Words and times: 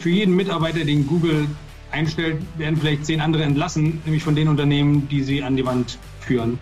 Für 0.00 0.10
jeden 0.10 0.34
Mitarbeiter, 0.34 0.84
den 0.84 1.06
Google 1.06 1.46
einstellt, 1.92 2.38
werden 2.58 2.76
vielleicht 2.76 3.06
zehn 3.06 3.20
andere 3.20 3.44
entlassen, 3.44 4.00
nämlich 4.04 4.24
von 4.24 4.34
den 4.34 4.48
Unternehmen, 4.48 5.08
die 5.08 5.22
sie 5.22 5.42
an 5.42 5.56
die 5.56 5.64
Wand 5.64 5.98
führen. 6.20 6.58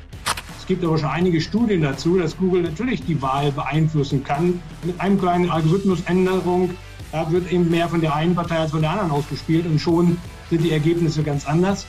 Es 0.59 0.67
gibt 0.67 0.85
aber 0.85 0.99
schon 0.99 1.09
einige 1.09 1.41
Studien 1.41 1.81
dazu, 1.83 2.19
dass 2.19 2.37
Google 2.37 2.63
natürlich 2.63 3.03
die 3.05 3.23
Wahl 3.23 3.53
beeinflussen 3.53 4.25
kann. 4.25 4.61
Mit 4.85 5.01
einem 5.01 5.19
kleinen 5.19 5.51
Algorithmusänderung 5.51 6.71
da 7.13 7.31
wird 7.33 7.51
eben 7.51 7.71
mehr 7.71 7.89
von 7.89 8.01
der 8.01 8.15
einen 8.15 8.35
Partei 8.35 8.59
als 8.59 8.73
von 8.73 8.83
der 8.83 8.91
anderen 8.91 9.11
ausgespielt 9.11 9.67
und 9.67 9.79
schon 9.79 10.19
sind 10.51 10.63
die 10.63 10.73
Ergebnisse 10.73 11.23
ganz 11.23 11.47
anders. 11.47 11.87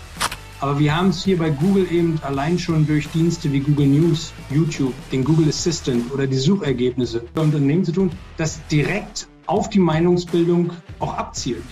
Aber 0.61 0.77
wir 0.77 0.95
haben 0.95 1.09
es 1.09 1.23
hier 1.23 1.37
bei 1.37 1.49
Google 1.49 1.87
eben 1.91 2.19
allein 2.21 2.59
schon 2.59 2.85
durch 2.85 3.07
Dienste 3.09 3.51
wie 3.51 3.59
Google 3.59 3.87
News, 3.87 4.33
YouTube, 4.49 4.93
den 5.11 5.23
Google 5.23 5.49
Assistant 5.49 6.11
oder 6.13 6.27
die 6.27 6.37
Suchergebnisse 6.37 7.21
mit 7.21 7.37
Unternehmen 7.37 7.83
zu 7.83 7.93
tun, 7.93 8.11
das 8.37 8.65
direkt 8.67 9.28
auf 9.49 9.67
die 9.67 9.79
Meinungsbildung 9.79 10.71
auch 10.99 11.15
abzielt. 11.15 11.63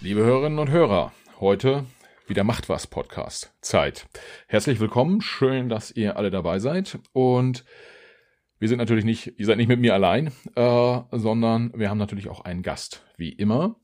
Liebe 0.00 0.20
Hörerinnen 0.20 0.58
und 0.58 0.70
Hörer, 0.70 1.12
heute 1.38 1.84
wieder 2.26 2.42
Macht 2.42 2.70
was 2.70 2.86
Podcast. 2.86 3.52
Zeit. 3.60 4.08
Herzlich 4.46 4.80
willkommen, 4.80 5.20
schön, 5.20 5.68
dass 5.68 5.90
ihr 5.90 6.16
alle 6.16 6.30
dabei 6.30 6.58
seid 6.58 6.98
und 7.12 7.66
wir 8.58 8.68
sind 8.68 8.78
natürlich 8.78 9.04
nicht, 9.04 9.38
ihr 9.38 9.44
seid 9.44 9.58
nicht 9.58 9.68
mit 9.68 9.80
mir 9.80 9.92
allein, 9.92 10.32
äh, 10.54 11.00
sondern 11.12 11.72
wir 11.76 11.90
haben 11.90 11.98
natürlich 11.98 12.30
auch 12.30 12.40
einen 12.46 12.62
Gast, 12.62 13.04
wie 13.18 13.28
immer. 13.28 13.76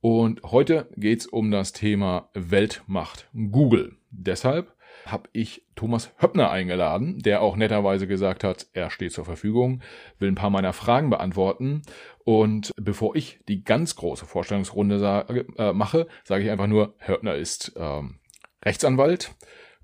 Und 0.00 0.42
heute 0.42 0.88
geht's 0.96 1.26
um 1.26 1.52
das 1.52 1.72
Thema 1.72 2.30
Weltmacht 2.34 3.28
Google. 3.32 3.96
Deshalb 4.10 4.75
habe 5.06 5.28
ich 5.32 5.64
Thomas 5.76 6.12
Höppner 6.20 6.50
eingeladen, 6.50 7.18
der 7.20 7.40
auch 7.40 7.56
netterweise 7.56 8.06
gesagt 8.06 8.44
hat, 8.44 8.66
er 8.72 8.90
steht 8.90 9.12
zur 9.12 9.24
Verfügung, 9.24 9.82
will 10.18 10.28
ein 10.28 10.34
paar 10.34 10.50
meiner 10.50 10.72
Fragen 10.72 11.10
beantworten. 11.10 11.82
Und 12.24 12.72
bevor 12.76 13.14
ich 13.14 13.40
die 13.48 13.62
ganz 13.64 13.96
große 13.96 14.26
Vorstellungsrunde 14.26 14.98
sage, 14.98 15.46
äh, 15.58 15.72
mache, 15.72 16.08
sage 16.24 16.44
ich 16.44 16.50
einfach 16.50 16.66
nur, 16.66 16.94
Höppner 16.98 17.36
ist 17.36 17.72
ähm, 17.76 18.18
Rechtsanwalt, 18.64 19.34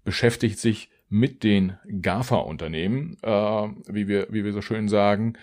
beschäftigt 0.04 0.58
sich 0.58 0.90
mit 1.12 1.44
den 1.44 1.74
GAFA-Unternehmen, 2.00 3.18
äh, 3.22 3.28
wie, 3.28 4.08
wir, 4.08 4.28
wie 4.30 4.44
wir 4.44 4.52
so 4.54 4.62
schön 4.62 4.88
sagen, 4.88 5.34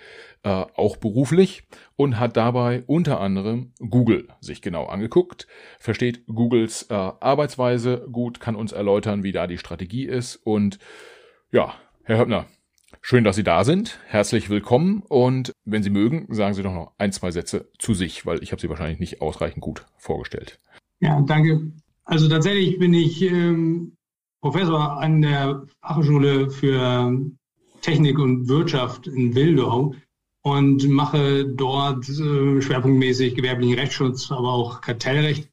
äh, 0.41 0.49
auch 0.49 0.97
beruflich 0.97 1.63
und 1.95 2.19
hat 2.19 2.37
dabei 2.37 2.83
unter 2.87 3.21
anderem 3.21 3.71
Google 3.77 4.29
sich 4.41 4.63
genau 4.63 4.85
angeguckt, 4.85 5.47
versteht 5.77 6.25
Googles 6.25 6.87
äh, 6.89 6.95
Arbeitsweise 6.95 8.07
gut, 8.11 8.39
kann 8.39 8.55
uns 8.55 8.71
erläutern, 8.71 9.21
wie 9.21 9.31
da 9.31 9.45
die 9.45 9.59
Strategie 9.59 10.05
ist 10.05 10.37
und 10.37 10.79
ja, 11.51 11.75
Herr 12.03 12.17
Höppner, 12.17 12.47
schön, 12.99 13.23
dass 13.23 13.35
Sie 13.35 13.43
da 13.43 13.63
sind. 13.63 13.99
Herzlich 14.07 14.49
willkommen 14.49 15.03
und 15.07 15.53
wenn 15.65 15.83
Sie 15.83 15.91
mögen, 15.91 16.33
sagen 16.33 16.55
Sie 16.55 16.63
doch 16.63 16.73
noch 16.73 16.93
ein, 16.97 17.11
zwei 17.11 17.29
Sätze 17.29 17.69
zu 17.77 17.93
sich, 17.93 18.25
weil 18.25 18.41
ich 18.41 18.51
habe 18.51 18.59
Sie 18.61 18.69
wahrscheinlich 18.69 18.99
nicht 18.99 19.21
ausreichend 19.21 19.61
gut 19.61 19.85
vorgestellt. 19.97 20.59
Ja, 20.99 21.21
danke. 21.21 21.71
Also 22.05 22.27
tatsächlich 22.27 22.79
bin 22.79 22.95
ich 22.95 23.21
ähm, 23.21 23.97
Professor 24.41 25.01
an 25.01 25.21
der 25.21 25.65
Fachhochschule 25.81 26.49
für 26.49 27.19
Technik 27.81 28.19
und 28.19 28.47
Wirtschaft 28.47 29.07
in 29.07 29.35
Wildau 29.35 29.95
und 30.43 30.87
mache 30.87 31.45
dort 31.45 32.07
äh, 32.07 32.61
schwerpunktmäßig 32.61 33.35
gewerblichen 33.35 33.77
Rechtsschutz, 33.77 34.31
aber 34.31 34.53
auch 34.53 34.81
Kartellrecht, 34.81 35.49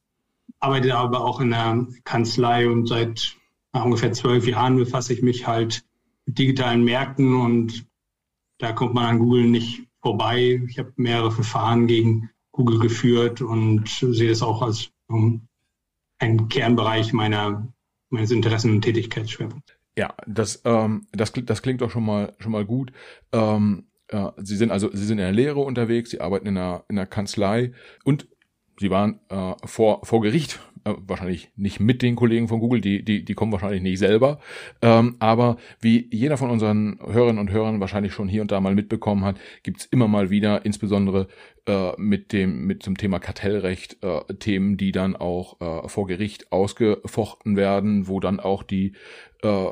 arbeite 0.59 0.95
aber 0.95 1.25
auch 1.25 1.41
in 1.41 1.49
der 1.51 1.87
Kanzlei 2.05 2.69
und 2.69 2.87
seit 2.87 3.35
ungefähr 3.73 4.13
zwölf 4.13 4.47
Jahren 4.47 4.77
befasse 4.77 5.13
ich 5.13 5.21
mich 5.21 5.45
halt 5.45 5.83
mit 6.25 6.39
digitalen 6.39 6.83
Märkten 6.83 7.35
und 7.35 7.85
da 8.59 8.71
kommt 8.71 8.93
man 8.93 9.05
an 9.05 9.19
Google 9.19 9.49
nicht 9.49 9.83
vorbei. 10.01 10.63
Ich 10.67 10.79
habe 10.79 10.93
mehrere 10.95 11.31
Verfahren 11.31 11.87
gegen 11.87 12.29
Google 12.51 12.79
geführt 12.79 13.41
und 13.41 13.87
sehe 13.87 14.31
es 14.31 14.41
auch 14.41 14.61
als 14.61 14.89
um, 15.07 15.47
ein 16.19 16.47
Kernbereich 16.47 17.13
meiner 17.13 17.71
meines 18.09 18.31
Interessen- 18.31 18.71
und 18.71 18.81
Tätigkeitsschwerpunkts. 18.81 19.73
Ja, 19.97 20.13
das, 20.27 20.61
ähm, 20.63 21.07
das, 21.11 21.33
das 21.33 21.61
klingt 21.61 21.81
doch 21.81 21.89
schon 21.89 22.05
mal, 22.05 22.33
schon 22.39 22.51
mal 22.51 22.65
gut. 22.65 22.91
Ähm, 23.31 23.87
äh, 24.09 24.29
Sie 24.37 24.55
sind 24.55 24.71
also, 24.71 24.89
Sie 24.91 25.05
sind 25.05 25.17
in 25.17 25.25
der 25.25 25.31
Lehre 25.31 25.59
unterwegs, 25.59 26.11
Sie 26.11 26.21
arbeiten 26.21 26.47
in 26.47 26.57
einer, 26.57 26.85
in 26.87 26.97
einer 26.97 27.07
Kanzlei 27.07 27.73
und 28.03 28.27
Sie 28.79 28.91
waren 28.91 29.19
äh, 29.29 29.55
vor, 29.65 30.05
vor 30.05 30.21
Gericht, 30.21 30.59
äh, 30.87 30.95
wahrscheinlich 31.05 31.49
nicht 31.55 31.79
mit 31.79 32.01
den 32.01 32.15
Kollegen 32.15 32.47
von 32.47 32.59
Google, 32.59 32.81
die, 32.81 33.03
die, 33.03 33.25
die 33.25 33.33
kommen 33.33 33.51
wahrscheinlich 33.51 33.81
nicht 33.81 33.99
selber. 33.99 34.39
Ähm, 34.81 35.15
aber 35.19 35.57
wie 35.81 36.07
jeder 36.11 36.37
von 36.37 36.49
unseren 36.49 36.99
Hörerinnen 37.05 37.39
und 37.39 37.51
Hörern 37.51 37.79
wahrscheinlich 37.79 38.13
schon 38.13 38.27
hier 38.27 38.41
und 38.41 38.51
da 38.51 38.61
mal 38.61 38.75
mitbekommen 38.75 39.25
hat, 39.25 39.37
gibt's 39.63 39.85
immer 39.85 40.07
mal 40.07 40.29
wieder, 40.29 40.65
insbesondere 40.65 41.27
äh, 41.67 41.91
mit 41.97 42.31
dem 42.31 42.65
mit 42.65 42.83
zum 42.83 42.97
Thema 42.97 43.19
Kartellrecht 43.19 43.97
äh, 44.01 44.33
Themen, 44.35 44.77
die 44.77 44.91
dann 44.91 45.15
auch 45.15 45.59
äh, 45.59 45.89
vor 45.89 46.07
Gericht 46.07 46.51
ausgefochten 46.51 47.57
werden, 47.57 48.07
wo 48.07 48.19
dann 48.19 48.39
auch 48.39 48.63
die 48.63 48.93
äh, 49.43 49.67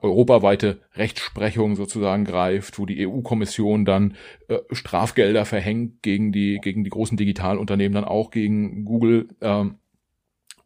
europaweite 0.00 0.80
Rechtsprechung 0.94 1.76
sozusagen 1.76 2.24
greift, 2.24 2.78
wo 2.78 2.86
die 2.86 3.06
EU-Kommission 3.06 3.84
dann 3.84 4.14
äh, 4.48 4.58
Strafgelder 4.72 5.44
verhängt 5.44 6.02
gegen 6.02 6.32
die 6.32 6.58
gegen 6.62 6.84
die 6.84 6.90
großen 6.90 7.16
Digitalunternehmen, 7.16 7.94
dann 7.94 8.04
auch 8.04 8.30
gegen 8.30 8.84
Google 8.84 9.28
äh, 9.40 9.64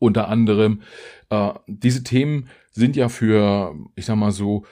unter 0.00 0.28
anderem. 0.28 0.83
Äh, 1.28 1.53
diese 1.69 2.03
Themen 2.03 2.49
sind 2.72 2.97
ja 2.97 3.09
für, 3.09 3.77
ich 3.94 4.06
sag 4.06 4.16
mal 4.16 4.33
so, 4.33 4.65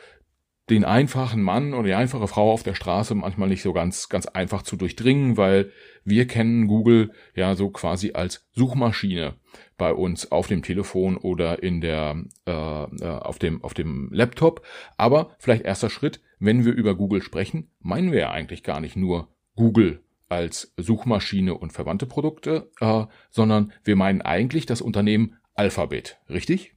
den 0.71 0.85
einfachen 0.85 1.43
Mann 1.43 1.73
oder 1.73 1.85
die 1.85 1.95
einfache 1.95 2.29
Frau 2.29 2.53
auf 2.53 2.63
der 2.63 2.75
Straße 2.75 3.15
manchmal 3.15 3.49
nicht 3.49 3.63
so 3.63 3.73
ganz, 3.73 4.09
ganz 4.09 4.27
einfach 4.27 4.63
zu 4.63 4.77
durchdringen, 4.77 5.37
weil 5.37 5.71
wir 6.05 6.27
kennen 6.27 6.67
Google 6.67 7.13
ja 7.35 7.55
so 7.55 7.71
quasi 7.71 8.13
als 8.13 8.47
Suchmaschine 8.53 9.37
bei 9.79 9.93
uns 9.93 10.31
auf 10.31 10.47
dem 10.47 10.63
Telefon 10.63 11.17
oder 11.17 11.63
in 11.63 11.81
der, 11.81 12.23
äh, 12.47 12.53
äh, 12.53 13.07
auf 13.07 13.39
dem, 13.39 13.65
auf 13.65 13.73
dem 13.73 14.11
Laptop. 14.13 14.67
Aber 14.97 15.31
vielleicht 15.39 15.65
erster 15.65 15.91
Schritt, 15.91 16.21
wenn 16.39 16.65
wir 16.65 16.73
über 16.73 16.95
Google 16.95 17.23
sprechen, 17.23 17.71
meinen 17.81 18.13
wir 18.13 18.21
ja 18.21 18.31
eigentlich 18.31 18.63
gar 18.63 18.81
nicht 18.81 18.97
nur 18.97 19.29
Google 19.57 20.03
als 20.29 20.73
Suchmaschine 20.77 21.55
und 21.55 21.73
verwandte 21.73 22.07
Produkte, 22.07 22.71
äh, 22.81 23.07
sondern 23.31 23.73
wir 23.85 23.97
meinen 23.97 24.23
eigentlich 24.23 24.67
das 24.67 24.81
Unternehmen 24.81 25.37
Alphabet, 25.55 26.19
richtig? 26.29 26.75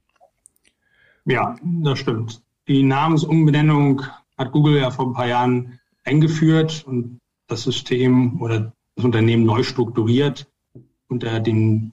Ja, 1.24 1.56
das 1.62 1.98
stimmt. 1.98 2.42
Die 2.68 2.82
Namensumbenennung 2.82 4.02
hat 4.36 4.52
Google 4.52 4.78
ja 4.78 4.90
vor 4.90 5.06
ein 5.06 5.12
paar 5.12 5.28
Jahren 5.28 5.78
eingeführt 6.04 6.84
und 6.86 7.20
das 7.46 7.62
System 7.62 8.40
oder 8.40 8.72
das 8.96 9.04
Unternehmen 9.04 9.44
neu 9.44 9.62
strukturiert 9.62 10.50
unter 11.08 11.40
dem 11.40 11.92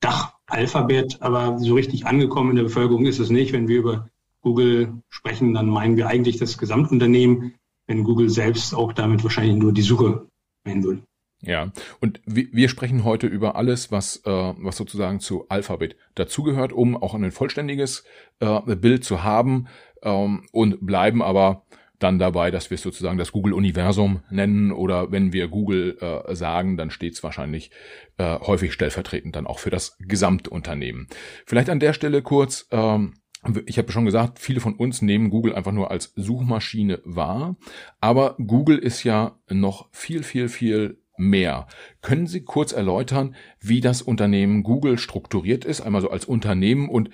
Dach 0.00 0.34
Alphabet, 0.46 1.18
aber 1.20 1.58
so 1.58 1.74
richtig 1.74 2.06
angekommen 2.06 2.50
in 2.50 2.56
der 2.56 2.62
Bevölkerung 2.64 3.06
ist 3.06 3.18
es 3.18 3.30
nicht. 3.30 3.52
Wenn 3.52 3.68
wir 3.68 3.78
über 3.78 4.08
Google 4.40 5.02
sprechen, 5.08 5.54
dann 5.54 5.68
meinen 5.68 5.96
wir 5.96 6.08
eigentlich 6.08 6.38
das 6.38 6.58
Gesamtunternehmen, 6.58 7.54
wenn 7.86 8.04
Google 8.04 8.30
selbst 8.30 8.74
auch 8.74 8.92
damit 8.92 9.24
wahrscheinlich 9.24 9.56
nur 9.56 9.72
die 9.72 9.82
Suche 9.82 10.27
würde. 10.84 11.02
Ja, 11.40 11.70
und 12.00 12.20
wir 12.26 12.68
sprechen 12.68 13.04
heute 13.04 13.28
über 13.28 13.54
alles, 13.54 13.92
was, 13.92 14.16
äh, 14.26 14.30
was 14.30 14.76
sozusagen 14.76 15.20
zu 15.20 15.48
Alphabet 15.48 15.94
dazugehört, 16.16 16.72
um 16.72 16.96
auch 16.96 17.14
ein 17.14 17.30
vollständiges 17.30 18.04
äh, 18.40 18.74
Bild 18.74 19.04
zu 19.04 19.22
haben 19.22 19.68
ähm, 20.02 20.46
und 20.50 20.84
bleiben 20.84 21.22
aber 21.22 21.64
dann 22.00 22.18
dabei, 22.18 22.50
dass 22.50 22.70
wir 22.70 22.76
es 22.76 22.82
sozusagen 22.82 23.18
das 23.18 23.32
Google-Universum 23.32 24.22
nennen 24.30 24.72
oder 24.72 25.10
wenn 25.10 25.32
wir 25.32 25.48
Google 25.48 25.98
äh, 26.00 26.34
sagen, 26.34 26.76
dann 26.76 26.90
steht 26.90 27.14
es 27.14 27.22
wahrscheinlich 27.22 27.70
äh, 28.18 28.38
häufig 28.40 28.72
stellvertretend 28.72 29.34
dann 29.34 29.46
auch 29.46 29.58
für 29.58 29.70
das 29.70 29.96
Gesamtunternehmen. 29.98 31.08
Vielleicht 31.46 31.70
an 31.70 31.80
der 31.80 31.92
Stelle 31.92 32.22
kurz, 32.22 32.68
ähm, 32.70 33.14
ich 33.66 33.78
habe 33.78 33.92
schon 33.92 34.04
gesagt, 34.04 34.38
viele 34.38 34.60
von 34.60 34.74
uns 34.74 35.02
nehmen 35.02 35.30
Google 35.30 35.54
einfach 35.54 35.72
nur 35.72 35.90
als 35.90 36.12
Suchmaschine 36.16 37.00
wahr, 37.04 37.56
aber 38.00 38.36
Google 38.38 38.78
ist 38.78 39.04
ja 39.04 39.38
noch 39.48 39.88
viel, 39.92 40.22
viel, 40.22 40.48
viel 40.48 40.98
mehr. 41.16 41.66
Können 42.00 42.26
Sie 42.26 42.42
kurz 42.42 42.72
erläutern, 42.72 43.34
wie 43.60 43.80
das 43.80 44.02
Unternehmen 44.02 44.62
Google 44.62 44.98
strukturiert 44.98 45.64
ist, 45.64 45.80
einmal 45.80 46.00
so 46.00 46.10
als 46.10 46.24
Unternehmen 46.24 46.88
und 46.88 47.10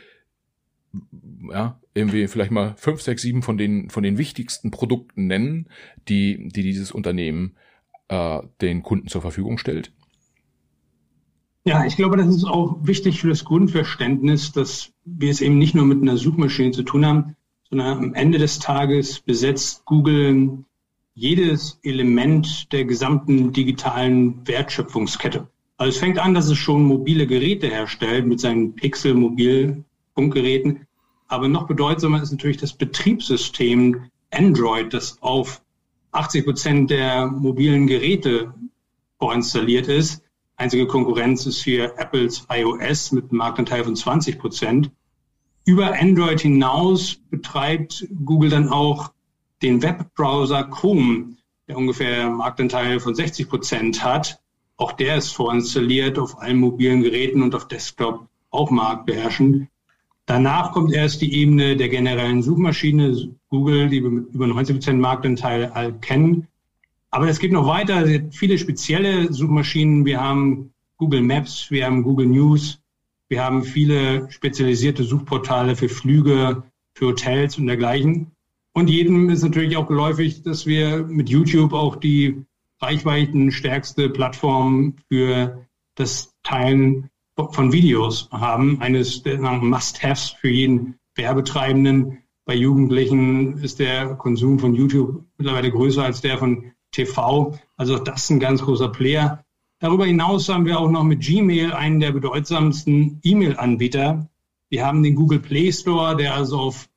ja, 1.50 1.80
irgendwie 1.94 2.28
vielleicht 2.28 2.50
mal 2.50 2.74
fünf, 2.76 3.02
sechs, 3.02 3.22
sieben 3.22 3.42
von 3.42 3.58
den, 3.58 3.90
von 3.90 4.02
den 4.02 4.18
wichtigsten 4.18 4.70
Produkten 4.70 5.26
nennen, 5.26 5.68
die, 6.08 6.48
die 6.48 6.62
dieses 6.62 6.92
Unternehmen 6.92 7.56
äh, 8.08 8.40
den 8.60 8.82
Kunden 8.82 9.08
zur 9.08 9.22
Verfügung 9.22 9.58
stellt? 9.58 9.92
Ja, 11.66 11.86
ich 11.86 11.96
glaube, 11.96 12.18
das 12.18 12.28
ist 12.28 12.44
auch 12.44 12.76
wichtig 12.82 13.22
für 13.22 13.28
das 13.28 13.46
Grundverständnis, 13.46 14.52
dass 14.52 14.92
wir 15.06 15.30
es 15.30 15.40
eben 15.40 15.56
nicht 15.56 15.74
nur 15.74 15.86
mit 15.86 16.02
einer 16.02 16.18
Suchmaschine 16.18 16.72
zu 16.72 16.82
tun 16.82 17.06
haben, 17.06 17.36
sondern 17.70 17.96
am 17.96 18.14
Ende 18.14 18.36
des 18.36 18.58
Tages 18.58 19.20
besetzt 19.20 19.86
Google 19.86 20.58
jedes 21.14 21.78
Element 21.82 22.70
der 22.72 22.84
gesamten 22.84 23.52
digitalen 23.52 24.46
Wertschöpfungskette. 24.46 25.48
Also 25.78 25.88
es 25.88 25.96
fängt 25.96 26.18
an, 26.18 26.34
dass 26.34 26.48
es 26.48 26.58
schon 26.58 26.84
mobile 26.84 27.26
Geräte 27.26 27.68
herstellt 27.68 28.26
mit 28.26 28.40
seinen 28.40 28.74
Pixel-Mobilfunkgeräten. 28.74 30.86
Aber 31.28 31.48
noch 31.48 31.66
bedeutsamer 31.66 32.22
ist 32.22 32.32
natürlich 32.32 32.58
das 32.58 32.74
Betriebssystem 32.74 34.10
Android, 34.30 34.92
das 34.92 35.16
auf 35.22 35.62
80 36.12 36.44
Prozent 36.44 36.90
der 36.90 37.26
mobilen 37.26 37.86
Geräte 37.86 38.52
vorinstalliert 39.18 39.88
ist. 39.88 40.23
Einzige 40.56 40.86
Konkurrenz 40.86 41.46
ist 41.46 41.64
hier 41.64 41.98
Apples 41.98 42.46
iOS 42.48 43.12
mit 43.12 43.24
einem 43.24 43.38
Marktanteil 43.38 43.84
von 43.84 43.96
20 43.96 44.38
Prozent. 44.38 44.90
Über 45.64 45.98
Android 45.98 46.40
hinaus 46.40 47.16
betreibt 47.30 48.06
Google 48.24 48.50
dann 48.50 48.68
auch 48.68 49.12
den 49.62 49.82
Webbrowser 49.82 50.64
Chrome, 50.64 51.36
der 51.66 51.76
ungefähr 51.76 52.26
einen 52.26 52.36
Marktanteil 52.36 53.00
von 53.00 53.14
60 53.14 53.48
Prozent 53.48 54.04
hat. 54.04 54.40
Auch 54.76 54.92
der 54.92 55.16
ist 55.16 55.30
vorinstalliert 55.30 56.18
auf 56.18 56.40
allen 56.40 56.58
mobilen 56.58 57.02
Geräten 57.02 57.42
und 57.42 57.54
auf 57.54 57.66
Desktop 57.66 58.28
auch 58.50 58.70
marktbeherrschend. 58.70 59.68
Danach 60.26 60.72
kommt 60.72 60.92
erst 60.92 61.20
die 61.20 61.34
Ebene 61.34 61.76
der 61.76 61.88
generellen 61.88 62.42
Suchmaschine, 62.42 63.34
Google, 63.48 63.88
die 63.88 64.02
wir 64.02 64.10
mit 64.10 64.34
über 64.34 64.46
90 64.46 64.76
Prozent 64.76 65.00
Marktanteil 65.00 65.94
kennen. 66.00 66.46
Aber 67.14 67.28
es 67.28 67.38
geht 67.38 67.52
noch 67.52 67.68
weiter, 67.68 68.04
viele 68.32 68.58
spezielle 68.58 69.32
Suchmaschinen. 69.32 70.04
Wir 70.04 70.20
haben 70.20 70.72
Google 70.96 71.22
Maps, 71.22 71.70
wir 71.70 71.86
haben 71.86 72.02
Google 72.02 72.26
News, 72.26 72.82
wir 73.28 73.44
haben 73.44 73.62
viele 73.62 74.28
spezialisierte 74.32 75.04
Suchportale 75.04 75.76
für 75.76 75.88
Flüge, 75.88 76.64
für 76.94 77.06
Hotels 77.06 77.56
und 77.56 77.68
dergleichen. 77.68 78.32
Und 78.72 78.90
jedem 78.90 79.30
ist 79.30 79.44
natürlich 79.44 79.76
auch 79.76 79.86
geläufig, 79.86 80.42
dass 80.42 80.66
wir 80.66 81.04
mit 81.04 81.28
YouTube 81.28 81.72
auch 81.72 81.94
die 81.94 82.42
reichweitenstärkste 82.80 84.10
Plattform 84.10 84.96
für 85.06 85.68
das 85.94 86.34
Teilen 86.42 87.10
von 87.36 87.72
Videos 87.72 88.28
haben. 88.32 88.80
Eines 88.80 89.22
der 89.22 89.38
Must-Haves 89.38 90.30
für 90.30 90.50
jeden 90.50 90.98
Werbetreibenden. 91.14 92.18
Bei 92.44 92.56
Jugendlichen 92.56 93.58
ist 93.58 93.78
der 93.78 94.16
Konsum 94.16 94.58
von 94.58 94.74
YouTube 94.74 95.22
mittlerweile 95.38 95.70
größer 95.70 96.02
als 96.02 96.20
der 96.20 96.38
von 96.38 96.73
TV. 96.94 97.58
Also 97.76 97.98
das 97.98 98.24
ist 98.24 98.30
ein 98.30 98.40
ganz 98.40 98.62
großer 98.62 98.88
Player. 98.88 99.44
Darüber 99.80 100.06
hinaus 100.06 100.48
haben 100.48 100.64
wir 100.64 100.78
auch 100.78 100.90
noch 100.90 101.04
mit 101.04 101.20
Gmail 101.20 101.72
einen 101.72 102.00
der 102.00 102.12
bedeutsamsten 102.12 103.20
E-Mail-Anbieter. 103.22 104.28
Wir 104.70 104.86
haben 104.86 105.02
den 105.02 105.14
Google 105.14 105.40
Play 105.40 105.72
Store, 105.72 106.16
der 106.16 106.34
also 106.34 106.58
auf 106.58 106.88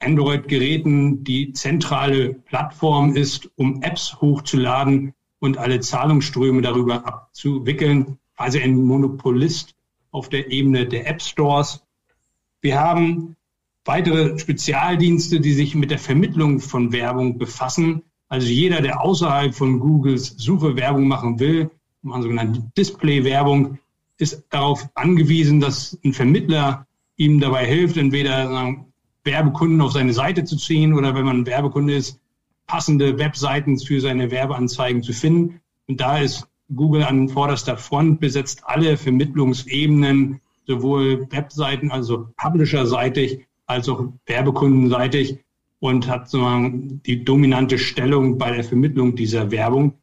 Android-Geräten 0.00 1.24
die 1.24 1.52
zentrale 1.52 2.34
Plattform 2.34 3.16
ist, 3.16 3.50
um 3.56 3.82
Apps 3.82 4.20
hochzuladen 4.20 5.14
und 5.38 5.58
alle 5.58 5.80
Zahlungsströme 5.80 6.62
darüber 6.62 7.06
abzuwickeln. 7.06 8.18
Quasi 8.36 8.60
ein 8.60 8.76
Monopolist 8.76 9.74
auf 10.10 10.28
der 10.28 10.50
Ebene 10.50 10.86
der 10.86 11.08
App 11.08 11.22
Stores. 11.22 11.84
Wir 12.60 12.80
haben 12.80 13.36
weitere 13.84 14.38
Spezialdienste, 14.38 15.40
die 15.40 15.52
sich 15.52 15.74
mit 15.74 15.90
der 15.90 15.98
Vermittlung 15.98 16.60
von 16.60 16.92
Werbung 16.92 17.38
befassen. 17.38 18.02
Also 18.28 18.46
jeder, 18.46 18.80
der 18.80 19.00
außerhalb 19.00 19.54
von 19.54 19.80
Googles 19.80 20.34
Suche 20.36 20.76
Werbung 20.76 21.08
machen 21.08 21.38
will, 21.40 21.70
machen 22.02 22.22
sogenannte 22.22 22.62
Display-Werbung, 22.76 23.78
ist 24.18 24.44
darauf 24.50 24.88
angewiesen, 24.94 25.60
dass 25.60 25.98
ein 26.04 26.12
Vermittler 26.12 26.86
ihm 27.16 27.40
dabei 27.40 27.66
hilft, 27.66 27.96
entweder 27.96 28.76
Werbekunden 29.24 29.80
auf 29.80 29.92
seine 29.92 30.12
Seite 30.12 30.44
zu 30.44 30.56
ziehen 30.56 30.94
oder 30.94 31.14
wenn 31.14 31.24
man 31.24 31.46
Werbekunde 31.46 31.94
ist, 31.94 32.20
passende 32.66 33.18
Webseiten 33.18 33.78
für 33.78 34.00
seine 34.00 34.30
Werbeanzeigen 34.30 35.02
zu 35.02 35.12
finden. 35.12 35.60
Und 35.86 36.00
da 36.00 36.18
ist 36.18 36.46
Google 36.74 37.02
an 37.02 37.28
vorderster 37.28 37.76
Front, 37.76 38.20
besetzt 38.20 38.62
alle 38.64 38.96
Vermittlungsebenen, 38.96 40.40
sowohl 40.66 41.26
Webseiten, 41.30 41.90
also 41.90 42.28
Publisher-seitig, 42.36 43.46
als 43.66 43.88
auch 43.88 44.04
Werbekundenseitig 44.26 45.38
und 45.80 46.08
hat 46.08 46.28
sozusagen 46.28 47.00
die 47.04 47.24
dominante 47.24 47.78
Stellung 47.78 48.38
bei 48.38 48.52
der 48.52 48.64
Vermittlung 48.64 49.14
dieser 49.14 49.50
Werbung. 49.50 49.94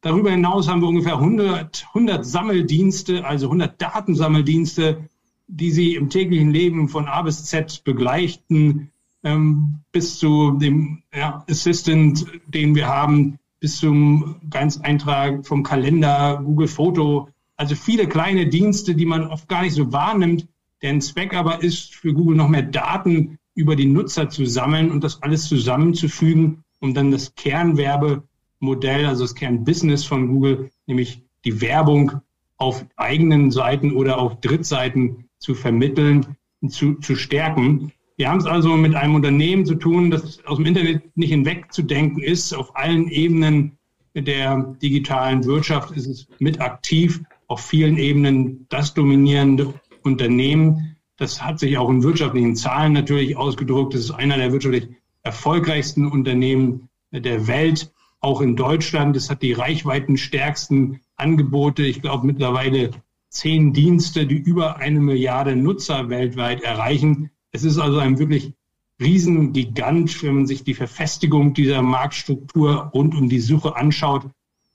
Darüber 0.00 0.30
hinaus 0.30 0.68
haben 0.68 0.80
wir 0.80 0.88
ungefähr 0.88 1.16
100, 1.16 1.86
100 1.88 2.24
Sammeldienste, 2.24 3.24
also 3.24 3.46
100 3.46 3.80
Datensammeldienste, 3.80 5.08
die 5.46 5.70
Sie 5.70 5.94
im 5.94 6.08
täglichen 6.08 6.50
Leben 6.50 6.88
von 6.88 7.06
A 7.06 7.22
bis 7.22 7.44
Z 7.44 7.84
begleichen, 7.84 8.90
ähm, 9.22 9.80
bis 9.92 10.18
zu 10.18 10.52
dem 10.52 11.02
ja, 11.14 11.44
Assistant, 11.50 12.24
den 12.46 12.74
wir 12.74 12.86
haben, 12.86 13.38
bis 13.58 13.78
zum 13.78 14.36
ganz 14.48 14.78
Eintrag 14.78 15.46
vom 15.46 15.62
Kalender, 15.62 16.40
Google 16.42 16.68
Foto. 16.68 17.28
Also 17.56 17.74
viele 17.74 18.08
kleine 18.08 18.46
Dienste, 18.46 18.94
die 18.94 19.04
man 19.04 19.26
oft 19.26 19.48
gar 19.48 19.62
nicht 19.62 19.74
so 19.74 19.92
wahrnimmt, 19.92 20.48
deren 20.80 21.02
Zweck 21.02 21.34
aber 21.34 21.62
ist, 21.62 21.94
für 21.94 22.14
Google 22.14 22.36
noch 22.36 22.48
mehr 22.48 22.62
Daten 22.62 23.38
über 23.54 23.76
die 23.76 23.86
Nutzer 23.86 24.28
zu 24.28 24.46
sammeln 24.46 24.90
und 24.90 25.04
das 25.04 25.22
alles 25.22 25.44
zusammenzufügen, 25.44 26.64
um 26.80 26.94
dann 26.94 27.10
das 27.10 27.34
Kernwerbemodell, 27.34 29.06
also 29.06 29.24
das 29.24 29.34
Kernbusiness 29.34 30.04
von 30.04 30.28
Google, 30.28 30.70
nämlich 30.86 31.22
die 31.44 31.60
Werbung 31.60 32.20
auf 32.56 32.84
eigenen 32.96 33.50
Seiten 33.50 33.92
oder 33.92 34.18
auf 34.18 34.40
Drittseiten 34.40 35.24
zu 35.38 35.54
vermitteln 35.54 36.36
zu, 36.68 36.94
zu 36.96 37.16
stärken. 37.16 37.92
Wir 38.16 38.28
haben 38.28 38.38
es 38.38 38.46
also 38.46 38.76
mit 38.76 38.94
einem 38.94 39.14
Unternehmen 39.14 39.64
zu 39.64 39.76
tun, 39.76 40.10
das 40.10 40.44
aus 40.44 40.58
dem 40.58 40.66
Internet 40.66 41.16
nicht 41.16 41.30
hinwegzudenken 41.30 42.22
ist. 42.22 42.52
Auf 42.52 42.76
allen 42.76 43.08
Ebenen 43.08 43.78
der 44.14 44.76
digitalen 44.82 45.44
Wirtschaft 45.44 45.96
ist 45.96 46.06
es 46.06 46.28
mit 46.38 46.60
aktiv, 46.60 47.22
auf 47.46 47.60
vielen 47.60 47.96
Ebenen 47.96 48.66
das 48.68 48.92
dominierende 48.92 49.72
Unternehmen. 50.02 50.96
Das 51.20 51.42
hat 51.42 51.58
sich 51.58 51.76
auch 51.76 51.90
in 51.90 52.02
wirtschaftlichen 52.02 52.56
Zahlen 52.56 52.94
natürlich 52.94 53.36
ausgedrückt. 53.36 53.92
Das 53.92 54.00
ist 54.00 54.10
einer 54.10 54.38
der 54.38 54.52
wirtschaftlich 54.52 54.88
erfolgreichsten 55.22 56.06
Unternehmen 56.06 56.88
der 57.12 57.46
Welt, 57.46 57.92
auch 58.20 58.40
in 58.40 58.56
Deutschland. 58.56 59.14
Es 59.16 59.28
hat 59.28 59.42
die 59.42 59.52
reichweitenstärksten 59.52 61.00
Angebote. 61.16 61.82
Ich 61.82 62.00
glaube 62.00 62.26
mittlerweile 62.26 62.92
zehn 63.28 63.74
Dienste, 63.74 64.26
die 64.26 64.38
über 64.38 64.78
eine 64.78 64.98
Milliarde 64.98 65.56
Nutzer 65.56 66.08
weltweit 66.08 66.62
erreichen. 66.62 67.30
Es 67.52 67.64
ist 67.64 67.76
also 67.76 67.98
ein 67.98 68.18
wirklich 68.18 68.54
Riesengigant, 68.98 70.22
wenn 70.22 70.36
man 70.36 70.46
sich 70.46 70.64
die 70.64 70.74
Verfestigung 70.74 71.52
dieser 71.52 71.82
Marktstruktur 71.82 72.90
rund 72.94 73.14
um 73.14 73.28
die 73.28 73.40
Suche 73.40 73.76
anschaut, 73.76 74.24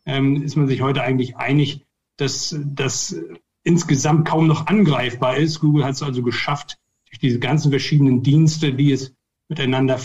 ähm, 0.06 0.44
ist 0.44 0.56
man 0.56 0.68
sich 0.68 0.84
heute 0.84 1.02
eigentlich 1.02 1.38
einig, 1.38 1.88
dass 2.18 2.56
das 2.64 3.20
insgesamt 3.66 4.28
kaum 4.28 4.48
noch 4.48 4.68
angreifbar 4.68 5.36
ist. 5.38 5.60
Google 5.60 5.84
hat 5.84 5.96
es 5.96 6.04
also 6.04 6.24
geschafft, 6.24 6.78
durch 7.10 7.20
diese 7.20 7.39
ganzen 7.39 7.72
verschiedenen 7.72 8.24
Dienste, 8.24 8.74
die 8.74 8.92
es 8.92 9.13
miteinander 9.50 10.00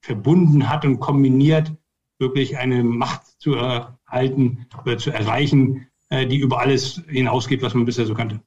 verbunden 0.00 0.68
hat 0.68 0.84
und 0.84 1.00
kombiniert, 1.00 1.72
wirklich 2.18 2.56
eine 2.56 2.82
Macht 2.84 3.26
zu 3.38 3.54
erhalten 3.54 4.66
oder 4.80 4.96
zu 4.96 5.10
erreichen, 5.10 5.88
äh, 6.08 6.26
die 6.26 6.38
über 6.38 6.60
alles 6.60 7.02
hinausgeht, 7.08 7.62
was 7.62 7.74
man 7.74 7.84
bisher 7.84 8.06
so 8.06 8.14
kannte. 8.14 8.40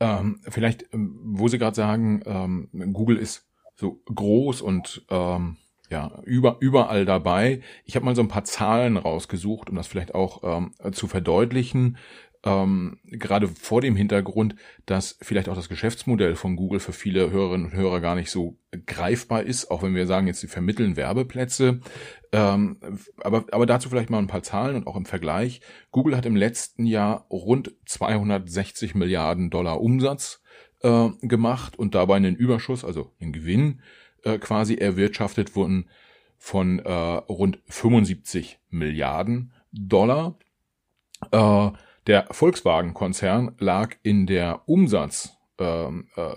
Ähm, 0.00 0.40
vielleicht, 0.48 0.92
ähm, 0.92 1.18
wo 1.22 1.48
Sie 1.48 1.58
gerade 1.58 1.76
sagen, 1.76 2.22
ähm, 2.24 2.68
Google 2.92 3.18
ist 3.18 3.46
so 3.76 4.00
groß 4.06 4.62
und 4.62 5.04
ähm, 5.10 5.56
ja, 5.90 6.22
über, 6.24 6.56
überall 6.60 7.04
dabei. 7.04 7.60
Ich 7.84 7.94
habe 7.96 8.06
mal 8.06 8.16
so 8.16 8.22
ein 8.22 8.28
paar 8.28 8.44
Zahlen 8.44 8.96
rausgesucht, 8.96 9.68
um 9.68 9.76
das 9.76 9.86
vielleicht 9.86 10.14
auch 10.14 10.42
ähm, 10.42 10.72
zu 10.92 11.06
verdeutlichen 11.06 11.98
ähm, 12.44 12.98
gerade 13.04 13.48
vor 13.48 13.80
dem 13.80 13.96
Hintergrund, 13.96 14.54
dass 14.84 15.16
vielleicht 15.22 15.48
auch 15.48 15.56
das 15.56 15.70
Geschäftsmodell 15.70 16.36
von 16.36 16.56
Google 16.56 16.78
für 16.78 16.92
viele 16.92 17.30
Hörerinnen 17.30 17.66
und 17.66 17.72
Hörer 17.72 18.00
gar 18.00 18.14
nicht 18.14 18.30
so 18.30 18.58
greifbar 18.86 19.44
ist, 19.44 19.70
auch 19.70 19.82
wenn 19.82 19.94
wir 19.94 20.06
sagen, 20.06 20.26
jetzt 20.26 20.40
sie 20.40 20.46
vermitteln 20.46 20.96
Werbeplätze. 20.96 21.80
Ähm, 22.32 22.76
aber, 23.22 23.46
aber 23.50 23.64
dazu 23.64 23.88
vielleicht 23.88 24.10
mal 24.10 24.18
ein 24.18 24.26
paar 24.26 24.42
Zahlen 24.42 24.76
und 24.76 24.86
auch 24.86 24.96
im 24.96 25.06
Vergleich. 25.06 25.62
Google 25.90 26.16
hat 26.16 26.26
im 26.26 26.36
letzten 26.36 26.84
Jahr 26.84 27.26
rund 27.30 27.72
260 27.86 28.94
Milliarden 28.94 29.48
Dollar 29.48 29.80
Umsatz 29.80 30.42
äh, 30.82 31.08
gemacht 31.22 31.78
und 31.78 31.94
dabei 31.94 32.16
einen 32.16 32.36
Überschuss, 32.36 32.84
also 32.84 33.10
einen 33.20 33.32
Gewinn 33.32 33.80
äh, 34.22 34.38
quasi 34.38 34.74
erwirtschaftet 34.74 35.56
wurden 35.56 35.88
von 36.36 36.78
äh, 36.80 36.92
rund 36.92 37.60
75 37.68 38.58
Milliarden 38.68 39.52
Dollar. 39.72 40.36
Äh, 41.30 41.70
der 42.06 42.26
Volkswagen-Konzern 42.30 43.54
lag 43.58 43.96
in 44.02 44.26
der 44.26 44.62
Umsatz, 44.66 45.36
ähm, 45.58 46.08
äh, 46.16 46.34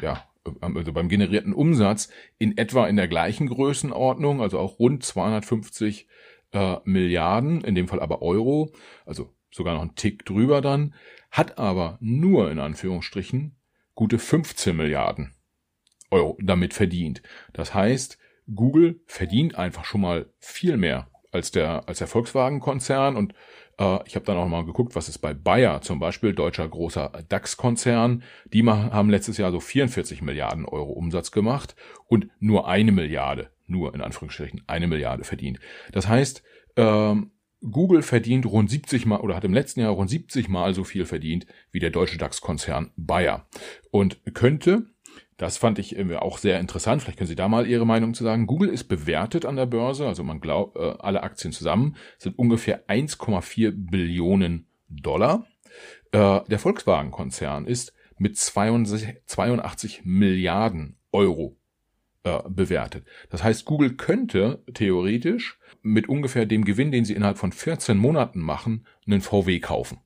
ja, 0.00 0.24
also 0.60 0.92
beim 0.92 1.08
generierten 1.08 1.52
Umsatz 1.52 2.08
in 2.38 2.58
etwa 2.58 2.86
in 2.86 2.96
der 2.96 3.08
gleichen 3.08 3.48
Größenordnung, 3.48 4.40
also 4.40 4.58
auch 4.58 4.78
rund 4.78 5.04
250 5.04 6.08
äh, 6.52 6.76
Milliarden, 6.84 7.62
in 7.62 7.74
dem 7.74 7.88
Fall 7.88 8.00
aber 8.00 8.22
Euro, 8.22 8.72
also 9.06 9.32
sogar 9.50 9.74
noch 9.74 9.82
ein 9.82 9.94
Tick 9.94 10.24
drüber 10.24 10.60
dann, 10.60 10.94
hat 11.30 11.58
aber 11.58 11.98
nur 12.00 12.50
in 12.50 12.58
Anführungsstrichen 12.58 13.56
gute 13.94 14.18
15 14.18 14.76
Milliarden 14.76 15.34
Euro 16.10 16.36
damit 16.42 16.74
verdient. 16.74 17.22
Das 17.52 17.74
heißt, 17.74 18.18
Google 18.54 19.00
verdient 19.06 19.54
einfach 19.54 19.84
schon 19.84 20.00
mal 20.00 20.30
viel 20.38 20.76
mehr 20.76 21.08
als 21.30 21.50
der, 21.50 21.88
als 21.88 21.98
der 21.98 22.06
Volkswagen-Konzern 22.06 23.16
und 23.16 23.34
ich 24.06 24.14
habe 24.14 24.26
dann 24.26 24.36
auch 24.36 24.46
mal 24.46 24.64
geguckt, 24.64 24.94
was 24.94 25.08
ist 25.08 25.18
bei 25.18 25.34
Bayer 25.34 25.80
zum 25.80 25.98
Beispiel, 25.98 26.34
deutscher 26.34 26.68
großer 26.68 27.24
DAX-Konzern. 27.28 28.22
Die 28.52 28.64
haben 28.64 29.10
letztes 29.10 29.38
Jahr 29.38 29.50
so 29.50 29.58
44 29.58 30.22
Milliarden 30.22 30.66
Euro 30.66 30.92
Umsatz 30.92 31.32
gemacht 31.32 31.74
und 32.06 32.28
nur 32.38 32.68
eine 32.68 32.92
Milliarde 32.92 33.50
nur 33.72 33.94
in 33.94 34.00
Anführungsstrichen 34.00 34.62
eine 34.68 34.86
Milliarde 34.86 35.24
verdient. 35.24 35.58
Das 35.90 36.06
heißt, 36.06 36.42
ähm, 36.76 37.32
Google 37.68 38.02
verdient 38.02 38.46
rund 38.46 38.70
70 38.70 39.06
mal 39.06 39.20
oder 39.20 39.36
hat 39.36 39.44
im 39.44 39.54
letzten 39.54 39.80
Jahr 39.80 39.92
rund 39.92 40.10
70 40.10 40.48
mal 40.48 40.74
so 40.74 40.84
viel 40.84 41.04
verdient 41.04 41.46
wie 41.70 41.78
der 41.78 41.90
deutsche 41.90 42.18
DAX-Konzern 42.18 42.90
Bayer 42.96 43.46
und 43.90 44.20
könnte 44.34 44.86
das 45.42 45.56
fand 45.56 45.80
ich 45.80 45.98
auch 46.14 46.38
sehr 46.38 46.60
interessant. 46.60 47.02
Vielleicht 47.02 47.18
können 47.18 47.26
Sie 47.26 47.34
da 47.34 47.48
mal 47.48 47.66
Ihre 47.66 47.84
Meinung 47.84 48.14
zu 48.14 48.22
sagen. 48.22 48.46
Google 48.46 48.68
ist 48.68 48.84
bewertet 48.84 49.44
an 49.44 49.56
der 49.56 49.66
Börse, 49.66 50.06
also 50.06 50.22
man 50.22 50.40
glaubt, 50.40 50.76
äh, 50.76 50.94
alle 51.00 51.24
Aktien 51.24 51.52
zusammen 51.52 51.96
sind 52.16 52.38
ungefähr 52.38 52.86
1,4 52.88 53.72
Billionen 53.74 54.68
Dollar. 54.88 55.44
Äh, 56.12 56.42
der 56.46 56.58
Volkswagen-Konzern 56.60 57.66
ist 57.66 57.92
mit 58.18 58.38
82, 58.38 59.16
82 59.26 60.02
Milliarden 60.04 60.96
Euro 61.10 61.56
äh, 62.22 62.38
bewertet. 62.48 63.04
Das 63.30 63.42
heißt, 63.42 63.64
Google 63.64 63.96
könnte 63.96 64.62
theoretisch 64.74 65.58
mit 65.82 66.08
ungefähr 66.08 66.46
dem 66.46 66.64
Gewinn, 66.64 66.92
den 66.92 67.04
sie 67.04 67.14
innerhalb 67.14 67.38
von 67.38 67.50
14 67.50 67.98
Monaten 67.98 68.38
machen, 68.38 68.86
einen 69.06 69.22
VW 69.22 69.58
kaufen. 69.58 69.98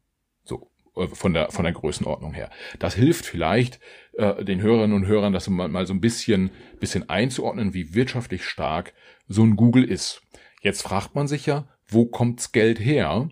So 0.45 0.71
äh, 0.97 1.09
von 1.09 1.35
der 1.35 1.51
von 1.51 1.65
der 1.65 1.75
Größenordnung 1.75 2.33
her. 2.33 2.51
Das 2.79 2.95
hilft 2.95 3.27
vielleicht 3.27 3.81
äh, 4.17 4.45
den 4.45 4.61
Hörerinnen 4.61 4.97
und 4.97 5.07
Hörern, 5.07 5.33
das 5.33 5.49
mal, 5.49 5.69
mal 5.69 5.87
so 5.87 5.95
ein 5.95 6.01
bisschen 6.01 6.51
bisschen 6.81 7.09
einzuordnen, 7.09 7.75
wie 7.75 7.95
wirtschaftlich 7.95 8.45
stark 8.45 8.93
so 9.29 9.43
ein 9.43 9.57
Google 9.57 9.85
ist. 9.85 10.23
Jetzt 10.61 10.83
fragt 10.83 11.15
man 11.15 11.29
sich 11.29 11.47
ja, 11.47 11.69
wo 11.87 12.07
kommt's 12.07 12.53
Geld 12.53 12.81
her? 12.81 13.29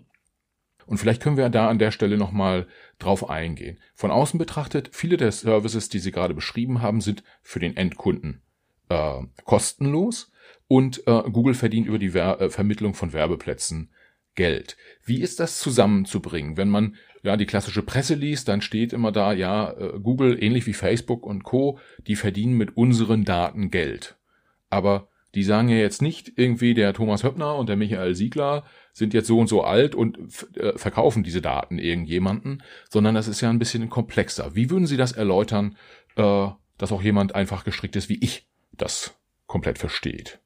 Und 0.85 0.97
vielleicht 0.97 1.21
können 1.21 1.37
wir 1.37 1.49
da 1.49 1.67
an 1.69 1.79
der 1.79 1.91
Stelle 1.91 2.17
nochmal 2.17 2.67
drauf 2.99 3.29
eingehen. 3.29 3.79
Von 3.95 4.11
außen 4.11 4.37
betrachtet, 4.37 4.89
viele 4.93 5.17
der 5.17 5.31
Services, 5.31 5.89
die 5.89 5.99
Sie 5.99 6.11
gerade 6.11 6.33
beschrieben 6.33 6.81
haben, 6.81 7.01
sind 7.01 7.23
für 7.41 7.59
den 7.59 7.75
Endkunden 7.75 8.41
äh, 8.89 9.21
kostenlos 9.45 10.31
und 10.67 11.05
äh, 11.07 11.23
Google 11.31 11.55
verdient 11.55 11.87
über 11.87 11.99
die 11.99 12.09
Ver 12.09 12.39
äh, 12.39 12.49
Vermittlung 12.49 12.93
von 12.93 13.13
Werbeplätzen 13.13 13.91
Geld. 14.35 14.77
Wie 15.03 15.21
ist 15.21 15.39
das 15.39 15.59
zusammenzubringen? 15.59 16.57
Wenn 16.57 16.69
man 16.69 16.95
ja 17.25 17.37
die 17.37 17.45
klassische 17.45 17.81
Presse 17.81 18.15
liest, 18.15 18.47
dann 18.47 18.61
steht 18.61 18.93
immer 18.93 19.11
da, 19.11 19.33
ja, 19.33 19.71
äh, 19.71 19.99
Google, 19.99 20.41
ähnlich 20.41 20.65
wie 20.67 20.73
Facebook 20.73 21.25
und 21.25 21.43
Co., 21.43 21.79
die 22.07 22.15
verdienen 22.15 22.55
mit 22.55 22.77
unseren 22.77 23.25
Daten 23.25 23.71
Geld. 23.71 24.15
Aber 24.69 25.07
die 25.35 25.43
sagen 25.43 25.67
ja 25.67 25.75
jetzt 25.75 26.01
nicht 26.01 26.31
irgendwie, 26.37 26.73
der 26.73 26.93
Thomas 26.93 27.23
Höppner 27.23 27.55
und 27.55 27.67
der 27.67 27.75
Michael 27.75 28.15
Siegler 28.15 28.63
sind 28.93 29.13
jetzt 29.13 29.27
so 29.27 29.37
und 29.37 29.47
so 29.47 29.63
alt 29.63 29.93
und 29.93 30.17
äh, 30.55 30.77
verkaufen 30.77 31.23
diese 31.23 31.41
Daten 31.41 31.77
irgendjemanden, 31.77 32.63
sondern 32.89 33.15
das 33.15 33.27
ist 33.27 33.41
ja 33.41 33.49
ein 33.49 33.59
bisschen 33.59 33.89
komplexer. 33.89 34.55
Wie 34.55 34.69
würden 34.69 34.87
Sie 34.87 34.97
das 34.97 35.11
erläutern, 35.11 35.75
äh, 36.15 36.47
dass 36.77 36.91
auch 36.93 37.01
jemand 37.01 37.35
einfach 37.35 37.65
gestrickt 37.65 37.97
ist 37.97 38.07
wie 38.07 38.19
ich 38.21 38.47
das 38.71 39.13
komplett 39.45 39.77
versteht? 39.77 40.39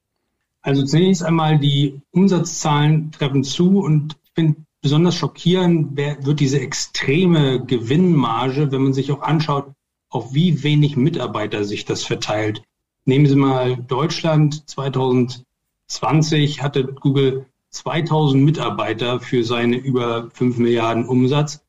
Also 0.62 0.84
zunächst 0.84 1.22
einmal 1.22 1.58
die 1.58 2.00
Umsatzzahlen 2.10 3.12
treffen 3.12 3.44
zu 3.44 3.78
und 3.78 4.16
ich 4.24 4.32
finde 4.34 4.60
besonders 4.82 5.14
schockierend 5.16 5.96
wird 5.96 6.40
diese 6.40 6.60
extreme 6.60 7.64
Gewinnmarge, 7.64 8.72
wenn 8.72 8.82
man 8.82 8.92
sich 8.92 9.12
auch 9.12 9.22
anschaut, 9.22 9.72
auf 10.08 10.34
wie 10.34 10.62
wenig 10.62 10.96
Mitarbeiter 10.96 11.64
sich 11.64 11.84
das 11.84 12.04
verteilt. 12.04 12.62
Nehmen 13.04 13.26
Sie 13.26 13.36
mal 13.36 13.76
Deutschland 13.76 14.68
2020 14.68 16.62
hatte 16.62 16.84
Google 16.84 17.46
2000 17.70 18.44
Mitarbeiter 18.44 19.20
für 19.20 19.44
seine 19.44 19.76
über 19.76 20.30
5 20.32 20.58
Milliarden 20.58 21.06
Umsatz 21.06 21.62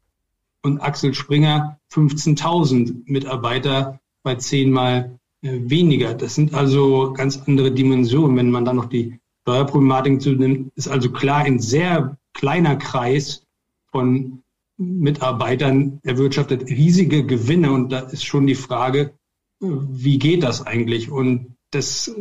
und 0.63 0.80
Axel 0.80 1.13
Springer 1.13 1.80
15.000 1.91 3.03
Mitarbeiter 3.06 4.00
bei 4.24 4.36
zehnmal 4.36 5.20
äh, 5.41 5.60
weniger. 5.63 6.13
Das 6.13 6.36
sind 6.36 6.53
also 6.53 7.13
ganz 7.13 7.41
andere 7.48 7.72
Dimensionen. 7.72 8.38
Wenn 8.38 8.51
man 8.51 8.65
dann 8.65 8.75
noch 8.75 8.86
die 8.86 9.20
Steuerproblematik 9.44 10.22
zunimmt, 10.22 10.72
ist 10.75 10.88
also 10.88 11.12
klar 11.12 11.39
ein 11.39 11.60
sehr 11.60 12.18
kleiner 12.33 12.75
Kreis 12.75 13.45
von 13.91 14.43
Mitarbeitern 14.77 16.00
erwirtschaftet 16.03 16.69
riesige 16.69 17.25
Gewinne. 17.25 17.71
Und 17.71 17.91
da 17.91 18.00
ist 18.00 18.25
schon 18.25 18.47
die 18.47 18.55
Frage, 18.55 19.13
wie 19.59 20.17
geht 20.17 20.43
das 20.43 20.65
eigentlich? 20.65 21.11
Und 21.11 21.55
das 21.69 22.07
äh, 22.07 22.13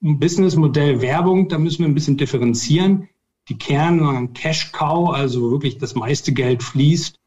Businessmodell 0.00 1.00
Werbung, 1.02 1.48
da 1.48 1.58
müssen 1.58 1.80
wir 1.80 1.88
ein 1.88 1.94
bisschen 1.94 2.16
differenzieren. 2.16 3.08
Die 3.48 3.58
Kern 3.58 4.32
Cash 4.32 4.72
Cow, 4.72 5.10
also 5.10 5.50
wirklich 5.50 5.78
das 5.78 5.94
meiste 5.94 6.32
Geld 6.32 6.62
fließt, 6.62 7.18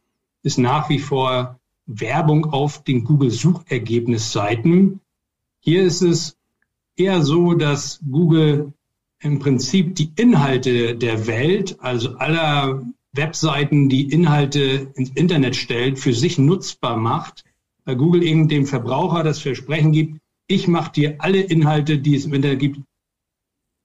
ist 0.43 0.57
nach 0.57 0.89
wie 0.89 0.99
vor 0.99 1.59
Werbung 1.85 2.45
auf 2.45 2.83
den 2.83 3.03
Google 3.03 3.31
Suchergebnisseiten. 3.31 5.01
Hier 5.59 5.83
ist 5.83 6.01
es 6.01 6.37
eher 6.95 7.21
so, 7.21 7.53
dass 7.53 7.99
Google 8.09 8.73
im 9.23 9.39
Prinzip 9.39 9.95
die 9.95 10.11
Inhalte 10.15 10.95
der 10.95 11.27
Welt, 11.27 11.77
also 11.79 12.15
aller 12.17 12.83
Webseiten, 13.13 13.89
die 13.89 14.11
Inhalte 14.11 14.91
ins 14.95 15.11
Internet 15.11 15.55
stellt, 15.55 15.99
für 15.99 16.13
sich 16.13 16.37
nutzbar 16.37 16.97
macht, 16.97 17.45
weil 17.85 17.95
Google 17.95 18.23
eben 18.23 18.47
dem 18.47 18.65
Verbraucher 18.65 19.23
das 19.23 19.39
Versprechen 19.39 19.91
gibt, 19.91 20.19
ich 20.47 20.67
mache 20.67 20.91
dir 20.91 21.15
alle 21.19 21.39
Inhalte, 21.39 21.99
die 21.99 22.15
es 22.15 22.25
im 22.25 22.33
Internet 22.33 22.59
gibt, 22.59 22.79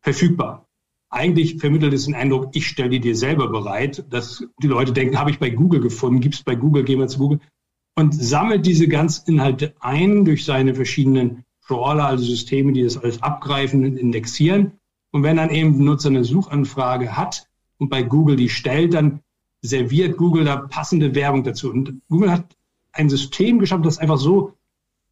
verfügbar. 0.02 0.66
Eigentlich 1.10 1.58
vermittelt 1.58 1.94
es 1.94 2.04
den 2.04 2.14
Eindruck, 2.14 2.50
ich 2.54 2.66
stelle 2.66 2.90
die 2.90 3.00
dir 3.00 3.16
selber 3.16 3.48
bereit, 3.48 4.04
dass 4.10 4.44
die 4.62 4.66
Leute 4.66 4.92
denken, 4.92 5.18
habe 5.18 5.30
ich 5.30 5.38
bei 5.38 5.50
Google 5.50 5.80
gefunden, 5.80 6.20
gibt 6.20 6.34
es 6.34 6.42
bei 6.42 6.54
Google, 6.54 6.84
gehen 6.84 6.98
wir 6.98 7.08
zu 7.08 7.18
Google 7.18 7.40
und 7.96 8.14
sammelt 8.14 8.66
diese 8.66 8.88
ganzen 8.88 9.30
Inhalte 9.30 9.74
ein 9.80 10.24
durch 10.24 10.44
seine 10.44 10.74
verschiedenen 10.74 11.44
Crawler, 11.64 12.06
also 12.06 12.24
Systeme, 12.24 12.72
die 12.72 12.82
das 12.82 12.98
alles 12.98 13.22
abgreifen 13.22 13.84
und 13.84 13.96
indexieren. 13.96 14.72
Und 15.18 15.24
wenn 15.24 15.38
dann 15.38 15.50
eben 15.50 15.74
ein 15.74 15.84
Nutzer 15.84 16.10
eine 16.10 16.22
Suchanfrage 16.22 17.16
hat 17.16 17.48
und 17.78 17.88
bei 17.88 18.04
Google 18.04 18.36
die 18.36 18.48
stellt, 18.48 18.94
dann 18.94 19.18
serviert 19.62 20.16
Google 20.16 20.44
da 20.44 20.58
passende 20.58 21.12
Werbung 21.16 21.42
dazu. 21.42 21.72
Und 21.72 22.02
Google 22.08 22.30
hat 22.30 22.56
ein 22.92 23.10
System 23.10 23.58
geschaffen, 23.58 23.82
das 23.82 23.98
einfach 23.98 24.18
so 24.18 24.52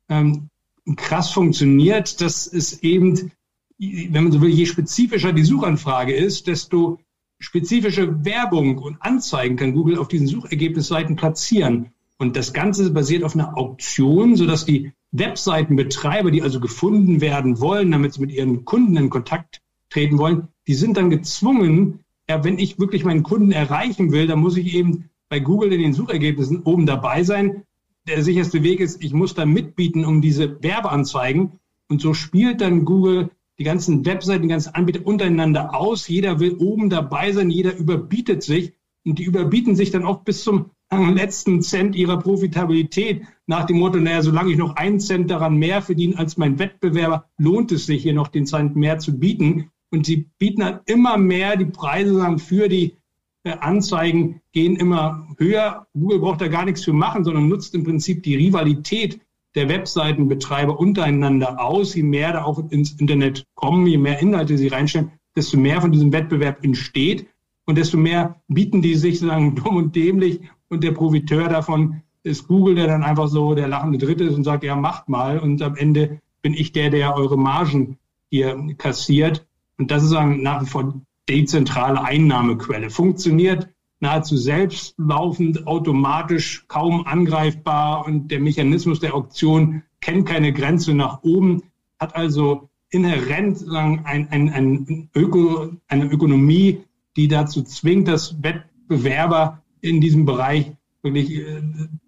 ähm, 0.08 0.48
krass 0.94 1.32
funktioniert, 1.32 2.20
dass 2.20 2.46
es 2.46 2.84
eben, 2.84 3.32
wenn 3.78 4.22
man 4.22 4.30
so 4.30 4.40
will, 4.40 4.48
je 4.48 4.66
spezifischer 4.66 5.32
die 5.32 5.42
Suchanfrage 5.42 6.14
ist, 6.14 6.46
desto 6.46 7.00
spezifische 7.40 8.24
Werbung 8.24 8.78
und 8.78 9.02
Anzeigen 9.02 9.56
kann 9.56 9.74
Google 9.74 9.98
auf 9.98 10.06
diesen 10.06 10.28
Suchergebnisseiten 10.28 11.16
platzieren. 11.16 11.90
Und 12.16 12.36
das 12.36 12.52
Ganze 12.52 12.92
basiert 12.92 13.24
auf 13.24 13.34
einer 13.34 13.58
Auktion, 13.58 14.36
sodass 14.36 14.66
die 14.66 14.92
Webseitenbetreiber, 15.10 16.30
die 16.30 16.42
also 16.42 16.60
gefunden 16.60 17.20
werden 17.20 17.58
wollen, 17.58 17.90
damit 17.90 18.14
sie 18.14 18.20
mit 18.20 18.30
ihren 18.30 18.64
Kunden 18.64 18.96
in 18.96 19.10
Kontakt 19.10 19.62
treten 19.90 20.18
wollen, 20.18 20.48
die 20.66 20.74
sind 20.74 20.96
dann 20.96 21.10
gezwungen, 21.10 22.00
ja, 22.28 22.42
wenn 22.42 22.58
ich 22.58 22.78
wirklich 22.78 23.04
meinen 23.04 23.22
Kunden 23.22 23.52
erreichen 23.52 24.12
will, 24.12 24.26
dann 24.26 24.40
muss 24.40 24.56
ich 24.56 24.74
eben 24.74 25.10
bei 25.28 25.40
Google 25.40 25.72
in 25.72 25.80
den 25.80 25.92
Suchergebnissen 25.92 26.62
oben 26.62 26.86
dabei 26.86 27.22
sein. 27.22 27.62
Der 28.08 28.22
sicherste 28.22 28.62
Weg 28.62 28.80
ist, 28.80 29.02
ich 29.02 29.12
muss 29.12 29.34
da 29.34 29.46
mitbieten 29.46 30.04
um 30.04 30.20
diese 30.20 30.62
Werbeanzeigen. 30.62 31.52
Und 31.88 32.00
so 32.00 32.14
spielt 32.14 32.60
dann 32.60 32.84
Google 32.84 33.30
die 33.58 33.64
ganzen 33.64 34.04
Webseiten, 34.04 34.42
die 34.42 34.48
ganzen 34.48 34.74
Anbieter 34.74 35.06
untereinander 35.06 35.74
aus. 35.74 36.08
Jeder 36.08 36.40
will 36.40 36.56
oben 36.58 36.90
dabei 36.90 37.32
sein, 37.32 37.50
jeder 37.50 37.76
überbietet 37.76 38.42
sich. 38.42 38.72
Und 39.04 39.18
die 39.18 39.24
überbieten 39.24 39.76
sich 39.76 39.92
dann 39.92 40.04
oft 40.04 40.24
bis 40.24 40.42
zum 40.42 40.70
letzten 40.90 41.62
Cent 41.62 41.96
ihrer 41.96 42.18
Profitabilität 42.18 43.22
nach 43.46 43.64
dem 43.66 43.78
Motto, 43.78 43.98
naja, 43.98 44.22
solange 44.22 44.52
ich 44.52 44.58
noch 44.58 44.76
einen 44.76 45.00
Cent 45.00 45.30
daran 45.30 45.56
mehr 45.56 45.82
verdiene 45.82 46.18
als 46.18 46.36
mein 46.36 46.58
Wettbewerber, 46.58 47.28
lohnt 47.38 47.72
es 47.72 47.86
sich 47.86 48.02
hier 48.02 48.14
noch 48.14 48.28
den 48.28 48.46
Cent 48.46 48.76
mehr 48.76 48.98
zu 48.98 49.18
bieten. 49.18 49.70
Und 49.96 50.06
sie 50.06 50.28
bieten 50.38 50.64
halt 50.64 50.82
immer 50.86 51.16
mehr, 51.16 51.56
die 51.56 51.64
Preise 51.64 52.38
für 52.38 52.68
die 52.68 52.96
äh, 53.44 53.52
Anzeigen 53.60 54.42
gehen 54.52 54.76
immer 54.76 55.26
höher. 55.38 55.86
Google 55.94 56.18
braucht 56.18 56.40
da 56.40 56.48
gar 56.48 56.64
nichts 56.64 56.84
für 56.84 56.92
machen, 56.92 57.24
sondern 57.24 57.48
nutzt 57.48 57.74
im 57.74 57.84
Prinzip 57.84 58.22
die 58.22 58.36
Rivalität 58.36 59.20
der 59.54 59.68
Webseitenbetreiber 59.68 60.78
untereinander 60.78 61.60
aus. 61.60 61.94
Je 61.94 62.02
mehr 62.02 62.32
da 62.32 62.44
auch 62.44 62.70
ins 62.70 62.92
Internet 62.92 63.46
kommen, 63.54 63.86
je 63.86 63.96
mehr 63.96 64.20
Inhalte 64.20 64.58
sie 64.58 64.68
reinstellen, 64.68 65.12
desto 65.34 65.56
mehr 65.56 65.80
von 65.80 65.92
diesem 65.92 66.12
Wettbewerb 66.12 66.62
entsteht 66.62 67.26
und 67.64 67.78
desto 67.78 67.96
mehr 67.96 68.42
bieten 68.48 68.82
die 68.82 68.96
sich 68.96 69.18
sozusagen 69.18 69.54
dumm 69.56 69.76
und 69.76 69.96
dämlich 69.96 70.40
und 70.68 70.84
der 70.84 70.92
Profiteur 70.92 71.48
davon 71.48 72.02
ist 72.22 72.48
Google, 72.48 72.74
der 72.74 72.88
dann 72.88 73.04
einfach 73.04 73.28
so 73.28 73.54
der 73.54 73.68
lachende 73.68 73.98
Dritte 73.98 74.24
ist 74.24 74.34
und 74.34 74.44
sagt, 74.44 74.64
ja, 74.64 74.74
macht 74.74 75.08
mal. 75.08 75.38
Und 75.38 75.62
am 75.62 75.76
Ende 75.76 76.20
bin 76.42 76.54
ich 76.54 76.72
der, 76.72 76.90
der 76.90 77.14
eure 77.14 77.38
Margen 77.38 77.98
hier 78.28 78.74
kassiert. 78.76 79.46
Und 79.78 79.90
das 79.90 80.02
ist 80.02 80.12
nach 80.12 80.62
wie 80.62 80.66
vor 80.66 81.00
dezentrale 81.28 82.02
Einnahmequelle. 82.02 82.90
Funktioniert 82.90 83.68
nahezu 84.00 84.36
selbstlaufend, 84.36 85.66
automatisch, 85.66 86.64
kaum 86.68 87.06
angreifbar 87.06 88.06
und 88.06 88.30
der 88.30 88.40
Mechanismus 88.40 89.00
der 89.00 89.14
Auktion 89.14 89.82
kennt 90.00 90.26
keine 90.26 90.52
Grenze 90.52 90.94
nach 90.94 91.22
oben, 91.22 91.62
hat 91.98 92.14
also 92.14 92.68
inhärent 92.90 93.66
ein, 93.70 94.04
ein, 94.04 94.50
ein 94.50 95.10
Öko, 95.14 95.72
eine 95.88 96.06
Ökonomie, 96.06 96.84
die 97.16 97.28
dazu 97.28 97.62
zwingt, 97.62 98.08
dass 98.08 98.42
Wettbewerber 98.42 99.62
in 99.80 100.00
diesem 100.00 100.26
Bereich 100.26 100.72
wirklich 101.02 101.32
äh, 101.38 101.62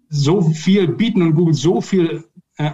so 0.09 0.41
viel 0.41 0.87
bieten 0.87 1.21
und 1.21 1.35
Google 1.35 1.53
so 1.53 1.81
viel 1.81 2.23
äh, 2.57 2.71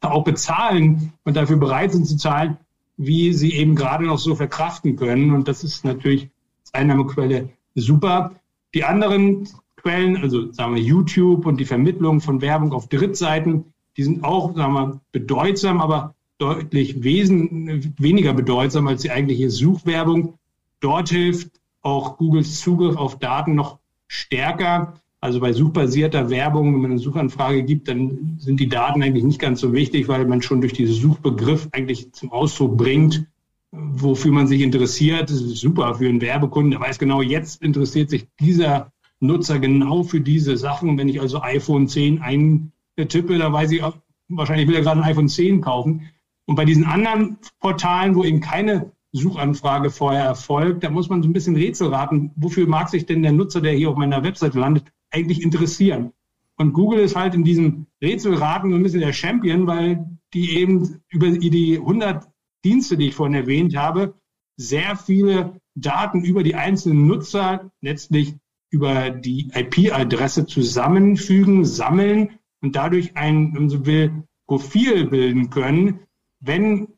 auch 0.00 0.24
bezahlen 0.24 1.12
und 1.24 1.36
dafür 1.36 1.56
bereit 1.56 1.92
sind 1.92 2.06
zu 2.06 2.16
zahlen, 2.16 2.58
wie 2.96 3.32
sie 3.32 3.52
eben 3.54 3.74
gerade 3.74 4.04
noch 4.04 4.18
so 4.18 4.34
verkraften 4.34 4.96
können. 4.96 5.32
Und 5.32 5.48
das 5.48 5.64
ist 5.64 5.84
natürlich 5.84 6.30
als 6.60 6.74
Einnahmequelle 6.74 7.50
super. 7.74 8.32
Die 8.74 8.84
anderen 8.84 9.48
Quellen, 9.76 10.16
also 10.16 10.52
sagen 10.52 10.74
wir 10.74 10.82
YouTube 10.82 11.46
und 11.46 11.58
die 11.58 11.64
Vermittlung 11.64 12.20
von 12.20 12.40
Werbung 12.40 12.72
auf 12.72 12.88
Drittseiten, 12.88 13.72
die 13.96 14.02
sind 14.02 14.24
auch, 14.24 14.54
sagen 14.54 14.72
wir, 14.74 15.00
bedeutsam, 15.12 15.80
aber 15.80 16.14
deutlich 16.38 17.02
wesen, 17.02 17.94
weniger 17.98 18.34
bedeutsam 18.34 18.88
als 18.88 19.02
die 19.02 19.10
eigentliche 19.10 19.50
Suchwerbung. 19.50 20.34
Dort 20.80 21.08
hilft 21.08 21.60
auch 21.82 22.18
Googles 22.18 22.60
Zugriff 22.60 22.96
auf 22.96 23.18
Daten 23.18 23.54
noch 23.54 23.78
stärker. 24.06 24.94
Also 25.26 25.40
bei 25.40 25.52
suchbasierter 25.52 26.30
Werbung, 26.30 26.72
wenn 26.72 26.82
man 26.82 26.90
eine 26.92 27.00
Suchanfrage 27.00 27.64
gibt, 27.64 27.88
dann 27.88 28.36
sind 28.38 28.60
die 28.60 28.68
Daten 28.68 29.02
eigentlich 29.02 29.24
nicht 29.24 29.40
ganz 29.40 29.58
so 29.60 29.72
wichtig, 29.72 30.06
weil 30.06 30.24
man 30.24 30.40
schon 30.40 30.60
durch 30.60 30.72
diesen 30.72 30.94
Suchbegriff 30.94 31.68
eigentlich 31.72 32.12
zum 32.12 32.30
Ausdruck 32.30 32.76
bringt, 32.76 33.26
wofür 33.72 34.30
man 34.30 34.46
sich 34.46 34.60
interessiert. 34.60 35.28
Das 35.28 35.40
ist 35.40 35.56
super 35.56 35.96
für 35.96 36.08
einen 36.08 36.20
Werbekunden. 36.20 36.70
Der 36.70 36.80
weiß 36.80 37.00
genau, 37.00 37.22
jetzt 37.22 37.60
interessiert 37.60 38.08
sich 38.08 38.28
dieser 38.38 38.92
Nutzer 39.18 39.58
genau 39.58 40.04
für 40.04 40.20
diese 40.20 40.56
Sachen. 40.56 40.96
Wenn 40.96 41.08
ich 41.08 41.20
also 41.20 41.42
iPhone 41.42 41.88
10 41.88 42.22
eintippe, 42.22 43.36
da 43.36 43.52
weiß 43.52 43.72
ich, 43.72 43.82
auch, 43.82 43.96
wahrscheinlich 44.28 44.68
will 44.68 44.76
er 44.76 44.82
gerade 44.82 45.02
ein 45.02 45.10
iPhone 45.10 45.28
10 45.28 45.60
kaufen. 45.60 46.02
Und 46.44 46.54
bei 46.54 46.64
diesen 46.64 46.84
anderen 46.84 47.38
Portalen, 47.58 48.14
wo 48.14 48.22
eben 48.22 48.38
keine 48.38 48.92
Suchanfrage 49.10 49.90
vorher 49.90 50.22
erfolgt, 50.22 50.84
da 50.84 50.90
muss 50.90 51.08
man 51.08 51.24
so 51.24 51.28
ein 51.28 51.32
bisschen 51.32 51.56
Rätsel 51.56 51.88
raten, 51.88 52.30
wofür 52.36 52.68
mag 52.68 52.88
sich 52.90 53.06
denn 53.06 53.24
der 53.24 53.32
Nutzer, 53.32 53.60
der 53.60 53.72
hier 53.72 53.90
auf 53.90 53.96
meiner 53.96 54.22
Webseite 54.22 54.60
landet, 54.60 54.84
eigentlich 55.10 55.42
interessieren? 55.42 56.12
Und 56.56 56.72
Google 56.72 57.00
ist 57.00 57.16
halt 57.16 57.34
in 57.34 57.44
diesem 57.44 57.86
Rätselraten 58.02 58.70
so 58.70 58.76
ein 58.76 58.82
bisschen 58.82 59.00
der 59.00 59.12
Champion, 59.12 59.66
weil 59.66 60.18
die 60.32 60.56
eben 60.58 61.02
über 61.08 61.30
die 61.30 61.78
100 61.78 62.26
Dienste, 62.64 62.96
die 62.96 63.08
ich 63.08 63.14
vorhin 63.14 63.34
erwähnt 63.34 63.76
habe, 63.76 64.14
sehr 64.56 64.96
viele 64.96 65.60
Daten 65.74 66.24
über 66.24 66.42
die 66.42 66.54
einzelnen 66.54 67.06
Nutzer 67.06 67.70
letztlich 67.82 68.34
über 68.70 69.10
die 69.10 69.50
IP-Adresse 69.54 70.46
zusammenfügen, 70.46 71.64
sammeln 71.64 72.38
und 72.62 72.74
dadurch 72.74 73.16
ein, 73.16 73.54
wenn 73.54 73.68
so 73.68 73.86
will, 73.86 74.24
Profil 74.46 75.06
bilden 75.06 75.50
können. 75.50 76.00
Wenn 76.40 76.88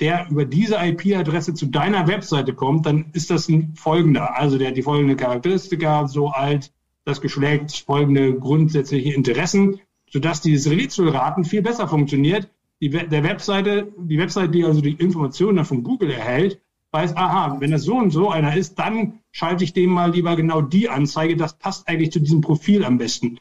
der 0.00 0.28
über 0.30 0.44
diese 0.44 0.76
IP-Adresse 0.76 1.54
zu 1.54 1.66
deiner 1.66 2.08
Webseite 2.08 2.54
kommt, 2.54 2.86
dann 2.86 3.10
ist 3.12 3.30
das 3.30 3.48
ein 3.48 3.74
folgender. 3.76 4.36
Also 4.36 4.58
der 4.58 4.68
hat 4.68 4.76
die 4.76 4.82
folgende 4.82 5.16
Charakteristika, 5.16 6.08
so 6.08 6.28
alt, 6.28 6.72
das 7.04 7.20
Geschlecht, 7.20 7.84
folgende 7.86 8.34
grundsätzliche 8.34 9.12
Interessen, 9.12 9.80
sodass 10.10 10.40
dieses 10.40 10.70
Rätselraten 10.70 11.44
viel 11.44 11.62
besser 11.62 11.88
funktioniert. 11.88 12.48
Die, 12.80 12.90
der 12.90 13.22
Webseite, 13.22 13.92
die 13.98 14.18
Webseite, 14.18 14.50
die 14.50 14.64
also 14.64 14.80
die 14.80 14.92
Informationen 14.92 15.64
von 15.64 15.82
Google 15.82 16.10
erhält, 16.10 16.60
weiß, 16.92 17.16
aha, 17.16 17.56
wenn 17.60 17.72
das 17.72 17.82
so 17.82 17.96
und 17.96 18.10
so 18.10 18.30
einer 18.30 18.56
ist, 18.56 18.78
dann 18.78 19.20
schalte 19.32 19.64
ich 19.64 19.72
dem 19.72 19.90
mal 19.90 20.12
lieber 20.12 20.36
genau 20.36 20.60
die 20.60 20.88
Anzeige. 20.88 21.36
Das 21.36 21.58
passt 21.58 21.88
eigentlich 21.88 22.12
zu 22.12 22.20
diesem 22.20 22.40
Profil 22.40 22.84
am 22.84 22.98
besten. 22.98 23.40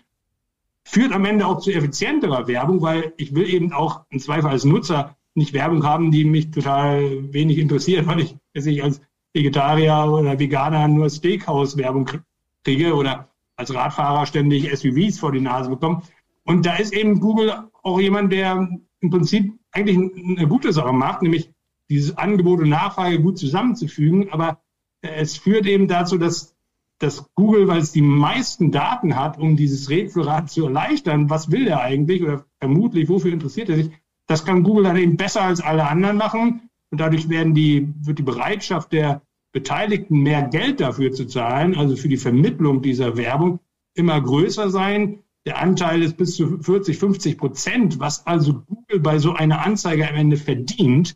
Führt 0.84 1.14
am 1.14 1.26
Ende 1.26 1.46
auch 1.46 1.60
zu 1.60 1.72
effizienterer 1.72 2.48
Werbung, 2.48 2.82
weil 2.82 3.14
ich 3.18 3.36
will 3.36 3.48
eben 3.48 3.72
auch 3.72 4.02
im 4.10 4.20
Zweifel 4.20 4.50
als 4.50 4.66
Nutzer 4.66 5.16
nicht 5.36 5.54
Werbung 5.54 5.84
haben, 5.86 6.12
die 6.12 6.26
mich 6.26 6.52
total 6.52 7.32
wenig 7.32 7.58
interessiert, 7.58 8.08
weil 8.08 8.22
ich, 8.22 8.36
dass 8.54 8.66
ich 8.66 8.84
als 8.84 9.02
Vegetarier 9.34 10.08
oder 10.12 10.40
Veganer 10.40 10.88
nur 10.88 11.10
Steakhouse-Werbung 11.10 12.10
kriege 12.64 12.94
oder 12.96 13.30
als 13.56 13.74
Radfahrer 13.74 14.26
ständig 14.26 14.70
SUVs 14.76 15.20
vor 15.20 15.32
die 15.32 15.42
Nase 15.42 15.70
bekomme. 15.70 16.02
Und 16.46 16.66
da 16.66 16.76
ist 16.76 16.94
eben 16.94 17.20
Google 17.20 17.70
auch 17.84 18.00
jemand, 18.00 18.32
der 18.32 18.68
im 19.00 19.10
Prinzip 19.10 19.54
eigentlich 19.72 19.98
eine 19.98 20.48
gute 20.48 20.74
Sache 20.74 20.94
macht, 20.94 21.22
nämlich 21.22 21.52
dieses 21.90 22.18
Angebot 22.18 22.62
und 22.62 22.70
Nachfrage 22.70 23.22
gut 23.22 23.38
zusammenzufügen. 23.38 24.32
Aber 24.32 24.62
es 25.02 25.38
führt 25.38 25.66
eben 25.66 25.88
dazu, 25.88 26.18
dass, 26.18 26.56
dass 27.00 27.30
Google, 27.36 27.68
weil 27.68 27.80
es 27.80 27.92
die 27.92 28.02
meisten 28.02 28.72
Daten 28.72 29.16
hat, 29.16 29.38
um 29.38 29.56
dieses 29.56 29.90
Rätselrad 29.90 30.50
zu 30.50 30.66
erleichtern, 30.66 31.30
was 31.30 31.52
will 31.52 31.68
er 31.68 31.82
eigentlich 31.82 32.24
oder 32.24 32.46
vermutlich, 32.60 33.10
wofür 33.10 33.34
interessiert 33.34 33.70
er 33.70 33.76
sich, 33.76 33.92
das 34.28 34.46
kann 34.46 34.64
Google 34.64 34.86
dann 34.86 34.98
eben 34.98 35.18
besser 35.18 35.42
als 35.42 35.62
alle 35.62 35.88
anderen 35.88 36.18
machen. 36.18 36.70
Und 36.92 37.00
dadurch 37.00 37.28
werden 37.28 37.54
die, 37.54 37.94
wird 38.02 38.20
die 38.20 38.24
Bereitschaft 38.24 38.94
der 38.94 39.22
Beteiligten, 39.54 40.20
mehr 40.20 40.42
Geld 40.42 40.82
dafür 40.82 41.12
zu 41.14 41.26
zahlen, 41.26 41.76
also 41.76 41.96
für 41.96 42.10
die 42.10 42.18
Vermittlung 42.18 42.82
dieser 42.82 43.16
Werbung, 43.16 43.60
immer 43.94 44.20
größer 44.20 44.70
sein. 44.70 45.20
Der 45.46 45.62
Anteil 45.62 46.02
ist 46.02 46.18
bis 46.18 46.36
zu 46.36 46.58
40, 46.58 46.98
50 46.98 47.38
Prozent, 47.38 48.00
was 48.00 48.26
also 48.26 48.64
Google 48.68 49.00
bei 49.00 49.20
so 49.20 49.34
einer 49.34 49.66
Anzeige 49.66 50.10
am 50.10 50.16
Ende 50.16 50.38
verdient. 50.38 51.16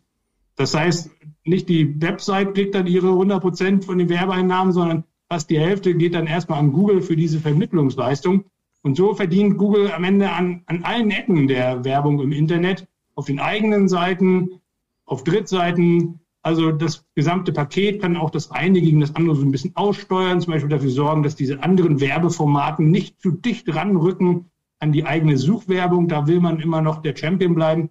Das 0.54 0.74
heißt, 0.74 1.10
nicht 1.44 1.68
die 1.68 2.00
Website 2.00 2.54
kriegt 2.54 2.74
dann 2.74 2.86
ihre 2.86 3.08
100 3.08 3.40
Prozent 3.40 3.84
von 3.84 3.98
den 3.98 4.08
Werbeeinnahmen, 4.08 4.72
sondern 4.72 5.04
fast 5.28 5.50
die 5.50 5.58
Hälfte 5.58 5.94
geht 5.94 6.14
dann 6.14 6.26
erstmal 6.26 6.60
an 6.60 6.72
Google 6.72 7.02
für 7.02 7.16
diese 7.16 7.40
Vermittlungsleistung. 7.40 8.44
Und 8.82 8.96
so 8.96 9.14
verdient 9.14 9.58
Google 9.58 9.90
am 9.90 10.04
Ende 10.04 10.30
an, 10.30 10.62
an 10.66 10.84
allen 10.84 11.10
Ecken 11.10 11.48
der 11.48 11.84
Werbung 11.84 12.20
im 12.20 12.32
Internet, 12.32 12.86
auf 13.16 13.26
den 13.26 13.40
eigenen 13.40 13.88
Seiten, 13.88 14.60
auf 15.04 15.24
Drittseiten. 15.24 16.20
Also 16.48 16.72
das 16.72 17.04
gesamte 17.14 17.52
Paket 17.52 18.00
kann 18.00 18.16
auch 18.16 18.30
das 18.30 18.50
eine 18.50 18.80
gegen 18.80 19.00
das 19.00 19.14
andere 19.14 19.36
so 19.36 19.42
ein 19.42 19.52
bisschen 19.52 19.76
aussteuern, 19.76 20.40
zum 20.40 20.54
Beispiel 20.54 20.70
dafür 20.70 20.88
sorgen, 20.88 21.22
dass 21.22 21.36
diese 21.36 21.62
anderen 21.62 22.00
Werbeformaten 22.00 22.90
nicht 22.90 23.20
zu 23.20 23.32
dicht 23.32 23.68
ranrücken 23.74 24.46
an 24.78 24.90
die 24.90 25.04
eigene 25.04 25.36
Suchwerbung. 25.36 26.08
Da 26.08 26.26
will 26.26 26.40
man 26.40 26.58
immer 26.58 26.80
noch 26.80 27.02
der 27.02 27.14
Champion 27.14 27.54
bleiben. 27.54 27.90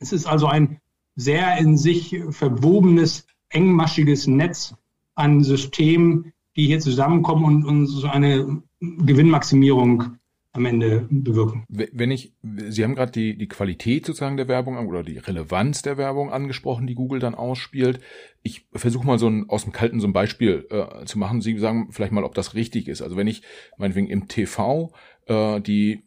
Es 0.00 0.12
ist 0.12 0.26
also 0.26 0.48
ein 0.48 0.80
sehr 1.14 1.56
in 1.58 1.76
sich 1.76 2.20
verwobenes, 2.30 3.28
engmaschiges 3.50 4.26
Netz 4.26 4.74
an 5.14 5.44
Systemen, 5.44 6.32
die 6.56 6.66
hier 6.66 6.80
zusammenkommen 6.80 7.44
und, 7.44 7.64
und 7.64 7.86
so 7.86 8.08
eine 8.08 8.60
Gewinnmaximierung 8.80 10.16
am 10.54 10.66
Ende 10.66 11.06
bewirken. 11.10 11.64
Wenn 11.68 12.12
ich, 12.12 12.32
Sie 12.42 12.84
haben 12.84 12.94
gerade 12.94 13.10
die, 13.10 13.36
die 13.36 13.48
Qualität 13.48 14.06
sozusagen 14.06 14.36
der 14.36 14.46
Werbung 14.46 14.76
oder 14.86 15.02
die 15.02 15.18
Relevanz 15.18 15.82
der 15.82 15.98
Werbung 15.98 16.32
angesprochen, 16.32 16.86
die 16.86 16.94
Google 16.94 17.18
dann 17.18 17.34
ausspielt. 17.34 18.00
Ich 18.44 18.66
versuche 18.72 19.06
mal 19.06 19.18
so 19.18 19.28
ein, 19.28 19.50
aus 19.50 19.64
dem 19.64 19.72
Kalten 19.72 19.98
so 19.98 20.06
ein 20.06 20.12
Beispiel 20.12 20.66
äh, 20.70 21.04
zu 21.06 21.18
machen. 21.18 21.40
Sie 21.40 21.58
sagen 21.58 21.88
vielleicht 21.90 22.12
mal, 22.12 22.22
ob 22.22 22.34
das 22.34 22.54
richtig 22.54 22.86
ist. 22.86 23.02
Also 23.02 23.16
wenn 23.16 23.26
ich 23.26 23.42
meinetwegen 23.78 24.06
im 24.06 24.28
TV 24.28 24.92
äh, 25.26 25.60
die 25.60 26.04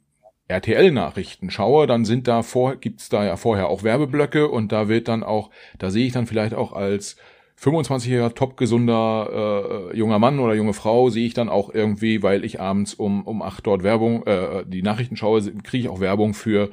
RTL-Nachrichten 0.47 1.49
schaue, 1.49 1.85
dann 1.85 2.05
sind 2.05 2.29
da 2.29 2.41
vor, 2.41 2.77
gibt's 2.77 3.09
da 3.09 3.25
ja 3.25 3.35
vorher 3.35 3.67
auch 3.67 3.83
Werbeblöcke 3.83 4.47
und 4.47 4.71
da 4.71 4.87
wird 4.87 5.09
dann 5.09 5.23
auch, 5.23 5.49
da 5.77 5.89
sehe 5.89 6.07
ich 6.07 6.13
dann 6.13 6.25
vielleicht 6.25 6.53
auch 6.53 6.71
als 6.71 7.17
25-jähriger, 7.59 8.35
topgesunder 8.35 9.89
äh, 9.91 9.97
junger 9.97 10.19
Mann 10.19 10.39
oder 10.39 10.53
junge 10.53 10.73
Frau 10.73 11.09
sehe 11.09 11.25
ich 11.25 11.33
dann 11.33 11.49
auch 11.49 11.73
irgendwie, 11.73 12.21
weil 12.21 12.45
ich 12.45 12.61
abends 12.61 12.93
um, 12.93 13.25
um 13.25 13.41
acht 13.41 13.65
dort 13.65 13.81
Werbung, 13.83 14.25
äh, 14.27 14.63
die 14.67 14.83
Nachrichten 14.83 15.15
schaue, 15.15 15.41
kriege 15.41 15.85
ich 15.85 15.89
auch 15.89 15.99
Werbung 15.99 16.35
für, 16.35 16.69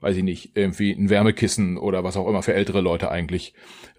weiß 0.00 0.16
ich 0.16 0.22
nicht, 0.22 0.54
irgendwie 0.54 0.92
ein 0.92 1.08
Wärmekissen 1.08 1.78
oder 1.78 2.04
was 2.04 2.18
auch 2.18 2.28
immer 2.28 2.42
für 2.42 2.52
ältere 2.52 2.82
Leute 2.82 3.10
eigentlich 3.10 3.54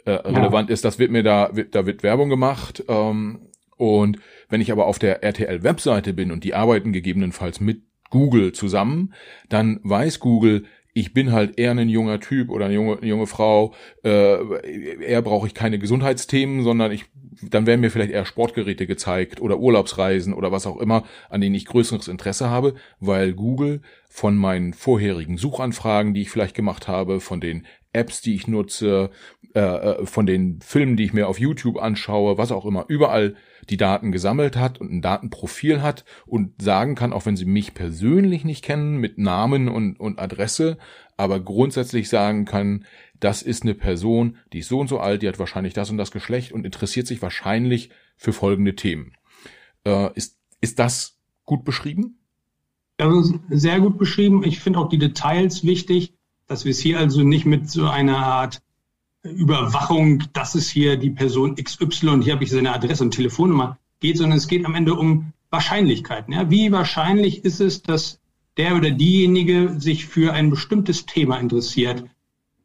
äh, 0.06 0.12
ja. 0.12 0.20
relevant 0.20 0.70
ist. 0.70 0.86
Das 0.86 1.00
wird 1.00 1.10
mir 1.10 1.24
da, 1.24 1.50
wird, 1.56 1.74
da 1.74 1.88
wird 1.88 2.04
Werbung 2.04 2.30
gemacht. 2.30 2.84
Ähm, 2.88 3.48
und 3.78 4.20
wenn 4.50 4.62
ich 4.62 4.72
aber 4.72 4.86
auf 4.86 5.00
der 5.00 5.24
RTL-Webseite 5.24 6.14
bin 6.14 6.32
und 6.32 6.44
die 6.44 6.54
arbeiten 6.54 6.94
gegebenenfalls 6.94 7.60
mit 7.60 7.82
Google 8.12 8.52
zusammen, 8.52 9.16
dann 9.50 9.80
weiß 9.82 10.20
Google, 10.20 10.66
ich 10.94 11.14
bin 11.14 11.32
halt 11.32 11.60
eher 11.60 11.72
ein 11.72 11.90
junger 11.90 12.20
Typ 12.20 12.50
oder 12.50 12.66
eine 12.66 12.76
junge, 12.76 12.98
eine 12.98 13.08
junge 13.08 13.28
Frau, 13.28 13.74
äh, 14.04 15.04
eher 15.04 15.22
brauche 15.24 15.48
ich 15.48 15.54
keine 15.54 15.80
Gesundheitsthemen, 15.80 16.64
sondern 16.64 16.92
ich, 16.92 17.06
dann 17.42 17.66
werden 17.66 17.82
mir 17.82 17.90
vielleicht 17.90 18.12
eher 18.12 18.26
Sportgeräte 18.26 18.86
gezeigt 18.86 19.42
oder 19.42 19.58
Urlaubsreisen 19.58 20.34
oder 20.34 20.52
was 20.52 20.68
auch 20.68 20.78
immer, 20.78 21.04
an 21.30 21.42
denen 21.42 21.56
ich 21.56 21.66
größeres 21.66 22.08
Interesse 22.08 22.50
habe, 22.50 22.76
weil 23.00 23.34
Google 23.34 23.82
von 24.08 24.38
meinen 24.38 24.74
vorherigen 24.74 25.38
Suchanfragen, 25.38 26.14
die 26.14 26.22
ich 26.22 26.30
vielleicht 26.30 26.56
gemacht 26.56 26.88
habe, 26.88 27.20
von 27.20 27.42
den 27.42 27.66
Apps, 27.92 28.22
die 28.22 28.36
ich 28.36 28.48
nutze, 28.48 29.10
äh, 29.56 29.60
äh 29.60 30.06
von 30.06 30.28
den 30.28 30.62
Filmen, 30.62 30.96
die 30.96 31.06
ich 31.06 31.14
mir 31.14 31.28
auf 31.28 31.40
YouTube 31.40 31.78
anschaue, 31.82 32.38
was 32.38 32.52
auch 32.52 32.66
immer, 32.66 32.86
überall 32.88 33.36
die 33.70 33.78
Daten 33.78 34.12
gesammelt 34.12 34.58
hat 34.58 34.80
und 34.80 34.92
ein 34.92 35.02
Datenprofil 35.02 35.82
hat 35.82 36.06
und 36.26 36.62
sagen 36.62 36.96
kann, 36.96 37.14
auch 37.14 37.26
wenn 37.26 37.38
sie 37.38 37.46
mich 37.46 37.74
persönlich 37.74 38.44
nicht 38.44 38.64
kennen, 38.64 38.98
mit 38.98 39.18
Namen 39.18 39.70
und, 39.70 40.00
und 40.00 40.20
Adresse, 40.20 40.78
aber 41.18 41.40
grundsätzlich 41.40 42.10
sagen 42.10 42.46
kann, 42.46 42.86
das 43.20 43.42
ist 43.42 43.64
eine 43.64 43.74
Person, 43.74 44.38
die 44.52 44.60
ist 44.60 44.68
so 44.68 44.80
und 44.80 44.88
so 44.88 45.00
alt, 45.00 45.22
die 45.22 45.28
hat 45.28 45.40
wahrscheinlich 45.40 45.74
das 45.74 45.90
und 45.90 45.98
das 45.98 46.12
Geschlecht 46.12 46.52
und 46.52 46.66
interessiert 46.66 47.08
sich 47.08 47.22
wahrscheinlich 47.22 47.90
für 48.18 48.34
folgende 48.34 48.76
Themen. 48.76 49.14
Äh, 49.86 50.10
ist, 50.16 50.38
ist 50.62 50.80
das 50.80 51.20
gut 51.46 51.64
beschrieben? 51.64 52.20
Das 52.98 53.34
sehr 53.50 53.80
gut 53.80 53.98
beschrieben. 53.98 54.44
Ich 54.44 54.60
finde 54.60 54.80
auch 54.80 54.90
die 54.90 54.98
Details 54.98 55.64
wichtig, 55.64 56.14
dass 56.48 56.66
wir 56.66 56.72
es 56.72 56.80
hier 56.80 57.00
also 57.00 57.24
nicht 57.24 57.46
mit 57.46 57.70
so 57.70 57.88
einer 57.88 58.18
Art 58.18 58.62
Überwachung, 59.24 60.24
das 60.34 60.54
ist 60.54 60.70
hier 60.70 60.98
die 60.98 61.10
Person 61.10 61.56
XY, 61.56 62.22
hier 62.24 62.34
habe 62.34 62.44
ich 62.44 62.52
seine 62.52 62.74
Adresse 62.74 63.04
und 63.04 63.12
Telefonnummer 63.12 63.78
geht, 64.00 64.18
sondern 64.18 64.38
es 64.38 64.48
geht 64.48 64.66
am 64.66 64.76
Ende 64.76 64.96
um 64.96 65.32
Wahrscheinlichkeiten. 65.50 66.34
Ja? 66.34 66.50
Wie 66.50 66.72
wahrscheinlich 66.72 67.46
ist 67.46 67.62
es, 67.62 67.82
dass 67.82 68.20
der 68.58 68.76
oder 68.76 68.92
diejenige 68.92 69.76
sich 69.80 70.06
für 70.06 70.34
ein 70.34 70.50
bestimmtes 70.50 71.06
Thema 71.06 71.38
interessiert? 71.38 72.04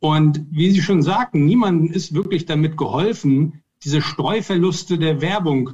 Und 0.00 0.44
wie 0.50 0.70
Sie 0.70 0.82
schon 0.82 1.02
sagten, 1.02 1.44
niemandem 1.44 1.92
ist 1.92 2.14
wirklich 2.14 2.46
damit 2.46 2.76
geholfen, 2.76 3.62
diese 3.84 4.02
Streuverluste 4.02 4.98
der 4.98 5.20
Werbung 5.20 5.70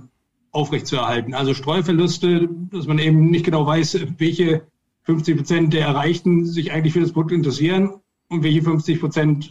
aufrechtzuerhalten. 0.50 1.34
Also 1.34 1.54
Streuverluste, 1.54 2.48
dass 2.70 2.86
man 2.86 2.98
eben 2.98 3.30
nicht 3.30 3.44
genau 3.44 3.66
weiß, 3.66 4.06
welche 4.18 4.66
50 5.02 5.36
Prozent 5.36 5.72
der 5.72 5.86
Erreichten 5.86 6.44
sich 6.46 6.72
eigentlich 6.72 6.92
für 6.92 7.00
das 7.00 7.12
Produkt 7.12 7.32
interessieren 7.32 7.94
und 8.28 8.42
welche 8.42 8.62
50 8.62 9.00
Prozent 9.00 9.50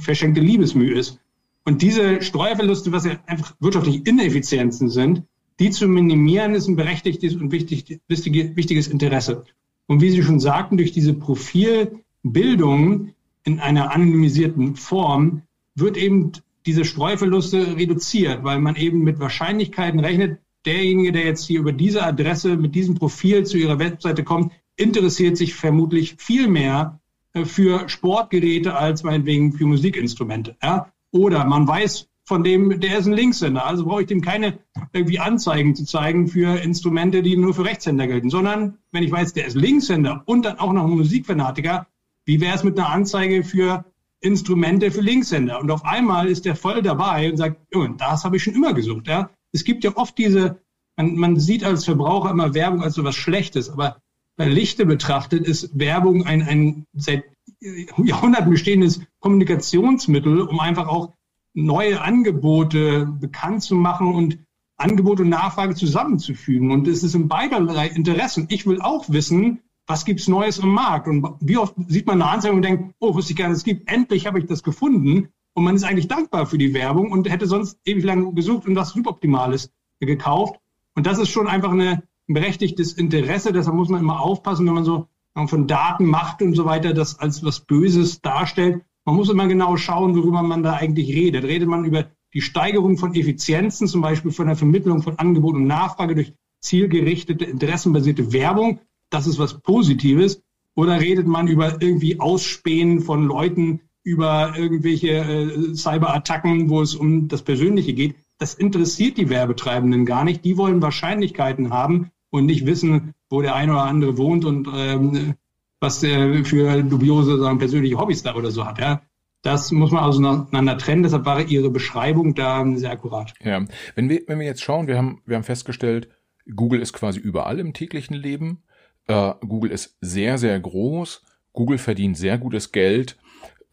verschenkte 0.00 0.40
Liebesmühe 0.40 0.94
ist. 0.94 1.20
Und 1.64 1.82
diese 1.82 2.22
Streuverluste, 2.22 2.92
was 2.92 3.04
ja 3.04 3.18
einfach 3.26 3.54
wirtschaftliche 3.60 4.02
Ineffizienzen 4.04 4.88
sind, 4.88 5.22
die 5.58 5.70
zu 5.70 5.88
minimieren, 5.88 6.54
ist 6.54 6.68
ein 6.68 6.76
berechtigtes 6.76 7.34
und 7.34 7.52
wichtig, 7.52 8.00
wichtiges 8.08 8.88
Interesse. 8.88 9.44
Und 9.86 10.00
wie 10.00 10.10
Sie 10.10 10.22
schon 10.22 10.40
sagten, 10.40 10.76
durch 10.76 10.92
diese 10.92 11.14
Profilbildung 11.14 13.14
in 13.44 13.60
einer 13.60 13.92
anonymisierten 13.92 14.76
Form 14.76 15.42
wird 15.74 15.96
eben 15.96 16.32
diese 16.66 16.84
Streuverluste 16.84 17.76
reduziert, 17.76 18.44
weil 18.44 18.60
man 18.60 18.76
eben 18.76 19.02
mit 19.02 19.20
Wahrscheinlichkeiten 19.20 20.00
rechnet, 20.00 20.40
derjenige, 20.66 21.12
der 21.12 21.24
jetzt 21.24 21.46
hier 21.46 21.60
über 21.60 21.72
diese 21.72 22.02
Adresse 22.02 22.56
mit 22.56 22.74
diesem 22.74 22.94
Profil 22.94 23.46
zu 23.46 23.56
Ihrer 23.56 23.78
Webseite 23.78 24.24
kommt, 24.24 24.52
interessiert 24.76 25.36
sich 25.36 25.54
vermutlich 25.54 26.16
viel 26.18 26.48
mehr 26.48 27.00
für 27.46 27.88
Sportgeräte 27.88 28.76
als 28.76 29.02
meinetwegen 29.02 29.52
für 29.52 29.66
Musikinstrumente. 29.66 30.56
Ja? 30.62 30.92
Oder 31.12 31.44
man 31.44 31.66
weiß 31.66 32.08
von 32.28 32.44
dem, 32.44 32.78
der 32.80 32.98
ist 32.98 33.06
ein 33.06 33.14
Linkshänder, 33.14 33.64
also 33.64 33.86
brauche 33.86 34.02
ich 34.02 34.06
dem 34.06 34.20
keine 34.20 34.58
irgendwie 34.92 35.18
Anzeigen 35.18 35.74
zu 35.74 35.86
zeigen 35.86 36.28
für 36.28 36.60
Instrumente, 36.60 37.22
die 37.22 37.36
nur 37.38 37.54
für 37.54 37.64
Rechtshänder 37.64 38.06
gelten, 38.06 38.28
sondern 38.28 38.76
wenn 38.92 39.02
ich 39.02 39.10
weiß, 39.10 39.32
der 39.32 39.46
ist 39.46 39.56
Linkshänder 39.56 40.24
und 40.26 40.44
dann 40.44 40.58
auch 40.58 40.74
noch 40.74 40.84
ein 40.84 40.90
Musikfanatiker, 40.90 41.86
wie 42.26 42.42
wäre 42.42 42.54
es 42.54 42.64
mit 42.64 42.78
einer 42.78 42.90
Anzeige 42.90 43.42
für 43.42 43.86
Instrumente 44.20 44.90
für 44.90 45.00
Linkshänder? 45.00 45.58
Und 45.58 45.70
auf 45.70 45.86
einmal 45.86 46.28
ist 46.28 46.44
der 46.44 46.54
voll 46.54 46.82
dabei 46.82 47.30
und 47.30 47.38
sagt, 47.38 47.56
oh, 47.74 47.86
das 47.96 48.24
habe 48.24 48.36
ich 48.36 48.42
schon 48.42 48.54
immer 48.54 48.74
gesucht. 48.74 49.08
Ja? 49.08 49.30
Es 49.52 49.64
gibt 49.64 49.82
ja 49.82 49.96
oft 49.96 50.18
diese, 50.18 50.60
man, 50.96 51.16
man 51.16 51.40
sieht 51.40 51.64
als 51.64 51.86
Verbraucher 51.86 52.30
immer 52.30 52.52
Werbung 52.52 52.82
als 52.82 52.94
so 52.94 53.04
was 53.04 53.14
Schlechtes, 53.14 53.70
aber 53.70 54.02
Lichte 54.46 54.86
betrachtet 54.86 55.46
ist 55.46 55.78
Werbung 55.78 56.24
ein, 56.24 56.42
ein 56.42 56.86
seit 56.92 57.24
Jahrhunderten 57.60 58.50
bestehendes 58.50 59.00
Kommunikationsmittel, 59.20 60.42
um 60.42 60.60
einfach 60.60 60.88
auch 60.88 61.12
neue 61.54 62.00
Angebote 62.00 63.06
bekannt 63.06 63.62
zu 63.62 63.74
machen 63.74 64.14
und 64.14 64.38
Angebot 64.76 65.20
und 65.20 65.28
Nachfrage 65.28 65.74
zusammenzufügen. 65.74 66.70
Und 66.70 66.86
es 66.86 67.02
ist 67.02 67.14
in 67.14 67.26
beiderlei 67.26 67.88
Interessen. 67.88 68.46
Ich 68.48 68.66
will 68.66 68.80
auch 68.80 69.08
wissen, 69.08 69.60
was 69.88 70.04
gibt's 70.04 70.28
Neues 70.28 70.58
im 70.58 70.68
Markt? 70.68 71.08
Und 71.08 71.26
wie 71.40 71.56
oft 71.56 71.74
sieht 71.88 72.06
man 72.06 72.22
eine 72.22 72.30
Anzeige 72.30 72.54
und 72.54 72.62
denkt, 72.62 72.94
oh, 73.00 73.14
wusste 73.14 73.32
ich 73.32 73.36
gerne, 73.36 73.54
es 73.54 73.64
gibt, 73.64 73.90
endlich 73.90 74.26
habe 74.26 74.38
ich 74.38 74.46
das 74.46 74.62
gefunden. 74.62 75.28
Und 75.54 75.64
man 75.64 75.74
ist 75.74 75.82
eigentlich 75.82 76.06
dankbar 76.06 76.46
für 76.46 76.58
die 76.58 76.74
Werbung 76.74 77.10
und 77.10 77.28
hätte 77.28 77.46
sonst 77.46 77.78
ewig 77.84 78.04
lang 78.04 78.34
gesucht 78.34 78.68
und 78.68 78.76
was 78.76 78.90
Suboptimales 78.90 79.72
gekauft. 79.98 80.60
Und 80.94 81.06
das 81.06 81.18
ist 81.18 81.30
schon 81.30 81.48
einfach 81.48 81.72
eine, 81.72 82.04
berechtigtes 82.28 82.92
Interesse. 82.92 83.52
Deshalb 83.52 83.76
muss 83.76 83.88
man 83.88 84.00
immer 84.00 84.20
aufpassen, 84.20 84.66
wenn 84.66 84.74
man 84.74 84.84
so 84.84 85.08
von 85.46 85.66
Daten 85.66 86.06
macht 86.06 86.42
und 86.42 86.54
so 86.54 86.64
weiter, 86.64 86.92
das 86.92 87.18
als 87.18 87.44
was 87.44 87.60
Böses 87.60 88.20
darstellt. 88.20 88.82
Man 89.04 89.14
muss 89.14 89.30
immer 89.30 89.46
genau 89.46 89.76
schauen, 89.76 90.16
worüber 90.16 90.42
man 90.42 90.62
da 90.62 90.74
eigentlich 90.74 91.14
redet. 91.14 91.44
Redet 91.44 91.68
man 91.68 91.84
über 91.84 92.06
die 92.34 92.40
Steigerung 92.40 92.98
von 92.98 93.14
Effizienzen, 93.14 93.86
zum 93.86 94.00
Beispiel 94.00 94.32
von 94.32 94.48
der 94.48 94.56
Vermittlung 94.56 95.02
von 95.02 95.18
Angebot 95.18 95.54
und 95.54 95.66
Nachfrage 95.66 96.14
durch 96.14 96.34
zielgerichtete, 96.60 97.44
interessenbasierte 97.44 98.32
Werbung, 98.32 98.80
das 99.10 99.26
ist 99.26 99.38
was 99.38 99.60
Positives. 99.60 100.42
Oder 100.74 101.00
redet 101.00 101.26
man 101.26 101.48
über 101.48 101.80
irgendwie 101.80 102.20
Ausspähen 102.20 103.00
von 103.00 103.24
Leuten, 103.24 103.80
über 104.04 104.54
irgendwelche 104.56 105.08
äh, 105.08 105.74
Cyberattacken, 105.74 106.68
wo 106.68 106.80
es 106.80 106.94
um 106.94 107.28
das 107.28 107.42
Persönliche 107.42 107.94
geht. 107.94 108.14
Das 108.38 108.54
interessiert 108.54 109.16
die 109.16 109.28
Werbetreibenden 109.28 110.04
gar 110.04 110.24
nicht. 110.24 110.44
Die 110.44 110.56
wollen 110.56 110.82
Wahrscheinlichkeiten 110.82 111.70
haben 111.70 112.10
und 112.30 112.46
nicht 112.46 112.66
wissen, 112.66 113.14
wo 113.30 113.42
der 113.42 113.54
eine 113.54 113.72
oder 113.72 113.82
andere 113.82 114.18
wohnt 114.18 114.44
und 114.44 114.68
ähm, 114.74 115.34
was 115.80 116.00
der 116.00 116.44
für 116.44 116.82
dubiose 116.82 117.38
sagen, 117.38 117.58
persönliche 117.58 117.98
Hobbys 117.98 118.22
da 118.22 118.34
oder 118.34 118.50
so 118.50 118.64
hat. 118.64 118.78
Ja. 118.78 119.02
Das 119.42 119.70
muss 119.70 119.92
man 119.92 120.02
auseinander 120.02 120.78
trennen. 120.78 121.04
Deshalb 121.04 121.24
war 121.24 121.40
Ihre 121.40 121.70
Beschreibung 121.70 122.34
da 122.34 122.64
sehr 122.74 122.90
akkurat. 122.90 123.34
Ja, 123.42 123.64
wenn 123.94 124.08
wir, 124.08 124.22
wenn 124.26 124.40
wir 124.40 124.46
jetzt 124.46 124.62
schauen, 124.62 124.88
wir 124.88 124.98
haben, 124.98 125.22
wir 125.26 125.36
haben 125.36 125.44
festgestellt, 125.44 126.08
Google 126.54 126.80
ist 126.80 126.92
quasi 126.92 127.20
überall 127.20 127.60
im 127.60 127.72
täglichen 127.72 128.16
Leben. 128.16 128.64
Uh, 129.10 129.34
Google 129.40 129.70
ist 129.70 129.96
sehr, 130.00 130.38
sehr 130.38 130.58
groß. 130.58 131.22
Google 131.52 131.78
verdient 131.78 132.16
sehr 132.16 132.36
gutes 132.36 132.72
Geld 132.72 133.16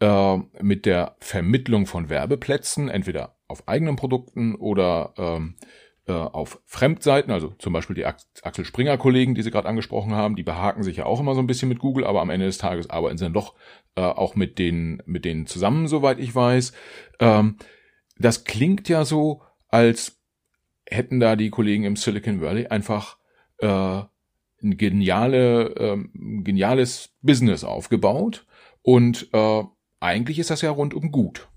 uh, 0.02 0.40
mit 0.62 0.86
der 0.86 1.16
Vermittlung 1.18 1.86
von 1.86 2.08
Werbeplätzen, 2.08 2.88
entweder 2.88 3.36
auf 3.48 3.68
eigenen 3.68 3.96
Produkten 3.96 4.54
oder 4.54 5.14
uh, 5.18 5.40
äh, 6.06 6.12
auf 6.12 6.60
Fremdseiten, 6.66 7.32
also 7.32 7.54
zum 7.58 7.72
Beispiel 7.72 7.96
die 7.96 8.04
Axel 8.04 8.64
Springer 8.64 8.96
Kollegen, 8.96 9.34
die 9.34 9.42
Sie 9.42 9.50
gerade 9.50 9.68
angesprochen 9.68 10.12
haben, 10.14 10.36
die 10.36 10.42
behaken 10.42 10.82
sich 10.82 10.98
ja 10.98 11.06
auch 11.06 11.20
immer 11.20 11.34
so 11.34 11.40
ein 11.40 11.46
bisschen 11.46 11.68
mit 11.68 11.78
Google, 11.78 12.04
aber 12.04 12.20
am 12.20 12.30
Ende 12.30 12.46
des 12.46 12.58
Tages 12.58 12.88
arbeiten 12.88 13.18
sie 13.18 13.24
dann 13.24 13.32
doch 13.32 13.54
äh, 13.96 14.02
auch 14.02 14.36
mit 14.36 14.58
denen, 14.58 15.02
mit 15.06 15.24
denen 15.24 15.46
zusammen, 15.46 15.88
soweit 15.88 16.18
ich 16.20 16.34
weiß. 16.34 16.72
Ähm, 17.18 17.56
das 18.18 18.44
klingt 18.44 18.88
ja 18.88 19.04
so, 19.04 19.42
als 19.68 20.20
hätten 20.88 21.18
da 21.18 21.34
die 21.34 21.50
Kollegen 21.50 21.84
im 21.84 21.96
Silicon 21.96 22.40
Valley 22.40 22.68
einfach 22.68 23.18
äh, 23.58 23.66
ein 24.62 24.76
geniale, 24.76 25.74
ähm, 25.76 26.42
geniales 26.44 27.10
Business 27.20 27.64
aufgebaut 27.64 28.46
und 28.82 29.28
äh, 29.32 29.64
eigentlich 30.00 30.38
ist 30.38 30.50
das 30.50 30.62
ja 30.62 30.70
rundum 30.70 31.10
gut. 31.10 31.48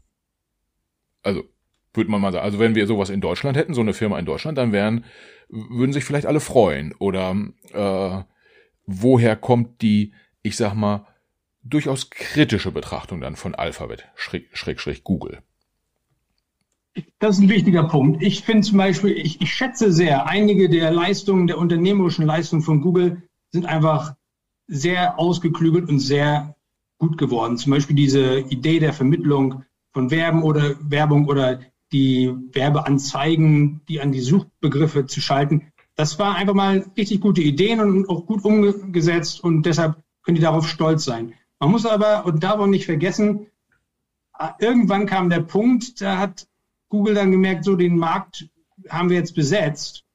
Also 1.22 1.44
würde 1.94 2.12
man 2.12 2.22
mal 2.22 2.32
sagen. 2.32 2.46
Also 2.46 2.60
wenn 2.60 2.76
wir 2.76 2.88
sowas 2.88 3.10
in 3.10 3.22
Deutschland 3.22 3.58
hätten, 3.58 3.74
so 3.74 3.82
eine 3.82 3.94
Firma 3.94 4.20
in 4.20 4.26
Deutschland, 4.26 4.58
dann 4.58 4.72
wären, 4.72 5.06
würden 5.50 5.94
sich 5.94 6.06
vielleicht 6.06 6.26
alle 6.26 6.40
freuen. 6.40 6.94
Oder 7.00 7.36
äh, 7.74 8.24
woher 8.86 9.36
kommt 9.36 9.82
die, 9.82 10.14
ich 10.42 10.56
sag 10.56 10.74
mal, 10.74 11.06
durchaus 11.64 12.10
kritische 12.10 12.72
Betrachtung 12.72 13.22
dann 13.22 13.36
von 13.36 13.56
Alphabet, 13.56 14.08
Schräg, 14.16 14.50
Schräg, 14.54 14.80
Schräg 14.80 15.04
Google? 15.04 15.40
Das 17.20 17.38
ist 17.38 17.44
ein 17.44 17.50
wichtiger 17.50 17.84
Punkt. 17.84 18.22
Ich 18.22 18.44
finde 18.44 18.68
zum 18.68 18.78
Beispiel, 18.78 19.12
ich, 19.12 19.42
ich 19.42 19.54
schätze 19.54 19.92
sehr, 19.92 20.26
einige 20.28 20.70
der 20.70 20.92
Leistungen, 20.92 21.48
der 21.48 21.58
unternehmerischen 21.58 22.26
Leistungen 22.26 22.62
von 22.62 22.82
Google 22.82 23.24
sind 23.52 23.66
einfach 23.66 24.16
sehr 24.68 25.18
ausgeklügelt 25.20 25.90
und 25.90 26.00
sehr 26.00 26.56
gut 26.98 27.18
geworden. 27.18 27.58
Zum 27.58 27.72
Beispiel 27.72 27.96
diese 27.96 28.40
Idee 28.40 28.80
der 28.80 28.94
Vermittlung 28.94 29.64
von 29.94 30.12
Werben 30.12 30.44
oder 30.44 30.76
Werbung 30.82 31.28
oder 31.28 31.60
die 31.92 32.34
Werbeanzeigen, 32.52 33.82
die 33.88 34.02
an 34.02 34.12
die 34.12 34.20
Suchbegriffe 34.20 35.06
zu 35.06 35.22
schalten. 35.22 35.72
Das 35.96 36.20
war 36.20 36.36
einfach 36.36 36.54
mal 36.54 36.86
richtig 36.96 37.20
gute 37.22 37.42
Ideen 37.42 37.80
und 37.80 38.10
auch 38.10 38.26
gut 38.26 38.44
umgesetzt 38.46 39.44
und 39.44 39.64
deshalb 39.66 40.02
können 40.24 40.36
die 40.36 40.42
darauf 40.42 40.68
stolz 40.68 41.04
sein. 41.04 41.34
Man 41.60 41.72
muss 41.72 41.86
aber 41.86 42.26
und 42.26 42.44
darf 42.44 42.60
auch 42.60 42.68
nicht 42.68 42.86
vergessen, 42.86 43.48
irgendwann 44.60 45.06
kam 45.06 45.30
der 45.30 45.42
Punkt, 45.42 46.02
da 46.02 46.18
hat 46.18 46.48
Google 46.88 47.16
dann 47.16 47.32
gemerkt, 47.32 47.66
so 47.66 47.76
den 47.76 47.98
Markt 47.98 48.50
haben 48.88 49.10
wir 49.10 49.18
jetzt 49.18 49.36
besetzt 49.36 50.06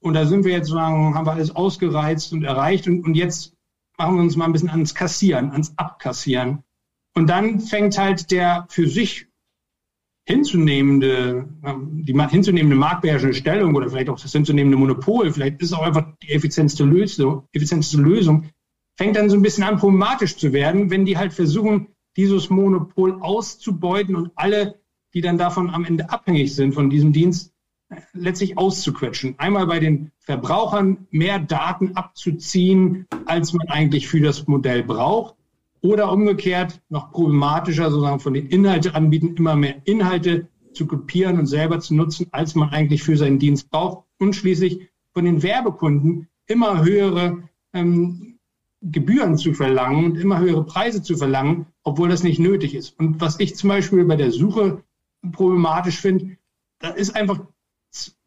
und 0.00 0.14
da 0.14 0.26
sind 0.26 0.44
wir 0.44 0.52
jetzt 0.52 0.68
sagen, 0.68 1.14
haben 1.14 1.26
wir 1.26 1.32
alles 1.32 1.54
ausgereizt 1.54 2.32
und 2.32 2.44
erreicht 2.44 2.86
und, 2.86 3.04
und 3.04 3.14
jetzt 3.14 3.54
machen 3.96 4.16
wir 4.16 4.22
uns 4.22 4.36
mal 4.36 4.46
ein 4.46 4.52
bisschen 4.52 4.70
ans 4.70 4.94
Kassieren, 4.94 5.50
ans 5.50 5.72
Abkassieren. 5.76 6.64
Und 7.14 7.28
dann 7.28 7.60
fängt 7.60 7.98
halt 7.98 8.30
der 8.30 8.66
für 8.68 8.88
sich 8.88 9.26
hinzunehmende, 10.26 11.48
ähm, 11.64 12.04
die 12.04 12.14
hinzunehmende 12.14 12.76
marktbeherrschende 12.76 13.34
Stellung 13.34 13.74
oder 13.74 13.88
vielleicht 13.88 14.08
auch 14.08 14.20
das 14.20 14.32
hinzunehmende 14.32 14.76
Monopol, 14.76 15.32
vielleicht 15.32 15.60
ist 15.60 15.68
es 15.68 15.72
auch 15.72 15.82
einfach 15.82 16.14
die 16.22 16.30
effizienteste 16.30 16.84
Lösung, 16.84 17.44
effizienteste 17.52 17.98
Lösung, 17.98 18.46
fängt 18.96 19.16
dann 19.16 19.30
so 19.30 19.36
ein 19.36 19.42
bisschen 19.42 19.64
an 19.64 19.78
problematisch 19.78 20.36
zu 20.36 20.52
werden, 20.52 20.90
wenn 20.90 21.04
die 21.04 21.16
halt 21.16 21.32
versuchen, 21.32 21.88
dieses 22.16 22.50
Monopol 22.50 23.20
auszubeuten 23.20 24.14
und 24.14 24.32
alle, 24.34 24.80
die 25.14 25.20
dann 25.20 25.38
davon 25.38 25.70
am 25.70 25.84
Ende 25.84 26.10
abhängig 26.10 26.54
sind 26.54 26.74
von 26.74 26.90
diesem 26.90 27.12
Dienst, 27.12 27.52
letztlich 28.12 28.56
auszuquetschen. 28.56 29.34
Einmal 29.38 29.66
bei 29.66 29.80
den 29.80 30.12
Verbrauchern 30.20 31.08
mehr 31.10 31.40
Daten 31.40 31.96
abzuziehen, 31.96 33.06
als 33.26 33.52
man 33.52 33.68
eigentlich 33.68 34.06
für 34.06 34.20
das 34.20 34.46
Modell 34.46 34.84
braucht 34.84 35.34
oder 35.82 36.12
umgekehrt, 36.12 36.80
noch 36.88 37.10
problematischer, 37.10 37.90
sozusagen 37.90 38.20
von 38.20 38.34
den 38.34 38.46
Inhalteanbietern 38.46 39.36
immer 39.36 39.56
mehr 39.56 39.76
Inhalte 39.84 40.48
zu 40.72 40.86
kopieren 40.86 41.38
und 41.38 41.46
selber 41.46 41.80
zu 41.80 41.94
nutzen, 41.94 42.26
als 42.32 42.54
man 42.54 42.70
eigentlich 42.70 43.02
für 43.02 43.16
seinen 43.16 43.38
Dienst 43.38 43.70
braucht. 43.70 44.04
Und 44.18 44.36
schließlich 44.36 44.88
von 45.14 45.24
den 45.24 45.42
Werbekunden 45.42 46.28
immer 46.46 46.84
höhere 46.84 47.42
ähm, 47.72 48.38
Gebühren 48.82 49.36
zu 49.36 49.52
verlangen 49.52 50.04
und 50.04 50.18
immer 50.18 50.38
höhere 50.38 50.64
Preise 50.64 51.02
zu 51.02 51.16
verlangen, 51.16 51.66
obwohl 51.82 52.08
das 52.08 52.22
nicht 52.22 52.38
nötig 52.38 52.74
ist. 52.74 52.98
Und 52.98 53.20
was 53.20 53.38
ich 53.40 53.56
zum 53.56 53.68
Beispiel 53.68 54.04
bei 54.04 54.16
der 54.16 54.30
Suche 54.30 54.82
problematisch 55.32 55.98
finde, 55.98 56.36
da 56.78 56.88
ist 56.88 57.14
einfach 57.14 57.40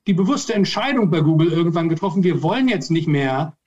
die 0.06 0.14
bewusste 0.14 0.54
Entscheidung 0.54 1.10
bei 1.10 1.22
Google 1.22 1.52
irgendwann 1.52 1.90
getroffen, 1.90 2.24
wir 2.24 2.44
wollen 2.44 2.68
jetzt 2.68 2.92
nicht 2.92 3.08
mehr 3.08 3.58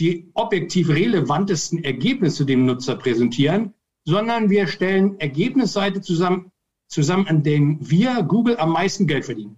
die 0.00 0.30
objektiv 0.34 0.88
relevantesten 0.88 1.84
Ergebnisse 1.84 2.46
dem 2.46 2.66
Nutzer 2.66 2.96
präsentieren, 2.96 3.74
sondern 4.04 4.50
wir 4.50 4.66
stellen 4.66 5.18
Ergebnisseite 5.20 6.00
zusammen, 6.00 6.50
zusammen, 6.88 7.26
an 7.26 7.42
denen 7.42 7.78
wir, 7.80 8.22
Google, 8.22 8.56
am 8.56 8.72
meisten 8.72 9.06
Geld 9.06 9.24
verdienen. 9.24 9.56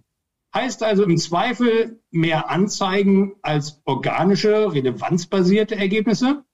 Heißt 0.53 0.83
also 0.83 1.03
im 1.03 1.17
Zweifel 1.17 1.99
mehr 2.11 2.49
Anzeigen 2.49 3.35
als 3.41 3.81
organische, 3.85 4.71
relevanzbasierte 4.71 5.75
Ergebnisse. 5.75 6.45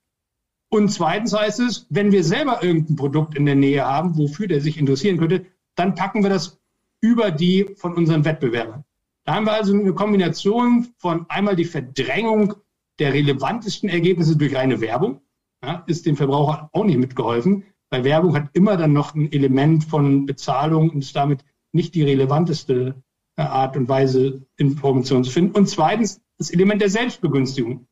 Und 0.70 0.88
zweitens 0.88 1.32
heißt 1.32 1.60
es, 1.60 1.86
wenn 1.90 2.10
wir 2.10 2.24
selber 2.24 2.62
irgendein 2.62 2.96
Produkt 2.96 3.36
in 3.36 3.46
der 3.46 3.54
Nähe 3.54 3.84
haben, 3.84 4.16
wofür 4.16 4.48
der 4.48 4.60
sich 4.60 4.78
interessieren 4.78 5.18
könnte, 5.18 5.46
dann 5.76 5.94
packen 5.94 6.22
wir 6.22 6.30
das 6.30 6.60
über 7.00 7.30
die 7.30 7.74
von 7.76 7.94
unseren 7.94 8.24
Wettbewerbern. 8.24 8.84
Da 9.24 9.34
haben 9.34 9.46
wir 9.46 9.52
also 9.52 9.72
eine 9.72 9.94
Kombination 9.94 10.88
von 10.98 11.26
einmal 11.28 11.54
die 11.54 11.64
Verdrängung 11.64 12.54
der 12.98 13.12
relevantesten 13.12 13.88
Ergebnisse 13.88 14.36
durch 14.36 14.54
reine 14.54 14.80
Werbung. 14.80 15.20
Ja, 15.64 15.84
ist 15.86 16.06
dem 16.06 16.16
Verbraucher 16.16 16.70
auch 16.72 16.84
nicht 16.84 16.98
mitgeholfen, 16.98 17.64
weil 17.90 18.02
Werbung 18.02 18.34
hat 18.34 18.50
immer 18.52 18.76
dann 18.76 18.92
noch 18.92 19.14
ein 19.14 19.30
Element 19.30 19.84
von 19.84 20.26
Bezahlung 20.26 20.90
und 20.90 20.98
ist 21.04 21.14
damit 21.14 21.44
nicht 21.70 21.94
die 21.94 22.02
relevanteste 22.02 23.00
äh, 23.36 23.42
Art 23.42 23.76
und 23.76 23.88
Weise, 23.88 24.44
Informationen 24.56 25.22
zu 25.22 25.30
finden. 25.30 25.56
Und 25.56 25.68
zweitens 25.68 26.20
das 26.38 26.50
Element 26.50 26.80
der 26.82 26.90
Selbstbegünstigung, 26.90 27.86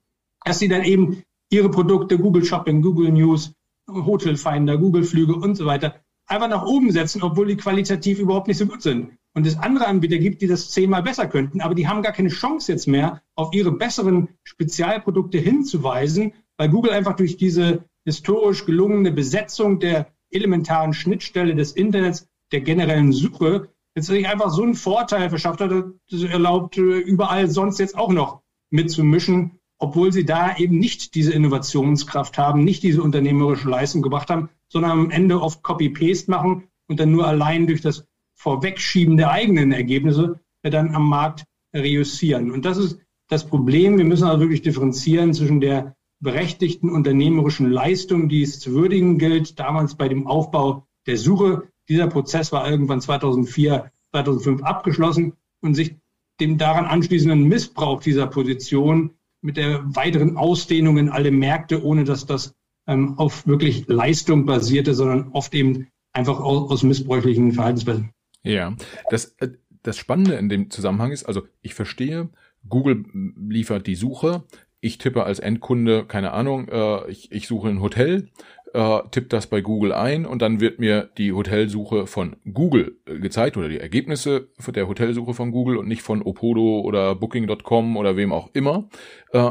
dass 0.44 0.58
sie 0.58 0.66
dann 0.66 0.82
eben 0.82 1.22
ihre 1.50 1.70
Produkte, 1.70 2.18
Google 2.18 2.44
Shopping, 2.44 2.82
Google 2.82 3.12
News, 3.12 3.54
Hotel 3.88 4.36
Finder, 4.36 4.76
Google 4.76 5.04
Flüge 5.04 5.34
und 5.34 5.54
so 5.54 5.66
weiter, 5.66 6.00
einfach 6.26 6.48
nach 6.48 6.66
oben 6.66 6.90
setzen, 6.90 7.22
obwohl 7.22 7.46
die 7.46 7.56
qualitativ 7.56 8.18
überhaupt 8.18 8.48
nicht 8.48 8.58
so 8.58 8.66
gut 8.66 8.82
sind 8.82 9.12
und 9.34 9.46
es 9.46 9.58
andere 9.58 9.86
Anbieter 9.86 10.18
gibt, 10.18 10.42
die 10.42 10.46
das 10.46 10.70
zehnmal 10.70 11.02
besser 11.02 11.26
könnten, 11.26 11.60
aber 11.60 11.74
die 11.74 11.88
haben 11.88 12.02
gar 12.02 12.12
keine 12.12 12.28
Chance 12.28 12.72
jetzt 12.72 12.86
mehr, 12.86 13.22
auf 13.34 13.52
ihre 13.52 13.72
besseren 13.72 14.28
Spezialprodukte 14.44 15.38
hinzuweisen, 15.38 16.32
weil 16.56 16.68
Google 16.68 16.92
einfach 16.92 17.16
durch 17.16 17.36
diese 17.36 17.84
historisch 18.04 18.64
gelungene 18.66 19.12
Besetzung 19.12 19.78
der 19.78 20.08
elementaren 20.30 20.92
Schnittstelle 20.92 21.54
des 21.54 21.72
Internets, 21.72 22.28
der 22.52 22.60
generellen 22.60 23.12
Suche, 23.12 23.68
jetzt 23.94 24.10
einfach 24.10 24.50
so 24.50 24.62
einen 24.62 24.74
Vorteil 24.74 25.28
verschafft 25.28 25.60
hat, 25.60 25.70
das 26.10 26.22
erlaubt, 26.22 26.76
äh, 26.78 26.98
überall 26.98 27.48
sonst 27.48 27.78
jetzt 27.78 27.96
auch 27.96 28.12
noch 28.12 28.42
mitzumischen, 28.70 29.60
obwohl 29.78 30.12
sie 30.12 30.24
da 30.24 30.56
eben 30.56 30.78
nicht 30.78 31.14
diese 31.14 31.32
Innovationskraft 31.32 32.38
haben, 32.38 32.64
nicht 32.64 32.82
diese 32.82 33.02
unternehmerische 33.02 33.68
Leistung 33.68 34.02
gebracht 34.02 34.30
haben, 34.30 34.50
sondern 34.68 34.92
am 34.92 35.10
Ende 35.10 35.40
oft 35.40 35.62
Copy-Paste 35.62 36.30
machen 36.30 36.64
und 36.88 37.00
dann 37.00 37.10
nur 37.10 37.26
allein 37.26 37.66
durch 37.66 37.80
das 37.80 38.06
Vorwegschieben 38.40 39.18
der 39.18 39.30
eigenen 39.30 39.70
Ergebnisse 39.70 40.40
dann 40.62 40.94
am 40.94 41.06
Markt 41.08 41.44
reüssieren. 41.74 42.50
Und 42.50 42.64
das 42.64 42.78
ist 42.78 42.98
das 43.28 43.46
Problem. 43.46 43.98
Wir 43.98 44.06
müssen 44.06 44.24
also 44.24 44.40
wirklich 44.40 44.62
differenzieren 44.62 45.34
zwischen 45.34 45.60
der 45.60 45.94
berechtigten 46.20 46.88
unternehmerischen 46.88 47.70
Leistung, 47.70 48.30
die 48.30 48.42
es 48.42 48.58
zu 48.58 48.72
würdigen 48.72 49.18
gilt, 49.18 49.58
damals 49.58 49.94
bei 49.94 50.08
dem 50.08 50.26
Aufbau 50.26 50.86
der 51.06 51.18
Suche. 51.18 51.68
Dieser 51.88 52.06
Prozess 52.06 52.50
war 52.50 52.68
irgendwann 52.68 53.02
2004, 53.02 53.90
2005 54.12 54.62
abgeschlossen 54.62 55.34
und 55.60 55.74
sich 55.74 55.96
dem 56.40 56.56
daran 56.56 56.86
anschließenden 56.86 57.44
Missbrauch 57.44 58.00
dieser 58.00 58.26
Position 58.26 59.10
mit 59.42 59.58
der 59.58 59.82
weiteren 59.94 60.38
Ausdehnung 60.38 60.96
in 60.96 61.10
alle 61.10 61.30
Märkte, 61.30 61.84
ohne 61.84 62.04
dass 62.04 62.24
das 62.24 62.54
ähm, 62.86 63.18
auf 63.18 63.46
wirklich 63.46 63.86
Leistung 63.86 64.46
basierte, 64.46 64.94
sondern 64.94 65.28
oft 65.32 65.54
eben 65.54 65.88
einfach 66.14 66.40
aus, 66.40 66.70
aus 66.70 66.82
missbräuchlichen 66.82 67.52
Verhaltensweisen. 67.52 68.14
Ja, 68.42 68.74
das, 69.10 69.36
äh, 69.40 69.50
das 69.82 69.96
Spannende 69.96 70.34
in 70.34 70.48
dem 70.48 70.70
Zusammenhang 70.70 71.12
ist, 71.12 71.24
also 71.24 71.42
ich 71.62 71.74
verstehe, 71.74 72.28
Google 72.68 73.04
liefert 73.48 73.86
die 73.86 73.94
Suche, 73.94 74.44
ich 74.80 74.98
tippe 74.98 75.24
als 75.24 75.38
Endkunde, 75.38 76.04
keine 76.06 76.32
Ahnung, 76.32 76.68
äh, 76.68 77.10
ich, 77.10 77.32
ich 77.32 77.46
suche 77.46 77.68
ein 77.68 77.80
Hotel, 77.80 78.28
äh, 78.72 79.00
tippe 79.10 79.28
das 79.28 79.46
bei 79.46 79.60
Google 79.60 79.92
ein 79.92 80.24
und 80.24 80.40
dann 80.42 80.60
wird 80.60 80.78
mir 80.78 81.10
die 81.18 81.32
Hotelsuche 81.32 82.06
von 82.06 82.36
Google 82.50 82.98
äh, 83.06 83.18
gezeigt 83.18 83.56
oder 83.56 83.68
die 83.68 83.80
Ergebnisse 83.80 84.48
der 84.68 84.88
Hotelsuche 84.88 85.34
von 85.34 85.50
Google 85.50 85.76
und 85.76 85.88
nicht 85.88 86.02
von 86.02 86.22
Opodo 86.22 86.80
oder 86.80 87.14
Booking.com 87.14 87.96
oder 87.96 88.16
wem 88.16 88.32
auch 88.32 88.50
immer 88.52 88.88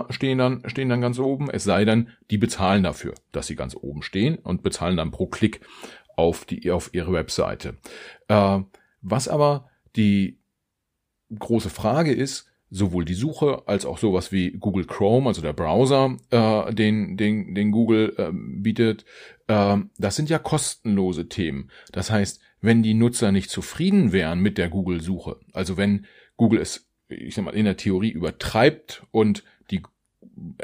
stehen 0.10 0.38
dann 0.38 0.64
stehen 0.66 0.90
dann 0.90 1.02
ganz 1.02 1.20
oben. 1.20 1.50
Es 1.50 1.64
sei 1.64 1.86
denn, 1.86 2.10
die 2.32 2.38
bezahlen 2.38 2.84
dafür, 2.84 3.14
dass 3.32 3.48
sie 3.48 3.56
ganz 3.56 3.76
oben 3.76 4.02
stehen 4.02 4.36
und 4.36 4.64
bezahlen 4.64 4.98
dann 4.98 5.12
pro 5.12 5.28
Klick 5.28 5.62
auf 6.16 6.46
die 6.46 6.70
auf 6.72 6.90
ihre 6.94 7.14
Webseite. 7.14 7.78
Äh, 8.28 8.60
was 9.02 9.28
aber 9.28 9.70
die 9.96 10.40
große 11.38 11.70
Frage 11.70 12.14
ist, 12.14 12.50
sowohl 12.72 13.06
die 13.06 13.16
Suche 13.16 13.64
als 13.66 13.86
auch 13.86 13.98
sowas 13.98 14.32
wie 14.32 14.52
Google 14.52 14.86
Chrome, 14.86 15.28
also 15.28 15.42
der 15.42 15.54
Browser, 15.54 16.18
äh, 16.30 16.74
den, 16.74 17.18
den, 17.18 17.56
den 17.56 17.72
Google 17.72 18.14
äh, 18.18 18.30
bietet, 18.32 19.06
äh, 19.48 19.78
das 19.98 20.16
sind 20.16 20.30
ja 20.30 20.38
kostenlose 20.38 21.28
Themen. 21.30 21.72
Das 21.92 22.12
heißt, 22.12 22.40
wenn 22.62 22.84
die 22.84 22.94
Nutzer 22.94 23.32
nicht 23.32 23.50
zufrieden 23.50 24.12
wären 24.12 24.40
mit 24.40 24.58
der 24.58 24.70
Google-Suche, 24.70 25.38
also 25.54 25.78
wenn 25.78 26.06
Google 26.38 26.60
es, 26.60 26.88
ich 27.08 27.34
sag 27.34 27.46
mal, 27.46 27.56
in 27.56 27.66
der 27.66 27.78
Theorie 27.78 28.12
übertreibt 28.12 29.04
und 29.12 29.44
die 29.72 29.82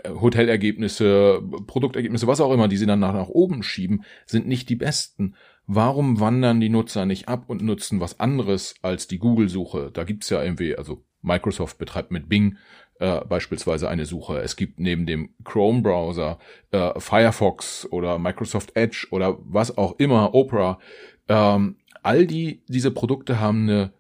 Hotelergebnisse, 0.08 1.41
Produktergebnisse, 1.67 2.28
was 2.28 2.41
auch 2.41 2.54
immer, 2.54 2.67
die 2.67 2.78
sie 2.78 2.86
dann 2.86 3.00
nach, 3.00 3.13
nach 3.13 3.30
oben 3.30 3.63
schieben, 3.63 4.04
sind 4.26 4.48
nicht 4.48 4.69
die 4.69 4.76
besten, 4.76 5.36
warum 5.67 6.19
wandern 6.19 6.60
die 6.60 6.69
Nutzer 6.69 7.06
nicht 7.06 7.28
ab 7.28 7.45
und 7.47 7.62
nutzen 7.62 7.99
was 7.99 8.19
anderes 8.19 8.75
als 8.82 9.08
die 9.08 9.19
Google-Suche? 9.19 9.91
Da 9.93 10.04
gibt's 10.04 10.30
ja 10.30 10.43
irgendwie, 10.43 10.75
also 10.75 11.04
Microsoft 11.21 11.78
betreibt 11.78 12.12
mit 12.12 12.30
Bing 12.30 12.58
äh, 12.99 13.25
beispielsweise 13.25 13.89
eine 13.89 14.06
Suche. 14.06 14.39
Es 14.39 14.56
gibt 14.56 14.80
neben 14.80 15.06
dem 15.06 15.34
Chrome-Browser 15.43 16.39
äh, 16.71 16.99
Firefox 16.99 17.88
oder 17.91 18.19
Microsoft 18.19 18.75
Edge 18.75 19.08
oder 19.12 19.38
was 19.39 19.78
auch 19.78 19.99
immer, 19.99 20.34
Opera. 20.34 20.80
Ähm, 21.28 21.78
all 22.04 22.25
die 22.25 22.62
diese 22.67 22.91
Produkte 22.91 23.39
haben 23.39 23.63
eine 23.63 23.93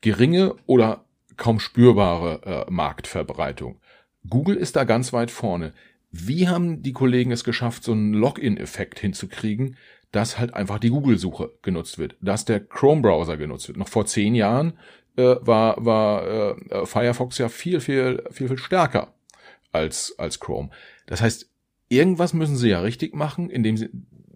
geringe 0.00 0.54
oder 0.66 1.04
kaum 1.36 1.60
spürbare 1.60 2.66
äh, 2.68 2.70
Marktverbreitung. 2.70 3.80
Google 4.28 4.56
ist 4.56 4.76
da 4.76 4.84
ganz 4.84 5.12
weit 5.12 5.30
vorne. 5.30 5.72
Wie 6.10 6.48
haben 6.48 6.82
die 6.82 6.92
Kollegen 6.92 7.32
es 7.32 7.42
geschafft, 7.42 7.84
so 7.84 7.92
einen 7.92 8.12
Login-Effekt 8.12 9.00
hinzukriegen, 9.00 9.76
dass 10.12 10.38
halt 10.38 10.54
einfach 10.54 10.78
die 10.78 10.90
Google-Suche 10.90 11.52
genutzt 11.62 11.98
wird, 11.98 12.16
dass 12.20 12.44
der 12.44 12.60
Chrome-Browser 12.60 13.36
genutzt 13.36 13.68
wird. 13.68 13.78
Noch 13.78 13.88
vor 13.88 14.06
zehn 14.06 14.34
Jahren 14.34 14.74
äh, 15.16 15.36
war, 15.40 15.84
war 15.84 16.26
äh, 16.26 16.86
Firefox 16.86 17.38
ja 17.38 17.48
viel, 17.48 17.80
viel, 17.80 18.22
viel, 18.30 18.48
viel 18.48 18.58
stärker 18.58 19.14
als, 19.72 20.14
als 20.18 20.38
Chrome. 20.38 20.70
Das 21.06 21.22
heißt, 21.22 21.50
irgendwas 21.88 22.34
müssen 22.34 22.56
sie 22.56 22.68
ja 22.68 22.80
richtig 22.80 23.14
machen, 23.14 23.50
indem 23.50 23.76
sie, 23.76 23.88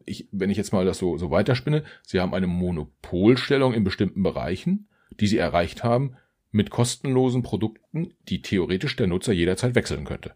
ich, 0.07 0.29
wenn 0.33 0.51
ich 0.51 0.57
jetzt 0.57 0.73
mal 0.73 0.87
das 0.87 0.99
so, 0.99 1.19
so 1.19 1.31
weiterspinne, 1.31 1.85
sie 2.03 2.21
haben 2.21 2.35
eine 2.35 2.47
Monopolstellung 2.47 3.75
in 3.75 3.85
bestimmten 3.85 4.23
Bereichen, 4.23 4.89
die 5.21 5.27
sie 5.27 5.39
erreicht 5.39 5.85
haben, 5.85 6.17
mit 6.53 6.71
kostenlosen 6.71 7.43
Produkten, 7.43 8.15
die 8.29 8.41
theoretisch 8.41 8.97
der 8.97 9.09
Nutzer 9.09 9.33
jederzeit 9.33 9.75
wechseln 9.75 10.07
könnte. 10.07 10.35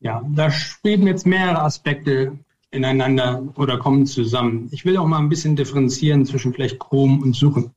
Ja, 0.00 0.24
da 0.34 0.50
spielen 0.50 1.06
jetzt 1.06 1.26
mehrere 1.26 1.62
Aspekte 1.62 2.38
ineinander 2.70 3.48
oder 3.56 3.78
kommen 3.78 4.06
zusammen. 4.06 4.68
Ich 4.70 4.84
will 4.84 4.96
auch 4.96 5.06
mal 5.06 5.18
ein 5.18 5.28
bisschen 5.28 5.56
differenzieren 5.56 6.24
zwischen 6.26 6.52
vielleicht 6.52 6.78
Chrome 6.78 7.22
und 7.22 7.34
Suchen. 7.34 7.72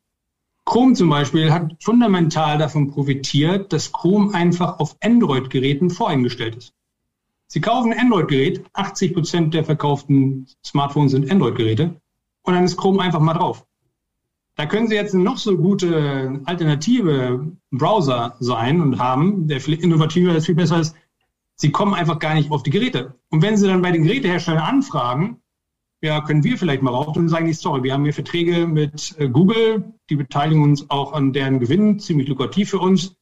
Chrome 0.65 0.93
zum 0.93 1.09
Beispiel 1.09 1.51
hat 1.51 1.75
fundamental 1.81 2.57
davon 2.57 2.91
profitiert, 2.91 3.73
dass 3.73 3.91
Chrome 3.91 4.33
einfach 4.33 4.79
auf 4.79 4.95
Android-Geräten 5.01 5.89
voreingestellt 5.89 6.55
ist. 6.55 6.73
Sie 7.47 7.61
kaufen 7.61 7.91
ein 7.91 7.99
Android-Gerät, 7.99 8.63
80 8.73 9.13
Prozent 9.13 9.53
der 9.53 9.63
verkauften 9.63 10.47
Smartphones 10.65 11.11
sind 11.11 11.29
Android-Geräte, 11.29 11.95
und 12.43 12.53
dann 12.53 12.63
ist 12.63 12.77
Chrome 12.77 13.01
einfach 13.01 13.19
mal 13.19 13.33
drauf. 13.33 13.65
Da 14.55 14.67
können 14.67 14.87
Sie 14.87 14.95
jetzt 14.95 15.15
noch 15.15 15.37
so 15.37 15.57
gute 15.57 16.41
alternative 16.45 17.51
Browser 17.71 18.35
sein 18.39 18.81
und 18.81 18.99
haben, 18.99 19.47
der 19.47 19.59
viel 19.59 19.75
innovativer 19.75 20.35
ist, 20.35 20.45
viel 20.45 20.55
besser 20.55 20.79
ist, 20.79 20.95
Sie 21.63 21.71
kommen 21.71 21.93
einfach 21.93 22.19
gar 22.19 22.33
nicht 22.33 22.51
auf 22.51 22.61
die 22.61 22.71
Geräte. 22.71 23.15
Und 23.29 23.41
wenn 23.41 23.55
Sie 23.55 23.67
dann 23.67 23.81
bei 23.81 23.91
den 23.91 24.03
Geräteherstellern 24.03 24.61
anfragen, 24.61 25.37
ja, 26.01 26.19
können 26.19 26.43
wir 26.43 26.57
vielleicht 26.57 26.81
mal 26.81 26.93
rauf 26.93 27.15
und 27.15 27.29
sagen, 27.29 27.53
sorry, 27.53 27.83
wir 27.83 27.93
haben 27.93 28.03
hier 28.03 28.13
Verträge 28.13 28.67
mit 28.67 29.15
äh, 29.17 29.29
Google, 29.29 29.93
die 30.09 30.17
beteiligen 30.17 30.61
uns 30.61 30.89
auch 30.89 31.13
an 31.13 31.31
deren 31.31 31.61
Gewinn, 31.61 31.99
ziemlich 31.99 32.27
lukrativ 32.27 32.71
für 32.71 32.79
uns. 32.79 33.15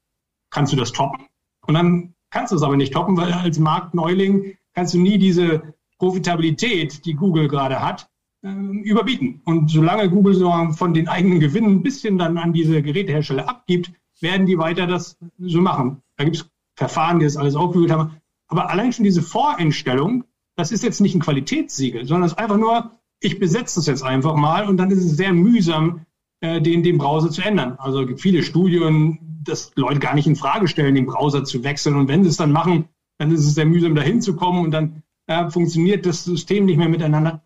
Kannst 0.50 0.74
du 0.74 0.76
das 0.76 0.92
toppen? 0.92 1.28
Und 1.68 1.76
dann 1.76 2.16
kannst 2.32 2.52
du 2.52 2.56
es 2.56 2.64
aber 2.64 2.78
nicht 2.78 2.94
toppen, 2.94 3.16
weil 3.16 3.32
als 3.32 3.60
Marktneuling 3.60 4.58
kannst 4.74 4.96
du 4.96 5.00
nie 5.00 5.20
diese 5.20 5.76
Profitabilität, 6.00 7.06
die 7.06 7.14
Google 7.14 7.48
gerade 7.48 7.80
hat, 7.80 8.10
äh, 8.42 8.50
überbieten. 8.50 9.44
Und 9.46 9.70
solange 9.70 10.10
Google 10.10 10.34
so 10.34 10.52
von 10.72 10.96
den 10.96 11.08
eigenen 11.08 11.40
Gewinnen 11.40 11.74
ein 11.74 11.84
bisschen 11.84 12.18
dann 12.18 12.40
an 12.40 12.54
diese 12.54 12.82
Gerätehersteller 12.82 13.48
abgibt, 13.48 13.92
werden 14.20 14.48
die 14.48 14.58
weiter 14.58 14.88
das 14.88 15.16
so 15.38 15.62
machen. 15.62 16.02
Da 16.18 16.24
gibt 16.24 16.38
es 16.38 16.50
Verfahren, 16.76 17.20
die 17.20 17.26
das 17.26 17.38
alles 17.38 17.56
aufgeführt 17.56 17.92
haben. 17.92 18.21
Aber 18.52 18.70
allein 18.70 18.92
schon 18.92 19.06
diese 19.06 19.22
Voreinstellung, 19.22 20.26
das 20.58 20.72
ist 20.72 20.84
jetzt 20.84 21.00
nicht 21.00 21.16
ein 21.16 21.22
Qualitätssiegel, 21.22 22.06
sondern 22.06 22.26
es 22.26 22.34
ist 22.34 22.38
einfach 22.38 22.58
nur, 22.58 22.92
ich 23.22 23.40
besetze 23.40 23.80
das 23.80 23.88
jetzt 23.88 24.04
einfach 24.04 24.36
mal 24.36 24.68
und 24.68 24.76
dann 24.78 24.92
ist 24.92 25.04
es 25.04 25.16
sehr 25.16 25.32
mühsam, 25.32 26.06
äh, 26.42 26.62
den, 26.62 26.84
den 26.84 26.98
Browser 26.98 27.32
zu 27.32 27.42
ändern. 27.42 27.78
Also 27.80 28.02
es 28.02 28.08
gibt 28.08 28.20
viele 28.20 28.44
Studien, 28.44 29.40
dass 29.44 29.72
Leute 29.76 30.00
gar 30.00 30.16
nicht 30.16 30.28
in 30.28 30.36
Frage 30.36 30.68
stellen, 30.68 30.96
den 30.96 31.06
Browser 31.06 31.46
zu 31.46 31.64
wechseln. 31.64 31.96
Und 31.96 32.10
wenn 32.10 32.24
sie 32.24 32.30
es 32.30 32.38
dann 32.38 32.52
machen, 32.52 32.90
dann 33.20 33.32
ist 33.32 33.46
es 33.46 33.56
sehr 33.56 33.66
mühsam, 33.66 33.96
dahin 33.96 34.22
zu 34.22 34.36
kommen 34.36 34.66
und 34.66 34.72
dann 34.72 35.02
äh, 35.28 35.50
funktioniert 35.50 36.06
das 36.06 36.26
System 36.26 36.66
nicht 36.66 36.78
mehr 36.78 36.90
miteinander. 36.90 37.46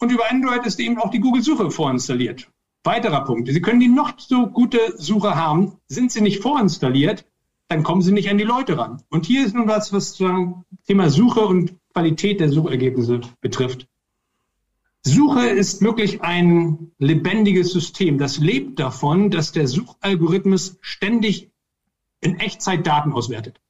Und 0.00 0.10
über 0.10 0.30
Android 0.30 0.64
ist 0.64 0.80
eben 0.80 0.98
auch 0.98 1.10
die 1.10 1.20
Google-Suche 1.20 1.70
vorinstalliert. 1.70 2.50
Weiterer 2.82 3.24
Punkt. 3.24 3.48
Sie 3.48 3.60
können 3.60 3.80
die 3.80 3.88
noch 3.88 4.18
so 4.18 4.46
gute 4.46 4.78
Suche 4.96 5.34
haben, 5.34 5.72
sind 5.86 6.12
sie 6.12 6.22
nicht 6.22 6.40
vorinstalliert, 6.40 7.26
dann 7.74 7.82
kommen 7.82 8.02
sie 8.02 8.12
nicht 8.12 8.30
an 8.30 8.38
die 8.38 8.44
Leute 8.44 8.78
ran. 8.78 9.02
Und 9.10 9.26
hier 9.26 9.44
ist 9.44 9.52
nun 9.54 9.66
was, 9.66 9.92
was 9.92 10.10
sozusagen 10.10 10.64
Thema 10.86 11.10
Suche 11.10 11.40
und 11.40 11.74
Qualität 11.92 12.38
der 12.38 12.48
Suchergebnisse 12.48 13.20
betrifft. 13.40 13.88
Suche 15.02 15.48
ist 15.48 15.82
wirklich 15.82 16.22
ein 16.22 16.92
lebendiges 16.98 17.72
System. 17.72 18.16
Das 18.16 18.38
lebt 18.38 18.78
davon, 18.78 19.30
dass 19.30 19.50
der 19.50 19.66
Suchalgorithmus 19.66 20.78
ständig 20.82 21.50
in 22.20 22.38
Echtzeit 22.38 22.86
Daten 22.86 23.12
auswertet. 23.12 23.60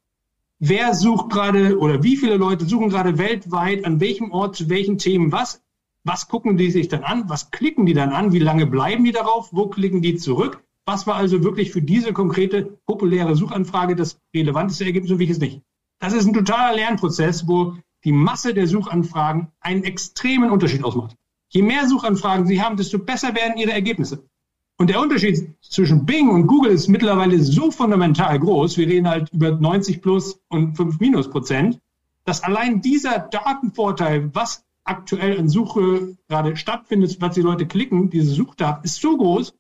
Wer 0.59 0.95
sucht 0.95 1.31
gerade 1.31 1.79
oder 1.79 2.03
wie 2.03 2.19
viele 2.19 2.37
Leute 2.37 2.67
suchen 2.67 2.91
gerade 2.91 3.17
weltweit 3.17 3.87
an 3.87 4.01
welchem 4.01 4.33
Ort 4.33 4.55
zu 4.55 4.69
welchen 4.69 4.99
Themen 4.99 5.33
was? 5.33 5.63
Was 6.05 6.29
gucken 6.29 6.59
die 6.59 6.71
sich 6.71 6.89
dann 6.89 7.05
an? 7.05 7.31
Was 7.31 7.51
klicken 7.51 7.87
die 7.87 7.95
dann 7.95 8.11
an? 8.11 8.35
Wie 8.35 8.39
lange 8.39 8.67
bleiben 8.67 9.05
die 9.05 9.13
darauf? 9.13 9.49
Wo 9.53 9.69
klicken 9.69 10.03
die 10.03 10.17
zurück? 10.17 10.63
Was 10.87 11.07
war 11.07 11.17
also 11.17 11.43
wirklich 11.43 11.73
für 11.73 11.83
diese 11.83 12.13
konkrete 12.13 12.79
populäre 12.87 13.37
Suchanfrage 13.37 13.97
das 13.97 14.21
relevanteste 14.35 14.85
Ergebnis 14.85 15.13
und 15.13 15.19
welches 15.19 15.39
nicht? 15.39 15.63
Das 15.99 16.13
ist 16.13 16.27
ein 16.27 16.35
totaler 16.35 16.77
Lernprozess, 16.77 17.49
wo 17.49 17.77
die 18.05 18.13
Masse 18.13 18.53
der 18.53 18.67
Suchanfragen 18.67 19.49
einen 19.61 19.85
extremen 19.85 20.51
Unterschied 20.51 20.85
ausmacht. 20.85 21.17
Je 21.49 21.63
mehr 21.63 21.89
Suchanfragen 21.89 22.47
Sie 22.47 22.61
haben, 22.61 22.77
desto 22.77 22.99
besser 22.99 23.35
werden 23.35 23.57
Ihre 23.57 23.73
Ergebnisse. 23.73 24.29
Und 24.77 24.91
der 24.91 25.01
Unterschied 25.01 25.55
zwischen 25.63 26.05
Bing 26.05 26.29
und 26.29 26.49
Google 26.49 26.73
ist 26.73 26.89
mittlerweile 26.89 27.41
so 27.41 27.71
fundamental 27.71 28.39
groß, 28.39 28.77
wir 28.77 28.89
reden 28.89 29.09
halt 29.09 29.33
über 29.33 29.53
90 29.53 30.03
plus 30.03 30.41
und 30.49 30.77
5 30.77 30.99
minus 30.99 31.31
Prozent, 31.31 31.79
dass 32.25 32.43
allein 32.43 32.83
dieser 32.83 33.21
Datenvorteil, 33.21 34.35
was 34.35 34.65
aktuell 34.83 35.39
an 35.39 35.49
Suche 35.49 36.17
gerade 36.29 36.57
stattfindet, 36.57 37.19
was 37.21 37.35
die 37.35 37.43
Leute 37.43 37.67
klicken, 37.67 38.11
diese 38.11 38.33
Suchdaten, 38.33 38.85
ist 38.85 39.01
so 39.01 39.17
groß, 39.17 39.55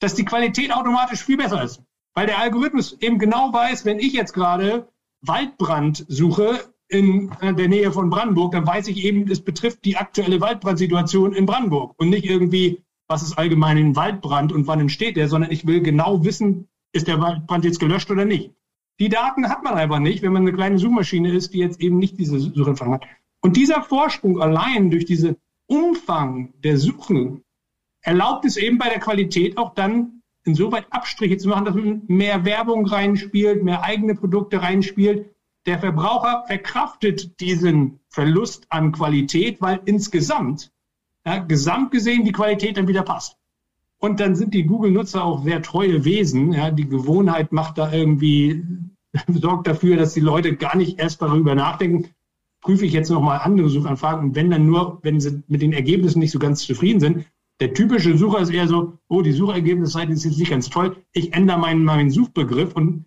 dass 0.00 0.14
die 0.14 0.24
Qualität 0.24 0.72
automatisch 0.72 1.24
viel 1.24 1.36
besser 1.36 1.62
ist. 1.62 1.82
Weil 2.14 2.26
der 2.26 2.38
Algorithmus 2.38 2.96
eben 3.00 3.18
genau 3.18 3.52
weiß, 3.52 3.84
wenn 3.84 3.98
ich 3.98 4.12
jetzt 4.12 4.32
gerade 4.32 4.88
Waldbrand 5.22 6.04
suche 6.08 6.60
in 6.88 7.30
der 7.42 7.68
Nähe 7.68 7.90
von 7.92 8.10
Brandenburg, 8.10 8.52
dann 8.52 8.66
weiß 8.66 8.88
ich 8.88 9.04
eben, 9.04 9.28
es 9.30 9.40
betrifft 9.40 9.84
die 9.84 9.96
aktuelle 9.96 10.40
Waldbrandsituation 10.40 11.32
in 11.32 11.46
Brandenburg 11.46 11.94
und 11.98 12.10
nicht 12.10 12.24
irgendwie, 12.24 12.84
was 13.08 13.22
ist 13.22 13.36
allgemein 13.36 13.76
ein 13.76 13.96
Waldbrand 13.96 14.52
und 14.52 14.66
wann 14.66 14.80
entsteht 14.80 15.16
der, 15.16 15.28
sondern 15.28 15.50
ich 15.50 15.66
will 15.66 15.82
genau 15.82 16.24
wissen, 16.24 16.68
ist 16.92 17.08
der 17.08 17.20
Waldbrand 17.20 17.64
jetzt 17.64 17.80
gelöscht 17.80 18.10
oder 18.10 18.24
nicht. 18.24 18.52
Die 18.98 19.08
Daten 19.08 19.48
hat 19.48 19.62
man 19.62 19.74
einfach 19.74 19.98
nicht, 19.98 20.22
wenn 20.22 20.32
man 20.32 20.42
eine 20.42 20.54
kleine 20.54 20.78
Suchmaschine 20.78 21.30
ist, 21.30 21.52
die 21.52 21.58
jetzt 21.58 21.80
eben 21.80 21.98
nicht 21.98 22.18
diese 22.18 22.38
Suchanfragen 22.38 22.94
hat. 22.94 23.04
Und 23.42 23.56
dieser 23.56 23.82
Vorsprung 23.82 24.40
allein 24.40 24.90
durch 24.90 25.04
diesen 25.04 25.36
Umfang 25.66 26.54
der 26.62 26.78
Suchen 26.78 27.42
erlaubt 28.06 28.44
es 28.44 28.56
eben 28.56 28.78
bei 28.78 28.88
der 28.88 29.00
Qualität 29.00 29.58
auch 29.58 29.74
dann 29.74 30.22
insoweit 30.44 30.86
Abstriche 30.90 31.36
zu 31.38 31.48
machen, 31.48 31.64
dass 31.64 31.74
man 31.74 32.02
mehr 32.06 32.44
Werbung 32.44 32.86
reinspielt, 32.86 33.64
mehr 33.64 33.82
eigene 33.82 34.14
Produkte 34.14 34.62
reinspielt. 34.62 35.34
Der 35.66 35.80
Verbraucher 35.80 36.44
verkraftet 36.46 37.40
diesen 37.40 37.98
Verlust 38.08 38.66
an 38.68 38.92
Qualität, 38.92 39.60
weil 39.60 39.80
insgesamt, 39.86 40.70
ja, 41.26 41.38
gesamt 41.38 41.90
gesehen, 41.90 42.24
die 42.24 42.30
Qualität 42.30 42.76
dann 42.76 42.86
wieder 42.86 43.02
passt. 43.02 43.36
Und 43.98 44.20
dann 44.20 44.36
sind 44.36 44.54
die 44.54 44.64
Google-Nutzer 44.64 45.24
auch 45.24 45.42
sehr 45.42 45.60
treue 45.62 46.04
Wesen. 46.04 46.52
Ja, 46.52 46.70
die 46.70 46.88
Gewohnheit 46.88 47.50
macht 47.50 47.76
da 47.76 47.92
irgendwie, 47.92 48.62
sorgt 49.26 49.66
dafür, 49.66 49.96
dass 49.96 50.14
die 50.14 50.20
Leute 50.20 50.54
gar 50.54 50.76
nicht 50.76 51.00
erst 51.00 51.22
darüber 51.22 51.56
nachdenken, 51.56 52.10
prüfe 52.60 52.86
ich 52.86 52.92
jetzt 52.92 53.10
nochmal 53.10 53.40
andere 53.42 53.68
Suchanfragen. 53.68 54.28
Und 54.28 54.36
wenn 54.36 54.50
dann 54.50 54.66
nur, 54.66 55.00
wenn 55.02 55.18
sie 55.18 55.42
mit 55.48 55.60
den 55.60 55.72
Ergebnissen 55.72 56.20
nicht 56.20 56.30
so 56.30 56.38
ganz 56.38 56.64
zufrieden 56.64 57.00
sind, 57.00 57.26
der 57.60 57.72
typische 57.72 58.16
Sucher 58.16 58.40
ist 58.40 58.50
eher 58.50 58.68
so, 58.68 58.98
oh, 59.08 59.22
die 59.22 59.32
Suchergebnisseite 59.32 60.12
ist 60.12 60.24
jetzt 60.24 60.38
nicht 60.38 60.50
ganz 60.50 60.68
toll. 60.68 60.96
Ich 61.12 61.32
ändere 61.32 61.58
meinen, 61.58 61.84
meinen 61.84 62.10
Suchbegriff 62.10 62.74
und 62.74 63.06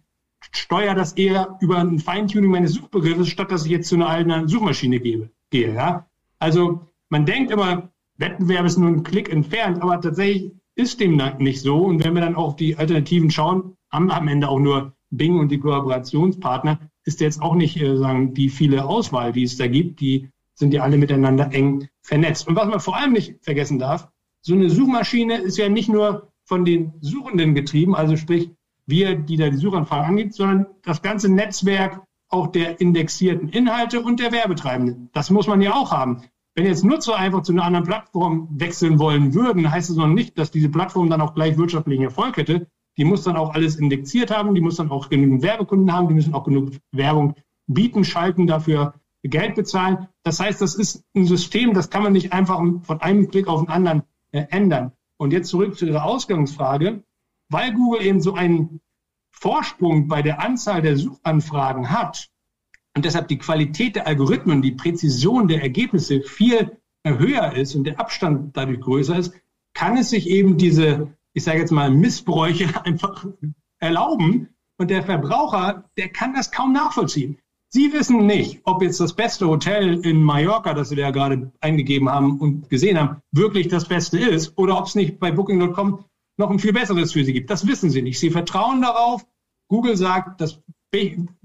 steuere 0.52 0.96
das 0.96 1.14
eher 1.14 1.58
über 1.62 1.78
ein 1.78 2.00
Feintuning 2.00 2.50
meines 2.50 2.74
Suchbegriffes, 2.74 3.28
statt 3.28 3.52
dass 3.52 3.66
ich 3.66 3.72
jetzt 3.72 3.90
zu 3.90 3.96
einer 3.96 4.10
alten 4.10 4.48
Suchmaschine 4.48 5.00
gebe, 5.00 5.30
gehe. 5.50 5.74
Ja? 5.74 6.08
Also 6.40 6.88
man 7.10 7.26
denkt 7.26 7.52
immer, 7.52 7.92
Wettbewerb 8.18 8.66
ist 8.66 8.78
nur 8.78 8.90
ein 8.90 9.04
Klick 9.04 9.30
entfernt, 9.32 9.82
aber 9.82 10.02
tatsächlich 10.02 10.52
ist 10.76 11.00
dem 11.00 11.22
nicht 11.40 11.62
so. 11.62 11.78
Und 11.78 12.04
wenn 12.04 12.14
wir 12.14 12.22
dann 12.22 12.36
auf 12.36 12.56
die 12.56 12.76
Alternativen 12.78 13.30
schauen, 13.30 13.76
haben 13.92 14.12
am 14.12 14.28
Ende 14.28 14.50
auch 14.50 14.60
nur 14.60 14.94
Bing 15.12 15.40
und 15.40 15.50
die 15.50 15.60
Kooperationspartner, 15.60 16.80
ist 17.06 17.22
jetzt 17.22 17.42
auch 17.42 17.56
nicht 17.56 17.82
äh, 17.82 17.98
sagen, 17.98 18.34
die 18.34 18.50
viele 18.50 18.86
Auswahl, 18.86 19.32
die 19.32 19.44
es 19.44 19.58
da 19.58 19.68
gibt. 19.68 20.00
Die 20.00 20.30
sind 20.54 20.74
ja 20.74 20.84
alle 20.84 20.98
miteinander 20.98 21.52
eng 21.54 21.88
vernetzt. 22.02 22.48
Und 22.48 22.56
was 22.56 22.68
man 22.68 22.80
vor 22.80 22.98
allem 22.98 23.14
nicht 23.14 23.44
vergessen 23.44 23.80
darf, 23.80 24.10
so 24.42 24.54
eine 24.54 24.70
Suchmaschine 24.70 25.38
ist 25.38 25.58
ja 25.58 25.70
nicht 25.70 25.90
nur 25.90 26.32
von 26.46 26.66
den 26.66 26.94
Suchenden 27.02 27.56
getrieben, 27.56 27.96
also 27.96 28.16
sprich 28.16 28.52
wir, 28.86 29.16
die 29.16 29.38
da 29.38 29.50
die 29.50 29.58
Suchanfragen 29.58 30.10
angeht, 30.10 30.34
sondern 30.34 30.66
das 30.84 31.02
ganze 31.02 31.32
Netzwerk 31.32 32.02
auch 32.30 32.48
der 32.48 32.80
indexierten 32.80 33.50
Inhalte 33.50 34.02
und 34.02 34.20
der 34.20 34.32
Werbetreibenden. 34.32 35.10
Das 35.14 35.30
muss 35.30 35.48
man 35.48 35.62
ja 35.62 35.74
auch 35.74 35.92
haben. 35.92 36.24
Wenn 36.56 36.66
jetzt 36.66 36.84
Nutzer 36.84 37.16
einfach 37.16 37.44
zu 37.44 37.52
einer 37.52 37.64
anderen 37.64 37.86
Plattform 37.86 38.50
wechseln 38.52 39.00
wollen 39.00 39.34
würden, 39.34 39.72
heißt 39.72 39.90
es 39.90 39.96
noch 39.96 40.08
nicht, 40.08 40.38
dass 40.38 40.52
diese 40.52 40.70
Plattform 40.70 41.10
dann 41.10 41.22
auch 41.22 41.34
gleich 41.34 41.58
wirtschaftlichen 41.58 42.04
Erfolg 42.04 42.38
hätte. 42.38 42.68
Die 42.98 43.06
muss 43.06 43.24
dann 43.24 43.38
auch 43.38 43.54
alles 43.54 43.78
indexiert 43.78 44.30
haben, 44.32 44.54
die 44.56 44.62
muss 44.62 44.76
dann 44.76 44.92
auch 44.92 45.10
genügend 45.10 45.42
Werbekunden 45.42 45.94
haben, 45.94 46.08
die 46.08 46.16
müssen 46.16 46.34
auch 46.34 46.44
genug 46.44 46.72
Werbung 46.92 47.36
bieten, 47.68 48.04
schalten, 48.04 48.48
dafür 48.48 48.96
Geld 49.24 49.56
bezahlen. 49.56 50.08
Das 50.24 50.40
heißt, 50.40 50.62
das 50.62 50.76
ist 50.76 51.04
ein 51.16 51.26
System, 51.26 51.74
das 51.74 51.90
kann 51.90 52.04
man 52.04 52.14
nicht 52.14 52.34
einfach 52.34 52.60
von 52.82 53.02
einem 53.02 53.30
Klick 53.30 53.48
auf 53.48 53.62
den 53.62 53.70
anderen 53.70 54.04
äh, 54.32 54.46
ändern. 54.50 54.92
Und 55.18 55.34
jetzt 55.34 55.50
zurück 55.50 55.78
zu 55.78 55.86
Ihrer 55.86 56.06
Ausgangsfrage. 56.06 57.04
Weil 57.50 57.74
Google 57.74 58.04
eben 58.04 58.22
so 58.22 58.34
einen 58.36 58.80
Vorsprung 59.32 60.08
bei 60.08 60.22
der 60.22 60.42
Anzahl 60.42 60.82
der 60.82 60.98
Suchanfragen 60.98 61.90
hat 61.90 62.30
und 62.96 63.06
deshalb 63.06 63.28
die 63.28 63.38
Qualität 63.38 63.96
der 63.96 64.08
Algorithmen, 64.08 64.62
die 64.62 64.72
Präzision 64.72 65.48
der 65.48 65.62
Ergebnisse 65.62 66.22
viel 66.22 66.78
höher 67.06 67.54
ist 67.54 67.76
und 67.76 67.86
der 67.86 68.00
Abstand 68.00 68.58
dadurch 68.58 68.82
größer 68.82 69.18
ist, 69.18 69.34
kann 69.74 69.98
es 69.98 70.10
sich 70.10 70.28
eben 70.28 70.58
diese, 70.58 71.16
ich 71.34 71.44
sage 71.44 71.60
jetzt 71.60 71.72
mal, 71.72 71.90
Missbräuche 71.90 72.68
einfach 72.86 73.26
erlauben. 73.80 74.50
Und 74.78 74.92
der 74.92 75.04
Verbraucher, 75.04 75.90
der 75.98 76.10
kann 76.10 76.34
das 76.34 76.52
kaum 76.52 76.74
nachvollziehen. 76.74 77.40
Sie 77.72 77.94
wissen 77.94 78.26
nicht, 78.26 78.62
ob 78.64 78.82
jetzt 78.82 79.00
das 79.00 79.16
beste 79.16 79.48
Hotel 79.48 80.04
in 80.04 80.24
Mallorca, 80.24 80.74
das 80.74 80.90
Sie 80.90 80.96
da 80.96 81.12
gerade 81.12 81.52
eingegeben 81.62 82.10
haben 82.10 82.40
und 82.40 82.68
gesehen 82.70 83.00
haben, 83.00 83.22
wirklich 83.32 83.68
das 83.68 83.88
Beste 83.88 84.18
ist 84.18 84.58
oder 84.58 84.78
ob 84.80 84.88
es 84.88 84.96
nicht 84.96 85.20
bei 85.20 85.32
Booking.com 85.32 86.04
noch 86.38 86.50
ein 86.50 86.58
viel 86.58 86.74
besseres 86.74 87.14
für 87.14 87.24
Sie 87.24 87.34
gibt. 87.34 87.52
Das 87.52 87.68
wissen 87.68 87.92
Sie 87.92 88.02
nicht. 88.02 88.20
Sie 88.20 88.32
vertrauen 88.32 88.82
darauf. 88.82 89.24
Google 89.68 89.96
sagt, 89.98 90.42
das 90.42 90.60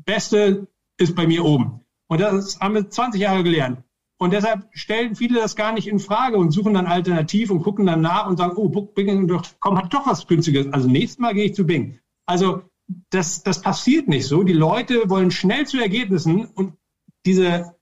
Beste 0.07 0.67
ist 0.97 1.15
bei 1.15 1.27
mir 1.27 1.45
oben. 1.45 1.81
Und 2.09 2.21
das 2.21 2.59
haben 2.59 2.75
wir 2.75 2.89
20 2.89 3.21
Jahre 3.21 3.43
gelernt. 3.43 3.83
Und 4.19 4.33
deshalb 4.33 4.69
stellen 4.73 5.17
viele 5.17 5.41
das 5.41 5.57
gar 5.57 5.73
nicht 5.73 5.89
in 5.89 5.99
Frage 5.99 6.39
und 6.39 6.53
suchen 6.53 6.73
dann 6.73 6.87
alternativ 6.87 7.51
und 7.51 7.63
gucken 7.63 7.85
dann 7.85 8.01
nach 8.01 8.27
und 8.29 8.39
sagen, 8.39 8.57
oh, 8.57 8.71
Booking.com 8.71 9.77
hat 9.77 9.93
doch 9.93 10.07
was 10.07 10.27
Günstiges. 10.27 10.73
Also 10.73 10.89
nächstes 10.89 11.19
Mal 11.19 11.35
gehe 11.35 11.47
ich 11.47 11.55
zu 11.55 11.67
Bing. 11.67 11.99
Also 12.25 12.63
das, 13.11 13.43
das 13.43 13.63
passiert 13.63 14.09
nicht 14.09 14.27
so. 14.27 14.43
Die 14.43 14.53
Leute 14.53 15.09
wollen 15.09 15.31
schnell 15.31 15.67
zu 15.67 15.81
Ergebnissen 15.81 16.47
und 16.47 16.75
diese, 17.25 17.75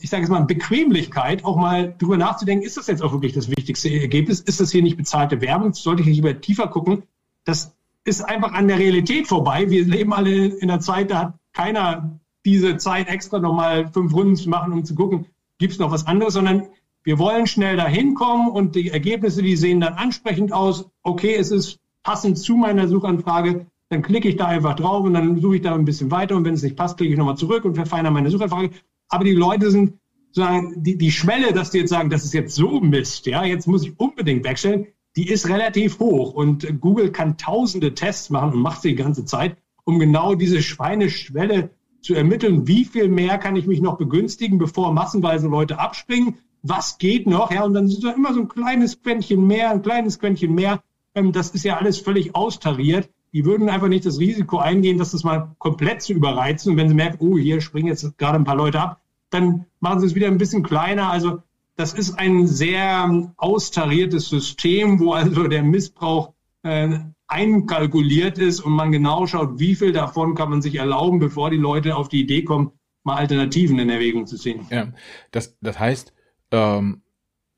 ich 0.00 0.10
sage 0.10 0.22
jetzt 0.22 0.30
mal, 0.30 0.44
Bequemlichkeit, 0.44 1.44
auch 1.44 1.56
mal 1.56 1.94
drüber 1.98 2.16
nachzudenken, 2.16 2.64
ist 2.64 2.76
das 2.76 2.86
jetzt 2.86 3.02
auch 3.02 3.12
wirklich 3.12 3.32
das 3.32 3.48
wichtigste 3.48 3.90
Ergebnis? 3.90 4.40
Ist 4.40 4.60
das 4.60 4.70
hier 4.70 4.82
nicht 4.82 4.96
bezahlte 4.96 5.40
Werbung? 5.40 5.74
Sollte 5.74 6.02
ich 6.02 6.08
nicht 6.08 6.16
lieber 6.16 6.40
tiefer 6.40 6.68
gucken? 6.68 7.02
Das 7.44 7.74
ist 8.04 8.22
einfach 8.22 8.52
an 8.52 8.68
der 8.68 8.78
Realität 8.78 9.26
vorbei. 9.26 9.68
Wir 9.68 9.84
leben 9.84 10.12
alle 10.12 10.46
in 10.46 10.70
einer 10.70 10.80
Zeit, 10.80 11.10
da 11.10 11.18
hat 11.18 11.34
keiner 11.52 12.20
diese 12.44 12.76
Zeit 12.78 13.08
extra 13.08 13.38
nochmal 13.38 13.90
fünf 13.92 14.14
Runden 14.14 14.36
zu 14.36 14.48
machen, 14.48 14.72
um 14.72 14.84
zu 14.84 14.94
gucken, 14.94 15.26
gibt 15.58 15.74
es 15.74 15.78
noch 15.78 15.90
was 15.90 16.06
anderes, 16.06 16.34
sondern 16.34 16.68
wir 17.02 17.18
wollen 17.18 17.46
schnell 17.46 17.76
dahin 17.76 18.14
kommen 18.14 18.50
und 18.50 18.76
die 18.76 18.90
Ergebnisse, 18.90 19.42
die 19.42 19.56
sehen 19.56 19.80
dann 19.80 19.94
ansprechend 19.94 20.52
aus. 20.52 20.86
Okay, 21.02 21.34
es 21.34 21.50
ist 21.50 21.78
passend 22.02 22.38
zu 22.38 22.56
meiner 22.56 22.88
Suchanfrage 22.88 23.66
dann 23.90 24.02
klicke 24.02 24.28
ich 24.28 24.36
da 24.36 24.46
einfach 24.46 24.76
drauf 24.76 25.04
und 25.04 25.14
dann 25.14 25.40
suche 25.40 25.56
ich 25.56 25.62
da 25.62 25.74
ein 25.74 25.84
bisschen 25.84 26.12
weiter 26.12 26.36
und 26.36 26.44
wenn 26.44 26.54
es 26.54 26.62
nicht 26.62 26.76
passt, 26.76 26.96
klicke 26.96 27.12
ich 27.12 27.18
nochmal 27.18 27.36
zurück 27.36 27.64
und 27.64 27.74
verfeinere 27.74 28.12
meine 28.12 28.30
Suchanfrage. 28.30 28.70
Aber 29.08 29.24
die 29.24 29.32
Leute 29.32 29.70
sind 29.70 29.94
sagen, 30.30 30.74
die, 30.76 30.96
die 30.96 31.10
Schwelle, 31.10 31.52
dass 31.52 31.72
die 31.72 31.78
jetzt 31.78 31.90
sagen, 31.90 32.08
das 32.08 32.24
ist 32.24 32.32
jetzt 32.32 32.54
so 32.54 32.80
Mist, 32.80 33.26
ja, 33.26 33.44
jetzt 33.44 33.66
muss 33.66 33.84
ich 33.84 33.98
unbedingt 33.98 34.44
wegstellen, 34.44 34.86
die 35.16 35.28
ist 35.28 35.48
relativ 35.48 35.98
hoch 35.98 36.34
und 36.34 36.80
Google 36.80 37.10
kann 37.10 37.36
tausende 37.36 37.92
Tests 37.94 38.30
machen 38.30 38.52
und 38.52 38.62
macht 38.62 38.82
sie 38.82 38.90
die 38.90 39.02
ganze 39.02 39.24
Zeit, 39.24 39.56
um 39.82 39.98
genau 39.98 40.36
diese 40.36 40.62
Schweineschwelle 40.62 41.70
zu 42.00 42.14
ermitteln, 42.14 42.68
wie 42.68 42.84
viel 42.84 43.08
mehr 43.08 43.38
kann 43.38 43.56
ich 43.56 43.66
mich 43.66 43.80
noch 43.80 43.98
begünstigen, 43.98 44.58
bevor 44.58 44.92
massenweise 44.92 45.48
Leute 45.48 45.80
abspringen, 45.80 46.38
was 46.62 46.98
geht 46.98 47.26
noch, 47.26 47.50
ja, 47.50 47.64
und 47.64 47.74
dann 47.74 47.86
ist 47.86 48.04
da 48.04 48.12
immer 48.12 48.32
so 48.34 48.40
ein 48.42 48.48
kleines 48.48 49.02
Quäntchen 49.02 49.48
mehr, 49.48 49.72
ein 49.72 49.82
kleines 49.82 50.20
Quäntchen 50.20 50.54
mehr, 50.54 50.80
ähm, 51.16 51.32
das 51.32 51.50
ist 51.50 51.64
ja 51.64 51.78
alles 51.78 51.98
völlig 51.98 52.36
austariert 52.36 53.10
die 53.32 53.44
würden 53.44 53.68
einfach 53.68 53.88
nicht 53.88 54.06
das 54.06 54.18
Risiko 54.18 54.58
eingehen, 54.58 54.98
dass 54.98 55.12
das 55.12 55.24
mal 55.24 55.54
komplett 55.58 56.02
zu 56.02 56.12
überreizen. 56.12 56.72
Und 56.72 56.78
wenn 56.78 56.88
sie 56.88 56.94
merken, 56.94 57.18
oh, 57.20 57.38
hier 57.38 57.60
springen 57.60 57.88
jetzt 57.88 58.18
gerade 58.18 58.36
ein 58.36 58.44
paar 58.44 58.56
Leute 58.56 58.80
ab, 58.80 59.00
dann 59.30 59.66
machen 59.78 60.00
sie 60.00 60.06
es 60.06 60.14
wieder 60.14 60.26
ein 60.26 60.38
bisschen 60.38 60.62
kleiner. 60.62 61.10
Also 61.10 61.42
das 61.76 61.94
ist 61.94 62.18
ein 62.18 62.46
sehr 62.46 63.32
austariertes 63.36 64.28
System, 64.28 64.98
wo 65.00 65.12
also 65.12 65.46
der 65.46 65.62
Missbrauch 65.62 66.34
äh, 66.62 66.98
einkalkuliert 67.28 68.38
ist 68.38 68.60
und 68.60 68.72
man 68.72 68.90
genau 68.90 69.26
schaut, 69.26 69.58
wie 69.60 69.76
viel 69.76 69.92
davon 69.92 70.34
kann 70.34 70.50
man 70.50 70.62
sich 70.62 70.74
erlauben, 70.74 71.20
bevor 71.20 71.50
die 71.50 71.56
Leute 71.56 71.94
auf 71.96 72.08
die 72.08 72.20
Idee 72.20 72.42
kommen, 72.42 72.72
mal 73.04 73.16
Alternativen 73.16 73.78
in 73.78 73.88
Erwägung 73.88 74.26
zu 74.26 74.36
ziehen. 74.36 74.66
Ja, 74.70 74.88
das, 75.30 75.56
das 75.60 75.78
heißt, 75.78 76.12
ähm, 76.50 77.02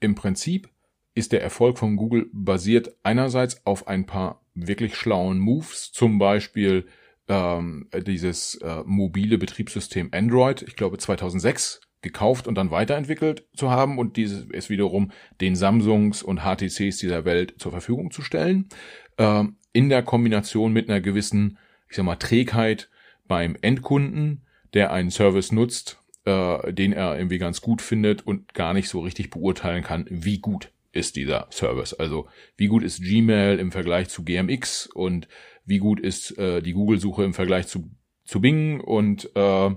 im 0.01 0.14
Prinzip 0.14 0.68
ist 1.14 1.33
der 1.33 1.43
Erfolg 1.43 1.79
von 1.79 1.97
Google 1.97 2.29
basiert 2.33 2.95
einerseits 3.03 3.64
auf 3.66 3.89
ein 3.89 4.07
paar 4.07 4.41
wirklich 4.55 4.97
schlauen 4.97 5.39
Moves, 5.39 5.93
zum 5.93 6.19
Beispiel 6.19 6.87
ähm, 7.29 7.89
dieses 8.07 8.57
äh, 8.57 8.83
mobile 8.85 9.39
Betriebssystem 9.39 10.11
Android, 10.13 10.63
ich 10.63 10.77
glaube 10.77 10.99
2006 10.99 11.81
gekauft 12.03 12.49
und 12.49 12.57
dann 12.57 12.71
weiterentwickelt 12.71 13.47
zu 13.55 13.71
haben 13.71 13.99
und 13.99 14.17
dieses 14.17 14.45
ist 14.51 14.71
wiederum 14.71 15.13
den 15.41 15.55
Samsungs 15.55 16.23
und 16.23 16.41
HTCs 16.41 16.99
dieser 16.99 17.25
Welt 17.25 17.55
zur 17.59 17.71
Verfügung 17.71 18.11
zu 18.11 18.23
stellen, 18.23 18.69
äh, 19.17 19.45
in 19.73 19.89
der 19.89 20.03
Kombination 20.03 20.73
mit 20.73 20.89
einer 20.89 21.01
gewissen, 21.01 21.59
ich 21.89 21.97
sag 21.97 22.05
mal, 22.05 22.17
Trägheit 22.17 22.91
beim 23.29 23.57
Endkunden, 23.63 24.43
der 24.75 24.93
einen 24.93 25.11
Service 25.11 25.53
nutzt, 25.53 26.01
äh, 26.25 26.73
den 26.73 26.93
er 26.93 27.17
irgendwie 27.17 27.39
ganz 27.39 27.61
gut 27.61 27.81
findet 27.81 28.27
und 28.27 28.53
gar 28.53 28.75
nicht 28.75 28.89
so 28.89 29.01
richtig 29.01 29.31
beurteilen 29.31 29.85
kann, 29.85 30.07
wie 30.11 30.39
gut 30.39 30.72
ist 30.93 31.16
dieser 31.16 31.49
Service. 31.51 31.95
Also 31.95 32.28
wie 32.57 32.68
gut 32.68 32.82
ist 32.82 33.03
Gmail 33.03 33.59
im 33.59 33.72
Vergleich 33.72 34.09
zu 34.09 34.24
GMX 34.24 34.86
und 34.86 35.28
wie 35.64 35.78
gut 35.78 36.01
ist 36.01 36.36
äh, 36.38 36.61
die 36.62 36.72
Google-Suche 36.72 37.24
im 37.24 37.34
Vergleich 37.34 37.66
zu, 37.66 37.90
zu 38.24 38.40
Bing 38.40 38.80
und 38.80 39.30
äh, 39.34 39.70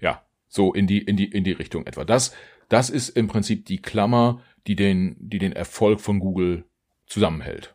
ja, 0.00 0.24
so 0.48 0.72
in 0.72 0.86
die, 0.86 0.98
in 0.98 1.16
die, 1.16 1.30
in 1.30 1.44
die 1.44 1.52
Richtung 1.52 1.86
etwa. 1.86 2.04
Das, 2.04 2.34
das 2.68 2.90
ist 2.90 3.10
im 3.10 3.28
Prinzip 3.28 3.66
die 3.66 3.78
Klammer, 3.78 4.42
die 4.66 4.76
den, 4.76 5.16
die 5.18 5.38
den 5.38 5.52
Erfolg 5.52 6.00
von 6.00 6.20
Google 6.20 6.64
zusammenhält. 7.06 7.74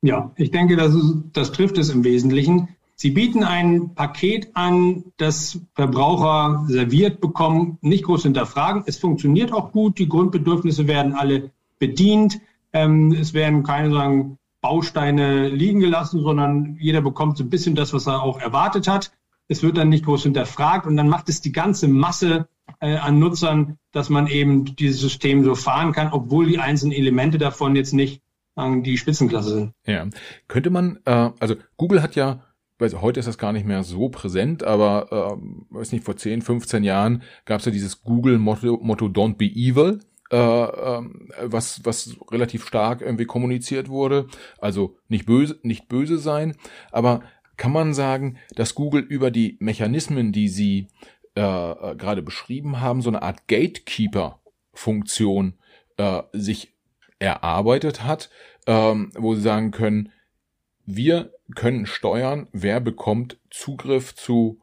Ja, 0.00 0.32
ich 0.36 0.50
denke, 0.50 0.76
das, 0.76 0.94
ist, 0.94 1.14
das 1.32 1.52
trifft 1.52 1.76
es 1.78 1.90
im 1.90 2.04
Wesentlichen. 2.04 2.68
Sie 3.00 3.12
bieten 3.12 3.44
ein 3.44 3.94
Paket 3.94 4.48
an, 4.54 5.04
das 5.18 5.60
Verbraucher 5.76 6.64
serviert 6.66 7.20
bekommen, 7.20 7.78
nicht 7.80 8.02
groß 8.02 8.24
hinterfragen. 8.24 8.82
Es 8.86 8.98
funktioniert 8.98 9.52
auch 9.52 9.70
gut, 9.70 10.00
die 10.00 10.08
Grundbedürfnisse 10.08 10.88
werden 10.88 11.14
alle 11.14 11.52
bedient. 11.78 12.40
Ähm, 12.72 13.12
es 13.12 13.34
werden 13.34 13.62
keine 13.62 13.92
sagen, 13.92 14.38
Bausteine 14.60 15.48
liegen 15.48 15.78
gelassen, 15.78 16.22
sondern 16.22 16.76
jeder 16.80 17.00
bekommt 17.00 17.36
so 17.38 17.44
ein 17.44 17.50
bisschen 17.50 17.76
das, 17.76 17.92
was 17.92 18.08
er 18.08 18.20
auch 18.20 18.40
erwartet 18.40 18.88
hat. 18.88 19.12
Es 19.46 19.62
wird 19.62 19.76
dann 19.76 19.90
nicht 19.90 20.04
groß 20.04 20.24
hinterfragt 20.24 20.84
und 20.84 20.96
dann 20.96 21.08
macht 21.08 21.28
es 21.28 21.40
die 21.40 21.52
ganze 21.52 21.86
Masse 21.86 22.48
äh, 22.80 22.96
an 22.96 23.20
Nutzern, 23.20 23.78
dass 23.92 24.08
man 24.08 24.26
eben 24.26 24.74
dieses 24.74 25.00
System 25.00 25.44
so 25.44 25.54
fahren 25.54 25.92
kann, 25.92 26.12
obwohl 26.12 26.48
die 26.48 26.58
einzelnen 26.58 26.92
Elemente 26.92 27.38
davon 27.38 27.76
jetzt 27.76 27.92
nicht 27.92 28.22
die 28.56 28.98
Spitzenklasse 28.98 29.50
sind. 29.50 29.72
Ja, 29.86 30.04
könnte 30.48 30.70
man, 30.70 30.98
äh, 31.04 31.30
also 31.38 31.54
Google 31.76 32.02
hat 32.02 32.16
ja 32.16 32.42
weiß, 32.78 33.00
heute 33.00 33.20
ist 33.20 33.26
das 33.26 33.38
gar 33.38 33.52
nicht 33.52 33.66
mehr 33.66 33.82
so 33.82 34.08
präsent, 34.08 34.62
aber 34.62 35.32
ähm, 35.32 35.66
weiß 35.70 35.92
nicht, 35.92 36.04
vor 36.04 36.16
10, 36.16 36.42
15 36.42 36.84
Jahren 36.84 37.22
gab 37.44 37.60
es 37.60 37.66
ja 37.66 37.72
dieses 37.72 38.02
Google-Motto 38.02 38.78
Motto 38.80 39.06
Don't 39.06 39.36
be 39.36 39.46
evil, 39.46 40.00
äh, 40.30 40.36
ähm, 40.36 41.28
was, 41.42 41.84
was 41.84 42.16
relativ 42.30 42.66
stark 42.66 43.00
irgendwie 43.00 43.24
kommuniziert 43.24 43.88
wurde. 43.88 44.28
Also 44.60 44.96
nicht 45.08 45.26
böse, 45.26 45.58
nicht 45.62 45.88
böse 45.88 46.18
sein, 46.18 46.54
aber 46.92 47.22
kann 47.56 47.72
man 47.72 47.94
sagen, 47.94 48.38
dass 48.54 48.74
Google 48.74 49.02
über 49.02 49.30
die 49.30 49.56
Mechanismen, 49.58 50.32
die 50.32 50.48
Sie 50.48 50.88
äh, 51.36 51.40
äh 51.40 51.96
gerade 51.96 52.22
beschrieben 52.22 52.80
haben, 52.80 53.02
so 53.02 53.10
eine 53.10 53.22
Art 53.22 53.48
Gatekeeper-Funktion 53.48 55.54
äh, 55.96 56.22
sich 56.32 56.74
erarbeitet 57.18 58.04
hat, 58.04 58.30
ähm, 58.66 59.10
wo 59.16 59.34
Sie 59.34 59.42
sagen 59.42 59.72
können, 59.72 60.12
wir 60.86 61.32
können 61.54 61.86
steuern, 61.86 62.48
wer 62.52 62.80
bekommt 62.80 63.38
Zugriff 63.50 64.14
zu 64.14 64.60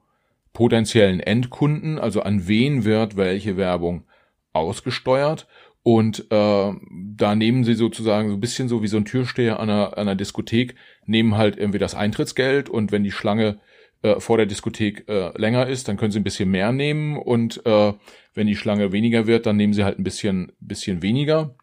potenziellen 0.54 1.20
Endkunden, 1.20 2.00
also 2.00 2.22
an 2.22 2.48
wen 2.48 2.86
wird 2.86 3.18
welche 3.18 3.58
Werbung 3.58 4.06
ausgesteuert. 4.54 5.48
Und 5.84 6.32
äh, 6.32 6.74
da 7.16 7.36
nehmen 7.36 7.64
sie 7.64 7.76
sozusagen 7.76 8.30
so 8.30 8.36
ein 8.36 8.40
bisschen 8.40 8.68
so 8.68 8.82
wie 8.82 8.88
so 8.88 8.98
ein 8.98 9.06
Türsteher 9.06 9.60
an 9.60 9.70
einer, 9.70 9.98
einer 9.98 10.16
Diskothek, 10.16 10.76
nehmen 11.06 11.38
halt 11.38 11.58
irgendwie 11.58 11.78
das 11.78 11.94
Eintrittsgeld 11.94 12.70
und 12.70 12.92
wenn 12.92 13.04
die 13.04 13.12
Schlange 13.12 13.60
äh, 14.02 14.20
vor 14.20 14.38
der 14.38 14.48
Diskothek 14.48 15.08
äh, 15.08 15.38
länger 15.38 15.68
ist, 15.68 15.88
dann 15.88 15.98
können 15.98 16.12
sie 16.12 16.20
ein 16.20 16.24
bisschen 16.24 16.50
mehr 16.50 16.72
nehmen 16.72 17.18
und 17.18 17.64
äh, 17.68 17.94
wenn 18.34 18.48
die 18.48 18.56
Schlange 18.56 18.92
weniger 18.92 19.28
wird, 19.28 19.46
dann 19.46 19.58
nehmen 19.58 19.74
sie 19.74 19.84
halt 19.84 20.00
ein 20.00 20.04
bisschen, 20.04 20.54
bisschen 20.60 21.04
weniger. 21.04 21.56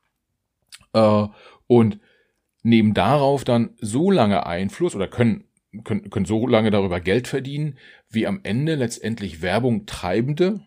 Äh, 0.93 1.27
und 1.67 1.99
nehmen 2.63 2.95
darauf 2.95 3.45
dann 3.45 3.71
so 3.81 4.11
lange 4.11 4.47
Einfluss 4.47 4.95
oder 4.95 5.09
können, 5.09 5.45
können, 5.85 6.11
können 6.11 6.27
so 6.27 6.47
lange 6.47 6.71
darüber 6.71 7.01
Geld 7.01 7.29
verdienen, 7.29 7.77
wie 8.09 8.27
am 8.27 8.41
Ende 8.43 8.75
letztendlich 8.75 9.43
Werbung 9.43 9.87
Treibende 9.87 10.61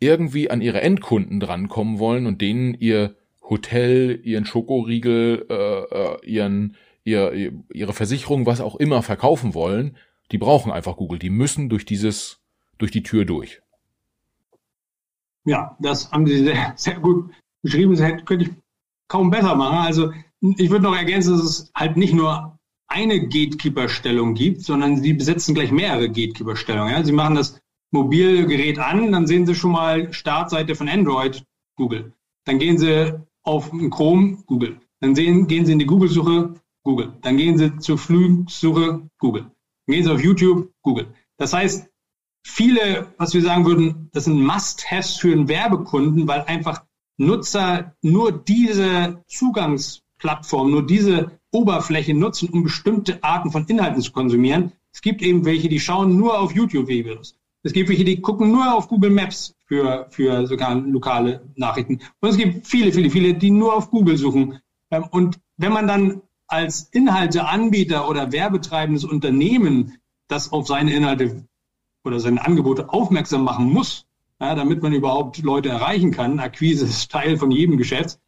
irgendwie 0.00 0.50
an 0.50 0.60
ihre 0.60 0.80
Endkunden 0.80 1.40
drankommen 1.40 1.98
wollen 1.98 2.26
und 2.26 2.40
denen 2.40 2.74
ihr 2.74 3.16
Hotel, 3.42 4.20
ihren 4.22 4.46
Schokoriegel, 4.46 5.46
äh, 5.48 5.54
äh, 5.54 6.26
ihren, 6.26 6.76
ihr, 7.04 7.52
ihre 7.72 7.92
Versicherung, 7.92 8.46
was 8.46 8.60
auch 8.60 8.76
immer 8.76 9.02
verkaufen 9.02 9.54
wollen, 9.54 9.96
die 10.32 10.38
brauchen 10.38 10.72
einfach 10.72 10.96
Google. 10.96 11.18
Die 11.18 11.30
müssen 11.30 11.68
durch 11.68 11.84
dieses, 11.84 12.40
durch 12.78 12.90
die 12.90 13.02
Tür 13.02 13.24
durch. 13.24 13.60
Ja, 15.44 15.76
das 15.78 16.10
haben 16.10 16.26
Sie 16.26 16.42
sehr, 16.42 16.72
sehr 16.76 16.98
gut 16.98 17.30
beschrieben. 17.62 17.94
Das 17.94 18.24
könnte 18.24 18.46
ich 18.46 18.50
kaum 19.08 19.30
besser 19.30 19.54
machen. 19.54 19.78
Also 19.78 20.12
ich 20.58 20.70
würde 20.70 20.84
noch 20.84 20.96
ergänzen, 20.96 21.32
dass 21.32 21.42
es 21.42 21.70
halt 21.74 21.96
nicht 21.96 22.12
nur 22.12 22.58
eine 22.86 23.28
Gatekeeper-Stellung 23.28 24.34
gibt, 24.34 24.62
sondern 24.62 25.02
sie 25.02 25.14
besetzen 25.14 25.54
gleich 25.54 25.72
mehrere 25.72 26.08
Gatekeeper-Stellungen. 26.08 26.92
Ja? 26.92 27.02
Sie 27.02 27.12
machen 27.12 27.34
das 27.34 27.60
Mobilgerät 27.90 28.78
an, 28.78 29.12
dann 29.12 29.26
sehen 29.26 29.46
Sie 29.46 29.54
schon 29.54 29.72
mal 29.72 30.12
Startseite 30.12 30.74
von 30.74 30.88
Android, 30.88 31.44
Google. 31.76 32.12
Dann 32.44 32.58
gehen 32.58 32.76
Sie 32.76 33.14
auf 33.42 33.70
Chrome, 33.90 34.42
Google. 34.46 34.80
Dann 35.00 35.14
sehen, 35.14 35.46
gehen 35.46 35.64
Sie 35.64 35.72
in 35.72 35.78
die 35.78 35.86
Google-Suche, 35.86 36.54
Google. 36.82 37.14
Dann 37.22 37.36
gehen 37.36 37.56
Sie 37.56 37.78
zur 37.78 37.96
Flugsuche, 37.96 39.08
Google. 39.18 39.50
Dann 39.86 39.94
gehen 39.94 40.04
Sie 40.04 40.10
auf 40.10 40.22
YouTube, 40.22 40.70
Google. 40.82 41.06
Das 41.38 41.52
heißt, 41.52 41.88
viele, 42.46 43.14
was 43.16 43.32
wir 43.32 43.42
sagen 43.42 43.64
würden, 43.64 44.10
das 44.12 44.24
sind 44.24 44.42
Must-Haves 44.42 45.16
für 45.16 45.32
einen 45.32 45.48
Werbekunden, 45.48 46.28
weil 46.28 46.42
einfach 46.42 46.84
Nutzer 47.16 47.94
nur 48.02 48.32
diese 48.32 49.22
Zugangs 49.26 50.03
Plattformen 50.24 50.70
nur 50.70 50.86
diese 50.86 51.38
Oberfläche 51.52 52.14
nutzen, 52.14 52.48
um 52.48 52.62
bestimmte 52.62 53.22
Arten 53.22 53.50
von 53.50 53.66
Inhalten 53.66 54.00
zu 54.00 54.10
konsumieren. 54.10 54.72
Es 54.90 55.02
gibt 55.02 55.20
eben 55.20 55.44
welche, 55.44 55.68
die 55.68 55.78
schauen 55.78 56.16
nur 56.16 56.40
auf 56.40 56.54
YouTube-Videos. 56.54 57.36
Es 57.62 57.74
gibt 57.74 57.90
welche, 57.90 58.04
die 58.04 58.22
gucken 58.22 58.50
nur 58.50 58.74
auf 58.74 58.88
Google 58.88 59.10
Maps 59.10 59.54
für, 59.66 60.06
für 60.08 60.46
sogar 60.46 60.76
lokale 60.76 61.42
Nachrichten. 61.56 62.00
Und 62.20 62.28
es 62.30 62.38
gibt 62.38 62.66
viele, 62.66 62.90
viele, 62.90 63.10
viele, 63.10 63.34
die 63.34 63.50
nur 63.50 63.74
auf 63.74 63.90
Google 63.90 64.16
suchen. 64.16 64.60
Ähm, 64.90 65.04
und 65.10 65.38
wenn 65.58 65.74
man 65.74 65.86
dann 65.86 66.22
als 66.46 66.88
Inhalteanbieter 66.92 68.08
oder 68.08 68.32
werbetreibendes 68.32 69.04
Unternehmen 69.04 69.98
das 70.28 70.52
auf 70.52 70.66
seine 70.66 70.94
Inhalte 70.94 71.44
oder 72.02 72.18
seine 72.18 72.42
Angebote 72.46 72.88
aufmerksam 72.88 73.44
machen 73.44 73.70
muss, 73.70 74.06
ja, 74.40 74.54
damit 74.54 74.82
man 74.82 74.94
überhaupt 74.94 75.42
Leute 75.42 75.68
erreichen 75.68 76.12
kann, 76.12 76.40
Akquise 76.40 76.86
ist 76.86 77.12
Teil 77.12 77.36
von 77.36 77.50
jedem 77.50 77.76
Geschäft, 77.76 78.18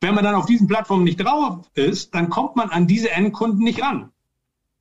wenn 0.00 0.14
man 0.14 0.24
dann 0.24 0.34
auf 0.34 0.46
diesen 0.46 0.68
Plattformen 0.68 1.04
nicht 1.04 1.20
drauf 1.20 1.70
ist, 1.74 2.14
dann 2.14 2.30
kommt 2.30 2.56
man 2.56 2.70
an 2.70 2.86
diese 2.86 3.10
Endkunden 3.10 3.64
nicht 3.64 3.82
ran. 3.82 4.10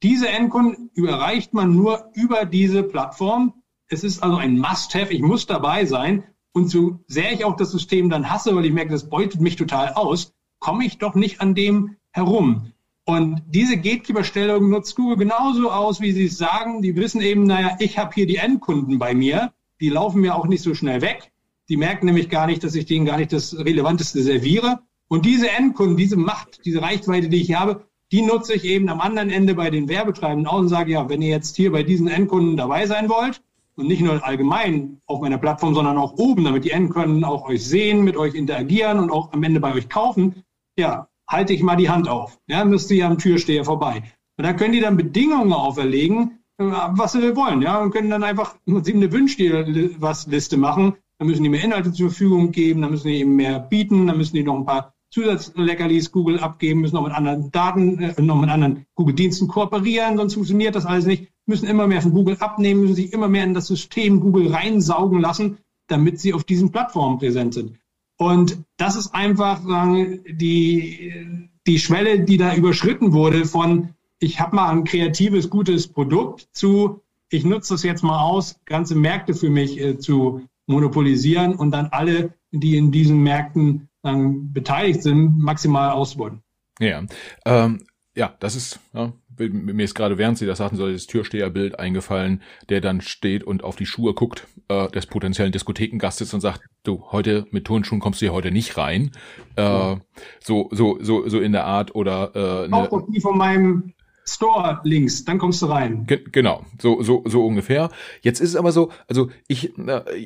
Diese 0.03 0.30
Endkunden 0.30 0.91
überreicht 0.93 1.53
man 1.53 1.76
nur 1.76 2.11
über 2.13 2.45
diese 2.45 2.84
Plattform. 2.84 3.53
Es 3.88 4.03
ist 4.03 4.22
also 4.22 4.38
ein 4.38 4.59
Must-Have. 4.59 5.11
Ich 5.11 5.22
muss 5.22 5.47
dabei 5.47 5.86
sein. 5.86 6.24
Und 6.51 6.70
so 6.70 6.99
sehr 7.07 7.34
ich 7.34 7.45
auch 7.45 7.55
das 7.55 7.72
System 7.72 8.09
dann 8.09 8.30
hasse, 8.30 8.55
weil 8.55 8.65
ich 8.65 8.74
merke, 8.74 8.91
das 8.91 9.09
beutet 9.09 9.41
mich 9.41 9.55
total 9.55 9.93
aus, 9.93 10.34
komme 10.59 10.86
ich 10.86 10.97
doch 10.97 11.15
nicht 11.15 11.41
an 11.41 11.55
dem 11.55 11.97
herum. 12.11 12.74
Und 13.05 13.41
diese 13.47 13.78
Gatekeeper-Stellung 13.78 14.70
nutzt 14.70 14.95
Google 14.95 15.18
genauso 15.18 15.72
aus, 15.72 16.01
wie 16.01 16.11
sie 16.11 16.26
es 16.26 16.38
sagen. 16.38 16.82
Die 16.82 16.95
wissen 16.95 17.22
eben, 17.22 17.43
naja, 17.43 17.78
ich 17.80 17.97
habe 17.97 18.11
hier 18.13 18.28
die 18.28 18.36
Endkunden 18.36 18.99
bei 18.99 19.13
mir. 19.13 19.53
Die 19.80 19.89
laufen 19.89 20.22
mir 20.22 20.36
auch 20.36 20.45
nicht 20.47 20.61
so 20.61 20.74
schnell 20.74 21.01
weg. 21.01 21.32
Die 21.70 21.78
merken 21.78 22.05
nämlich 22.05 22.30
gar 22.30 22.47
nicht, 22.47 22.63
dass 22.63 22.76
ich 22.76 22.86
denen 22.86 23.05
gar 23.05 23.18
nicht 23.18 23.32
das 23.32 23.57
Relevanteste 23.57 24.22
serviere. 24.22 24.82
Und 25.09 25.25
diese 25.25 25.49
Endkunden, 25.49 25.97
diese 25.97 26.17
Macht, 26.17 26.65
diese 26.65 26.81
Reichweite, 26.81 27.29
die 27.29 27.41
ich 27.41 27.53
habe, 27.53 27.85
die 28.11 28.21
nutze 28.21 28.53
ich 28.53 28.63
eben 28.63 28.89
am 28.89 29.01
anderen 29.01 29.29
Ende 29.29 29.55
bei 29.55 29.69
den 29.69 29.89
Werbetreibenden 29.89 30.47
aus 30.47 30.61
und 30.61 30.69
sage, 30.69 30.91
ja, 30.93 31.09
wenn 31.09 31.21
ihr 31.21 31.29
jetzt 31.29 31.55
hier 31.55 31.71
bei 31.71 31.83
diesen 31.83 32.07
Endkunden 32.07 32.55
dabei 32.55 32.85
sein 32.85 33.09
wollt 33.09 33.41
und 33.75 33.87
nicht 33.87 34.01
nur 34.01 34.25
allgemein 34.25 35.01
auf 35.05 35.21
meiner 35.21 35.37
Plattform, 35.37 35.73
sondern 35.73 35.97
auch 35.97 36.13
oben, 36.17 36.45
damit 36.45 36.65
die 36.65 36.71
Endkunden 36.71 37.23
auch 37.23 37.47
euch 37.47 37.65
sehen, 37.65 38.03
mit 38.03 38.15
euch 38.15 38.33
interagieren 38.33 38.99
und 38.99 39.11
auch 39.11 39.33
am 39.33 39.43
Ende 39.43 39.59
bei 39.59 39.73
euch 39.73 39.89
kaufen, 39.89 40.43
ja, 40.77 41.07
halte 41.27 41.53
ich 41.53 41.63
mal 41.63 41.75
die 41.75 41.89
Hand 41.89 42.07
auf. 42.07 42.39
Ja, 42.47 42.63
müsst 42.63 42.89
ihr 42.91 43.05
am 43.05 43.17
Türsteher 43.17 43.65
vorbei. 43.65 44.03
Und 44.37 44.45
dann 44.45 44.55
können 44.55 44.73
die 44.73 44.79
dann 44.79 44.97
Bedingungen 44.97 45.51
auferlegen, 45.51 46.39
was 46.57 47.11
sie 47.11 47.35
wollen, 47.35 47.61
ja, 47.61 47.79
und 47.79 47.91
können 47.91 48.09
dann 48.09 48.23
einfach 48.23 48.55
eine 48.67 49.11
Wünsch 49.11 49.37
dir 49.37 49.65
was 49.99 50.27
Liste 50.27 50.57
machen, 50.57 50.95
dann 51.19 51.27
müssen 51.27 51.43
die 51.43 51.49
mehr 51.49 51.63
Inhalte 51.63 51.91
zur 51.91 52.09
Verfügung 52.09 52.51
geben, 52.51 52.81
dann 52.81 52.91
müssen 52.91 53.07
die 53.07 53.19
eben 53.19 53.35
mehr 53.35 53.59
bieten, 53.59 54.07
dann 54.07 54.17
müssen 54.17 54.35
die 54.35 54.43
noch 54.43 54.55
ein 54.55 54.65
paar 54.65 54.93
Zusatzleckerlis 55.18 56.11
Google 56.11 56.39
abgeben, 56.39 56.82
müssen 56.82 56.93
noch 56.93 57.03
mit 57.03 57.11
anderen 57.11 57.49
Daten, 57.51 57.99
äh, 57.99 58.22
noch 58.22 58.39
mit 58.39 58.51
anderen 58.51 58.86
Google-Diensten 58.93 59.47
kooperieren, 59.47 60.15
sonst 60.15 60.36
funktioniert 60.36 60.76
das 60.76 60.86
alles 60.86 61.07
nicht, 61.07 61.32
müssen 61.47 61.68
immer 61.68 61.88
mehr 61.88 62.03
von 62.03 62.13
Google 62.13 62.38
abnehmen, 62.39 62.82
müssen 62.82 62.95
sich 62.95 63.13
immer 63.13 63.28
mehr 63.28 63.43
in 63.43 63.55
das 63.55 63.65
System 63.65 64.20
Google 64.20 64.53
reinsaugen 64.53 65.20
lassen, 65.20 65.57
damit 65.88 66.20
sie 66.20 66.34
auf 66.34 66.43
diesen 66.43 66.72
Plattformen 66.72 67.18
präsent 67.18 67.55
sind. 67.55 67.80
Und 68.18 68.59
das 68.78 68.95
ist 68.95 69.15
einfach 69.15 69.63
sagen, 69.63 70.24
die, 70.30 71.49
die 71.65 71.80
Schwelle, 71.80 72.20
die 72.20 72.38
da 72.38 72.53
überschritten 72.53 73.11
wurde 73.11 73.45
von, 73.45 73.89
ich 74.20 74.39
habe 74.39 74.55
mal 74.55 74.70
ein 74.70 74.84
kreatives, 74.84 75.49
gutes 75.49 75.88
Produkt 75.88 76.47
zu, 76.51 77.01
ich 77.32 77.43
nutze 77.43 77.74
das 77.74 77.82
jetzt 77.82 78.03
mal 78.03 78.22
aus, 78.22 78.59
ganze 78.65 78.93
Märkte 78.93 79.34
für 79.34 79.49
mich 79.49 79.80
äh, 79.80 79.97
zu 79.97 80.41
monopolisieren 80.68 81.55
und 81.55 81.72
dann 81.72 81.88
alle, 81.88 82.34
die 82.51 82.78
in 82.78 82.91
diesen 82.91 83.24
Märkten 83.24 83.88
dann 84.07 84.51
beteiligt 84.53 85.03
sind, 85.03 85.37
maximal 85.37 85.91
ausbeuten. 85.91 86.41
Ja, 86.79 87.03
ähm, 87.45 87.79
ja, 88.17 88.35
das 88.39 88.55
ist, 88.55 88.79
ja, 88.93 89.13
mir 89.37 89.83
ist 89.83 89.93
gerade 89.93 90.17
während 90.17 90.39
Sie 90.39 90.47
das 90.47 90.57
sagten, 90.57 90.75
so 90.75 90.91
das 90.91 91.05
Türsteherbild 91.05 91.77
eingefallen, 91.77 92.41
der 92.67 92.81
dann 92.81 93.01
steht 93.01 93.43
und 93.43 93.63
auf 93.63 93.75
die 93.75 93.85
Schuhe 93.85 94.15
guckt 94.15 94.47
äh, 94.69 94.89
des 94.89 95.05
potenziellen 95.05 95.51
Diskothekengastes 95.51 96.33
und 96.33 96.41
sagt, 96.41 96.61
du, 96.83 97.03
heute 97.11 97.45
mit 97.51 97.65
Turnschuhen 97.65 97.99
kommst 97.99 98.19
du 98.19 98.25
hier 98.25 98.33
heute 98.33 98.49
nicht 98.49 98.75
rein. 98.75 99.11
Äh. 99.55 99.97
So, 100.39 100.69
so, 100.71 100.97
so, 100.99 101.29
so 101.29 101.39
in 101.39 101.51
der 101.51 101.65
Art 101.65 101.93
oder 101.93 102.31
äh, 102.35 102.67
ne, 102.67 102.91
Auch 102.91 103.07
die 103.07 103.21
von 103.21 103.37
meinem 103.37 103.93
Store 104.28 104.82
links, 104.84 105.23
dann 105.23 105.38
kommst 105.38 105.61
du 105.61 105.67
rein. 105.67 106.05
Ge 106.05 106.21
genau, 106.32 106.65
so, 106.82 107.01
so, 107.01 107.23
so 107.25 107.45
ungefähr. 107.45 107.89
Jetzt 108.21 108.41
ist 108.41 108.49
es 108.49 108.55
aber 108.57 108.73
so, 108.73 108.91
also 109.07 109.30
ich, 109.47 109.73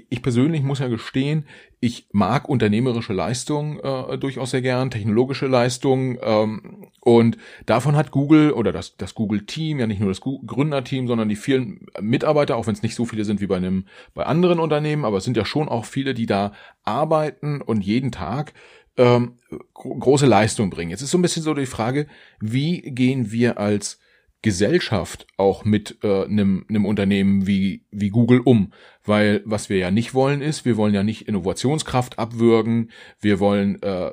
ich 0.10 0.22
persönlich 0.24 0.64
muss 0.64 0.80
ja 0.80 0.88
gestehen, 0.88 1.46
ich 1.80 2.08
mag 2.12 2.50
unternehmerische 2.50 3.14
Leistung 3.14 3.80
äh, 3.80 4.18
durchaus 4.18 4.52
sehr 4.52 4.62
gern, 4.62 4.92
technologische 4.92 5.48
Leistung 5.48 6.18
ähm, 6.22 6.88
und 7.00 7.38
davon 7.66 7.96
hat 7.96 8.12
Google 8.12 8.52
oder 8.52 8.72
das, 8.72 8.98
das 8.98 9.16
Google-Team, 9.16 9.80
ja 9.80 9.88
nicht 9.88 10.00
nur 10.00 10.10
das 10.10 10.22
Gründerteam, 10.22 11.08
sondern 11.08 11.30
die 11.30 11.36
vielen 11.36 11.86
Mitarbeiter, 12.00 12.56
auch 12.56 12.68
wenn 12.68 12.76
es 12.76 12.84
nicht 12.84 12.96
so 12.96 13.06
viele 13.06 13.26
sind 13.26 13.42
wie 13.42 13.48
bei 13.48 13.58
einem 13.58 13.86
bei 14.14 14.26
anderen 14.26 14.60
Unternehmen, 14.60 15.06
aber 15.06 15.18
es 15.18 15.24
sind 15.24 15.38
ja 15.38 15.46
schon 15.46 15.70
auch 15.70 15.86
viele, 15.86 16.14
die 16.14 16.26
da 16.26 16.54
arbeiten 16.84 17.62
und 17.62 17.84
jeden 17.84 18.12
Tag 18.12 18.54
ähm, 18.98 19.38
große 19.74 20.26
Leistung 20.26 20.70
bringen. 20.70 20.92
Jetzt 20.92 21.02
ist 21.02 21.12
so 21.12 21.18
ein 21.18 21.22
bisschen 21.22 21.44
so 21.44 21.54
die 21.54 21.66
Frage, 21.66 22.08
wie 22.40 22.82
gehen 22.82 23.32
wir 23.32 23.58
als 23.58 24.00
Gesellschaft 24.42 25.28
auch 25.38 25.66
mit 25.66 26.00
äh, 26.04 26.24
einem, 26.24 26.66
einem 26.68 26.86
Unternehmen 26.86 27.46
wie, 27.46 27.86
wie 27.92 28.10
Google 28.10 28.40
um. 28.40 28.74
Weil 29.04 29.42
was 29.46 29.70
wir 29.70 29.78
ja 29.78 29.92
nicht 29.92 30.14
wollen 30.14 30.42
ist, 30.42 30.66
wir 30.66 30.78
wollen 30.78 30.94
ja 30.94 31.04
nicht 31.04 31.28
Innovationskraft 31.28 32.18
abwürgen, 32.18 32.92
wir 33.20 33.40
wollen 33.40 33.82
äh, 33.84 34.12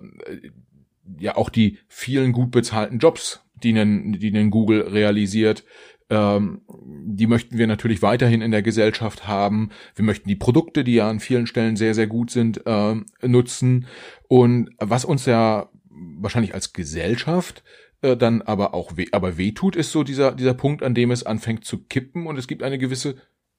ja 1.18 1.36
auch 1.36 1.48
die 1.48 1.78
vielen 1.88 2.32
gut 2.32 2.50
bezahlten 2.50 2.98
Jobs, 2.98 3.42
die 3.62 3.70
einen, 3.70 4.12
die 4.12 4.28
einen 4.28 4.50
Google 4.50 4.82
realisiert, 4.82 5.64
ähm, 6.10 6.62
die 7.04 7.26
möchten 7.26 7.58
wir 7.58 7.66
natürlich 7.66 8.02
weiterhin 8.02 8.40
in 8.40 8.50
der 8.50 8.62
Gesellschaft 8.62 9.26
haben. 9.26 9.70
Wir 9.94 10.04
möchten 10.04 10.28
die 10.28 10.36
Produkte, 10.36 10.84
die 10.84 10.94
ja 10.94 11.08
an 11.08 11.20
vielen 11.20 11.46
Stellen 11.46 11.76
sehr, 11.76 11.94
sehr 11.94 12.06
gut 12.06 12.30
sind, 12.30 12.66
äh, 12.66 12.94
nutzen. 13.22 13.86
Und 14.28 14.70
was 14.78 15.04
uns 15.04 15.26
ja 15.26 15.68
wahrscheinlich 15.90 16.54
als 16.54 16.72
Gesellschaft 16.72 17.62
äh, 18.02 18.16
dann 18.16 18.42
aber 18.42 18.74
auch 18.74 18.96
weh, 18.96 19.08
aber 19.12 19.36
weh 19.36 19.52
tut, 19.52 19.76
ist 19.76 19.92
so 19.92 20.02
dieser, 20.02 20.32
dieser 20.32 20.54
Punkt, 20.54 20.82
an 20.82 20.94
dem 20.94 21.10
es 21.10 21.24
anfängt 21.24 21.64
zu 21.64 21.84
kippen 21.84 22.26
und 22.26 22.38
es 22.38 22.46
gibt 22.46 22.62
eine 22.62 22.78
gewisse 22.78 23.16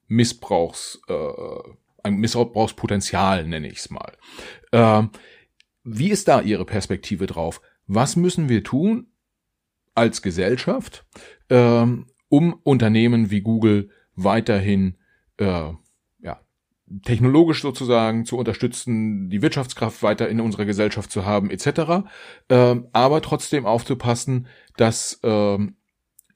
Missbrauchs, 0.08 1.00
äh, 1.08 1.14
ein 2.02 2.16
Missbrauchspotenzial, 2.16 3.46
nenne 3.46 3.68
ich 3.68 3.78
es 3.78 3.90
mal. 3.90 4.12
Äh, 4.72 5.02
wie 5.84 6.10
ist 6.10 6.28
da 6.28 6.40
Ihre 6.40 6.64
Perspektive 6.64 7.26
drauf? 7.26 7.60
Was 7.86 8.16
müssen 8.16 8.48
wir 8.48 8.64
tun 8.64 9.08
als 9.94 10.22
Gesellschaft, 10.22 11.04
ähm, 11.48 12.06
um 12.30 12.54
Unternehmen 12.62 13.30
wie 13.30 13.42
Google 13.42 13.90
weiterhin 14.14 14.96
äh, 15.36 15.72
ja, 16.22 16.40
technologisch 17.04 17.60
sozusagen 17.60 18.24
zu 18.24 18.38
unterstützen, 18.38 19.28
die 19.28 19.42
Wirtschaftskraft 19.42 20.02
weiter 20.02 20.28
in 20.30 20.40
unserer 20.40 20.64
Gesellschaft 20.64 21.10
zu 21.10 21.26
haben, 21.26 21.50
etc. 21.50 22.06
Äh, 22.48 22.76
aber 22.92 23.20
trotzdem 23.20 23.66
aufzupassen, 23.66 24.46
dass 24.76 25.20
äh, 25.22 25.58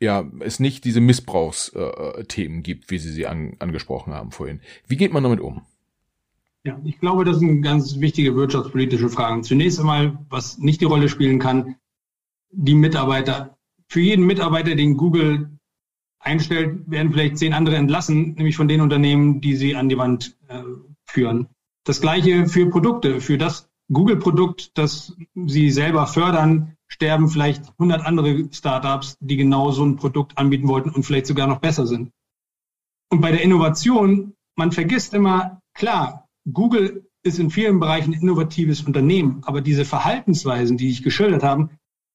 ja, 0.01 0.31
es 0.41 0.61
nicht 0.61 0.85
diese 0.85 1.01
Missbrauchsthemen 1.01 2.63
gibt, 2.63 2.91
wie 2.91 2.99
Sie 2.99 3.11
sie 3.11 3.27
an, 3.27 3.55
angesprochen 3.61 4.13
haben 4.13 4.33
vorhin. 4.33 4.61
Wie 4.87 4.97
geht 4.97 5.13
man 5.13 5.23
damit 5.23 5.41
um? 5.41 5.63
Ja, 6.65 6.81
ich 6.85 6.99
glaube, 6.99 7.25
das 7.25 7.39
sind 7.39 7.63
ganz 7.63 8.01
wichtige 8.01 8.35
wirtschaftspolitische 8.35 9.09
Fragen. 9.09 9.45
Zunächst 9.45 9.79
einmal, 9.79 10.19
was 10.29 10.59
nicht 10.59 10.81
die 10.81 10.87
Rolle 10.87 11.09
spielen 11.09 11.39
kann, 11.39 11.77
die 12.51 12.75
Mitarbeiter. 12.75 13.57
Für 13.87 14.01
jeden 14.01 14.27
Mitarbeiter, 14.27 14.75
den 14.75 14.97
Google 14.97 15.54
einstellt, 16.25 16.91
werden 16.91 17.13
vielleicht 17.13 17.39
zehn 17.39 17.53
andere 17.53 17.77
entlassen, 17.77 18.35
nämlich 18.35 18.57
von 18.57 18.69
den 18.69 18.81
Unternehmen, 18.81 19.41
die 19.41 19.57
sie 19.57 19.77
an 19.77 19.89
die 19.89 19.99
Wand 19.99 20.37
äh, 20.49 20.63
führen. 21.05 21.49
Das 21.85 22.01
gleiche 22.01 22.47
für 22.47 22.69
Produkte. 22.71 23.21
Für 23.21 23.39
das 23.39 23.69
Google-Produkt, 23.93 24.77
das 24.79 25.15
sie 25.35 25.71
selber 25.71 26.07
fördern, 26.07 26.77
sterben 26.89 27.29
vielleicht 27.29 27.71
100 27.79 28.07
andere 28.07 28.49
Startups, 28.51 29.17
die 29.21 29.37
genau 29.37 29.71
so 29.71 29.85
ein 29.85 29.97
Produkt 29.97 30.39
anbieten 30.39 30.69
wollten 30.69 30.91
und 30.91 31.03
vielleicht 31.03 31.27
sogar 31.27 31.47
noch 31.47 31.61
besser 31.61 31.87
sind. 31.87 32.11
Und 33.11 33.21
bei 33.21 33.31
der 33.31 33.43
Innovation, 33.43 34.35
man 34.57 34.73
vergisst 34.73 35.13
immer, 35.13 35.61
klar, 35.75 36.29
Google 36.51 37.07
ist 37.23 37.39
in 37.39 37.51
vielen 37.51 37.81
Bereichen 37.81 38.13
ein 38.13 38.21
innovatives 38.21 38.83
Unternehmen, 38.83 39.43
aber 39.45 39.61
diese 39.61 39.85
Verhaltensweisen, 39.85 40.77
die 40.77 40.91
ich 40.91 41.03
geschildert 41.03 41.43
habe, 41.43 41.71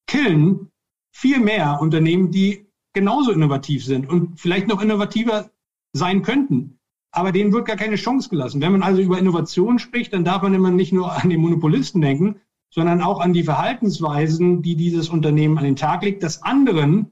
killen 0.07 0.70
viel 1.12 1.39
mehr 1.39 1.80
Unternehmen, 1.82 2.32
die 2.32 2.69
genauso 2.94 3.32
innovativ 3.32 3.86
sind 3.86 4.10
und 4.10 4.40
vielleicht 4.40 4.68
noch 4.68 4.82
innovativer 4.82 5.52
sein 5.94 6.22
könnten. 6.22 6.80
Aber 7.12 7.32
denen 7.32 7.54
wird 7.54 7.66
gar 7.66 7.76
keine 7.76 7.96
Chance 7.96 8.30
gelassen. 8.30 8.62
Wenn 8.62 8.72
man 8.72 8.84
also 8.84 9.02
über 9.02 9.18
Innovation 9.18 9.80
spricht, 9.80 10.14
dann 10.14 10.24
darf 10.24 10.44
man 10.44 10.54
immer 10.54 10.72
nicht 10.72 10.94
nur 10.94 11.12
an 11.12 11.30
die 11.30 11.38
Monopolisten 11.38 12.02
denken, 12.02 12.42
sondern 12.72 13.02
auch 13.02 13.20
an 13.20 13.34
die 13.34 13.44
Verhaltensweisen, 13.44 14.62
die 14.62 14.76
dieses 14.76 15.10
Unternehmen 15.10 15.58
an 15.58 15.64
den 15.64 15.76
Tag 15.76 16.04
legt, 16.04 16.22
das 16.22 16.44
anderen 16.44 17.12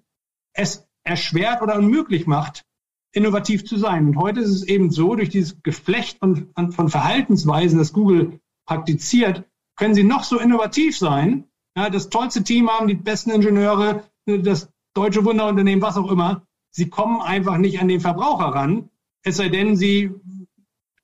es 0.53 0.87
erschwert 1.03 1.61
oder 1.61 1.77
unmöglich 1.77 2.27
macht, 2.27 2.65
innovativ 3.11 3.65
zu 3.65 3.77
sein. 3.77 4.07
Und 4.07 4.17
heute 4.17 4.41
ist 4.41 4.49
es 4.49 4.63
eben 4.63 4.91
so, 4.91 5.15
durch 5.15 5.29
dieses 5.29 5.61
Geflecht 5.63 6.19
von, 6.19 6.49
von 6.71 6.89
Verhaltensweisen, 6.89 7.79
das 7.79 7.93
Google 7.93 8.39
praktiziert, 8.67 9.45
können 9.75 9.95
sie 9.95 10.03
noch 10.03 10.23
so 10.23 10.39
innovativ 10.39 10.97
sein, 10.97 11.45
ja, 11.75 11.89
das 11.89 12.09
tollste 12.09 12.43
Team 12.43 12.69
haben, 12.69 12.87
die 12.87 12.95
besten 12.95 13.31
Ingenieure, 13.31 14.03
das 14.25 14.71
deutsche 14.97 15.23
Wunderunternehmen, 15.23 15.81
was 15.81 15.97
auch 15.97 16.11
immer, 16.11 16.45
sie 16.71 16.89
kommen 16.89 17.21
einfach 17.21 17.57
nicht 17.57 17.79
an 17.79 17.87
den 17.87 18.01
Verbraucher 18.01 18.47
ran, 18.47 18.89
es 19.23 19.37
sei 19.37 19.49
denn, 19.49 19.75
sie 19.75 20.11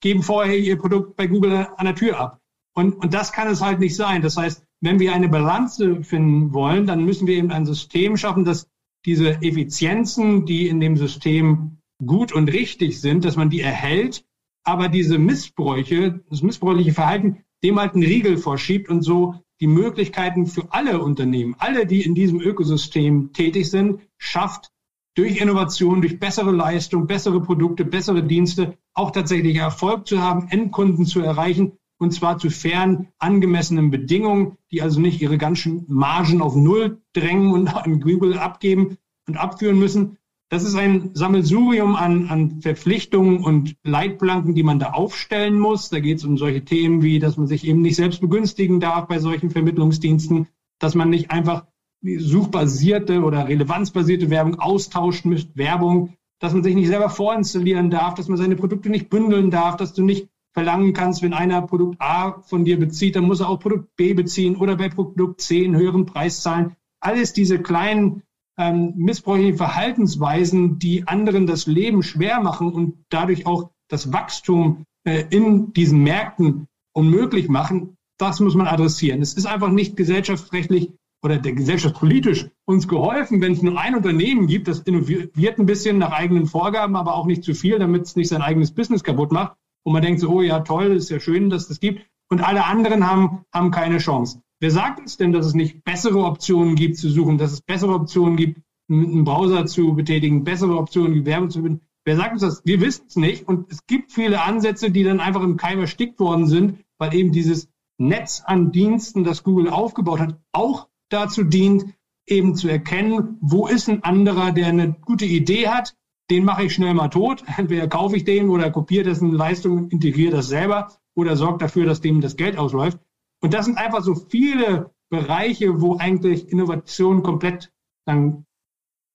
geben 0.02 0.24
vorher 0.24 0.58
ihr 0.58 0.78
Produkt 0.78 1.16
bei 1.16 1.28
Google 1.28 1.68
an 1.78 1.86
der 1.86 1.96
Tür 1.96 2.20
ab. 2.20 2.42
Und, 2.74 2.96
und 2.96 3.14
das 3.14 3.32
kann 3.32 3.48
es 3.48 3.62
halt 3.62 3.80
nicht 3.80 3.96
sein. 3.96 4.22
Das 4.22 4.36
heißt, 4.36 4.64
wenn 4.82 5.00
wir 5.00 5.14
eine 5.14 5.30
Balance 5.30 6.04
finden 6.04 6.54
wollen, 6.54 6.88
dann 6.88 7.06
müssen 7.06 7.28
wir 7.28 7.36
eben 7.36 7.52
ein 7.52 7.66
System 7.66 8.18
schaffen, 8.18 8.46
dass 8.46 8.68
diese 9.06 9.42
Effizienzen, 9.42 10.46
die 10.46 10.68
in 10.68 10.80
dem 10.80 10.98
System 10.98 11.78
gut 12.06 12.34
und 12.34 12.52
richtig 12.52 13.00
sind, 13.00 13.26
dass 13.26 13.36
man 13.36 13.50
die 13.50 13.62
erhält, 13.62 14.26
aber 14.64 14.90
diese 14.90 15.18
Missbräuche, 15.18 16.22
das 16.30 16.42
missbräuchliche 16.42 16.94
Verhalten, 16.94 17.44
dem 17.64 17.80
halt 17.80 17.94
einen 17.94 18.04
Riegel 18.04 18.38
vorschiebt 18.38 18.90
und 18.90 19.02
so 19.02 19.36
die 19.64 19.68
Möglichkeiten 19.68 20.46
für 20.46 20.74
alle 20.74 21.02
Unternehmen, 21.02 21.56
alle, 21.58 21.86
die 21.86 22.02
in 22.02 22.16
diesem 22.16 22.42
Ökosystem 22.42 23.32
tätig 23.32 23.72
sind, 23.72 24.02
schafft, 24.18 24.74
durch 25.16 25.40
Innovation, 25.40 26.02
durch 26.02 26.20
bessere 26.20 26.52
Leistung, 26.52 27.08
bessere 27.08 27.42
Produkte, 27.42 27.86
bessere 27.86 28.24
Dienste 28.24 28.78
auch 28.94 29.12
tatsächlich 29.12 29.56
Erfolg 29.56 30.06
zu 30.06 30.22
haben, 30.22 30.50
Endkunden 30.50 31.06
zu 31.06 31.22
erreichen 31.22 31.78
und 31.98 32.12
zwar 32.12 32.40
zu 32.40 32.50
fairen, 32.50 33.08
angemessenen 33.20 33.90
Bedingungen, 33.90 34.58
die 34.70 34.82
also 34.82 35.00
nicht 35.00 35.22
ihre 35.22 35.38
ganzen 35.38 35.86
Margen 35.88 36.42
auf 36.42 36.58
Null 36.58 37.02
drängen 37.14 37.54
und 37.54 37.74
an 37.74 38.02
Google 38.02 38.38
abgeben 38.38 38.98
und 39.30 39.38
abführen 39.38 39.80
müssen, 39.80 40.18
das 40.54 40.64
ist 40.64 40.76
ein 40.76 41.10
Sammelsurium 41.16 41.96
an, 41.96 42.28
an 42.30 42.62
Verpflichtungen 42.62 43.44
und 43.44 43.76
Leitplanken, 43.84 44.54
die 44.54 44.62
man 44.62 44.78
da 44.78 44.92
aufstellen 44.92 45.58
muss. 45.58 45.90
Da 45.90 46.00
geht 46.00 46.20
es 46.20 46.26
um 46.26 46.38
solche 46.38 46.64
Themen 46.64 47.02
wie, 47.02 47.18
dass 47.18 47.38
man 47.38 47.48
sich 47.48 47.66
eben 47.66 47.82
nicht 47.82 47.96
selbst 47.96 48.22
begünstigen 48.22 48.80
darf 48.80 49.08
bei 49.08 49.18
solchen 49.18 49.50
Vermittlungsdiensten, 49.50 50.48
dass 50.78 50.94
man 50.94 51.10
nicht 51.10 51.32
einfach 51.32 51.66
suchbasierte 52.04 53.24
oder 53.24 53.48
relevanzbasierte 53.48 54.30
Werbung 54.30 54.60
austauschen 54.60 55.32
mit 55.32 55.58
Werbung, 55.58 56.14
dass 56.40 56.54
man 56.54 56.62
sich 56.62 56.76
nicht 56.76 56.88
selber 56.88 57.10
vorinstallieren 57.10 57.90
darf, 57.90 58.14
dass 58.14 58.28
man 58.28 58.38
seine 58.38 58.56
Produkte 58.56 58.90
nicht 58.92 59.10
bündeln 59.10 59.50
darf, 59.50 59.78
dass 59.78 59.94
du 59.94 60.04
nicht 60.04 60.30
verlangen 60.54 60.94
kannst, 60.94 61.24
wenn 61.24 61.34
einer 61.34 61.64
Produkt 61.64 62.00
A 62.00 62.44
von 62.44 62.64
dir 62.64 62.78
bezieht, 62.78 63.16
dann 63.16 63.26
muss 63.26 63.40
er 63.40 63.50
auch 63.50 63.60
Produkt 63.60 63.96
B 63.96 64.14
beziehen 64.14 64.56
oder 64.56 64.76
bei 64.76 64.90
Produkt 64.90 65.42
C 65.42 65.66
einen 65.66 65.78
höheren 65.78 66.06
Preis 66.06 66.44
zahlen. 66.44 66.76
Alles 67.00 67.34
diese 67.34 67.58
kleinen 67.58 68.22
ähm, 68.58 68.94
missbräuchliche 68.96 69.58
Verhaltensweisen, 69.58 70.80
die 70.80 71.08
anderen 71.08 71.48
das 71.48 71.66
Leben 71.66 72.04
schwer 72.04 72.42
machen 72.42 72.72
und 72.72 73.06
dadurch 73.10 73.46
auch 73.46 73.72
das 73.90 74.14
Wachstum 74.14 74.86
äh, 75.06 75.24
in 75.30 75.74
diesen 75.74 76.04
Märkten 76.04 76.68
unmöglich 76.94 77.50
machen, 77.50 77.98
das 78.18 78.40
muss 78.40 78.56
man 78.56 78.68
adressieren. 78.68 79.22
Es 79.22 79.34
ist 79.34 79.46
einfach 79.46 79.70
nicht 79.70 79.98
gesellschaftsrechtlich 79.98 80.92
oder 81.24 81.38
der 81.38 81.54
gesellschaftspolitisch 81.54 82.50
uns 82.66 82.88
geholfen, 82.88 83.42
wenn 83.42 83.54
es 83.54 83.62
nur 83.62 83.80
ein 83.80 83.96
Unternehmen 83.96 84.46
gibt, 84.46 84.68
das 84.68 84.80
innoviert 84.82 85.58
ein 85.58 85.66
bisschen 85.66 85.98
nach 85.98 86.12
eigenen 86.12 86.46
Vorgaben, 86.46 86.96
aber 86.96 87.16
auch 87.16 87.26
nicht 87.26 87.44
zu 87.44 87.54
viel, 87.54 87.80
damit 87.80 88.04
es 88.04 88.16
nicht 88.16 88.28
sein 88.28 88.42
eigenes 88.42 88.72
Business 88.72 89.04
kaputt 89.04 89.32
macht. 89.32 89.56
Und 89.86 89.94
man 89.94 90.02
denkt 90.02 90.20
so, 90.20 90.30
oh 90.30 90.42
ja, 90.42 90.60
toll, 90.60 90.96
ist 90.96 91.10
ja 91.10 91.20
schön, 91.20 91.50
dass 91.50 91.68
das 91.68 91.80
gibt. 91.80 92.06
Und 92.30 92.42
alle 92.42 92.66
anderen 92.66 93.10
haben, 93.10 93.46
haben 93.54 93.72
keine 93.72 93.98
Chance. 93.98 94.42
Wer 94.64 94.72
sagt 94.72 95.02
uns 95.02 95.18
denn, 95.18 95.34
dass 95.34 95.46
es 95.46 95.56
nicht 95.56 95.84
bessere 95.84 96.24
Optionen 96.24 96.76
gibt 96.76 96.96
zu 96.96 97.10
suchen, 97.10 97.38
dass 97.38 97.52
es 97.52 97.60
bessere 97.60 97.96
Optionen 97.96 98.38
gibt, 98.38 98.62
einen 98.90 99.26
Browser 99.26 99.66
zu 99.66 99.94
betätigen, 99.94 100.46
bessere 100.46 100.78
Optionen, 100.78 101.16
wie 101.16 101.26
Werbung 101.26 101.50
zu 101.50 101.62
binden? 101.62 101.82
Wer 102.06 102.16
sagt 102.16 102.32
uns 102.32 102.44
das? 102.44 102.62
Wir 102.64 102.80
wissen 102.80 103.04
es 103.10 103.18
nicht. 103.18 103.46
Und 103.46 103.70
es 103.70 103.86
gibt 103.88 104.14
viele 104.14 104.42
Ansätze, 104.42 104.90
die 104.90 105.04
dann 105.04 105.20
einfach 105.20 105.44
im 105.44 105.58
Keim 105.58 105.82
erstickt 105.82 106.18
worden 106.22 106.48
sind, 106.48 106.80
weil 106.98 107.14
eben 107.14 107.34
dieses 107.34 107.68
Netz 107.98 108.42
an 108.46 108.72
Diensten, 108.72 109.26
das 109.26 109.44
Google 109.44 109.68
aufgebaut 109.68 110.22
hat, 110.22 110.40
auch 110.54 110.88
dazu 111.10 111.44
dient, 111.44 111.84
eben 112.26 112.56
zu 112.56 112.70
erkennen, 112.70 113.40
wo 113.42 113.68
ist 113.68 113.90
ein 113.90 114.06
anderer, 114.06 114.54
der 114.54 114.68
eine 114.68 114.94
gute 114.94 115.26
Idee 115.26 115.68
hat, 115.68 115.94
den 116.32 116.46
mache 116.46 116.64
ich 116.64 116.74
schnell 116.74 116.94
mal 116.94 117.10
tot. 117.10 117.44
Entweder 117.58 117.90
kaufe 117.90 118.16
ich 118.16 118.24
den 118.24 118.48
oder 118.48 118.72
kopiere 118.72 119.04
dessen 119.04 119.34
Leistung, 119.34 119.90
integriere 119.90 120.32
das 120.32 120.48
selber 120.48 120.88
oder 121.16 121.36
sorge 121.36 121.58
dafür, 121.58 121.86
dass 121.86 122.00
dem 122.00 122.22
das 122.22 122.38
Geld 122.38 122.58
ausläuft. 122.58 122.98
Und 123.44 123.54
das 123.54 123.66
sind 123.66 123.78
einfach 123.78 124.02
so 124.02 124.16
viele 124.16 124.92
Bereiche, 125.10 125.82
wo 125.82 125.98
eigentlich 125.98 126.50
Innovation 126.50 127.24
komplett 127.24 127.74
dann 128.06 128.46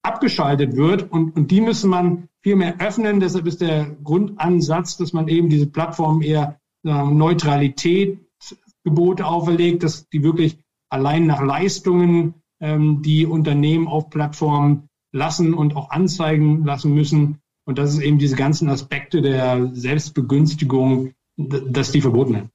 abgeschaltet 0.03 0.77
wird 0.77 1.11
und, 1.11 1.35
und 1.35 1.51
die 1.51 1.63
müssen 1.63 1.89
man 1.91 2.29
viel 2.43 2.57
mehr 2.57 2.79
öffnen. 2.79 3.21
Deshalb 3.21 3.47
ist 3.47 3.63
der 3.63 3.97
Grundansatz, 4.05 4.99
dass 4.99 5.15
man 5.15 5.29
eben 5.29 5.49
diese 5.49 5.67
Plattformen 5.67 6.21
eher 6.23 6.61
äh, 6.85 6.91
Neutralitätsgebote 6.91 9.27
auferlegt, 9.27 9.83
dass 9.83 10.09
die 10.11 10.23
wirklich 10.23 10.59
allein 10.91 11.27
nach 11.27 11.43
Leistungen 11.43 12.35
ähm, 12.61 13.01
die 13.03 13.25
Unternehmen 13.25 13.89
auf 13.89 14.11
Plattformen 14.11 14.91
lassen 15.11 15.55
und 15.55 15.75
auch 15.75 15.89
anzeigen 15.91 16.65
lassen 16.65 16.93
müssen. 16.93 17.39
Und 17.65 17.79
das 17.79 17.95
ist 17.95 18.01
eben 18.01 18.19
diese 18.19 18.37
ganzen 18.37 18.69
Aspekte 18.69 19.23
der 19.23 19.71
Selbstbegünstigung, 19.73 21.15
dass 21.37 21.93
die 21.93 22.03
verboten 22.03 22.35
werden. 22.35 22.51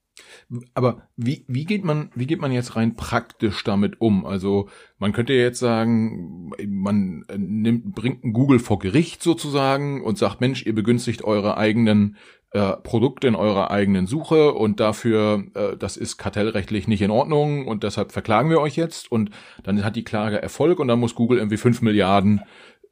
Aber 0.73 1.07
wie, 1.15 1.45
wie 1.47 1.65
geht 1.65 1.83
man, 1.83 2.11
wie 2.15 2.27
geht 2.27 2.41
man 2.41 2.51
jetzt 2.51 2.75
rein 2.75 2.95
praktisch 2.95 3.63
damit 3.63 4.01
um? 4.01 4.25
Also 4.25 4.69
man 4.99 5.11
könnte 5.11 5.33
jetzt 5.33 5.59
sagen, 5.59 6.51
man 6.67 7.25
nimmt, 7.35 7.95
bringt 7.95 8.23
ein 8.23 8.33
Google 8.33 8.59
vor 8.59 8.79
Gericht 8.79 9.23
sozusagen 9.23 10.01
und 10.03 10.17
sagt, 10.17 10.41
Mensch, 10.41 10.65
ihr 10.65 10.75
begünstigt 10.75 11.23
eure 11.23 11.57
eigenen 11.57 12.17
äh, 12.51 12.73
Produkte 12.77 13.27
in 13.27 13.35
eurer 13.35 13.71
eigenen 13.71 14.05
Suche 14.05 14.53
und 14.53 14.79
dafür, 14.79 15.43
äh, 15.55 15.75
das 15.75 15.97
ist 15.97 16.17
kartellrechtlich 16.17 16.87
nicht 16.87 17.01
in 17.01 17.09
Ordnung 17.09 17.67
und 17.67 17.83
deshalb 17.83 18.11
verklagen 18.11 18.49
wir 18.49 18.61
euch 18.61 18.75
jetzt 18.75 19.11
und 19.11 19.31
dann 19.63 19.83
hat 19.83 19.95
die 19.95 20.03
Klage 20.03 20.41
Erfolg 20.41 20.79
und 20.79 20.87
dann 20.87 20.99
muss 20.99 21.15
Google 21.15 21.39
irgendwie 21.39 21.57
fünf 21.57 21.81
Milliarden 21.81 22.41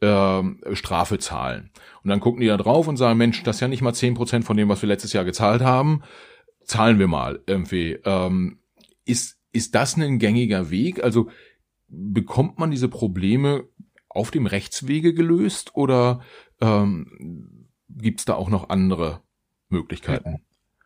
äh, 0.01 0.41
Strafe 0.74 1.20
zahlen. 1.20 1.70
Und 2.03 2.09
dann 2.09 2.20
gucken 2.20 2.41
die 2.41 2.47
da 2.47 2.57
drauf 2.57 2.88
und 2.88 2.97
sagen, 2.97 3.20
Mensch, 3.20 3.43
das 3.43 3.57
ist 3.57 3.59
ja 3.62 3.68
nicht 3.68 3.84
mal 3.84 3.93
zehn 3.93 4.16
Prozent 4.16 4.45
von 4.45 4.57
dem, 4.57 4.68
was 4.68 4.82
wir 4.82 4.89
letztes 4.89 5.14
Jahr 5.14 5.26
gezahlt 5.26 5.62
haben. 5.62 6.01
Zahlen 6.72 6.99
wir 6.99 7.09
mal 7.09 7.41
irgendwie. 7.47 7.99
Ähm, 8.05 8.59
ist, 9.03 9.38
ist 9.51 9.76
das 9.76 9.97
ein 9.97 10.19
gängiger 10.19 10.72
Weg? 10.72 11.03
Also 11.03 11.28
bekommt 11.89 12.59
man 12.59 12.72
diese 12.72 12.88
Probleme 12.88 13.65
auf 14.07 14.32
dem 14.32 14.45
Rechtswege 14.45 15.13
gelöst 15.13 15.76
oder 15.76 16.22
ähm, 16.61 17.67
gibt 17.89 18.22
es 18.22 18.26
da 18.26 18.36
auch 18.36 18.49
noch 18.49 18.69
andere 18.69 19.19
Möglichkeiten. 19.67 20.39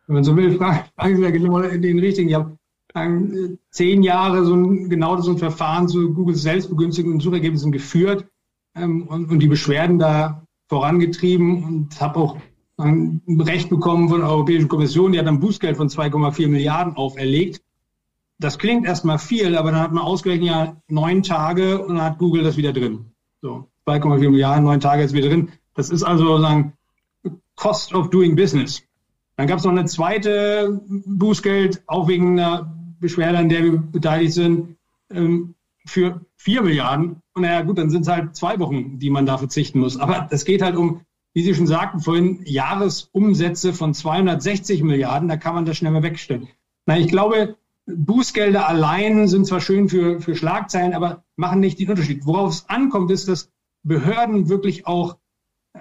Wenn 0.08 0.14
man 0.14 0.24
so 0.24 0.36
will, 0.36 0.56
fragen 0.56 1.16
Sie 1.16 1.22
ja 1.22 1.30
genau 1.30 1.60
den 1.60 2.00
richtigen. 2.00 2.30
Ich 2.30 2.34
habe 2.34 2.58
äh, 2.94 3.56
zehn 3.70 4.02
Jahre 4.02 4.44
so 4.44 4.56
ein, 4.56 4.88
genau 4.88 5.20
so 5.20 5.30
ein 5.30 5.38
Verfahren 5.38 5.86
zu 5.86 6.12
Googles 6.14 6.42
Selbstbegünstigung 6.42 7.12
und 7.12 7.20
Suchergebnissen 7.20 7.70
geführt 7.70 8.26
ähm, 8.74 9.06
und, 9.06 9.30
und, 9.30 9.38
die 9.38 9.46
Beschwerden 9.46 10.00
da 10.00 10.48
vorangetrieben 10.66 11.62
und 11.62 12.00
habe 12.00 12.18
auch 12.18 12.38
ein 12.78 13.22
Recht 13.40 13.70
bekommen 13.70 14.08
von 14.08 14.20
der 14.20 14.28
Europäischen 14.28 14.68
Kommission, 14.68 15.12
die 15.12 15.18
hat 15.18 15.26
ein 15.26 15.40
Bußgeld 15.40 15.76
von 15.76 15.88
2,4 15.88 16.48
Milliarden 16.48 16.96
auferlegt. 16.96 17.62
Das 18.38 18.58
klingt 18.58 18.86
erstmal 18.86 19.18
viel, 19.18 19.56
aber 19.56 19.70
dann 19.70 19.80
hat 19.80 19.92
man 19.92 20.02
ausgerechnet 20.02 20.48
ja 20.48 20.76
neun 20.88 21.22
Tage 21.22 21.82
und 21.82 21.96
dann 21.96 22.04
hat 22.04 22.18
Google 22.18 22.42
das 22.42 22.58
wieder 22.58 22.72
drin. 22.72 23.06
So, 23.40 23.68
2,4 23.86 24.30
Milliarden, 24.30 24.64
neun 24.64 24.80
Tage 24.80 25.02
ist 25.02 25.14
wieder 25.14 25.28
drin. 25.28 25.50
Das 25.74 25.88
ist 25.88 26.02
also 26.02 26.38
sagen, 26.38 26.74
Cost 27.54 27.94
of 27.94 28.10
Doing 28.10 28.36
Business. 28.36 28.82
Dann 29.36 29.46
gab 29.46 29.58
es 29.58 29.64
noch 29.64 29.72
eine 29.72 29.84
zweite 29.86 30.80
Bußgeld, 30.86 31.82
auch 31.86 32.08
wegen 32.08 32.38
einer 32.38 32.74
Beschwerde, 33.00 33.38
an 33.38 33.48
der 33.48 33.64
wir 33.64 33.78
beteiligt 33.78 34.32
sind, 34.32 34.76
ähm, 35.10 35.54
für 35.86 36.20
vier 36.36 36.62
Milliarden. 36.62 37.22
Und 37.34 37.42
naja, 37.42 37.62
gut, 37.62 37.78
dann 37.78 37.90
sind 37.90 38.02
es 38.02 38.08
halt 38.08 38.34
zwei 38.36 38.58
Wochen, 38.58 38.98
die 38.98 39.10
man 39.10 39.26
da 39.26 39.38
verzichten 39.38 39.80
muss. 39.80 39.98
Aber 39.98 40.28
es 40.30 40.44
geht 40.44 40.62
halt 40.62 40.76
um, 40.76 41.02
wie 41.36 41.42
Sie 41.42 41.54
schon 41.54 41.66
sagten 41.66 42.00
vorhin, 42.00 42.40
Jahresumsätze 42.46 43.74
von 43.74 43.92
260 43.92 44.82
Milliarden. 44.82 45.28
Da 45.28 45.36
kann 45.36 45.54
man 45.54 45.66
das 45.66 45.76
schnell 45.76 45.92
mal 45.92 46.02
wegstellen. 46.02 46.48
Na, 46.86 46.98
ich 46.98 47.08
glaube, 47.08 47.56
Bußgelder 47.84 48.66
allein 48.66 49.28
sind 49.28 49.46
zwar 49.46 49.60
schön 49.60 49.90
für, 49.90 50.18
für 50.18 50.34
Schlagzeilen, 50.34 50.94
aber 50.94 51.24
machen 51.36 51.60
nicht 51.60 51.78
den 51.78 51.90
Unterschied. 51.90 52.24
Worauf 52.24 52.52
es 52.52 52.68
ankommt, 52.70 53.10
ist, 53.10 53.28
dass 53.28 53.50
Behörden 53.82 54.48
wirklich 54.48 54.86
auch 54.86 55.18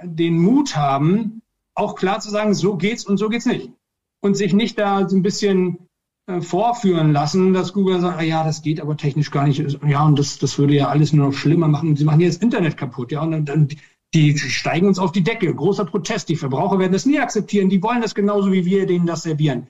den 0.03 0.39
Mut 0.39 0.76
haben, 0.76 1.41
auch 1.74 1.95
klar 1.95 2.20
zu 2.20 2.32
sagen, 2.32 2.53
so 2.53 2.76
geht's 2.76 3.06
und 3.06 3.16
so 3.16 3.30
geht's 3.30 3.45
nicht. 3.45 3.72
Und 4.20 4.36
sich 4.36 4.51
nicht 4.51 4.78
da 4.78 5.08
so 5.08 5.16
ein 5.16 5.24
bisschen 5.24 5.88
äh, 6.28 6.41
vorführen 6.41 7.14
lassen, 7.14 7.53
dass 7.53 7.72
Google 7.72 8.01
sagt, 8.01 8.20
ah, 8.20 8.24
ja, 8.24 8.43
das 8.43 8.62
geht 8.62 8.82
aber 8.82 8.97
technisch 8.97 9.32
gar 9.32 9.47
nicht. 9.47 9.78
Ja, 9.88 10.06
und 10.06 10.20
das, 10.20 10.38
das 10.38 10.60
würde 10.60 10.76
ja 10.76 10.89
alles 10.89 11.14
nur 11.14 11.28
noch 11.28 11.34
schlimmer 11.34 11.70
machen. 11.70 11.95
Sie 11.95 12.03
machen 12.03 12.20
das 12.20 12.36
Internet 12.36 12.76
kaputt. 12.76 13.14
Ja, 13.14 13.22
und 13.22 13.45
dann 13.45 13.70
die 14.16 14.38
steigen 14.38 14.88
uns 14.88 14.97
auf 14.97 15.11
die 15.11 15.24
Decke. 15.24 15.53
Großer 15.53 15.86
Protest. 15.86 16.30
Die 16.30 16.38
Verbraucher 16.38 16.80
werden 16.80 16.93
das 16.93 17.05
nie 17.05 17.20
akzeptieren. 17.20 17.70
Die 17.70 17.84
wollen 17.84 18.01
das 18.01 18.16
genauso, 18.16 18.51
wie 18.51 18.66
wir 18.66 18.86
denen 18.86 19.05
das 19.05 19.24
servieren. 19.24 19.68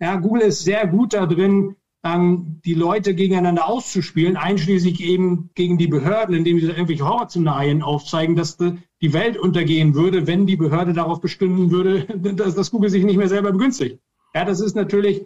Ja, 0.00 0.16
Google 0.16 0.42
ist 0.42 0.64
sehr 0.64 0.86
gut 0.88 1.14
da 1.14 1.26
drin, 1.26 1.76
ähm, 2.04 2.60
die 2.64 2.74
Leute 2.74 3.14
gegeneinander 3.14 3.66
auszuspielen, 3.68 4.36
einschließlich 4.36 5.00
eben 5.00 5.50
gegen 5.54 5.78
die 5.78 5.86
Behörden, 5.86 6.34
indem 6.34 6.58
sie 6.58 6.66
irgendwelche 6.66 7.06
Horrorszenarien 7.06 7.82
aufzeigen, 7.82 8.36
dass 8.36 8.58
die 8.58 9.12
Welt 9.12 9.38
untergehen 9.38 9.94
würde, 9.94 10.26
wenn 10.26 10.46
die 10.46 10.56
Behörde 10.56 10.92
darauf 10.92 11.20
bestimmen 11.20 11.70
würde, 11.70 12.04
dass, 12.34 12.54
dass 12.54 12.70
Google 12.70 12.90
sich 12.90 13.04
nicht 13.04 13.16
mehr 13.16 13.28
selber 13.28 13.52
begünstigt. 13.52 14.00
Ja, 14.34 14.44
das 14.44 14.60
ist 14.60 14.74
natürlich, 14.74 15.24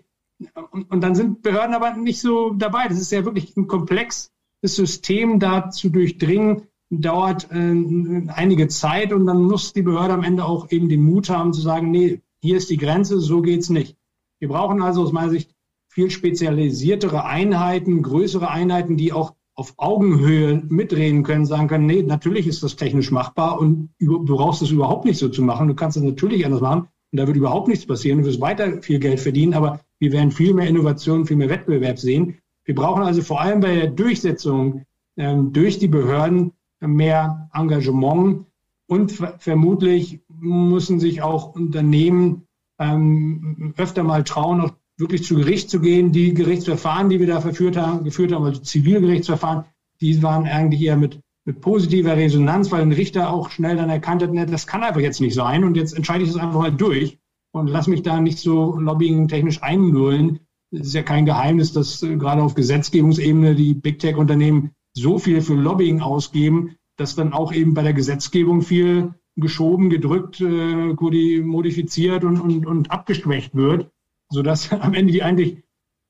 und, 0.70 0.90
und 0.90 1.00
dann 1.00 1.14
sind 1.14 1.42
Behörden 1.42 1.74
aber 1.74 1.96
nicht 1.96 2.20
so 2.20 2.50
dabei. 2.50 2.86
Das 2.86 3.00
ist 3.00 3.10
ja 3.10 3.24
wirklich 3.24 3.56
ein 3.56 3.66
komplexes 3.66 4.30
System 4.62 5.40
da 5.40 5.70
zu 5.70 5.88
durchdringen, 5.88 6.67
dauert 6.91 7.51
äh, 7.51 8.26
einige 8.28 8.68
Zeit 8.68 9.12
und 9.12 9.26
dann 9.26 9.43
muss 9.43 9.72
die 9.72 9.82
Behörde 9.82 10.14
am 10.14 10.24
Ende 10.24 10.45
auch 10.45 10.70
eben 10.70 10.89
den 10.89 11.03
Mut 11.03 11.28
haben 11.28 11.53
zu 11.53 11.61
sagen, 11.61 11.91
nee, 11.91 12.22
hier 12.41 12.57
ist 12.57 12.70
die 12.70 12.76
Grenze, 12.76 13.20
so 13.20 13.43
geht's 13.43 13.68
nicht. 13.68 13.97
Wir 14.39 14.49
brauchen 14.49 14.82
also 14.82 15.03
aus 15.03 15.12
meiner 15.12 15.30
Sicht 15.30 15.55
viel 15.89 16.11
spezialisiertere 16.11 17.24
Einheiten, 17.24 18.03
größere 18.03 18.51
Einheiten, 18.51 18.97
die 18.97 19.12
auch 19.12 19.34
auf 19.55 19.74
Augenhöhe 19.76 20.62
mitreden 20.68 21.24
können, 21.24 21.45
sagen 21.45 21.66
können, 21.66 21.86
nee, 21.86 22.05
natürlich 22.05 22.47
ist 22.47 22.62
das 22.62 22.76
technisch 22.76 23.11
machbar 23.11 23.59
und 23.59 23.91
du 23.99 24.24
brauchst 24.24 24.62
es 24.62 24.70
überhaupt 24.70 25.05
nicht 25.05 25.18
so 25.18 25.28
zu 25.28 25.43
machen. 25.43 25.66
Du 25.66 25.74
kannst 25.74 25.97
es 25.97 26.03
natürlich 26.05 26.47
anders 26.47 26.61
machen 26.61 26.86
und 27.11 27.18
da 27.18 27.26
wird 27.26 27.36
überhaupt 27.36 27.66
nichts 27.66 27.84
passieren. 27.84 28.20
Du 28.20 28.26
wirst 28.26 28.41
weiter 28.41 28.80
viel 28.82 29.01
Geld 29.01 29.18
verdienen, 29.18 29.55
aber 29.55 29.80
wir 29.99 30.12
werden 30.12 30.30
viel 30.30 30.55
mehr 30.55 30.68
Innovation, 30.68 31.26
viel 31.26 31.36
mehr 31.36 31.49
Wettbewerb 31.49 31.99
sehen. 31.99 32.39
Wir 32.64 32.76
brauchen 32.76 33.03
also 33.03 33.20
vor 33.20 33.41
allem 33.41 33.59
bei 33.59 33.74
der 33.74 33.89
Durchsetzung 33.89 34.84
ähm, 35.16 35.53
durch 35.53 35.80
die 35.80 35.89
Behörden 35.89 36.53
mehr 36.81 37.51
Engagement 37.53 38.47
und 38.87 39.12
vermutlich 39.39 40.20
müssen 40.29 40.99
sich 40.99 41.22
auch 41.22 41.55
Unternehmen 41.55 42.47
ähm, 42.79 43.74
öfter 43.76 44.03
mal 44.03 44.24
trauen, 44.24 44.61
auch 44.61 44.72
wirklich 44.97 45.24
zu 45.24 45.37
Gericht 45.37 45.68
zu 45.70 45.81
gehen. 45.81 46.12
Die 46.12 46.35
Gerichtsverfahren, 46.35 47.09
die 47.09 47.20
wir 47.20 47.26
da 47.26 47.41
verführt 47.41 47.76
haben, 47.76 48.05
geführt 48.05 48.33
haben, 48.33 48.45
also 48.45 48.61
Zivilgerichtsverfahren, 48.61 49.64
die 50.01 50.22
waren 50.22 50.47
eigentlich 50.47 50.83
eher 50.83 50.97
mit, 50.97 51.20
mit 51.45 51.61
positiver 51.61 52.16
Resonanz, 52.16 52.70
weil 52.70 52.83
ein 52.83 52.93
Richter 52.93 53.33
auch 53.33 53.51
schnell 53.51 53.76
dann 53.76 53.91
erkannt 53.91 54.22
hat, 54.22 54.33
ne, 54.33 54.47
das 54.47 54.66
kann 54.66 54.83
einfach 54.83 55.01
jetzt 55.01 55.20
nicht 55.20 55.35
sein 55.35 55.64
und 55.64 55.76
jetzt 55.76 55.95
entscheide 55.95 56.24
ich 56.24 56.33
das 56.33 56.41
einfach 56.41 56.61
mal 56.61 56.72
durch 56.72 57.18
und 57.53 57.68
lass 57.68 57.89
mich 57.89 58.03
da 58.03 58.20
nicht 58.20 58.39
so 58.39 58.79
lobbying-technisch 58.79 59.62
einlullen. 59.62 60.41
Es 60.70 60.89
ist 60.89 60.95
ja 60.95 61.03
kein 61.03 61.26
Geheimnis, 61.26 61.72
dass 61.72 62.03
äh, 62.03 62.16
gerade 62.16 62.43
auf 62.43 62.55
Gesetzgebungsebene 62.55 63.55
die 63.55 63.74
Big 63.74 63.99
Tech-Unternehmen 63.99 64.72
so 64.99 65.18
viel 65.18 65.40
für 65.40 65.55
Lobbying 65.55 66.01
ausgeben, 66.01 66.76
dass 66.96 67.14
dann 67.14 67.32
auch 67.32 67.53
eben 67.53 67.74
bei 67.74 67.82
der 67.82 67.94
Gesetzgebung 67.94 68.62
viel 68.62 69.14
geschoben, 69.36 69.88
gedrückt, 69.88 70.40
äh, 70.40 71.40
modifiziert 71.42 72.24
und, 72.24 72.40
und, 72.40 72.66
und 72.66 72.90
abgeschwächt 72.90 73.55
wird 73.55 73.90
sodass 74.30 74.72
am 74.72 74.94
Ende 74.94 75.12
die 75.12 75.22
eigentlich 75.22 75.62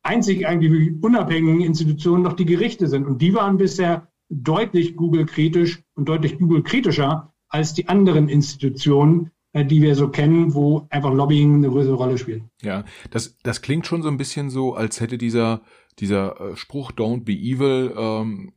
einzig 0.03 0.47
eigentlich 0.47 1.03
unabhängigen 1.03 1.61
Institutionen 1.61 2.22
noch 2.22 2.34
die 2.34 2.47
Gerichte 2.47 2.89
sind. 2.89 3.07
Und 3.07 3.20
die 3.20 3.34
waren 3.34 3.59
bisher 3.59 4.09
deutlich 4.30 4.97
Google-kritisch 4.97 5.82
und 5.95 6.09
deutlich 6.09 6.39
Google-kritischer 6.39 7.32
als 7.49 7.74
die 7.74 7.89
anderen 7.89 8.28
Institutionen, 8.28 9.30
äh, 9.53 9.64
die 9.64 9.82
wir 9.82 9.95
so 9.95 10.09
kennen, 10.09 10.55
wo 10.55 10.86
einfach 10.91 11.12
Lobbying 11.12 11.57
eine 11.57 11.68
größere 11.68 11.95
Rolle 11.95 12.18
spielt. 12.18 12.43
Ja, 12.62 12.84
das, 13.11 13.39
das 13.43 13.62
klingt 13.62 13.86
schon 13.86 14.03
so 14.03 14.09
ein 14.09 14.18
bisschen 14.18 14.51
so, 14.51 14.74
als 14.74 15.01
hätte 15.01 15.18
dieser, 15.18 15.62
dieser 15.99 16.41
äh, 16.41 16.57
Spruch 16.57 16.93
Don't 16.93 17.24
be 17.24 17.32
evil 17.32 17.95
ähm, 17.97 18.53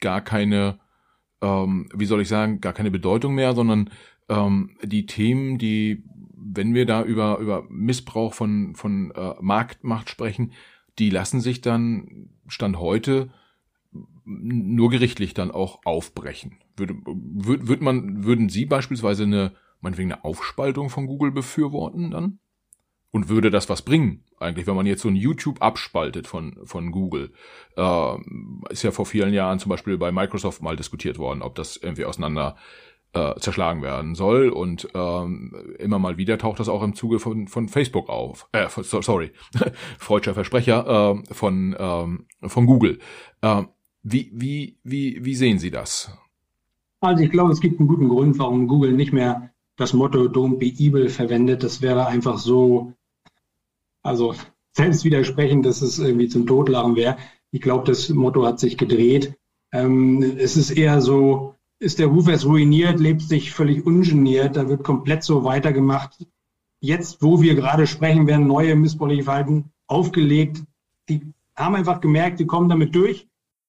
gar 0.00 0.20
keine, 0.20 0.78
ähm, 1.40 1.88
wie 1.94 2.06
soll 2.06 2.20
ich 2.20 2.28
sagen, 2.28 2.60
gar 2.60 2.72
keine 2.72 2.90
Bedeutung 2.90 3.34
mehr, 3.34 3.54
sondern 3.54 3.90
ähm, 4.28 4.76
die 4.82 5.06
Themen, 5.06 5.58
die, 5.58 6.04
wenn 6.36 6.74
wir 6.74 6.86
da 6.86 7.02
über, 7.04 7.38
über 7.38 7.64
Missbrauch 7.68 8.34
von, 8.34 8.74
von 8.74 9.10
äh, 9.12 9.34
Marktmacht 9.40 10.08
sprechen, 10.08 10.52
die 10.98 11.10
lassen 11.10 11.40
sich 11.40 11.60
dann 11.60 12.30
Stand 12.46 12.78
heute 12.78 13.30
nur 14.24 14.90
gerichtlich 14.90 15.34
dann 15.34 15.50
auch 15.50 15.80
aufbrechen. 15.84 16.58
Würde, 16.76 16.94
würd, 17.04 17.68
würd 17.68 17.82
man, 17.82 18.24
würden 18.24 18.48
Sie 18.48 18.64
beispielsweise 18.64 19.24
eine, 19.24 19.52
meinetwegen 19.80 20.12
eine 20.12 20.24
Aufspaltung 20.24 20.88
von 20.88 21.06
Google 21.06 21.32
befürworten 21.32 22.10
dann? 22.10 22.38
Und 23.12 23.28
würde 23.28 23.50
das 23.50 23.68
was 23.68 23.82
bringen? 23.82 24.24
Eigentlich, 24.38 24.66
wenn 24.66 24.76
man 24.76 24.86
jetzt 24.86 25.02
so 25.02 25.08
ein 25.08 25.16
YouTube 25.16 25.60
abspaltet 25.60 26.28
von, 26.28 26.56
von 26.64 26.92
Google. 26.92 27.32
Äh, 27.76 28.16
ist 28.70 28.84
ja 28.84 28.92
vor 28.92 29.06
vielen 29.06 29.34
Jahren 29.34 29.58
zum 29.58 29.70
Beispiel 29.70 29.98
bei 29.98 30.12
Microsoft 30.12 30.62
mal 30.62 30.76
diskutiert 30.76 31.18
worden, 31.18 31.42
ob 31.42 31.56
das 31.56 31.76
irgendwie 31.76 32.04
auseinander 32.04 32.56
äh, 33.12 33.34
zerschlagen 33.40 33.82
werden 33.82 34.14
soll. 34.14 34.48
Und 34.48 34.88
ähm, 34.94 35.74
immer 35.78 35.98
mal 35.98 36.16
wieder 36.16 36.38
taucht 36.38 36.60
das 36.60 36.68
auch 36.68 36.82
im 36.82 36.94
Zuge 36.94 37.18
von, 37.18 37.48
von 37.48 37.68
Facebook 37.68 38.08
auf. 38.08 38.48
Äh, 38.52 38.68
sorry, 38.68 39.32
freudscher 39.98 40.34
Versprecher 40.34 41.16
äh, 41.28 41.34
von, 41.34 41.74
ähm, 41.78 42.26
von 42.42 42.66
Google. 42.66 42.98
Äh, 43.42 43.64
wie, 44.02 44.30
wie, 44.32 44.78
wie, 44.82 45.24
wie 45.24 45.34
sehen 45.34 45.58
Sie 45.58 45.70
das? 45.70 46.16
Also 47.00 47.22
ich 47.22 47.30
glaube, 47.30 47.52
es 47.52 47.60
gibt 47.60 47.80
einen 47.80 47.88
guten 47.88 48.08
Grund, 48.08 48.38
warum 48.38 48.68
Google 48.68 48.92
nicht 48.92 49.12
mehr 49.12 49.50
das 49.76 49.94
Motto 49.94 50.24
Don't 50.24 50.58
be 50.58 50.66
evil 50.66 51.08
verwendet. 51.08 51.62
Das 51.62 51.80
wäre 51.80 52.06
einfach 52.06 52.38
so, 52.38 52.92
also 54.02 54.34
selbst 54.72 55.04
widersprechend, 55.04 55.66
dass 55.66 55.82
es 55.82 55.98
irgendwie 55.98 56.28
zum 56.28 56.46
Totlachen 56.46 56.96
wäre. 56.96 57.16
Ich 57.50 57.60
glaube, 57.60 57.84
das 57.86 58.08
Motto 58.08 58.46
hat 58.46 58.60
sich 58.60 58.78
gedreht. 58.78 59.34
Ähm, 59.72 60.22
es 60.38 60.56
ist 60.56 60.70
eher 60.70 61.00
so, 61.00 61.54
ist 61.78 61.98
der 61.98 62.06
Ruf 62.06 62.28
erst 62.28 62.46
ruiniert, 62.46 63.00
lebt 63.00 63.22
sich 63.22 63.52
völlig 63.52 63.86
ungeniert, 63.86 64.56
da 64.56 64.68
wird 64.68 64.84
komplett 64.84 65.22
so 65.22 65.44
weitergemacht. 65.44 66.26
Jetzt, 66.80 67.22
wo 67.22 67.40
wir 67.40 67.54
gerade 67.54 67.86
sprechen, 67.86 68.26
werden 68.26 68.46
neue 68.46 68.74
missbräuchliche 68.74 69.24
Verhalten 69.24 69.70
aufgelegt. 69.86 70.62
Die 71.08 71.22
haben 71.56 71.74
einfach 71.74 72.00
gemerkt, 72.00 72.40
die 72.40 72.46
kommen 72.46 72.68
damit 72.68 72.94
durch 72.94 73.28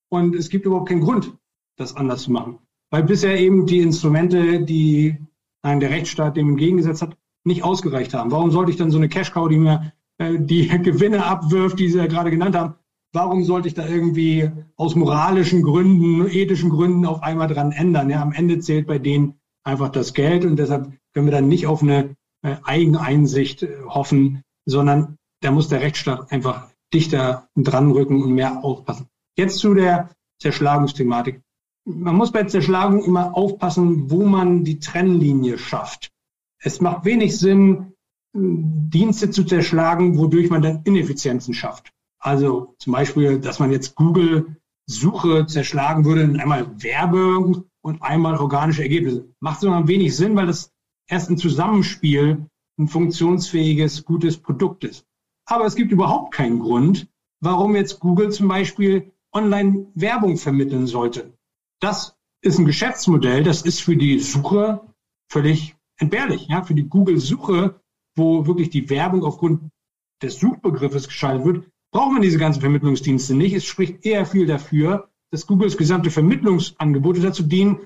und 0.10 0.36
es 0.36 0.50
gibt 0.50 0.66
überhaupt 0.66 0.90
keinen 0.90 1.02
Grund, 1.02 1.36
das 1.78 1.96
anders 1.96 2.24
zu 2.24 2.32
machen. 2.32 2.60
Weil 2.90 3.04
bisher 3.04 3.40
eben 3.40 3.66
die 3.66 3.80
Instrumente, 3.80 4.62
die 4.62 5.18
der 5.64 5.90
Rechtsstaat 5.90 6.38
dem 6.38 6.50
entgegengesetzt 6.50 7.02
hat, 7.02 7.18
nicht 7.44 7.64
ausgereicht 7.64 8.14
haben. 8.14 8.32
Warum 8.32 8.52
sollte 8.52 8.72
ich 8.72 8.78
dann 8.78 8.92
so 8.92 8.98
eine 8.98 9.10
Cash-Cow, 9.10 9.48
die 9.50 9.58
mir 9.58 9.94
die 10.30 10.67
Gewinne 10.84 11.26
abwirft, 11.26 11.80
die 11.80 11.89
Sie 11.89 11.97
ja 11.97 12.07
gerade 12.07 12.32
genannt 12.32 12.55
haben, 12.55 12.76
warum 13.13 13.43
sollte 13.43 13.67
ich 13.67 13.74
da 13.74 13.88
irgendwie 13.88 14.49
aus 14.76 14.95
moralischen 14.95 15.63
Gründen, 15.63 16.28
ethischen 16.28 16.69
Gründen 16.69 17.05
auf 17.05 17.24
einmal 17.24 17.47
dran 17.47 17.72
ändern? 17.72 18.09
Ja, 18.09 18.22
am 18.22 18.32
Ende 18.32 18.59
zählt 18.59 18.88
bei 18.88 18.99
denen 18.99 19.36
einfach 19.63 19.89
das 19.89 20.13
Geld 20.13 20.45
und 20.45 20.57
deshalb 20.57 20.91
können 21.13 21.28
wir 21.28 21.32
dann 21.32 21.47
nicht 21.47 21.67
auf 21.67 21.82
eine 21.82 22.15
äh, 22.43 22.55
Eigeneinsicht 22.63 23.63
äh, 23.63 23.78
hoffen, 23.88 24.43
sondern 24.65 25.17
da 25.41 25.51
muss 25.51 25.67
der 25.67 25.82
Rechtsstaat 25.82 26.32
einfach 26.32 26.69
dichter 26.93 27.47
dran 27.55 27.91
rücken 27.91 28.22
und 28.22 28.34
mehr 28.34 28.63
aufpassen. 28.63 29.07
Jetzt 29.38 29.59
zu 29.59 29.74
der 29.74 30.09
Zerschlagungsthematik. 30.41 31.41
Man 31.86 32.15
muss 32.15 32.32
bei 32.32 32.43
Zerschlagung 32.43 33.03
immer 33.03 33.36
aufpassen, 33.36 34.11
wo 34.11 34.26
man 34.26 34.63
die 34.63 34.80
Trennlinie 34.80 35.57
schafft. 35.57 36.11
Es 36.59 36.80
macht 36.80 37.05
wenig 37.05 37.38
Sinn, 37.38 37.91
Dienste 38.34 39.30
zu 39.30 39.44
zerschlagen, 39.44 40.18
wodurch 40.18 40.50
man 40.50 40.62
dann 40.62 40.82
Ineffizienzen 40.84 41.54
schafft. 41.54 41.92
Also 42.20 42.76
zum 42.78 42.94
Beispiel, 42.94 43.40
dass 43.40 43.60
man 43.60 43.72
jetzt 43.72 43.96
Google 43.96 44.58
Suche 44.86 45.46
zerschlagen 45.48 46.06
würde 46.06 46.22
in 46.22 46.40
einmal 46.40 46.82
Werbung 46.82 47.66
und 47.82 48.02
einmal 48.02 48.38
organische 48.38 48.84
Ergebnisse. 48.84 49.34
Macht 49.40 49.62
so 49.62 49.70
wenig 49.88 50.16
Sinn, 50.16 50.36
weil 50.36 50.48
das 50.48 50.72
erst 51.08 51.30
ein 51.30 51.38
Zusammenspiel 51.38 52.46
ein 52.80 52.88
funktionsfähiges, 52.88 54.06
gutes 54.06 54.38
Produkt 54.38 54.84
ist. 54.84 55.06
Aber 55.46 55.66
es 55.66 55.76
gibt 55.76 55.92
überhaupt 55.92 56.34
keinen 56.34 56.60
Grund, 56.60 57.08
warum 57.42 57.76
jetzt 57.76 58.00
Google 58.00 58.32
zum 58.32 58.48
Beispiel 58.48 59.12
online 59.34 59.88
Werbung 59.96 60.38
vermitteln 60.38 60.88
sollte. 60.88 61.34
Das 61.80 62.16
ist 62.42 62.60
ein 62.60 62.66
Geschäftsmodell, 62.66 63.44
das 63.44 63.62
ist 63.62 63.82
für 63.82 63.96
die 63.96 64.20
Suche 64.20 64.82
völlig 65.30 65.76
entbehrlich. 65.98 66.48
Ja, 66.48 66.64
für 66.64 66.74
die 66.74 66.88
Google-Suche, 66.88 67.80
wo 68.16 68.45
wirklich 68.45 68.70
die 68.70 68.89
Werbung 68.89 69.24
aufgrund 69.24 69.70
des 70.22 70.39
Suchbegriffes 70.39 71.07
geschaltet 71.07 71.45
wird, 71.45 71.66
braucht 71.91 72.14
man 72.14 72.22
diese 72.22 72.38
ganzen 72.38 72.62
Vermittlungsdienste 72.62 73.36
nicht. 73.36 73.53
Es 73.53 73.66
spricht 73.66 74.05
eher 74.05 74.26
viel 74.26 74.45
dafür, 74.45 75.09
dass 75.32 75.47
Googles 75.47 75.78
gesamte 75.78 76.12
Vermittlungsangebote 76.12 77.22
dazu 77.22 77.43
dienen, 77.43 77.80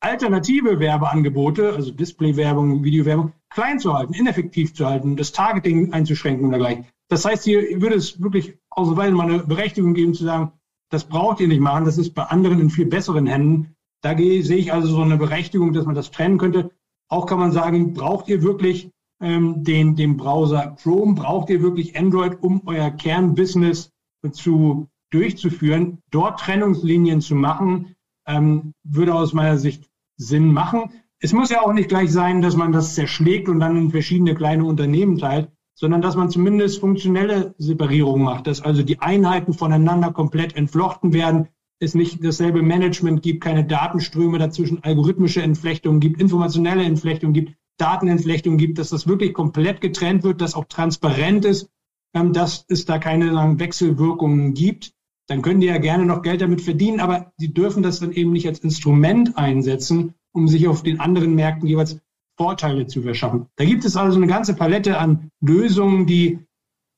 alternative 0.00 0.78
Werbeangebote, 0.80 1.72
also 1.72 1.90
Displaywerbung, 1.90 2.84
Videowerbung, 2.84 3.32
klein 3.50 3.78
zu 3.78 3.94
halten, 3.94 4.12
ineffektiv 4.12 4.74
zu 4.74 4.86
halten, 4.86 5.16
das 5.16 5.32
Targeting 5.32 5.92
einzuschränken 5.92 6.44
und 6.44 6.50
dergleichen. 6.50 6.86
Das 7.08 7.24
heißt, 7.24 7.44
hier 7.44 7.80
würde 7.80 7.96
es 7.96 8.20
wirklich 8.22 8.58
ausnahmsweise 8.70 9.14
mal 9.14 9.30
eine 9.30 9.44
Berechtigung 9.44 9.94
geben 9.94 10.14
zu 10.14 10.24
sagen, 10.24 10.52
das 10.90 11.04
braucht 11.04 11.40
ihr 11.40 11.48
nicht 11.48 11.60
machen, 11.60 11.86
das 11.86 11.98
ist 11.98 12.14
bei 12.14 12.24
anderen 12.24 12.60
in 12.60 12.70
viel 12.70 12.86
besseren 12.86 13.26
Händen. 13.26 13.74
Da 14.02 14.16
sehe 14.16 14.40
ich 14.40 14.72
also 14.72 14.88
so 14.88 15.02
eine 15.02 15.16
Berechtigung, 15.16 15.72
dass 15.72 15.86
man 15.86 15.94
das 15.94 16.10
trennen 16.10 16.38
könnte. 16.38 16.70
Auch 17.08 17.26
kann 17.26 17.38
man 17.38 17.52
sagen, 17.52 17.94
braucht 17.94 18.28
ihr 18.28 18.42
wirklich 18.42 18.90
ähm, 19.24 19.64
den, 19.64 19.96
den 19.96 20.16
Browser 20.16 20.76
Chrome, 20.80 21.14
braucht 21.14 21.50
ihr 21.50 21.62
wirklich 21.62 21.98
Android, 21.98 22.38
um 22.42 22.62
euer 22.66 22.90
Kernbusiness 22.90 23.90
zu 24.32 24.88
durchzuführen, 25.10 25.98
dort 26.10 26.40
Trennungslinien 26.40 27.20
zu 27.20 27.34
machen, 27.34 27.94
ähm, 28.26 28.72
würde 28.82 29.14
aus 29.14 29.32
meiner 29.32 29.58
Sicht 29.58 29.88
Sinn 30.16 30.52
machen. 30.52 30.90
Es 31.20 31.32
muss 31.32 31.50
ja 31.50 31.62
auch 31.62 31.72
nicht 31.72 31.88
gleich 31.88 32.12
sein, 32.12 32.42
dass 32.42 32.56
man 32.56 32.72
das 32.72 32.94
zerschlägt 32.94 33.48
und 33.48 33.60
dann 33.60 33.76
in 33.76 33.90
verschiedene 33.90 34.34
kleine 34.34 34.64
Unternehmen 34.64 35.18
teilt, 35.18 35.50
sondern 35.74 36.02
dass 36.02 36.16
man 36.16 36.30
zumindest 36.30 36.80
funktionelle 36.80 37.54
Separierung 37.58 38.22
macht, 38.22 38.46
dass 38.46 38.60
also 38.60 38.82
die 38.82 39.00
Einheiten 39.00 39.52
voneinander 39.52 40.12
komplett 40.12 40.56
entflochten 40.56 41.12
werden, 41.12 41.48
es 41.80 41.94
nicht 41.94 42.24
dasselbe 42.24 42.62
Management 42.62 43.22
gibt, 43.22 43.42
keine 43.42 43.64
Datenströme 43.64 44.38
dazwischen, 44.38 44.82
algorithmische 44.82 45.42
Entflechtungen 45.42 46.00
gibt, 46.00 46.20
informationelle 46.20 46.84
Entflechtungen 46.84 47.34
gibt, 47.34 47.54
Datenentflechtung 47.78 48.56
gibt, 48.56 48.78
dass 48.78 48.90
das 48.90 49.06
wirklich 49.06 49.34
komplett 49.34 49.80
getrennt 49.80 50.22
wird, 50.22 50.40
dass 50.40 50.54
auch 50.54 50.66
transparent 50.66 51.44
ist, 51.44 51.68
ähm, 52.14 52.32
dass 52.32 52.64
es 52.68 52.84
da 52.84 52.98
keine 52.98 53.32
sagen, 53.32 53.58
Wechselwirkungen 53.58 54.54
gibt. 54.54 54.92
Dann 55.26 55.42
können 55.42 55.60
die 55.60 55.66
ja 55.66 55.78
gerne 55.78 56.04
noch 56.04 56.22
Geld 56.22 56.42
damit 56.42 56.60
verdienen, 56.60 57.00
aber 57.00 57.32
sie 57.38 57.52
dürfen 57.52 57.82
das 57.82 58.00
dann 58.00 58.12
eben 58.12 58.32
nicht 58.32 58.46
als 58.46 58.60
Instrument 58.60 59.36
einsetzen, 59.36 60.14
um 60.32 60.48
sich 60.48 60.68
auf 60.68 60.82
den 60.82 61.00
anderen 61.00 61.34
Märkten 61.34 61.66
jeweils 61.66 61.98
Vorteile 62.36 62.86
zu 62.86 63.02
verschaffen. 63.02 63.46
Da 63.56 63.64
gibt 63.64 63.84
es 63.84 63.96
also 63.96 64.16
eine 64.16 64.26
ganze 64.26 64.54
Palette 64.54 64.98
an 64.98 65.30
Lösungen, 65.40 66.06
die 66.06 66.40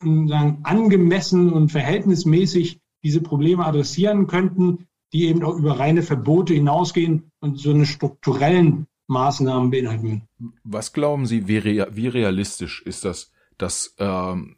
ähm, 0.02 0.28
sagen, 0.28 0.60
angemessen 0.62 1.52
und 1.52 1.70
verhältnismäßig 1.70 2.80
diese 3.02 3.20
Probleme 3.20 3.64
adressieren 3.64 4.26
könnten, 4.26 4.86
die 5.12 5.26
eben 5.26 5.44
auch 5.44 5.56
über 5.56 5.78
reine 5.78 6.02
Verbote 6.02 6.54
hinausgehen 6.54 7.30
und 7.40 7.58
so 7.58 7.70
eine 7.70 7.86
strukturellen 7.86 8.86
Maßnahmen 9.06 9.70
beinhalten. 9.70 10.28
Was 10.64 10.92
glauben 10.92 11.26
Sie, 11.26 11.48
wie, 11.48 11.64
wie 11.64 12.08
realistisch 12.08 12.82
ist 12.82 13.04
das, 13.04 13.32
dass 13.58 13.94
ähm, 13.98 14.56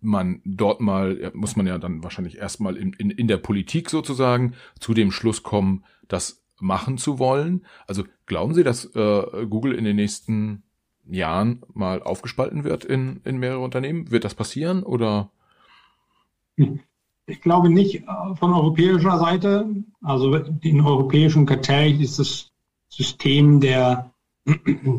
man 0.00 0.40
dort 0.44 0.80
mal, 0.80 1.30
muss 1.34 1.56
man 1.56 1.66
ja 1.66 1.78
dann 1.78 2.02
wahrscheinlich 2.02 2.38
erstmal 2.38 2.76
in, 2.76 2.92
in, 2.94 3.10
in 3.10 3.28
der 3.28 3.36
Politik 3.36 3.90
sozusagen 3.90 4.54
zu 4.78 4.94
dem 4.94 5.12
Schluss 5.12 5.42
kommen, 5.42 5.84
das 6.08 6.42
machen 6.58 6.98
zu 6.98 7.18
wollen? 7.18 7.64
Also 7.86 8.04
glauben 8.26 8.54
Sie, 8.54 8.64
dass 8.64 8.84
äh, 8.94 9.46
Google 9.48 9.74
in 9.74 9.84
den 9.84 9.96
nächsten 9.96 10.62
Jahren 11.06 11.62
mal 11.72 12.02
aufgespalten 12.02 12.64
wird 12.64 12.84
in, 12.84 13.20
in 13.24 13.38
mehrere 13.38 13.60
Unternehmen? 13.60 14.10
Wird 14.10 14.24
das 14.24 14.34
passieren 14.34 14.82
oder? 14.82 15.30
Ich 17.26 17.40
glaube 17.40 17.70
nicht 17.70 17.96
äh, 17.96 18.34
von 18.34 18.52
europäischer 18.52 19.18
Seite. 19.18 19.68
Also 20.02 20.34
in 20.34 20.80
europäischen 20.80 21.46
Kartell 21.46 22.00
ist 22.00 22.18
das 22.18 22.49
System 22.90 23.60
der 23.60 24.10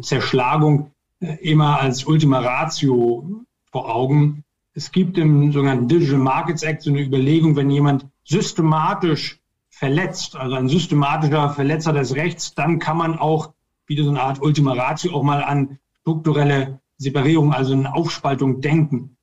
Zerschlagung 0.02 0.92
äh, 1.20 1.36
immer 1.42 1.80
als 1.80 2.06
Ultima 2.06 2.40
Ratio 2.40 3.44
vor 3.72 3.94
Augen. 3.94 4.44
Es 4.74 4.92
gibt 4.92 5.18
im 5.18 5.52
sogenannten 5.52 5.88
Digital 5.88 6.18
Markets 6.18 6.64
Act 6.64 6.82
so 6.82 6.90
eine 6.90 7.02
Überlegung, 7.02 7.56
wenn 7.56 7.70
jemand 7.70 8.08
systematisch 8.24 9.40
verletzt, 9.70 10.36
also 10.36 10.56
ein 10.56 10.70
systematischer 10.70 11.50
Verletzer 11.50 11.94
des 11.94 12.16
Rechts, 12.16 12.54
dann 12.54 12.80
kann 12.80 12.98
man 12.98 13.20
auch 13.20 13.54
wieder 13.86 14.04
so 14.04 14.10
eine 14.10 14.22
Art 14.22 14.42
Ultima 14.42 14.74
Ratio 14.74 15.14
auch 15.14 15.24
mal 15.24 15.44
an 15.44 15.80
strukturelle 16.02 16.80
Separierung, 16.98 17.54
also 17.54 17.74
eine 17.74 17.94
Aufspaltung 17.94 18.62
denken. 18.62 19.18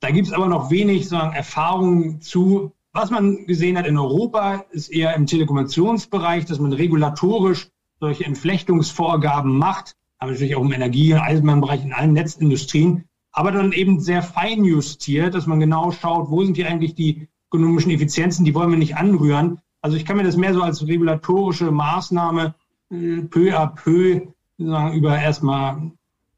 Da 0.00 0.10
gibt 0.10 0.26
es 0.26 0.32
aber 0.32 0.48
noch 0.48 0.70
wenig 0.70 1.10
Erfahrungen 1.10 2.20
zu. 2.20 2.72
Was 2.92 3.10
man 3.10 3.46
gesehen 3.46 3.78
hat 3.78 3.86
in 3.86 3.96
Europa, 3.96 4.64
ist 4.70 4.88
eher 4.88 5.14
im 5.14 5.26
Telekommunikationsbereich, 5.26 6.44
dass 6.44 6.58
man 6.58 6.72
regulatorisch 6.72 7.70
solche 8.04 8.24
Entflechtungsvorgaben 8.24 9.56
macht. 9.56 9.96
aber 10.18 10.32
natürlich 10.32 10.56
auch 10.56 10.62
im 10.62 10.72
Energie- 10.72 11.12
und 11.12 11.20
Eisenbahnbereich, 11.20 11.84
in 11.84 11.92
allen 11.92 12.12
Netzindustrien, 12.12 13.04
aber 13.32 13.52
dann 13.52 13.72
eben 13.72 14.00
sehr 14.00 14.22
fein 14.22 14.64
justiert, 14.64 15.34
dass 15.34 15.46
man 15.46 15.60
genau 15.60 15.90
schaut, 15.90 16.30
wo 16.30 16.42
sind 16.44 16.56
hier 16.56 16.68
eigentlich 16.68 16.94
die 16.94 17.28
ökonomischen 17.52 17.90
Effizienzen, 17.90 18.44
die 18.44 18.54
wollen 18.54 18.70
wir 18.70 18.78
nicht 18.78 18.96
anrühren. 18.96 19.58
Also 19.82 19.96
ich 19.96 20.04
kann 20.04 20.16
mir 20.16 20.22
das 20.24 20.36
mehr 20.36 20.54
so 20.54 20.62
als 20.62 20.86
regulatorische 20.86 21.70
Maßnahme 21.70 22.54
äh, 22.90 23.22
peu 23.22 23.58
à 23.58 23.66
peu 23.66 24.20
sagen, 24.56 24.94
über 24.94 25.18
erstmal 25.18 25.92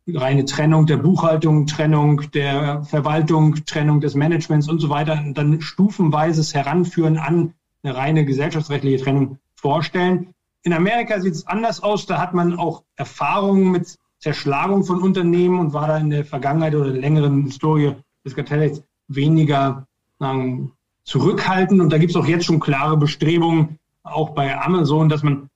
reine 0.08 0.44
Trennung 0.44 0.86
der 0.86 0.96
Buchhaltung, 0.96 1.66
Trennung 1.66 2.22
der 2.32 2.82
Verwaltung, 2.84 3.56
Trennung 3.66 4.00
des 4.00 4.14
Managements 4.14 4.68
und 4.68 4.78
so 4.80 4.88
weiter, 4.88 5.20
und 5.24 5.36
dann 5.36 5.60
stufenweises 5.60 6.54
Heranführen 6.54 7.18
an 7.18 7.54
eine 7.82 7.94
reine 7.94 8.24
gesellschaftsrechtliche 8.24 9.02
Trennung 9.02 9.38
vorstellen. 9.54 10.34
In 10.66 10.72
Amerika 10.72 11.20
sieht 11.20 11.34
es 11.34 11.46
anders 11.46 11.80
aus. 11.80 12.06
Da 12.06 12.18
hat 12.18 12.34
man 12.34 12.58
auch 12.58 12.82
Erfahrungen 12.96 13.70
mit 13.70 13.96
Zerschlagung 14.18 14.82
von 14.82 15.00
Unternehmen 15.00 15.60
und 15.60 15.72
war 15.72 15.86
da 15.86 15.96
in 15.96 16.10
der 16.10 16.24
Vergangenheit 16.24 16.74
oder 16.74 16.90
der 16.90 17.00
längeren 17.00 17.44
Historie 17.44 17.94
des 18.24 18.34
Kartellrechts 18.34 18.82
weniger 19.06 19.86
sagen, 20.18 20.72
zurückhaltend. 21.04 21.80
Und 21.80 21.92
da 21.92 21.98
gibt 21.98 22.10
es 22.10 22.16
auch 22.16 22.26
jetzt 22.26 22.46
schon 22.46 22.58
klare 22.58 22.96
Bestrebungen, 22.96 23.78
auch 24.02 24.30
bei 24.30 24.60
Amazon, 24.60 25.08
dass 25.08 25.22
man 25.22 25.50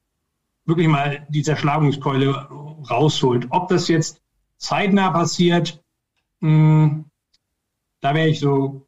wirklich 0.64 0.86
mal 0.86 1.26
die 1.28 1.42
Zerschlagungskeule 1.42 2.48
rausholt. 2.88 3.48
Ob 3.50 3.66
das 3.66 3.88
jetzt 3.88 4.22
zeitnah 4.58 5.11
passiert, 5.11 5.82
mh, 6.38 6.50
hm, 6.50 7.04
da 8.00 8.14
wäre 8.14 8.28
ich 8.28 8.38
so 8.38 8.86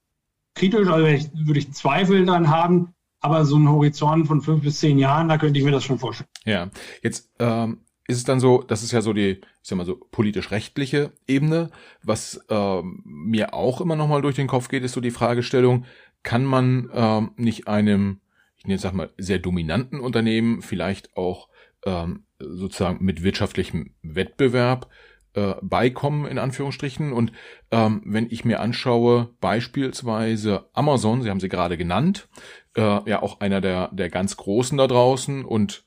kritisch, 0.54 0.86
also 0.86 1.04
würde 1.34 1.58
ich 1.58 1.72
Zweifel 1.72 2.24
dran 2.24 2.48
haben. 2.48 2.94
Aber 3.22 3.44
so 3.44 3.56
ein 3.56 3.68
Horizont 3.68 4.26
von 4.26 4.42
fünf 4.42 4.62
bis 4.62 4.80
zehn 4.80 4.98
Jahren, 4.98 5.28
da 5.28 5.38
könnte 5.38 5.58
ich 5.58 5.64
mir 5.64 5.70
das 5.70 5.84
schon 5.84 5.98
vorstellen. 5.98 6.28
Ja, 6.44 6.70
jetzt 7.02 7.30
ähm, 7.38 7.78
ist 8.08 8.16
es 8.18 8.24
dann 8.24 8.40
so, 8.40 8.62
das 8.62 8.82
ist 8.82 8.92
ja 8.92 9.00
so 9.00 9.12
die, 9.12 9.30
ich 9.30 9.44
sag 9.62 9.78
mal 9.78 9.86
so, 9.86 9.96
politisch-rechtliche 10.10 11.12
Ebene. 11.26 11.70
Was 12.02 12.44
ähm, 12.50 13.02
mir 13.04 13.54
auch 13.54 13.80
immer 13.80 13.96
noch 13.96 14.08
mal 14.08 14.22
durch 14.22 14.36
den 14.36 14.48
Kopf 14.48 14.68
geht, 14.68 14.82
ist 14.82 14.92
so 14.92 15.00
die 15.00 15.12
Fragestellung, 15.12 15.84
kann 16.22 16.44
man 16.44 16.90
ähm, 16.92 17.30
nicht 17.36 17.68
einem, 17.68 18.20
ich 18.56 18.66
nenne 18.66 18.78
sag 18.78 18.92
mal, 18.92 19.10
sehr 19.18 19.38
dominanten 19.38 20.00
Unternehmen 20.00 20.62
vielleicht 20.62 21.16
auch 21.16 21.48
ähm, 21.84 22.24
sozusagen 22.38 23.04
mit 23.04 23.22
wirtschaftlichem 23.22 23.94
Wettbewerb 24.02 24.88
äh, 25.34 25.54
beikommen, 25.62 26.26
in 26.26 26.38
Anführungsstrichen. 26.38 27.12
Und 27.12 27.32
ähm, 27.70 28.02
wenn 28.04 28.26
ich 28.30 28.44
mir 28.44 28.60
anschaue, 28.60 29.30
beispielsweise 29.40 30.68
Amazon, 30.72 31.22
Sie 31.22 31.30
haben 31.30 31.40
sie 31.40 31.48
gerade 31.48 31.76
genannt, 31.76 32.28
äh, 32.76 33.10
ja 33.10 33.22
auch 33.22 33.40
einer 33.40 33.60
der, 33.60 33.88
der 33.92 34.10
ganz 34.10 34.36
Großen 34.36 34.78
da 34.78 34.86
draußen 34.86 35.44
und 35.44 35.84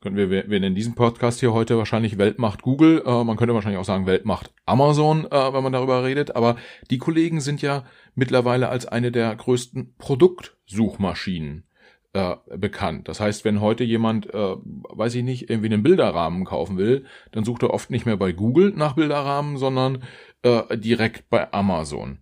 können 0.00 0.16
wir, 0.16 0.30
wir 0.30 0.60
nennen 0.60 0.74
diesen 0.74 0.94
Podcast 0.94 1.40
hier 1.40 1.52
heute 1.52 1.78
wahrscheinlich 1.78 2.18
Weltmacht 2.18 2.62
Google, 2.62 3.02
äh, 3.04 3.24
man 3.24 3.36
könnte 3.36 3.54
wahrscheinlich 3.54 3.80
auch 3.80 3.84
sagen 3.84 4.06
Weltmacht 4.06 4.52
Amazon, 4.64 5.24
äh, 5.24 5.52
wenn 5.52 5.62
man 5.62 5.72
darüber 5.72 6.04
redet, 6.04 6.36
aber 6.36 6.56
die 6.90 6.98
Kollegen 6.98 7.40
sind 7.40 7.62
ja 7.62 7.84
mittlerweile 8.14 8.68
als 8.68 8.86
eine 8.86 9.10
der 9.10 9.34
größten 9.34 9.96
Produktsuchmaschinen 9.96 11.64
äh, 12.12 12.36
bekannt. 12.56 13.08
Das 13.08 13.20
heißt, 13.20 13.44
wenn 13.44 13.60
heute 13.60 13.84
jemand, 13.84 14.32
äh, 14.32 14.56
weiß 14.56 15.14
ich 15.16 15.22
nicht, 15.22 15.50
irgendwie 15.50 15.72
einen 15.72 15.82
Bilderrahmen 15.82 16.44
kaufen 16.44 16.78
will, 16.78 17.04
dann 17.32 17.44
sucht 17.44 17.62
er 17.62 17.74
oft 17.74 17.90
nicht 17.90 18.06
mehr 18.06 18.16
bei 18.16 18.32
Google 18.32 18.72
nach 18.76 18.94
Bilderrahmen, 18.94 19.56
sondern 19.56 20.02
äh, 20.42 20.78
direkt 20.78 21.28
bei 21.30 21.52
Amazon. 21.52 22.18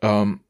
Ähm, 0.00 0.40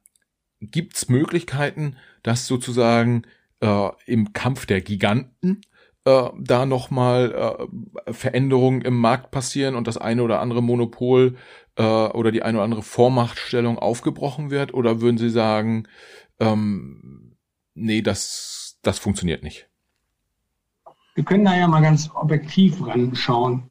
Gibt 0.61 0.96
es 0.96 1.09
Möglichkeiten, 1.09 1.96
dass 2.27 2.49
sozusagen 2.49 3.22
äh, 3.61 3.89
im 4.07 4.33
Kampf 4.33 4.66
der 4.66 4.81
Giganten 4.81 5.61
äh, 6.05 6.29
da 6.37 6.66
nochmal 6.66 7.68
äh, 8.07 8.12
Veränderungen 8.12 8.83
im 8.83 8.99
Markt 8.99 9.31
passieren 9.31 9.77
und 9.77 9.87
das 9.87 9.97
eine 9.97 10.24
oder 10.24 10.41
andere 10.41 10.61
Monopol 10.61 11.37
äh, 11.77 11.83
oder 11.83 12.33
die 12.33 12.43
eine 12.43 12.59
oder 12.59 12.64
andere 12.64 12.83
Vormachtstellung 12.83 13.79
aufgebrochen 13.79 14.51
wird? 14.51 14.74
Oder 14.74 15.01
würden 15.01 15.18
Sie 15.18 15.31
sagen, 15.31 15.87
ähm, 16.41 17.37
nee, 17.74 18.03
das 18.03 18.81
das 18.83 18.99
funktioniert 18.99 19.45
nicht. 19.45 19.68
Wir 21.14 21.24
können 21.24 21.45
da 21.45 21.57
ja 21.57 21.68
mal 21.68 21.83
ganz 21.83 22.11
objektiv 22.12 22.85
ranschauen. 22.85 23.70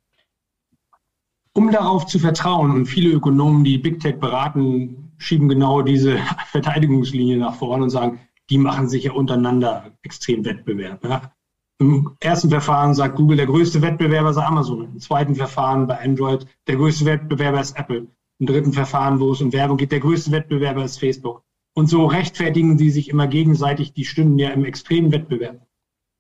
Um 1.54 1.72
darauf 1.72 2.06
zu 2.06 2.20
vertrauen, 2.20 2.72
und 2.72 2.86
viele 2.86 3.10
Ökonomen, 3.10 3.66
die 3.66 3.78
Big 3.78 4.00
Tech 4.00 4.18
beraten, 4.20 5.14
schieben 5.18 5.50
genau 5.50 5.82
diese 5.82 6.18
Verteidigungslinie 6.52 7.38
nach 7.38 7.56
vorne 7.56 7.84
und 7.84 7.90
sagen, 7.90 8.20
die 8.50 8.58
machen 8.58 8.88
sich 8.88 9.06
ja 9.06 9.14
untereinander 9.14 9.92
extrem 10.02 10.46
Wettbewerb. 10.46 11.04
Ja. 11.04 11.32
Im 11.80 12.16
ersten 12.22 12.50
Verfahren 12.50 12.94
sagt 12.94 13.18
Google, 13.18 13.38
der 13.38 13.48
größte 13.48 13.82
Wettbewerber 13.82 14.30
ist 14.30 14.38
Amazon. 14.38 14.86
Im 14.86 15.00
zweiten 15.00 15.36
Verfahren 15.36 15.88
bei 15.88 16.00
Android, 16.00 16.46
der 16.68 16.78
größte 16.78 17.06
Wettbewerber 17.06 17.60
ist 17.60 17.78
Apple. 17.78 18.08
Im 18.40 18.48
dritten 18.48 18.74
Verfahren, 18.74 19.20
wo 19.20 19.32
es 19.32 19.42
um 19.42 19.52
Werbung 19.52 19.78
geht, 19.78 19.92
der 19.92 20.00
größte 20.00 20.32
Wettbewerber 20.32 20.84
ist 20.84 21.00
Facebook. 21.00 21.44
Und 21.74 21.88
so 21.88 22.06
rechtfertigen 22.06 22.78
sie 22.78 22.90
sich 22.90 23.10
immer 23.10 23.28
gegenseitig, 23.28 23.94
die 23.94 24.06
stünden 24.06 24.40
ja 24.40 24.52
im 24.52 24.64
extremen 24.64 25.12
Wettbewerb. 25.12 25.66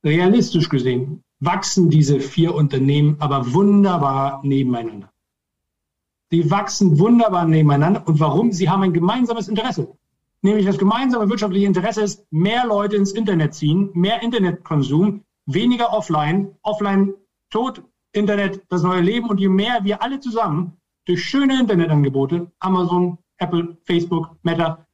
Realistisch 0.03 0.69
gesehen 0.69 1.23
wachsen 1.39 1.89
diese 1.89 2.19
vier 2.19 2.53
Unternehmen 2.53 3.15
aber 3.19 3.53
wunderbar 3.53 4.41
nebeneinander. 4.43 5.11
Sie 6.31 6.51
wachsen 6.51 6.99
wunderbar 6.99 7.45
nebeneinander. 7.45 8.05
Und 8.05 8.19
warum? 8.19 8.51
Sie 8.51 8.69
haben 8.69 8.83
ein 8.83 8.93
gemeinsames 8.93 9.47
Interesse. 9.47 9.95
Nämlich 10.41 10.65
das 10.65 10.77
gemeinsame 10.77 11.29
wirtschaftliche 11.29 11.65
Interesse 11.65 12.03
ist, 12.03 12.25
mehr 12.31 12.65
Leute 12.65 12.95
ins 12.95 13.11
Internet 13.11 13.53
ziehen, 13.53 13.89
mehr 13.93 14.21
Internetkonsum, 14.21 15.23
weniger 15.45 15.91
offline, 15.91 16.55
offline 16.61 17.13
tot, 17.49 17.83
Internet 18.11 18.63
das 18.69 18.83
neue 18.83 19.01
Leben. 19.01 19.29
Und 19.29 19.39
je 19.39 19.49
mehr 19.49 19.83
wir 19.83 20.01
alle 20.01 20.19
zusammen 20.19 20.77
durch 21.05 21.23
schöne 21.23 21.59
Internetangebote, 21.59 22.51
Amazon, 22.59 23.17
Apple, 23.37 23.77
Facebook, 23.83 24.31
Meta, 24.43 24.85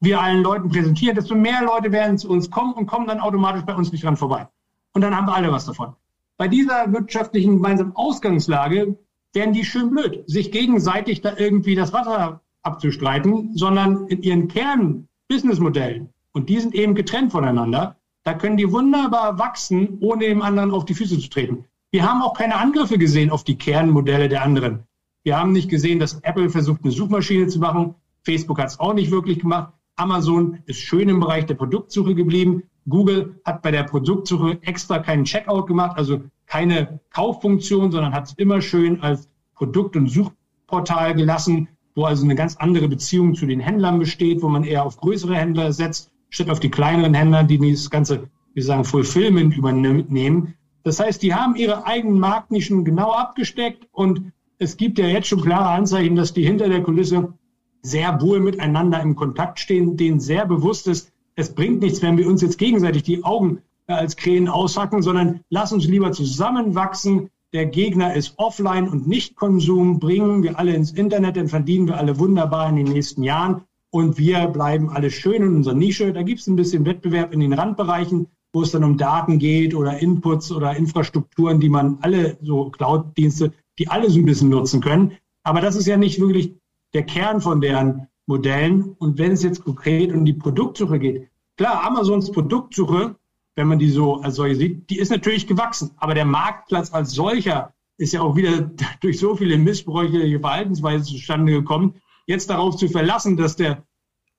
wir 0.00 0.20
allen 0.20 0.42
Leuten 0.42 0.68
präsentieren, 0.68 1.16
desto 1.16 1.34
mehr 1.34 1.62
Leute 1.62 1.90
werden 1.92 2.18
zu 2.18 2.28
uns 2.28 2.50
kommen 2.50 2.74
und 2.74 2.86
kommen 2.86 3.06
dann 3.06 3.20
automatisch 3.20 3.62
bei 3.64 3.74
uns 3.74 3.92
nicht 3.92 4.04
dran 4.04 4.16
vorbei. 4.16 4.48
Und 4.92 5.02
dann 5.02 5.16
haben 5.16 5.26
wir 5.26 5.34
alle 5.34 5.52
was 5.52 5.66
davon. 5.66 5.94
Bei 6.36 6.48
dieser 6.48 6.92
wirtschaftlichen 6.92 7.56
gemeinsamen 7.56 7.96
Ausgangslage 7.96 8.98
werden 9.32 9.54
die 9.54 9.64
schön 9.64 9.90
blöd, 9.90 10.24
sich 10.26 10.52
gegenseitig 10.52 11.22
da 11.22 11.36
irgendwie 11.36 11.74
das 11.74 11.92
Wasser 11.92 12.40
abzustreiten, 12.66 13.56
sondern 13.56 14.06
in 14.08 14.22
ihren 14.22 14.48
Kern-Businessmodellen, 14.48 16.10
und 16.32 16.48
die 16.48 16.60
sind 16.60 16.74
eben 16.74 16.94
getrennt 16.94 17.32
voneinander, 17.32 17.96
da 18.24 18.34
können 18.34 18.56
die 18.56 18.70
wunderbar 18.70 19.38
wachsen, 19.38 19.98
ohne 20.00 20.26
dem 20.26 20.42
anderen 20.42 20.72
auf 20.72 20.84
die 20.84 20.94
Füße 20.94 21.18
zu 21.18 21.30
treten. 21.30 21.64
Wir 21.92 22.06
haben 22.06 22.22
auch 22.22 22.34
keine 22.34 22.56
Angriffe 22.56 22.98
gesehen 22.98 23.30
auf 23.30 23.44
die 23.44 23.56
Kernmodelle 23.56 24.28
der 24.28 24.42
anderen. 24.42 24.80
Wir 25.22 25.38
haben 25.38 25.52
nicht 25.52 25.70
gesehen, 25.70 25.98
dass 25.98 26.20
Apple 26.22 26.50
versucht, 26.50 26.82
eine 26.82 26.92
Suchmaschine 26.92 27.46
zu 27.46 27.58
machen. 27.60 27.94
Facebook 28.24 28.58
hat 28.58 28.68
es 28.68 28.80
auch 28.80 28.94
nicht 28.94 29.10
wirklich 29.10 29.38
gemacht. 29.38 29.72
Amazon 29.94 30.58
ist 30.66 30.80
schön 30.80 31.08
im 31.08 31.20
Bereich 31.20 31.46
der 31.46 31.54
Produktsuche 31.54 32.14
geblieben. 32.14 32.64
Google 32.88 33.40
hat 33.44 33.62
bei 33.62 33.70
der 33.70 33.84
Produktsuche 33.84 34.58
extra 34.62 34.98
keinen 34.98 35.24
Checkout 35.24 35.66
gemacht, 35.66 35.96
also 35.96 36.20
keine 36.46 37.00
Kauffunktion, 37.10 37.90
sondern 37.90 38.12
hat 38.12 38.26
es 38.26 38.34
immer 38.34 38.60
schön 38.60 39.00
als 39.00 39.28
Produkt- 39.54 39.96
und 39.96 40.08
Suchportal 40.08 41.14
gelassen, 41.14 41.68
wo 41.96 42.04
also 42.04 42.24
eine 42.24 42.36
ganz 42.36 42.56
andere 42.56 42.86
Beziehung 42.86 43.34
zu 43.34 43.46
den 43.46 43.58
Händlern 43.58 43.98
besteht, 43.98 44.42
wo 44.42 44.48
man 44.48 44.62
eher 44.62 44.84
auf 44.84 44.98
größere 44.98 45.34
Händler 45.34 45.72
setzt, 45.72 46.12
statt 46.30 46.50
auf 46.50 46.60
die 46.60 46.70
kleineren 46.70 47.14
Händler, 47.14 47.42
die 47.42 47.58
dieses 47.58 47.90
ganze, 47.90 48.28
wie 48.54 48.62
sagen, 48.62 48.84
Fulfillment 48.84 49.56
übernehmen. 49.56 50.54
Das 50.84 51.00
heißt, 51.00 51.20
die 51.20 51.34
haben 51.34 51.56
ihre 51.56 51.84
eigenen 51.84 52.20
Marktnischen 52.20 52.84
genau 52.84 53.10
abgesteckt 53.10 53.88
und 53.90 54.30
es 54.58 54.76
gibt 54.76 55.00
ja 55.00 55.06
jetzt 55.06 55.26
schon 55.26 55.40
klare 55.40 55.70
Anzeichen, 55.70 56.14
dass 56.14 56.32
die 56.32 56.44
hinter 56.44 56.68
der 56.68 56.84
Kulisse 56.84 57.32
sehr 57.82 58.20
wohl 58.20 58.38
miteinander 58.38 59.00
im 59.00 59.16
Kontakt 59.16 59.58
stehen, 59.58 59.96
denen 59.96 60.20
sehr 60.20 60.46
bewusst 60.46 60.86
ist, 60.86 61.12
es 61.36 61.54
bringt 61.54 61.80
nichts, 61.80 62.02
wenn 62.02 62.16
wir 62.16 62.26
uns 62.26 62.42
jetzt 62.42 62.58
gegenseitig 62.58 63.02
die 63.02 63.22
Augen 63.22 63.62
äh, 63.86 63.92
als 63.92 64.16
Krähen 64.16 64.48
aushacken, 64.48 65.02
sondern 65.02 65.40
lass 65.50 65.72
uns 65.72 65.86
lieber 65.86 66.10
zusammenwachsen. 66.12 67.30
Der 67.52 67.66
Gegner 67.66 68.14
ist 68.14 68.34
offline 68.38 68.88
und 68.88 69.06
nicht 69.06 69.36
Konsum. 69.36 69.98
Bringen 69.98 70.42
wir 70.42 70.58
alle 70.58 70.74
ins 70.74 70.90
Internet, 70.90 71.36
dann 71.36 71.48
verdienen 71.48 71.86
wir 71.86 71.96
alle 71.96 72.18
wunderbar 72.18 72.68
in 72.68 72.76
den 72.76 72.86
nächsten 72.86 73.22
Jahren. 73.22 73.62
Und 73.90 74.18
wir 74.18 74.48
bleiben 74.48 74.90
alle 74.90 75.10
schön 75.10 75.42
in 75.42 75.56
unserer 75.56 75.74
Nische. 75.74 76.12
Da 76.12 76.22
gibt 76.22 76.40
es 76.40 76.46
ein 76.48 76.56
bisschen 76.56 76.84
Wettbewerb 76.84 77.32
in 77.32 77.40
den 77.40 77.52
Randbereichen, 77.52 78.26
wo 78.52 78.62
es 78.62 78.72
dann 78.72 78.84
um 78.84 78.98
Daten 78.98 79.38
geht 79.38 79.74
oder 79.74 79.98
Inputs 80.00 80.50
oder 80.50 80.76
Infrastrukturen, 80.76 81.60
die 81.60 81.68
man 81.68 81.98
alle, 82.00 82.36
so 82.42 82.70
Cloud-Dienste, 82.70 83.52
die 83.78 83.88
alle 83.88 84.10
so 84.10 84.18
ein 84.18 84.24
bisschen 84.24 84.48
nutzen 84.48 84.80
können. 84.80 85.12
Aber 85.44 85.60
das 85.60 85.76
ist 85.76 85.86
ja 85.86 85.96
nicht 85.96 86.20
wirklich 86.20 86.56
der 86.94 87.04
Kern 87.04 87.40
von 87.40 87.60
deren 87.60 88.08
Modellen. 88.26 88.96
Und 88.98 89.18
wenn 89.18 89.32
es 89.32 89.42
jetzt 89.42 89.64
konkret 89.64 90.12
um 90.12 90.24
die 90.24 90.32
Produktsuche 90.32 90.98
geht, 90.98 91.28
klar, 91.56 91.84
Amazons 91.84 92.32
Produktsuche, 92.32 93.16
wenn 93.56 93.68
man 93.68 93.78
die 93.78 93.90
so 93.90 94.20
als 94.20 94.36
solche 94.36 94.56
sieht, 94.56 94.90
die 94.90 94.98
ist 94.98 95.10
natürlich 95.10 95.46
gewachsen. 95.46 95.90
Aber 95.96 96.14
der 96.14 96.24
Marktplatz 96.24 96.92
als 96.92 97.12
solcher 97.12 97.74
ist 97.98 98.12
ja 98.12 98.20
auch 98.20 98.36
wieder 98.36 98.70
durch 99.00 99.18
so 99.18 99.34
viele 99.34 99.58
missbräuchliche 99.58 100.40
Verhaltensweisen 100.40 101.04
zustande 101.04 101.52
gekommen. 101.52 101.94
Jetzt 102.26 102.50
darauf 102.50 102.76
zu 102.76 102.88
verlassen, 102.88 103.36
dass 103.36 103.56
der 103.56 103.84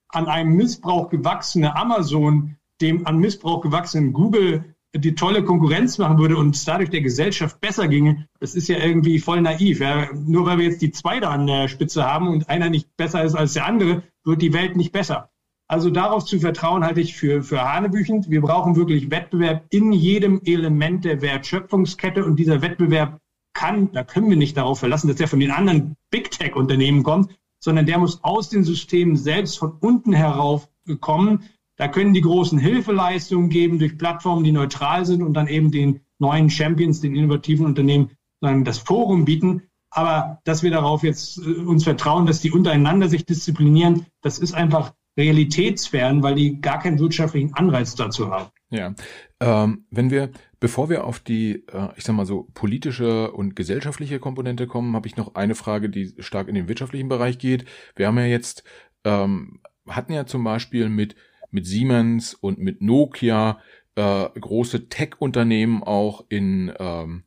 an 0.09 0.27
einem 0.27 0.55
Missbrauch 0.55 1.09
gewachsene 1.09 1.75
Amazon 1.75 2.55
dem 2.79 3.07
an 3.07 3.17
Missbrauch 3.17 3.61
gewachsenen 3.61 4.13
Google 4.13 4.75
die 4.95 5.15
tolle 5.15 5.43
Konkurrenz 5.43 5.97
machen 5.97 6.17
würde 6.17 6.37
und 6.37 6.55
es 6.55 6.65
dadurch 6.65 6.89
der 6.89 7.01
Gesellschaft 7.01 7.59
besser 7.59 7.87
ginge, 7.87 8.27
das 8.39 8.55
ist 8.55 8.67
ja 8.67 8.77
irgendwie 8.77 9.19
voll 9.19 9.41
naiv. 9.41 9.79
Ja. 9.79 10.09
Nur 10.13 10.45
weil 10.45 10.59
wir 10.59 10.65
jetzt 10.65 10.81
die 10.81 10.91
zwei 10.91 11.19
da 11.19 11.31
an 11.31 11.47
der 11.47 11.67
Spitze 11.67 12.05
haben 12.05 12.27
und 12.27 12.49
einer 12.49 12.69
nicht 12.69 12.95
besser 12.97 13.23
ist 13.23 13.35
als 13.35 13.53
der 13.53 13.65
andere, 13.65 14.03
wird 14.23 14.41
die 14.41 14.53
Welt 14.53 14.75
nicht 14.75 14.91
besser. 14.91 15.29
Also 15.69 15.89
darauf 15.89 16.23
zu 16.23 16.39
vertrauen, 16.39 16.85
halte 16.85 17.01
ich 17.01 17.15
für, 17.15 17.43
für 17.43 17.61
hanebüchend. 17.61 18.29
Wir 18.29 18.41
brauchen 18.41 18.77
wirklich 18.77 19.11
Wettbewerb 19.11 19.65
in 19.69 19.91
jedem 19.91 20.41
Element 20.45 21.03
der 21.03 21.21
Wertschöpfungskette 21.21 22.23
und 22.23 22.37
dieser 22.37 22.61
Wettbewerb 22.61 23.19
kann, 23.53 23.91
da 23.91 24.03
können 24.03 24.29
wir 24.29 24.37
nicht 24.37 24.55
darauf 24.55 24.79
verlassen, 24.79 25.07
dass 25.07 25.17
der 25.17 25.27
von 25.27 25.39
den 25.39 25.51
anderen 25.51 25.95
Big 26.09 26.31
Tech 26.31 26.55
Unternehmen 26.55 27.03
kommt, 27.03 27.35
sondern 27.59 27.85
der 27.85 27.97
muss 27.97 28.23
aus 28.23 28.49
den 28.49 28.63
Systemen 28.63 29.17
selbst 29.17 29.57
von 29.57 29.71
unten 29.79 30.13
herauf 30.13 30.69
kommen. 31.01 31.43
Da 31.75 31.87
können 31.87 32.13
die 32.13 32.21
großen 32.21 32.59
Hilfeleistungen 32.59 33.49
geben 33.49 33.79
durch 33.79 33.97
Plattformen, 33.97 34.43
die 34.43 34.51
neutral 34.51 35.05
sind 35.05 35.21
und 35.21 35.33
dann 35.33 35.47
eben 35.47 35.71
den 35.71 36.01
neuen 36.19 36.49
Champions, 36.49 37.01
den 37.01 37.15
innovativen 37.15 37.65
Unternehmen 37.65 38.11
dann 38.41 38.63
das 38.63 38.77
Forum 38.77 39.25
bieten. 39.25 39.63
Aber 39.89 40.39
dass 40.43 40.63
wir 40.63 40.71
darauf 40.71 41.03
jetzt 41.03 41.39
äh, 41.39 41.41
uns 41.41 41.83
vertrauen, 41.83 42.25
dass 42.25 42.41
die 42.41 42.51
untereinander 42.51 43.09
sich 43.09 43.25
disziplinieren, 43.25 44.05
das 44.21 44.37
ist 44.37 44.53
einfach 44.53 44.93
realitätsfern, 45.17 46.23
weil 46.23 46.35
die 46.35 46.61
gar 46.61 46.79
keinen 46.79 46.99
wirtschaftlichen 46.99 47.53
Anreiz 47.55 47.95
dazu 47.95 48.29
haben. 48.29 48.51
Ja, 48.69 48.93
ähm, 49.39 49.85
wenn 49.89 50.11
wir, 50.11 50.29
bevor 50.59 50.89
wir 50.89 51.05
auf 51.05 51.19
die, 51.19 51.65
äh, 51.71 51.89
ich 51.95 52.03
sag 52.03 52.15
mal 52.15 52.25
so, 52.25 52.47
politische 52.53 53.31
und 53.31 53.55
gesellschaftliche 53.55 54.19
Komponente 54.19 54.67
kommen, 54.67 54.95
habe 54.95 55.07
ich 55.07 55.15
noch 55.15 55.35
eine 55.35 55.55
Frage, 55.55 55.89
die 55.89 56.13
stark 56.19 56.47
in 56.47 56.55
den 56.55 56.67
wirtschaftlichen 56.67 57.09
Bereich 57.09 57.39
geht. 57.39 57.65
Wir 57.95 58.07
haben 58.07 58.17
ja 58.17 58.25
jetzt, 58.25 58.63
ähm, 59.03 59.61
hatten 59.87 60.13
ja 60.13 60.25
zum 60.25 60.43
Beispiel 60.43 60.89
mit, 60.89 61.15
mit 61.49 61.65
Siemens 61.65 62.33
und 62.33 62.59
mit 62.59 62.81
Nokia 62.81 63.59
äh, 63.95 64.29
große 64.39 64.89
Tech-Unternehmen 64.89 65.81
auch 65.81 66.25
in, 66.29 66.71
ähm, 66.77 67.23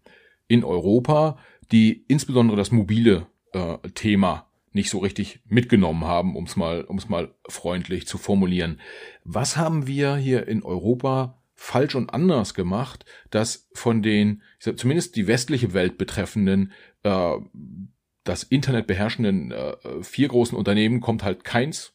in 0.47 0.63
Europa, 0.63 1.39
die 1.73 2.05
insbesondere 2.07 2.57
das 2.57 2.71
mobile 2.71 3.27
äh, 3.53 3.79
Thema 3.95 4.50
nicht 4.73 4.91
so 4.91 4.99
richtig 4.99 5.41
mitgenommen 5.47 6.05
haben, 6.05 6.37
um 6.37 6.45
es 6.45 6.57
mal, 6.57 6.85
um 6.85 6.99
es 6.99 7.09
mal 7.09 7.35
freundlich 7.49 8.07
zu 8.07 8.19
formulieren. 8.19 8.81
Was 9.25 9.57
haben 9.57 9.87
wir 9.87 10.17
hier 10.17 10.47
in 10.47 10.63
Europa 10.63 11.43
falsch 11.55 11.95
und 11.95 12.09
anders 12.11 12.55
gemacht, 12.55 13.05
dass 13.31 13.69
von 13.75 14.03
den, 14.03 14.43
ich 14.59 14.65
sag, 14.65 14.79
zumindest 14.79 15.17
die 15.17 15.27
westliche 15.27 15.75
Welt 15.75 15.99
betreffenden, 15.99 16.73
äh, 17.03 17.33
das 18.25 18.45
Internet 18.45 18.87
beherrschenden 18.87 19.53
äh, 19.53 19.77
vier 20.03 20.29
großen 20.29 20.57
Unternehmen 20.57 21.01
kommt 21.01 21.23
halt 21.23 21.45
keins 21.45 21.93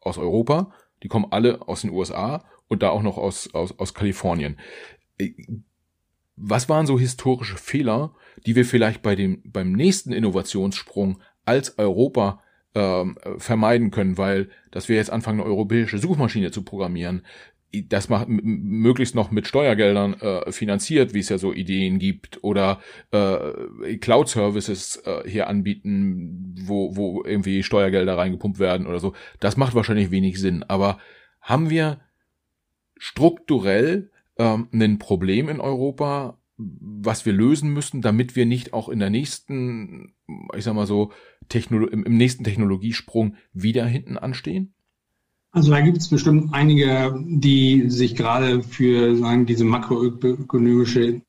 aus 0.00 0.18
Europa, 0.18 0.72
die 1.02 1.08
kommen 1.08 1.26
alle 1.30 1.66
aus 1.66 1.80
den 1.80 1.90
USA 1.90 2.44
und 2.68 2.82
da 2.82 2.90
auch 2.90 3.02
noch 3.02 3.18
aus, 3.18 3.52
aus, 3.54 3.76
aus 3.78 3.94
Kalifornien. 3.94 4.58
Äh, 5.18 5.32
was 6.36 6.68
waren 6.68 6.86
so 6.86 6.98
historische 6.98 7.56
Fehler, 7.56 8.14
die 8.46 8.56
wir 8.56 8.64
vielleicht 8.64 9.02
bei 9.02 9.14
dem, 9.14 9.42
beim 9.44 9.72
nächsten 9.72 10.12
Innovationssprung 10.12 11.20
als 11.44 11.78
Europa 11.78 12.42
ähm, 12.74 13.18
vermeiden 13.38 13.90
können, 13.90 14.18
weil 14.18 14.50
dass 14.70 14.88
wir 14.88 14.96
jetzt 14.96 15.10
anfangen, 15.10 15.40
eine 15.40 15.48
europäische 15.48 15.98
Suchmaschine 15.98 16.50
zu 16.50 16.62
programmieren, 16.62 17.22
das 17.72 18.08
macht 18.08 18.26
möglichst 18.28 19.14
noch 19.14 19.30
mit 19.30 19.46
Steuergeldern 19.46 20.14
äh, 20.14 20.50
finanziert, 20.50 21.14
wie 21.14 21.20
es 21.20 21.28
ja 21.28 21.38
so 21.38 21.52
Ideen 21.52 21.98
gibt, 21.98 22.42
oder 22.42 22.80
äh, 23.12 23.96
Cloud-Services 23.96 25.02
äh, 25.04 25.28
hier 25.28 25.46
anbieten, 25.46 26.56
wo, 26.62 26.96
wo 26.96 27.22
irgendwie 27.22 27.62
Steuergelder 27.62 28.18
reingepumpt 28.18 28.58
werden 28.58 28.86
oder 28.86 28.98
so. 28.98 29.14
Das 29.38 29.56
macht 29.56 29.74
wahrscheinlich 29.74 30.10
wenig 30.10 30.40
Sinn. 30.40 30.64
Aber 30.64 30.98
haben 31.40 31.70
wir 31.70 32.00
strukturell 32.96 34.10
ähm, 34.36 34.68
ein 34.72 34.98
Problem 34.98 35.48
in 35.48 35.60
Europa, 35.60 36.38
was 36.56 37.24
wir 37.24 37.32
lösen 37.32 37.72
müssen, 37.72 38.02
damit 38.02 38.34
wir 38.34 38.46
nicht 38.46 38.72
auch 38.72 38.88
in 38.88 38.98
der 38.98 39.10
nächsten, 39.10 40.14
ich 40.56 40.64
sag 40.64 40.74
mal 40.74 40.86
so, 40.86 41.12
Technolo 41.48 41.86
im, 41.86 42.04
im 42.04 42.16
nächsten 42.16 42.44
Technologiesprung 42.44 43.36
wieder 43.52 43.86
hinten 43.86 44.16
anstehen? 44.16 44.74
Also 45.52 45.72
da 45.72 45.80
gibt 45.80 45.98
es 45.98 46.08
bestimmt 46.08 46.54
einige, 46.54 47.18
die 47.26 47.90
sich 47.90 48.14
gerade 48.14 48.62
für 48.62 49.16
sagen, 49.16 49.46
diese 49.46 49.64
makroökonomische 49.64 51.22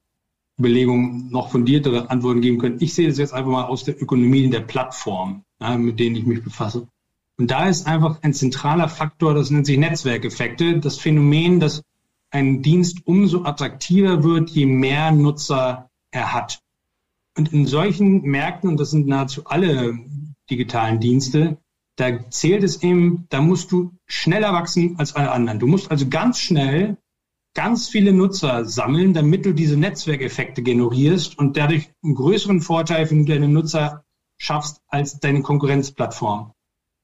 Belegung 0.57 1.29
noch 1.31 1.49
fundiertere 1.49 2.09
Antworten 2.11 2.41
geben 2.41 2.59
können. 2.59 2.77
Ich 2.79 2.93
sehe 2.93 3.07
das 3.07 3.17
jetzt 3.17 3.33
einfach 3.33 3.51
mal 3.51 3.65
aus 3.65 3.83
der 3.83 3.99
Ökonomie 3.99 4.47
der 4.49 4.59
Plattform, 4.59 5.43
ja, 5.59 5.75
mit 5.77 5.99
denen 5.99 6.15
ich 6.15 6.25
mich 6.25 6.43
befasse. 6.43 6.87
Und 7.37 7.49
da 7.49 7.67
ist 7.67 7.87
einfach 7.87 8.21
ein 8.21 8.33
zentraler 8.33 8.87
Faktor, 8.87 9.33
das 9.33 9.49
nennt 9.49 9.65
sich 9.65 9.79
Netzwerkeffekte, 9.79 10.79
das 10.79 10.97
Phänomen, 10.97 11.59
dass 11.59 11.81
ein 12.29 12.61
Dienst 12.61 12.99
umso 13.05 13.43
attraktiver 13.43 14.23
wird, 14.23 14.51
je 14.51 14.67
mehr 14.67 15.11
Nutzer 15.11 15.89
er 16.11 16.33
hat. 16.33 16.61
Und 17.37 17.53
in 17.53 17.65
solchen 17.65 18.21
Märkten, 18.23 18.69
und 18.69 18.79
das 18.79 18.91
sind 18.91 19.07
nahezu 19.07 19.45
alle 19.45 19.97
digitalen 20.49 20.99
Dienste, 20.99 21.57
da 21.95 22.29
zählt 22.29 22.63
es 22.63 22.83
eben, 22.83 23.25
da 23.29 23.41
musst 23.41 23.71
du 23.71 23.91
schneller 24.05 24.53
wachsen 24.53 24.95
als 24.97 25.15
alle 25.15 25.31
anderen. 25.31 25.59
Du 25.59 25.67
musst 25.67 25.91
also 25.91 26.07
ganz 26.09 26.39
schnell 26.39 26.97
ganz 27.53 27.89
viele 27.89 28.13
Nutzer 28.13 28.65
sammeln, 28.65 29.13
damit 29.13 29.45
du 29.45 29.53
diese 29.53 29.77
Netzwerkeffekte 29.77 30.61
generierst 30.61 31.37
und 31.37 31.57
dadurch 31.57 31.91
einen 32.03 32.15
größeren 32.15 32.61
Vorteil 32.61 33.05
für 33.05 33.23
deine 33.23 33.49
Nutzer 33.49 34.05
schaffst 34.37 34.81
als 34.87 35.19
deine 35.19 35.41
Konkurrenzplattform. 35.41 36.53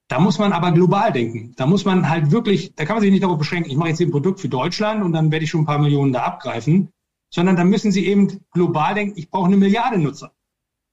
Da 0.10 0.20
muss 0.20 0.40
man 0.40 0.54
aber 0.54 0.72
global 0.72 1.12
denken. 1.12 1.54
Da 1.58 1.66
muss 1.66 1.84
man 1.84 2.10
halt 2.10 2.32
wirklich, 2.32 2.74
da 2.76 2.86
kann 2.86 2.96
man 2.96 3.04
sich 3.04 3.12
nicht 3.12 3.24
darauf 3.24 3.38
beschränken, 3.38 3.70
ich 3.70 3.78
mache 3.78 3.90
jetzt 3.90 4.02
ein 4.02 4.12
Produkt 4.12 4.40
für 4.40 4.48
Deutschland 4.50 5.04
und 5.04 5.12
dann 5.12 5.32
werde 5.32 5.44
ich 5.44 5.52
schon 5.52 5.62
ein 5.62 5.66
paar 5.66 5.80
Millionen 5.80 6.14
da 6.14 6.24
abgreifen, 6.24 6.90
sondern 7.30 7.56
da 7.56 7.64
müssen 7.64 7.92
sie 7.92 8.06
eben 8.06 8.42
global 8.52 8.96
denken, 8.96 9.18
ich 9.18 9.30
brauche 9.30 9.48
eine 9.48 9.58
Milliarde 9.58 9.98
Nutzer. 9.98 10.34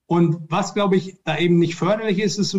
Und 0.07 0.37
was, 0.49 0.73
glaube 0.73 0.95
ich, 0.97 1.17
da 1.23 1.37
eben 1.37 1.57
nicht 1.57 1.75
förderlich 1.75 2.19
ist, 2.19 2.37
ist 2.37 2.55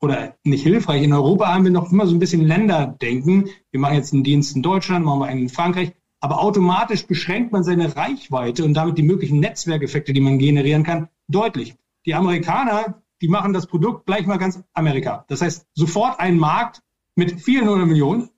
oder 0.00 0.36
nicht 0.44 0.62
hilfreich. 0.62 1.02
In 1.02 1.12
Europa 1.12 1.52
haben 1.52 1.64
wir 1.64 1.70
noch 1.70 1.92
immer 1.92 2.06
so 2.06 2.14
ein 2.14 2.18
bisschen 2.18 2.46
Länderdenken. 2.46 3.50
Wir 3.70 3.80
machen 3.80 3.96
jetzt 3.96 4.14
einen 4.14 4.24
Dienst 4.24 4.56
in 4.56 4.62
Deutschland, 4.62 5.04
machen 5.04 5.20
wir 5.20 5.26
einen 5.26 5.42
in 5.42 5.48
Frankreich. 5.48 5.92
Aber 6.20 6.40
automatisch 6.40 7.06
beschränkt 7.06 7.52
man 7.52 7.64
seine 7.64 7.94
Reichweite 7.94 8.64
und 8.64 8.74
damit 8.74 8.96
die 8.96 9.02
möglichen 9.02 9.40
Netzwerkeffekte, 9.40 10.12
die 10.12 10.20
man 10.20 10.38
generieren 10.38 10.82
kann, 10.82 11.08
deutlich. 11.28 11.76
Die 12.06 12.14
Amerikaner, 12.14 13.02
die 13.20 13.28
machen 13.28 13.52
das 13.52 13.66
Produkt 13.66 14.06
gleich 14.06 14.26
mal 14.26 14.38
ganz 14.38 14.62
Amerika. 14.72 15.24
Das 15.28 15.42
heißt, 15.42 15.66
sofort 15.74 16.18
ein 16.18 16.38
Markt 16.38 16.82
mit 17.14 17.40
vielen 17.40 17.68
hundert 17.68 17.88
Millionen 17.88 18.30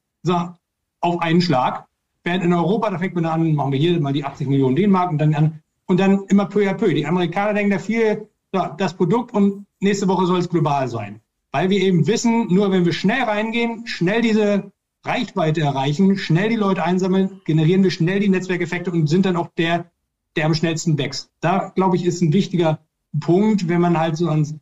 auf 1.01 1.21
einen 1.21 1.41
Schlag. 1.41 1.88
Während 2.29 2.45
in 2.45 2.53
Europa, 2.53 2.91
da 2.91 2.99
fängt 2.99 3.15
man 3.15 3.25
an, 3.25 3.55
machen 3.55 3.73
wir 3.73 3.79
hier 3.79 3.99
mal 4.03 4.13
die 4.13 4.23
80 4.23 4.49
Millionen 4.49 4.77
D-Mark 4.77 5.11
und 5.11 5.17
dann 5.17 5.35
an, 5.35 5.63
und 5.87 5.99
dann 5.99 6.25
immer 6.29 6.45
peu 6.45 6.69
à 6.69 6.75
peu. 6.75 6.93
Die 6.93 7.07
Amerikaner 7.07 7.55
denken 7.55 7.71
da 7.71 7.79
viel, 7.79 8.29
ja, 8.53 8.75
das 8.77 8.93
Produkt 8.93 9.33
und 9.33 9.65
nächste 9.81 10.09
Woche 10.09 10.27
soll 10.27 10.39
es 10.39 10.51
global 10.51 10.89
sein. 10.89 11.23
Weil 11.53 11.71
wir 11.71 11.81
eben 11.81 12.07
wissen, 12.07 12.49
nur 12.53 12.71
wenn 12.71 12.85
wir 12.85 12.93
schnell 12.93 13.23
reingehen, 13.23 13.87
schnell 13.87 14.21
diese 14.21 14.71
Reichweite 15.07 15.63
erreichen, 15.63 16.19
schnell 16.19 16.51
die 16.51 16.57
Leute 16.57 16.85
einsammeln, 16.85 17.41
generieren 17.47 17.83
wir 17.83 17.91
schnell 17.91 18.21
die 18.21 18.29
Netzwerkeffekte 18.29 18.91
und 18.91 19.07
sind 19.07 19.25
dann 19.25 19.37
auch 19.37 19.49
der, 19.57 19.91
der 20.37 20.45
am 20.45 20.53
schnellsten 20.53 20.99
wächst. 20.99 21.31
Da, 21.41 21.73
glaube 21.75 21.97
ich, 21.97 22.05
ist 22.05 22.21
ein 22.21 22.35
wichtiger 22.35 22.81
Punkt, 23.21 23.69
wenn 23.69 23.81
man 23.81 23.99
halt 23.99 24.19
so 24.19 24.29
ans 24.29 24.55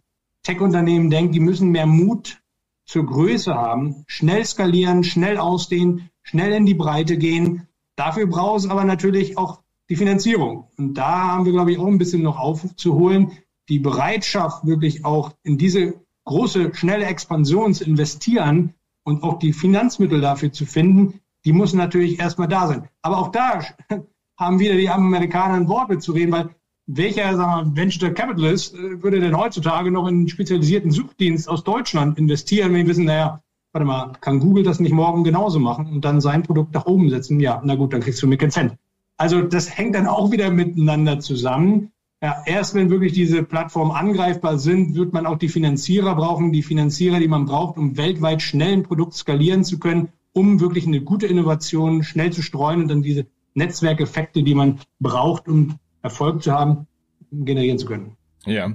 Tech-Unternehmen 0.45 1.11
denkt, 1.11 1.35
die 1.35 1.41
müssen 1.41 1.71
mehr 1.71 1.87
Mut 1.87 2.41
zur 2.85 3.05
Größe 3.07 3.57
haben, 3.57 4.05
schnell 4.07 4.45
skalieren, 4.45 5.03
schnell 5.03 5.39
ausdehnen, 5.39 6.11
schnell 6.27 6.53
in 6.53 6.67
die 6.67 6.75
Breite 6.75 7.17
gehen. 7.17 7.69
Dafür 7.97 8.27
braucht 8.27 8.61
es 8.61 8.71
aber 8.71 8.85
natürlich 8.85 9.39
auch 9.39 9.63
die 9.89 9.97
Finanzierung. 9.97 10.69
Und 10.77 10.95
da 10.95 11.33
haben 11.33 11.45
wir, 11.45 11.53
glaube 11.53 11.73
ich, 11.73 11.79
auch 11.79 11.87
ein 11.87 11.99
bisschen 11.99 12.23
noch 12.23 12.39
aufzuholen 12.39 13.33
die 13.69 13.79
Bereitschaft, 13.79 14.67
wirklich 14.67 15.05
auch 15.05 15.33
in 15.43 15.59
diese 15.59 15.95
große, 16.25 16.75
schnelle 16.75 17.07
Expansion 17.07 17.75
zu 17.75 17.85
investieren 17.85 18.75
und 19.05 19.23
auch 19.23 19.39
die 19.39 19.53
Finanzmittel 19.53 20.21
dafür 20.21 20.53
zu 20.53 20.67
finden, 20.67 21.21
die 21.45 21.53
muss 21.53 21.73
natürlich 21.73 22.19
erstmal 22.19 22.49
da 22.49 22.67
sein. 22.67 22.89
Aber 23.03 23.19
auch 23.19 23.29
da 23.29 23.61
haben 24.39 24.59
wieder 24.59 24.75
die 24.75 24.89
Amerikaner 24.89 25.55
ein 25.55 25.69
Wort 25.69 25.89
mitzureden, 25.89 26.33
weil 26.33 26.51
welcher 26.89 27.37
sagen 27.37 27.75
wir, 27.75 27.83
Venture 27.83 28.11
Capitalist 28.11 28.75
äh, 28.75 29.03
würde 29.03 29.21
denn 29.21 29.37
heutzutage 29.37 29.91
noch 29.91 30.07
in 30.07 30.15
einen 30.15 30.29
spezialisierten 30.29 30.91
Suchdienst 30.91 31.49
aus 31.49 31.65
Deutschland 31.65 32.19
investieren, 32.19 32.73
wenn 32.73 32.85
die 32.85 32.89
wissen, 32.89 33.07
naja, 33.07 33.43
warte 33.77 33.85
mal, 33.85 34.13
kann 34.23 34.41
Google 34.41 34.65
das 34.65 34.81
nicht 34.81 34.93
morgen 34.93 35.23
genauso 35.23 35.59
machen 35.59 35.87
und 35.87 36.03
dann 36.03 36.23
sein 36.23 36.43
Produkt 36.43 36.73
nach 36.73 36.87
oben 36.87 37.11
setzen? 37.11 37.41
Ja, 37.41 37.61
na 37.63 37.75
gut, 37.75 37.93
dann 37.93 38.01
kriegst 38.01 38.23
du 38.23 38.27
mir 38.27 38.39
keinen 38.39 38.51
Cent. 38.51 38.73
Also 39.19 39.43
das 39.43 39.77
hängt 39.77 39.95
dann 39.95 40.07
auch 40.07 40.31
wieder 40.31 40.51
miteinander 40.51 41.21
zusammen. 41.21 41.93
Ja, 42.23 42.43
erst 42.47 42.75
wenn 42.75 42.89
wirklich 42.89 43.13
diese 43.13 43.43
Plattformen 43.43 43.91
angreifbar 43.91 44.59
sind, 44.59 44.95
wird 44.95 45.13
man 45.13 45.27
auch 45.27 45.37
die 45.37 45.51
Finanzierer 45.51 46.15
brauchen, 46.15 46.53
die 46.53 46.63
Finanzierer, 46.63 47.21
die 47.21 47.29
man 47.29 47.45
braucht, 47.45 47.77
um 47.77 47.99
weltweit 47.99 48.41
schnell 48.41 48.73
ein 48.73 48.83
Produkt 48.83 49.13
skalieren 49.13 49.63
zu 49.63 49.79
können, 49.79 50.09
um 50.33 50.59
wirklich 50.59 50.87
eine 50.87 51.03
gute 51.03 51.27
Innovation 51.27 52.03
schnell 52.03 52.33
zu 52.33 52.41
streuen 52.41 52.81
und 52.81 52.89
dann 52.89 53.03
diese 53.03 53.27
Netzwerkeffekte, 53.53 54.43
die 54.43 54.55
man 54.55 54.81
braucht, 55.01 55.49
um 55.49 55.75
Erfolg 56.01 56.43
zu 56.43 56.53
haben, 56.53 56.87
generieren 57.31 57.79
zu 57.79 57.85
können. 57.85 58.17
Ja, 58.47 58.73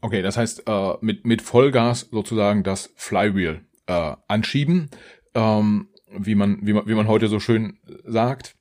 okay, 0.00 0.22
das 0.22 0.36
heißt 0.36 0.64
äh, 0.66 0.94
mit 1.02 1.24
mit 1.24 1.40
Vollgas 1.40 2.08
sozusagen 2.10 2.64
das 2.64 2.92
Flywheel 2.96 3.60
äh, 3.88 4.14
anschieben, 4.28 4.90
ähm, 5.34 5.88
wie 6.16 6.36
man 6.36 6.60
wie 6.62 6.72
man 6.74 6.86
wie 6.86 6.94
man 6.94 7.08
heute 7.08 7.28
so 7.28 7.40
schön 7.40 7.78
sagt. 8.04 8.54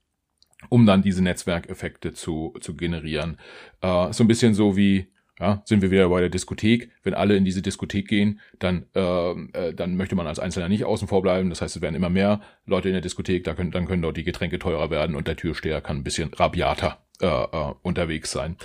um 0.70 0.86
dann 0.86 1.02
diese 1.02 1.24
Netzwerkeffekte 1.24 2.14
zu, 2.14 2.54
zu 2.62 2.76
generieren. 2.76 3.38
Äh, 3.82 4.12
so 4.12 4.24
ein 4.24 4.28
bisschen 4.28 4.54
so 4.54 4.76
wie, 4.76 5.08
ja, 5.40 5.62
sind 5.66 5.82
wir 5.82 5.92
wieder 5.92 6.10
bei 6.10 6.20
der 6.20 6.30
Diskothek. 6.30 6.92
Wenn 7.04 7.14
alle 7.14 7.38
in 7.38 7.46
diese 7.46 7.62
Diskothek 7.62 8.08
gehen, 8.08 8.40
dann, 8.60 8.88
äh, 8.96 9.32
äh, 9.32 9.74
dann 9.74 9.96
möchte 9.96 10.16
man 10.16 10.28
als 10.28 10.40
Einzelner 10.40 10.70
nicht 10.70 10.84
außen 10.86 11.08
vor 11.08 11.22
bleiben. 11.22 11.50
Das 11.50 11.62
heißt, 11.62 11.76
es 11.76 11.82
werden 11.82 11.96
immer 11.96 12.10
mehr 12.10 12.42
Leute 12.66 12.90
in 12.90 12.94
der 12.94 13.02
Diskothek, 13.02 13.44
da 13.44 13.54
können, 13.54 13.72
dann 13.72 13.88
können 13.88 14.02
dort 14.02 14.18
die 14.18 14.24
Getränke 14.24 14.60
teurer 14.60 14.90
werden 14.90 15.16
und 15.16 15.28
der 15.28 15.36
Türsteher 15.36 15.82
kann 15.82 15.98
ein 15.98 16.04
bisschen 16.04 16.34
rabiater 16.34 17.00
äh, 17.22 17.28
äh, 17.28 17.74
unterwegs 17.84 18.32
sein. 18.32 18.58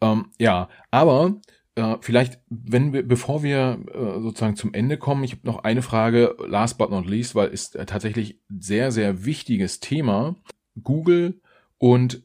Ähm, 0.00 0.26
ja, 0.38 0.68
aber 0.90 1.40
äh, 1.78 1.96
vielleicht, 2.00 2.40
wenn 2.48 2.92
wir, 2.92 3.06
bevor 3.06 3.42
wir 3.42 3.78
äh, 3.94 4.20
sozusagen 4.20 4.56
zum 4.56 4.74
Ende 4.74 4.98
kommen, 4.98 5.24
ich 5.24 5.32
habe 5.32 5.46
noch 5.46 5.64
eine 5.64 5.82
Frage, 5.82 6.36
last 6.46 6.76
but 6.76 6.90
not 6.90 7.06
least, 7.06 7.34
weil 7.34 7.48
ist 7.48 7.76
äh, 7.76 7.86
tatsächlich 7.86 8.40
sehr, 8.48 8.90
sehr 8.90 9.24
wichtiges 9.24 9.80
Thema. 9.80 10.36
Google 10.82 11.40
und 11.78 12.22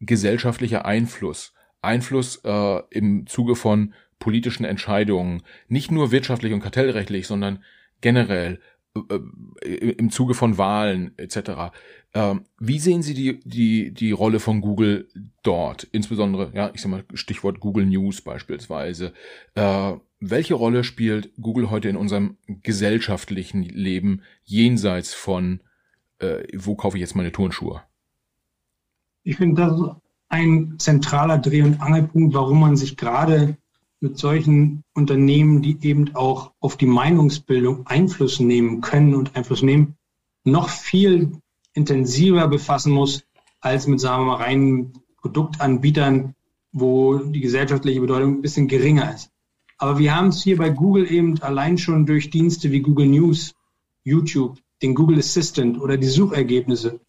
gesellschaftlicher 0.00 0.86
Einfluss. 0.86 1.52
Einfluss 1.82 2.40
äh, 2.44 2.82
im 2.90 3.26
Zuge 3.26 3.54
von 3.54 3.94
politischen 4.18 4.64
Entscheidungen, 4.64 5.42
nicht 5.68 5.90
nur 5.90 6.10
wirtschaftlich 6.10 6.52
und 6.52 6.60
kartellrechtlich, 6.60 7.26
sondern 7.26 7.62
generell 8.00 8.60
äh, 8.96 9.18
äh 9.62 9.90
im 9.92 10.10
Zuge 10.10 10.34
von 10.34 10.58
Wahlen 10.58 11.16
etc. 11.18 11.72
Ähm, 12.12 12.44
wie 12.58 12.80
sehen 12.80 13.02
Sie 13.02 13.14
die, 13.14 13.40
die, 13.44 13.92
die 13.92 14.10
Rolle 14.10 14.40
von 14.40 14.60
Google 14.60 15.08
dort? 15.42 15.84
Insbesondere, 15.92 16.50
ja, 16.54 16.70
ich 16.74 16.80
sag 16.80 16.90
mal, 16.90 17.04
Stichwort 17.14 17.60
Google 17.60 17.86
News 17.86 18.20
beispielsweise. 18.20 19.12
Äh, 19.54 19.92
welche 20.18 20.54
Rolle 20.54 20.84
spielt 20.84 21.30
Google 21.40 21.70
heute 21.70 21.88
in 21.88 21.96
unserem 21.96 22.36
gesellschaftlichen 22.46 23.62
Leben 23.62 24.22
jenseits 24.44 25.14
von, 25.14 25.60
äh, 26.18 26.42
wo 26.56 26.74
kaufe 26.74 26.96
ich 26.96 27.00
jetzt 27.00 27.14
meine 27.14 27.32
Turnschuhe? 27.32 27.82
Ich 29.22 29.36
finde, 29.36 29.62
das 29.62 29.80
ist 29.80 29.88
ein 30.28 30.74
zentraler 30.78 31.38
Dreh- 31.38 31.62
und 31.62 31.80
Angelpunkt, 31.80 32.34
warum 32.34 32.60
man 32.60 32.76
sich 32.76 32.96
gerade 32.96 33.56
mit 34.00 34.18
solchen 34.18 34.82
Unternehmen, 34.94 35.62
die 35.62 35.78
eben 35.82 36.14
auch 36.14 36.52
auf 36.58 36.76
die 36.76 36.86
Meinungsbildung 36.86 37.86
Einfluss 37.86 38.40
nehmen 38.40 38.80
können 38.80 39.14
und 39.14 39.36
Einfluss 39.36 39.62
nehmen, 39.62 39.96
noch 40.44 40.70
viel 40.70 41.32
intensiver 41.80 42.46
befassen 42.48 42.92
muss, 42.92 43.24
als 43.60 43.86
mit, 43.86 44.00
sagen 44.00 44.24
wir 44.24 44.32
mal, 44.32 44.42
reinen 44.42 44.92
Produktanbietern, 45.20 46.34
wo 46.72 47.18
die 47.18 47.40
gesellschaftliche 47.40 48.00
Bedeutung 48.00 48.36
ein 48.36 48.42
bisschen 48.42 48.68
geringer 48.68 49.14
ist. 49.14 49.30
Aber 49.78 49.98
wir 49.98 50.14
haben 50.14 50.28
es 50.28 50.42
hier 50.42 50.58
bei 50.58 50.70
Google 50.70 51.10
eben 51.10 51.40
allein 51.42 51.78
schon 51.78 52.06
durch 52.06 52.30
Dienste 52.30 52.70
wie 52.70 52.80
Google 52.80 53.06
News, 53.06 53.54
YouTube, 54.04 54.58
den 54.82 54.94
Google 54.94 55.18
Assistant 55.18 55.80
oder 55.80 55.96
die 55.96 56.06
Suchergebnisse 56.06 57.00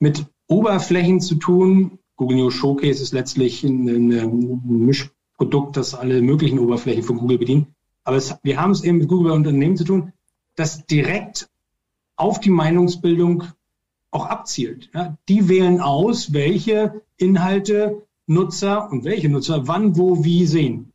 mit 0.00 0.26
Oberflächen 0.48 1.20
zu 1.20 1.36
tun. 1.36 1.98
Google 2.16 2.38
News 2.38 2.54
Showcase 2.54 3.02
ist 3.02 3.12
letztlich 3.12 3.64
ein, 3.64 3.88
ein 3.88 4.60
Mischprodukt, 4.64 5.76
das 5.76 5.94
alle 5.94 6.20
möglichen 6.20 6.58
Oberflächen 6.58 7.04
von 7.04 7.18
Google 7.18 7.38
bedient. 7.38 7.68
Aber 8.04 8.16
es, 8.16 8.36
wir 8.42 8.60
haben 8.60 8.72
es 8.72 8.82
eben 8.82 8.98
mit 8.98 9.08
Google 9.08 9.32
Unternehmen 9.32 9.76
zu 9.76 9.84
tun, 9.84 10.12
das 10.56 10.86
direkt 10.86 11.48
auf 12.16 12.40
die 12.40 12.50
Meinungsbildung 12.50 13.44
auch 14.10 14.26
abzielt. 14.26 14.90
Ja, 14.94 15.16
die 15.28 15.48
wählen 15.48 15.80
aus, 15.80 16.32
welche 16.32 17.02
Inhalte 17.16 18.02
Nutzer 18.26 18.90
und 18.90 19.04
welche 19.04 19.28
Nutzer 19.28 19.66
wann, 19.66 19.96
wo, 19.96 20.24
wie 20.24 20.46
sehen. 20.46 20.92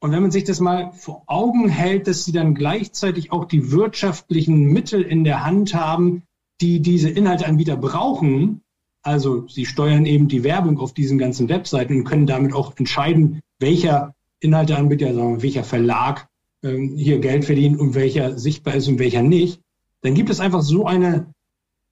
Und 0.00 0.12
wenn 0.12 0.22
man 0.22 0.30
sich 0.30 0.44
das 0.44 0.60
mal 0.60 0.92
vor 0.92 1.24
Augen 1.26 1.68
hält, 1.68 2.06
dass 2.06 2.24
sie 2.24 2.32
dann 2.32 2.54
gleichzeitig 2.54 3.32
auch 3.32 3.44
die 3.44 3.72
wirtschaftlichen 3.72 4.64
Mittel 4.64 5.02
in 5.02 5.24
der 5.24 5.44
Hand 5.44 5.74
haben, 5.74 6.22
die 6.60 6.80
diese 6.80 7.10
Inhalteanbieter 7.10 7.76
brauchen, 7.76 8.62
also 9.02 9.46
sie 9.48 9.66
steuern 9.66 10.06
eben 10.06 10.28
die 10.28 10.44
Werbung 10.44 10.78
auf 10.78 10.92
diesen 10.92 11.18
ganzen 11.18 11.48
Webseiten 11.48 11.96
und 11.96 12.04
können 12.04 12.26
damit 12.26 12.52
auch 12.52 12.76
entscheiden, 12.76 13.40
welcher 13.58 14.14
Inhalteanbieter, 14.40 15.16
wir, 15.16 15.42
welcher 15.42 15.64
Verlag 15.64 16.28
ähm, 16.62 16.94
hier 16.96 17.18
Geld 17.18 17.44
verdient 17.44 17.78
und 17.78 17.94
welcher 17.94 18.38
sichtbar 18.38 18.74
ist 18.74 18.88
und 18.88 18.98
welcher 18.98 19.22
nicht, 19.22 19.60
dann 20.02 20.14
gibt 20.14 20.30
es 20.30 20.40
einfach 20.40 20.62
so 20.62 20.86
eine 20.86 21.32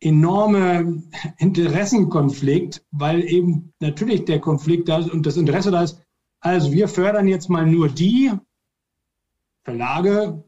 enorme 0.00 1.02
Interessenkonflikt, 1.38 2.84
weil 2.90 3.24
eben 3.24 3.72
natürlich 3.80 4.24
der 4.24 4.40
Konflikt 4.40 4.88
da 4.88 4.98
ist 4.98 5.10
und 5.10 5.24
das 5.24 5.36
Interesse 5.36 5.70
da 5.70 5.82
ist. 5.82 6.00
Also 6.40 6.72
wir 6.72 6.88
fördern 6.88 7.28
jetzt 7.28 7.48
mal 7.48 7.66
nur 7.66 7.88
die 7.88 8.30
Verlage, 9.64 10.44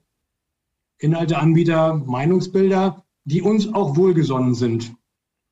Inhalteanbieter, 1.01 1.95
Meinungsbilder, 1.95 3.05
die 3.25 3.43
uns 3.43 3.73
auch 3.73 3.97
wohlgesonnen 3.97 4.55
sind, 4.55 4.95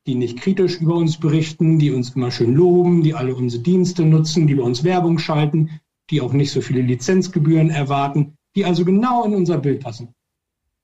die 0.07 0.15
nicht 0.15 0.39
kritisch 0.39 0.81
über 0.81 0.95
uns 0.95 1.19
berichten, 1.19 1.79
die 1.79 1.91
uns 1.91 2.11
immer 2.11 2.31
schön 2.31 2.55
loben, 2.55 3.03
die 3.03 3.15
alle 3.15 3.35
unsere 3.35 3.63
Dienste 3.63 4.05
nutzen, 4.05 4.47
die 4.47 4.55
bei 4.55 4.63
uns 4.63 4.85
Werbung 4.85 5.19
schalten, 5.19 5.81
die 6.11 6.21
auch 6.21 6.33
nicht 6.33 6.53
so 6.53 6.61
viele 6.61 6.83
Lizenzgebühren 6.83 7.71
erwarten, 7.71 8.37
die 8.55 8.65
also 8.65 8.85
genau 8.85 9.25
in 9.25 9.35
unser 9.35 9.59
Bild 9.59 9.83
passen. 9.83 10.15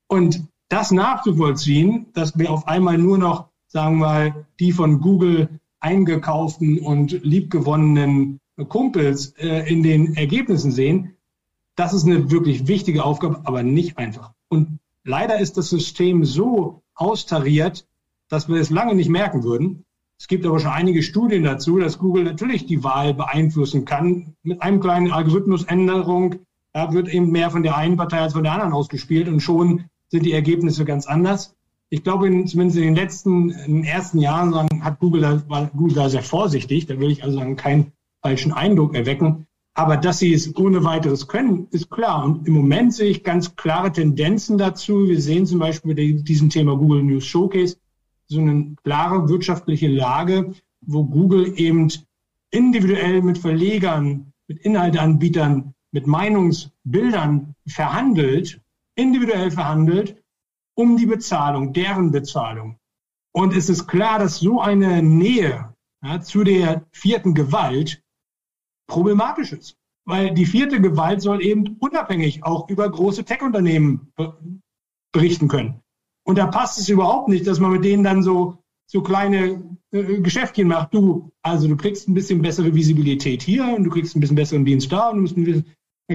Und 0.09 0.45
das 0.73 0.91
nachzuvollziehen, 0.91 2.07
dass 2.15 2.39
wir 2.39 2.51
auf 2.51 2.67
einmal 2.67 2.97
nur 2.97 3.19
noch, 3.19 3.49
sagen 3.69 3.99
wir 3.99 4.07
mal, 4.07 4.47
die 4.59 4.73
von 4.73 5.01
Google 5.01 5.61
eingekauften 5.81 6.79
und 6.79 7.23
liebgewonnenen 7.23 8.41
Kumpels 8.69 9.35
äh, 9.37 9.71
in 9.71 9.83
den 9.83 10.15
Ergebnissen 10.15 10.73
sehen, 10.73 11.17
das 11.77 11.93
ist 11.93 12.07
eine 12.07 12.31
wirklich 12.31 12.69
wichtige 12.69 13.05
Aufgabe, 13.05 13.43
aber 13.45 13.63
nicht 13.63 13.99
einfach. 13.99 14.33
Und 14.49 14.79
leider 15.05 15.39
ist 15.39 15.59
das 15.59 15.69
System 15.69 16.25
so 16.25 16.83
austariert, 16.95 17.87
dass 18.31 18.49
wir 18.49 18.57
es 18.57 18.71
lange 18.71 18.95
nicht 18.95 19.11
merken 19.11 19.45
würden. 19.45 19.85
Es 20.19 20.27
gibt 20.27 20.47
aber 20.47 20.59
schon 20.59 20.71
einige 20.71 21.03
Studien 21.03 21.43
dazu, 21.43 21.79
dass 21.79 21.99
Google 21.99 22.25
natürlich 22.25 22.65
die 22.65 22.83
Wahl 22.83 23.13
beeinflussen 23.13 23.85
kann. 23.85 24.37
Mit 24.43 24.63
einem 24.63 24.81
kleinen 24.81 25.13
Algorithmusänderung 25.13 26.47
da 26.73 26.93
wird 26.93 27.09
eben 27.09 27.31
mehr 27.31 27.51
von 27.51 27.63
der 27.63 27.77
einen 27.77 27.97
Partei 27.97 28.21
als 28.21 28.33
von 28.33 28.45
der 28.45 28.53
anderen 28.53 28.73
ausgespielt 28.73 29.29
und 29.29 29.41
schon 29.41 29.85
sind 30.13 30.27
die 30.27 30.33
Ergebnisse 30.33 30.85
ganz 30.85 31.07
anders. 31.07 31.57
Ich 31.89 32.05
glaube, 32.05 32.29
in, 32.29 32.47
zumindest 32.47 32.79
in 32.79 32.85
den 32.85 32.95
letzten, 32.95 33.51
in 33.51 33.75
den 33.77 33.85
ersten 33.85 34.19
Jahren 34.19 34.55
hat 34.83 35.01
Google 35.01 35.23
da, 35.23 35.43
war 35.49 35.67
Google 35.75 35.95
da 35.95 36.09
sehr 36.09 36.23
vorsichtig. 36.23 36.87
Da 36.87 37.01
will 37.01 37.11
ich 37.11 37.25
also 37.25 37.39
sagen, 37.39 37.57
keinen 37.57 37.93
falschen 38.21 38.53
Eindruck 38.53 38.95
erwecken. 38.95 39.47
Aber 39.75 39.97
dass 39.97 40.19
sie 40.19 40.35
es 40.35 40.55
ohne 40.57 40.85
weiteres 40.85 41.29
können, 41.29 41.67
ist 41.71 41.91
klar. 41.91 42.25
Und 42.25 42.47
im 42.47 42.53
Moment 42.53 42.93
sehe 42.93 43.11
ich 43.11 43.25
ganz 43.25 43.57
klare 43.57 43.91
Tendenzen 43.91 44.59
dazu. 44.59 45.09
Wir 45.09 45.21
sehen 45.21 45.47
zum 45.47 45.59
Beispiel 45.59 45.95
bei 45.95 46.23
diesem 46.23 46.51
Thema 46.51 46.77
Google 46.77 47.03
News 47.03 47.25
Showcase 47.25 47.79
so 48.27 48.39
eine 48.39 48.75
klare 48.85 49.31
wirtschaftliche 49.31 49.89
Lage, 49.89 50.53
wo 50.83 51.05
Google 51.05 51.59
eben 51.59 51.89
individuell 52.51 53.23
mit 53.23 53.39
Verlegern, 53.39 54.33
mit 54.47 54.59
Inhalteanbietern, 54.59 55.73
mit 55.91 56.07
Meinungsbildern 56.07 57.55
verhandelt 57.67 58.62
individuell 58.95 59.51
verhandelt 59.51 60.23
um 60.75 60.97
die 60.97 61.07
Bezahlung, 61.07 61.73
deren 61.73 62.11
Bezahlung. 62.11 62.79
Und 63.35 63.55
es 63.55 63.69
ist 63.69 63.87
klar, 63.87 64.19
dass 64.19 64.39
so 64.39 64.61
eine 64.61 65.03
Nähe 65.03 65.75
ja, 66.03 66.21
zu 66.21 66.45
der 66.45 66.87
vierten 66.93 67.35
Gewalt 67.35 68.03
problematisch 68.87 69.53
ist. 69.53 69.77
Weil 70.05 70.35
die 70.35 70.47
vierte 70.47 70.81
Gewalt 70.81 71.23
soll 71.23 71.43
eben 71.43 71.77
unabhängig 71.79 72.43
auch 72.45 72.69
über 72.69 72.91
große 72.91 73.25
Tech-Unternehmen 73.25 74.13
berichten 75.13 75.49
können. 75.49 75.81
Und 76.25 76.39
da 76.39 76.47
passt 76.47 76.79
es 76.79 76.89
überhaupt 76.89 77.29
nicht, 77.29 77.47
dass 77.47 77.61
man 77.61 77.73
mit 77.73 77.85
denen 77.85 78.03
dann 78.03 78.23
so, 78.23 78.59
so 78.87 79.03
kleine 79.03 79.79
äh, 79.93 80.21
Geschäftchen 80.21 80.69
macht. 80.69 80.95
Du, 80.95 81.31
also 81.43 81.69
du 81.69 81.77
kriegst 81.77 82.09
ein 82.09 82.15
bisschen 82.15 82.43
bessere 82.43 82.75
Visibilität 82.75 83.43
hier 83.43 83.65
und 83.77 83.85
du 83.85 83.91
kriegst 83.91 84.17
ein 84.17 84.21
bisschen 84.21 84.37
besseren 84.37 84.65
Dienst 84.65 84.91
da 84.91 85.11
und 85.11 85.17
du 85.17 85.23
musst 85.23 85.37
ein 85.37 85.45
bisschen, 85.45 85.67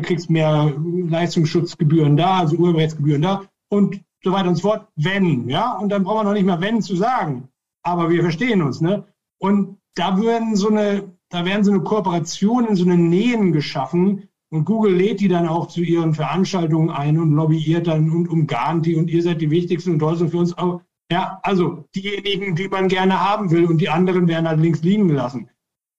kriegst 0.01 0.29
mehr 0.29 0.73
Leistungsschutzgebühren 1.09 2.17
da, 2.17 2.39
also 2.39 2.57
Urheberrechtsgebühren 2.57 3.21
da 3.21 3.43
und 3.69 4.01
so 4.23 4.31
weiter 4.31 4.49
und 4.49 4.55
so 4.55 4.69
fort, 4.69 4.87
wenn, 4.95 5.47
ja, 5.49 5.77
und 5.77 5.89
dann 5.89 6.03
brauchen 6.03 6.19
wir 6.19 6.23
noch 6.25 6.33
nicht 6.33 6.45
mal 6.45 6.61
wenn 6.61 6.81
zu 6.81 6.95
sagen, 6.95 7.49
aber 7.83 8.09
wir 8.09 8.21
verstehen 8.21 8.61
uns, 8.61 8.81
ne? 8.81 9.05
Und 9.39 9.77
da 9.95 10.17
würden 10.17 10.55
so 10.55 10.69
eine, 10.69 11.13
da 11.29 11.45
werden 11.45 11.63
so 11.63 11.71
eine 11.71 11.81
Kooperationen, 11.81 12.75
so 12.75 12.85
eine 12.85 12.97
Nähen 12.97 13.51
geschaffen 13.51 14.27
und 14.49 14.65
Google 14.65 14.95
lädt 14.95 15.19
die 15.19 15.27
dann 15.27 15.47
auch 15.47 15.67
zu 15.67 15.81
ihren 15.81 16.13
Veranstaltungen 16.13 16.89
ein 16.89 17.19
und 17.19 17.33
lobbyiert 17.33 17.87
dann 17.87 18.09
und 18.09 18.29
umgarnt 18.29 18.85
die 18.85 18.95
und 18.95 19.09
ihr 19.09 19.21
seid 19.21 19.41
die 19.41 19.51
wichtigsten 19.51 19.93
und 19.93 19.99
tollsten 19.99 20.29
für 20.29 20.37
uns 20.37 20.57
auch. 20.57 20.81
Ja, 21.11 21.39
also 21.43 21.85
diejenigen, 21.95 22.55
die 22.55 22.67
man 22.67 22.89
gerne 22.89 23.19
haben 23.19 23.51
will 23.51 23.65
und 23.65 23.79
die 23.79 23.89
anderen 23.89 24.27
werden 24.27 24.47
halt 24.47 24.59
links 24.59 24.81
liegen 24.81 25.07
gelassen. 25.07 25.49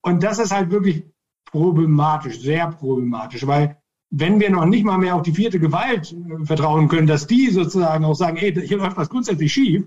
Und 0.03 0.23
das 0.23 0.39
ist 0.39 0.53
halt 0.53 0.71
wirklich 0.71 1.05
problematisch, 1.47 2.41
sehr 2.41 2.69
problematisch, 2.69 3.47
weil 3.47 3.78
wenn 4.11 4.41
wir 4.41 4.51
noch 4.51 4.67
nicht 4.67 4.85
mal 4.85 4.99
mehr 4.99 5.15
auf 5.17 5.23
die 5.23 5.33
vierte 5.33 5.61
Gewalt 5.61 6.13
äh, 6.13 6.45
vertrauen 6.45 6.89
können, 6.89 7.07
dass 7.07 7.27
die 7.27 7.49
sozusagen 7.51 8.05
auch 8.05 8.15
sagen, 8.15 8.37
ey, 8.37 8.55
hier 8.55 8.79
läuft 8.79 8.97
was 8.97 9.11
grundsätzlich 9.11 9.53
schief, 9.53 9.85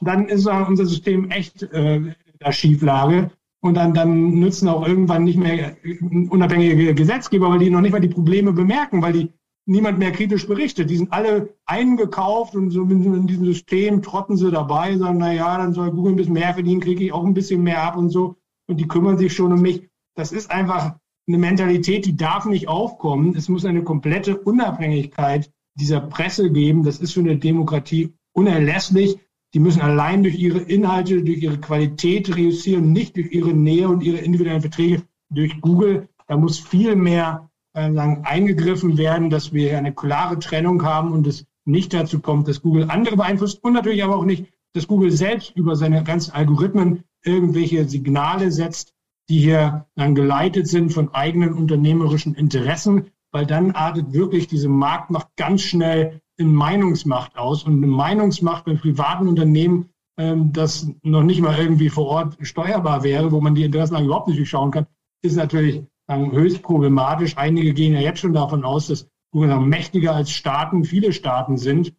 dann 0.00 0.26
ist 0.26 0.46
unser 0.46 0.86
System 0.86 1.30
echt 1.30 1.62
äh, 1.62 1.96
in 1.96 2.14
der 2.40 2.52
Schieflage. 2.52 3.30
Und 3.60 3.74
dann, 3.74 3.94
dann 3.94 4.34
nützen 4.34 4.68
auch 4.68 4.86
irgendwann 4.86 5.24
nicht 5.24 5.38
mehr 5.38 5.76
äh, 5.84 5.98
unabhängige 6.28 6.94
Gesetzgeber, 6.94 7.50
weil 7.50 7.58
die 7.58 7.70
noch 7.70 7.80
nicht 7.80 7.92
mal 7.92 8.00
die 8.00 8.08
Probleme 8.08 8.52
bemerken, 8.52 9.02
weil 9.02 9.12
die 9.12 9.32
niemand 9.66 9.98
mehr 9.98 10.12
kritisch 10.12 10.46
berichtet. 10.46 10.90
Die 10.90 10.98
sind 10.98 11.12
alle 11.12 11.54
eingekauft 11.64 12.54
und 12.54 12.70
so 12.70 12.82
in 12.82 13.26
diesem 13.26 13.44
System 13.46 14.02
trotten 14.02 14.36
sie 14.36 14.50
dabei, 14.50 14.96
sagen, 14.98 15.18
na 15.18 15.32
ja, 15.32 15.56
dann 15.56 15.72
soll 15.72 15.90
Google 15.90 16.12
ein 16.12 16.16
bisschen 16.16 16.34
mehr 16.34 16.52
verdienen, 16.52 16.80
kriege 16.80 17.04
ich 17.04 17.12
auch 17.12 17.24
ein 17.24 17.34
bisschen 17.34 17.62
mehr 17.62 17.82
ab 17.82 17.96
und 17.96 18.10
so. 18.10 18.36
Und 18.66 18.78
die 18.78 18.88
kümmern 18.88 19.18
sich 19.18 19.32
schon 19.32 19.52
um 19.52 19.62
mich. 19.62 19.88
Das 20.14 20.32
ist 20.32 20.50
einfach 20.50 20.96
eine 21.26 21.38
Mentalität, 21.38 22.06
die 22.06 22.16
darf 22.16 22.44
nicht 22.44 22.68
aufkommen. 22.68 23.34
Es 23.36 23.48
muss 23.48 23.64
eine 23.64 23.82
komplette 23.82 24.36
Unabhängigkeit 24.36 25.50
dieser 25.74 26.00
Presse 26.00 26.50
geben. 26.50 26.82
Das 26.82 26.98
ist 26.98 27.14
für 27.14 27.20
eine 27.20 27.36
Demokratie 27.36 28.14
unerlässlich. 28.32 29.18
Die 29.54 29.60
müssen 29.60 29.80
allein 29.80 30.22
durch 30.22 30.36
ihre 30.36 30.58
Inhalte, 30.58 31.22
durch 31.22 31.42
ihre 31.42 31.58
Qualität 31.58 32.34
reüssieren, 32.36 32.92
nicht 32.92 33.16
durch 33.16 33.32
ihre 33.32 33.54
Nähe 33.54 33.88
und 33.88 34.02
ihre 34.02 34.18
individuellen 34.18 34.60
Verträge 34.60 35.02
durch 35.30 35.60
Google. 35.60 36.08
Da 36.26 36.36
muss 36.36 36.58
viel 36.58 36.96
mehr 36.96 37.50
äh, 37.74 37.90
eingegriffen 38.22 38.98
werden, 38.98 39.30
dass 39.30 39.52
wir 39.52 39.78
eine 39.78 39.94
klare 39.94 40.38
Trennung 40.38 40.82
haben 40.82 41.12
und 41.12 41.26
es 41.26 41.46
nicht 41.64 41.94
dazu 41.94 42.20
kommt, 42.20 42.48
dass 42.48 42.62
Google 42.62 42.90
andere 42.90 43.16
beeinflusst 43.16 43.62
und 43.62 43.72
natürlich 43.72 44.04
aber 44.04 44.16
auch 44.16 44.24
nicht, 44.24 44.46
dass 44.74 44.86
Google 44.86 45.10
selbst 45.10 45.56
über 45.56 45.76
seine 45.76 46.02
ganzen 46.04 46.32
Algorithmen 46.32 47.04
irgendwelche 47.24 47.88
Signale 47.88 48.50
setzt, 48.50 48.93
die 49.28 49.40
hier 49.40 49.86
dann 49.94 50.14
geleitet 50.14 50.68
sind 50.68 50.92
von 50.92 51.14
eigenen 51.14 51.54
unternehmerischen 51.54 52.34
Interessen, 52.34 53.06
weil 53.32 53.46
dann 53.46 53.72
artet 53.72 54.12
wirklich 54.12 54.46
diese 54.46 54.68
Marktmacht 54.68 55.28
ganz 55.36 55.62
schnell 55.62 56.20
in 56.36 56.52
Meinungsmacht 56.52 57.36
aus 57.36 57.64
und 57.64 57.76
eine 57.78 57.86
Meinungsmacht 57.86 58.64
bei 58.64 58.74
privaten 58.74 59.28
Unternehmen, 59.28 59.90
ähm, 60.18 60.52
das 60.52 60.88
noch 61.02 61.22
nicht 61.22 61.40
mal 61.40 61.58
irgendwie 61.58 61.88
vor 61.88 62.06
Ort 62.06 62.36
steuerbar 62.40 63.02
wäre, 63.02 63.32
wo 63.32 63.40
man 63.40 63.54
die 63.54 63.64
Interessen 63.64 64.04
überhaupt 64.04 64.28
nicht 64.28 64.38
durchschauen 64.38 64.70
kann, 64.70 64.86
ist 65.22 65.36
natürlich 65.36 65.82
ähm, 66.08 66.32
höchst 66.32 66.62
problematisch. 66.62 67.36
Einige 67.36 67.72
gehen 67.72 67.94
ja 67.94 68.00
jetzt 68.00 68.20
schon 68.20 68.34
davon 68.34 68.64
aus, 68.64 68.88
dass 68.88 69.08
Google 69.32 69.58
mächtiger 69.60 70.14
als 70.14 70.30
Staaten, 70.30 70.84
viele 70.84 71.12
Staaten 71.12 71.56
sind. 71.56 71.94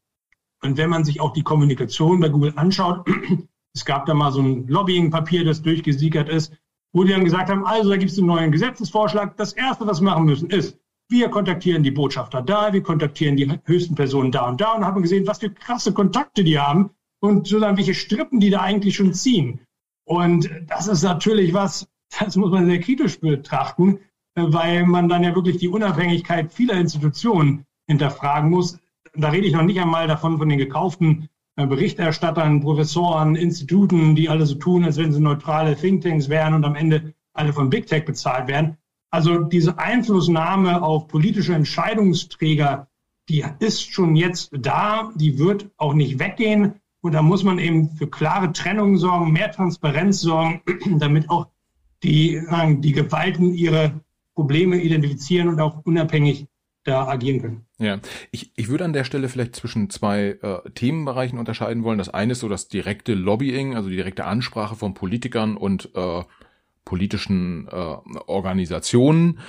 Und 0.61 0.77
wenn 0.77 0.89
man 0.89 1.03
sich 1.03 1.19
auch 1.19 1.33
die 1.33 1.43
Kommunikation 1.43 2.19
bei 2.19 2.29
Google 2.29 2.53
anschaut, 2.55 3.07
es 3.73 3.83
gab 3.83 4.05
da 4.05 4.13
mal 4.13 4.31
so 4.31 4.41
ein 4.41 4.67
Lobbying-Papier, 4.67 5.43
das 5.43 5.61
durchgesickert 5.61 6.29
ist, 6.29 6.53
wo 6.95 7.03
die 7.03 7.11
dann 7.11 7.25
gesagt 7.25 7.49
haben, 7.49 7.65
also 7.65 7.89
da 7.89 7.97
gibt 7.97 8.09
es 8.09 8.17
einen 8.17 8.27
neuen 8.27 8.53
Gesetzesvorschlag. 8.53 9.35
Das 9.35 9.51
Erste, 9.51 9.85
was 9.85 9.99
wir 9.99 10.05
machen 10.05 10.23
müssen, 10.23 10.49
ist, 10.49 10.79
wir 11.09 11.29
kontaktieren 11.29 11.83
die 11.83 11.91
Botschafter 11.91 12.41
da, 12.41 12.71
wir 12.71 12.81
kontaktieren 12.81 13.35
die 13.35 13.51
höchsten 13.65 13.95
Personen 13.95 14.31
da 14.31 14.47
und 14.47 14.61
da 14.61 14.71
und 14.71 14.85
haben 14.85 15.01
gesehen, 15.01 15.27
was 15.27 15.39
für 15.39 15.49
krasse 15.49 15.93
Kontakte 15.93 16.45
die 16.45 16.57
haben 16.57 16.91
und 17.19 17.47
sozusagen 17.47 17.75
welche 17.75 17.93
Strippen 17.93 18.39
die 18.39 18.49
da 18.49 18.61
eigentlich 18.61 18.95
schon 18.95 19.13
ziehen. 19.13 19.59
Und 20.07 20.49
das 20.67 20.87
ist 20.87 21.03
natürlich 21.03 21.53
was, 21.53 21.85
das 22.17 22.37
muss 22.37 22.51
man 22.51 22.65
sehr 22.65 22.79
kritisch 22.79 23.19
betrachten, 23.19 23.99
weil 24.35 24.85
man 24.85 25.09
dann 25.09 25.23
ja 25.23 25.35
wirklich 25.35 25.57
die 25.57 25.67
Unabhängigkeit 25.67 26.53
vieler 26.53 26.75
Institutionen 26.75 27.65
hinterfragen 27.89 28.49
muss. 28.49 28.79
Da 29.13 29.29
rede 29.29 29.47
ich 29.47 29.53
noch 29.53 29.63
nicht 29.63 29.81
einmal 29.81 30.07
davon 30.07 30.37
von 30.37 30.47
den 30.47 30.59
gekauften 30.59 31.27
Berichterstattern, 31.55 32.59
Professoren, 32.59 33.35
Instituten, 33.35 34.15
die 34.15 34.27
alle 34.27 34.45
so 34.45 34.55
tun, 34.55 34.83
als 34.83 34.97
wenn 34.97 35.13
sie 35.13 35.21
neutrale 35.21 35.75
Thinktanks 35.75 36.27
wären 36.27 36.53
und 36.53 36.65
am 36.65 36.75
Ende 36.75 37.13
alle 37.33 37.53
von 37.53 37.69
Big 37.69 37.87
Tech 37.87 38.05
bezahlt 38.05 38.47
werden. 38.47 38.77
Also 39.09 39.39
diese 39.39 39.79
Einflussnahme 39.79 40.81
auf 40.83 41.07
politische 41.07 41.55
Entscheidungsträger, 41.55 42.87
die 43.29 43.45
ist 43.59 43.93
schon 43.93 44.15
jetzt 44.15 44.51
da, 44.51 45.11
die 45.15 45.39
wird 45.39 45.69
auch 45.77 45.93
nicht 45.93 46.19
weggehen. 46.19 46.75
Und 47.01 47.13
da 47.13 47.21
muss 47.21 47.43
man 47.43 47.59
eben 47.59 47.91
für 47.91 48.07
klare 48.07 48.51
Trennung 48.51 48.97
sorgen, 48.97 49.31
mehr 49.31 49.51
Transparenz 49.51 50.19
sorgen, 50.19 50.61
damit 50.99 51.29
auch 51.29 51.47
die, 52.03 52.41
die 52.79 52.91
Gewalten 52.91 53.53
ihre 53.53 54.01
Probleme 54.33 54.81
identifizieren 54.81 55.47
und 55.47 55.61
auch 55.61 55.85
unabhängig 55.85 56.47
da 56.83 57.07
agieren 57.07 57.41
können. 57.41 57.64
Ja, 57.77 57.99
ich, 58.31 58.53
ich 58.55 58.69
würde 58.69 58.85
an 58.85 58.93
der 58.93 59.03
Stelle 59.03 59.27
vielleicht 59.27 59.55
zwischen 59.55 59.89
zwei 59.89 60.37
äh, 60.41 60.69
Themenbereichen 60.71 61.37
unterscheiden 61.37 61.83
wollen. 61.83 61.97
Das 61.97 62.09
eine 62.09 62.31
ist 62.31 62.39
so 62.39 62.47
das 62.47 62.69
direkte 62.69 63.13
Lobbying, 63.13 63.75
also 63.75 63.89
die 63.89 63.97
direkte 63.97 64.23
Ansprache 64.23 64.75
von 64.75 64.93
Politikern 64.93 65.57
und 65.57 65.89
äh, 65.93 66.23
politischen 66.85 67.67
äh, 67.67 67.71
Organisationen, 68.27 69.39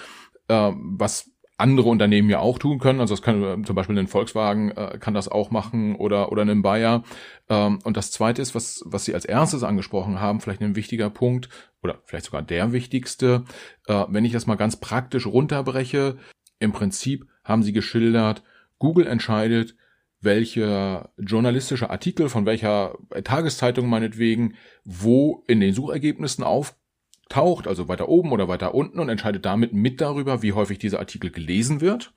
äh, 0.49 0.73
was 0.75 1.31
andere 1.59 1.89
Unternehmen 1.89 2.29
ja 2.29 2.41
auch 2.41 2.59
tun 2.59 2.79
können. 2.81 3.01
Also 3.01 3.15
das 3.15 3.23
kann 3.23 3.43
äh, 3.43 3.63
zum 3.63 3.77
Beispiel 3.77 3.97
ein 3.97 4.09
Volkswagen 4.09 4.73
äh, 4.73 4.99
kann 4.99 5.15
das 5.15 5.29
auch 5.29 5.51
machen 5.51 5.95
oder 5.95 6.33
oder 6.33 6.43
ein 6.43 6.63
Bayer. 6.63 7.05
Ähm, 7.49 7.79
und 7.85 7.97
das 7.97 8.11
Zweite 8.11 8.43
ist, 8.43 8.55
was 8.55 8.83
was 8.85 9.05
Sie 9.05 9.15
als 9.15 9.25
erstes 9.25 9.63
angesprochen 9.63 10.21
haben, 10.21 10.41
vielleicht 10.41 10.63
ein 10.63 10.77
wichtiger 10.77 11.11
Punkt 11.11 11.49
oder 11.83 12.01
vielleicht 12.05 12.27
sogar 12.27 12.43
der 12.43 12.73
wichtigste. 12.73 13.45
Äh, 13.87 14.05
wenn 14.09 14.25
ich 14.25 14.33
das 14.33 14.47
mal 14.47 14.57
ganz 14.57 14.77
praktisch 14.77 15.27
runterbreche, 15.27 16.19
im 16.59 16.73
Prinzip 16.73 17.27
haben 17.47 17.63
sie 17.63 17.73
geschildert, 17.73 18.43
Google 18.79 19.07
entscheidet, 19.07 19.77
welche 20.21 21.09
journalistische 21.19 21.91
Artikel 21.91 22.29
von 22.29 22.47
welcher 22.47 22.99
Tageszeitung 23.25 23.89
meinetwegen 23.89 24.55
wo 24.85 25.45
in 25.47 25.61
den 25.61 25.73
Suchergebnissen 25.73 26.45
auftaucht, 26.45 27.67
also 27.67 27.89
weiter 27.89 28.09
oben 28.09 28.33
oder 28.33 28.49
weiter 28.49 28.75
unten 28.75 28.99
und 28.99 29.09
entscheidet 29.09 29.45
damit 29.47 29.73
mit 29.73 30.01
darüber, 30.01 30.43
wie 30.43 30.53
häufig 30.53 30.79
dieser 30.79 30.99
Artikel 30.99 31.31
gelesen 31.31 31.81
wird. 31.81 32.13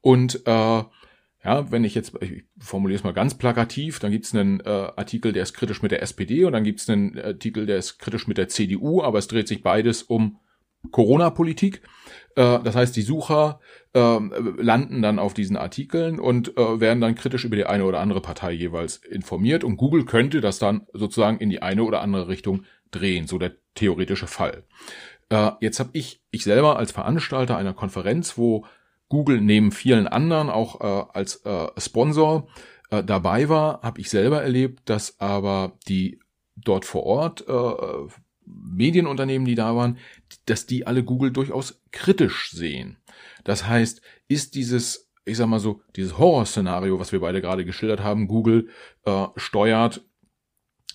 Und 0.00 0.46
äh, 0.46 0.84
ja, 1.44 1.70
wenn 1.70 1.84
ich 1.84 1.94
jetzt, 1.94 2.14
ich 2.20 2.44
formuliere 2.58 2.98
es 2.98 3.04
mal 3.04 3.12
ganz 3.12 3.34
plakativ, 3.34 3.98
dann 3.98 4.10
gibt 4.10 4.24
es 4.24 4.34
einen 4.34 4.60
äh, 4.60 4.68
Artikel, 4.96 5.32
der 5.32 5.42
ist 5.42 5.52
kritisch 5.52 5.82
mit 5.82 5.90
der 5.90 6.02
SPD 6.02 6.44
und 6.44 6.52
dann 6.52 6.64
gibt 6.64 6.80
es 6.80 6.88
einen 6.88 7.18
Artikel, 7.18 7.66
der 7.66 7.76
ist 7.76 7.98
kritisch 7.98 8.26
mit 8.26 8.38
der 8.38 8.48
CDU, 8.48 9.02
aber 9.02 9.18
es 9.18 9.28
dreht 9.28 9.46
sich 9.46 9.62
beides 9.62 10.02
um 10.02 10.38
Corona-Politik. 10.90 11.82
Äh, 12.36 12.60
das 12.62 12.74
heißt, 12.74 12.96
die 12.96 13.02
Sucher 13.02 13.60
äh, 13.92 14.18
landen 14.58 15.02
dann 15.02 15.18
auf 15.18 15.34
diesen 15.34 15.56
Artikeln 15.56 16.18
und 16.18 16.56
äh, 16.56 16.80
werden 16.80 17.00
dann 17.00 17.14
kritisch 17.14 17.44
über 17.44 17.56
die 17.56 17.66
eine 17.66 17.84
oder 17.84 18.00
andere 18.00 18.20
Partei 18.20 18.52
jeweils 18.52 18.96
informiert. 18.96 19.64
Und 19.64 19.76
Google 19.76 20.04
könnte 20.04 20.40
das 20.40 20.58
dann 20.58 20.86
sozusagen 20.92 21.38
in 21.38 21.50
die 21.50 21.62
eine 21.62 21.84
oder 21.84 22.00
andere 22.00 22.28
Richtung 22.28 22.64
drehen, 22.90 23.26
so 23.26 23.38
der 23.38 23.52
theoretische 23.74 24.26
Fall. 24.26 24.64
Äh, 25.30 25.52
jetzt 25.60 25.80
habe 25.80 25.90
ich, 25.92 26.22
ich 26.30 26.44
selber 26.44 26.76
als 26.78 26.92
Veranstalter 26.92 27.56
einer 27.56 27.74
Konferenz, 27.74 28.36
wo 28.36 28.66
Google 29.08 29.40
neben 29.40 29.70
vielen 29.70 30.06
anderen 30.08 30.50
auch 30.50 30.80
äh, 30.80 31.04
als 31.12 31.42
Sponsor 31.78 32.48
dabei 32.90 33.48
war, 33.48 33.82
habe 33.82 34.00
ich 34.00 34.08
selber 34.08 34.42
erlebt, 34.42 34.88
dass 34.88 35.18
aber 35.18 35.72
die 35.88 36.20
dort 36.56 36.84
vor 36.84 37.04
Ort 37.04 37.44
äh, 37.48 38.14
Medienunternehmen, 38.46 39.46
die 39.46 39.54
da 39.54 39.74
waren, 39.74 39.98
dass 40.46 40.66
die 40.66 40.86
alle 40.86 41.04
Google 41.04 41.30
durchaus 41.30 41.82
kritisch 41.90 42.50
sehen. 42.50 42.98
Das 43.44 43.66
heißt, 43.66 44.02
ist 44.28 44.54
dieses, 44.54 45.10
ich 45.24 45.36
sag 45.36 45.46
mal 45.46 45.60
so, 45.60 45.82
dieses 45.96 46.18
Horrorszenario, 46.18 46.98
was 46.98 47.12
wir 47.12 47.20
beide 47.20 47.40
gerade 47.40 47.64
geschildert 47.64 48.00
haben, 48.00 48.28
Google 48.28 48.68
äh, 49.04 49.26
steuert, 49.36 50.04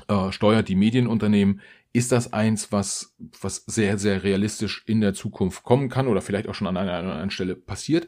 äh, 0.07 0.31
steuert 0.31 0.67
die 0.67 0.75
Medienunternehmen, 0.75 1.61
ist 1.91 2.11
das 2.11 2.33
eins, 2.33 2.71
was, 2.71 3.15
was 3.41 3.63
sehr, 3.65 3.97
sehr 3.97 4.23
realistisch 4.23 4.83
in 4.85 5.01
der 5.01 5.13
Zukunft 5.13 5.63
kommen 5.63 5.89
kann 5.89 6.07
oder 6.07 6.21
vielleicht 6.21 6.47
auch 6.47 6.53
schon 6.53 6.67
an 6.67 6.77
einer 6.77 6.93
anderen 6.93 7.31
Stelle 7.31 7.55
passiert? 7.55 8.07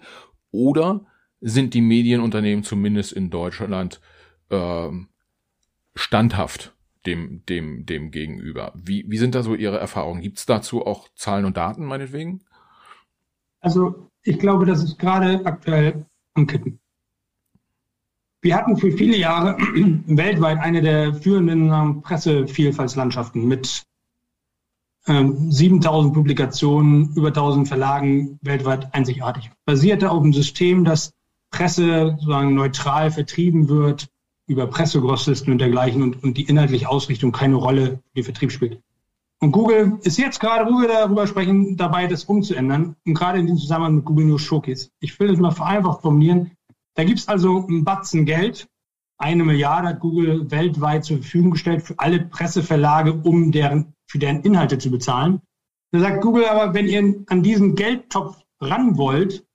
Oder 0.51 1.05
sind 1.39 1.73
die 1.73 1.81
Medienunternehmen 1.81 2.63
zumindest 2.63 3.13
in 3.13 3.31
Deutschland 3.31 3.99
äh, 4.49 4.89
standhaft 5.95 6.75
dem, 7.05 7.43
dem, 7.45 7.85
dem 7.85 8.11
gegenüber. 8.11 8.73
Wie, 8.75 9.05
wie 9.07 9.17
sind 9.17 9.35
da 9.35 9.43
so 9.43 9.55
Ihre 9.55 9.79
Erfahrungen? 9.79 10.21
Gibt 10.21 10.37
es 10.37 10.45
dazu 10.45 10.85
auch 10.85 11.09
Zahlen 11.15 11.45
und 11.45 11.57
Daten 11.57 11.85
meinetwegen? 11.85 12.41
Also 13.59 14.09
ich 14.23 14.39
glaube, 14.39 14.65
das 14.65 14.83
ist 14.83 14.99
gerade 14.99 15.45
aktuell 15.45 16.05
am 16.33 16.47
Kippen. 16.47 16.79
Wir 18.41 18.55
hatten 18.55 18.77
für 18.77 18.91
viele 18.91 19.17
Jahre 19.17 19.57
weltweit 20.07 20.59
eine 20.59 20.81
der 20.81 21.13
führenden 21.13 22.01
Pressevielfaltslandschaften 22.01 23.47
mit 23.47 23.83
ähm, 25.07 25.51
7000 25.51 26.13
Publikationen, 26.13 27.13
über 27.15 27.29
1000 27.29 27.67
Verlagen 27.67 28.39
weltweit 28.41 28.93
einzigartig. 28.93 29.51
Basierte 29.65 30.09
auf 30.09 30.23
einem 30.23 30.33
System, 30.33 30.85
das 30.85 31.13
Presse 31.51 32.11
sozusagen 32.11 32.55
neutral 32.55 33.11
vertrieben 33.11 33.67
wird, 33.67 34.09
über 34.51 34.67
Pressegrossisten 34.67 35.53
und 35.53 35.59
dergleichen 35.59 36.03
und, 36.03 36.23
und 36.23 36.37
die 36.37 36.43
inhaltliche 36.43 36.89
Ausrichtung 36.89 37.31
keine 37.31 37.55
Rolle 37.55 37.99
für 38.09 38.15
den 38.15 38.23
Vertrieb 38.25 38.51
spielt. 38.51 38.81
Und 39.39 39.53
Google 39.53 39.97
ist 40.03 40.19
jetzt 40.19 40.39
gerade, 40.39 40.71
wo 40.71 40.81
wir 40.81 40.87
darüber 40.87 41.25
sprechen, 41.25 41.75
dabei, 41.75 42.05
das 42.05 42.25
umzuändern. 42.25 42.95
Und 43.05 43.15
gerade 43.15 43.39
in 43.39 43.47
dem 43.47 43.57
Zusammenhang 43.57 43.95
mit 43.95 44.05
Google 44.05 44.25
News 44.25 44.43
Showcase. 44.43 44.89
Ich 44.99 45.19
will 45.19 45.29
das 45.29 45.39
mal 45.39 45.51
vereinfacht 45.51 46.01
formulieren. 46.01 46.51
Da 46.93 47.03
gibt 47.03 47.19
es 47.19 47.27
also 47.27 47.65
einen 47.65 47.83
Batzen 47.83 48.25
Geld. 48.25 48.67
Eine 49.17 49.43
Milliarde 49.43 49.87
hat 49.87 49.99
Google 49.99 50.51
weltweit 50.51 51.05
zur 51.05 51.17
Verfügung 51.17 51.51
gestellt 51.51 51.81
für 51.81 51.97
alle 51.97 52.19
Presseverlage, 52.19 53.13
um 53.13 53.51
deren, 53.51 53.93
für 54.05 54.19
deren 54.19 54.41
Inhalte 54.41 54.77
zu 54.77 54.91
bezahlen. 54.91 55.41
Da 55.91 55.99
sagt 55.99 56.21
Google 56.21 56.45
aber, 56.45 56.73
wenn 56.75 56.87
ihr 56.87 57.23
an 57.27 57.41
diesen 57.41 57.75
Geldtopf 57.75 58.37
ran 58.59 58.97
wollt, 58.97 59.45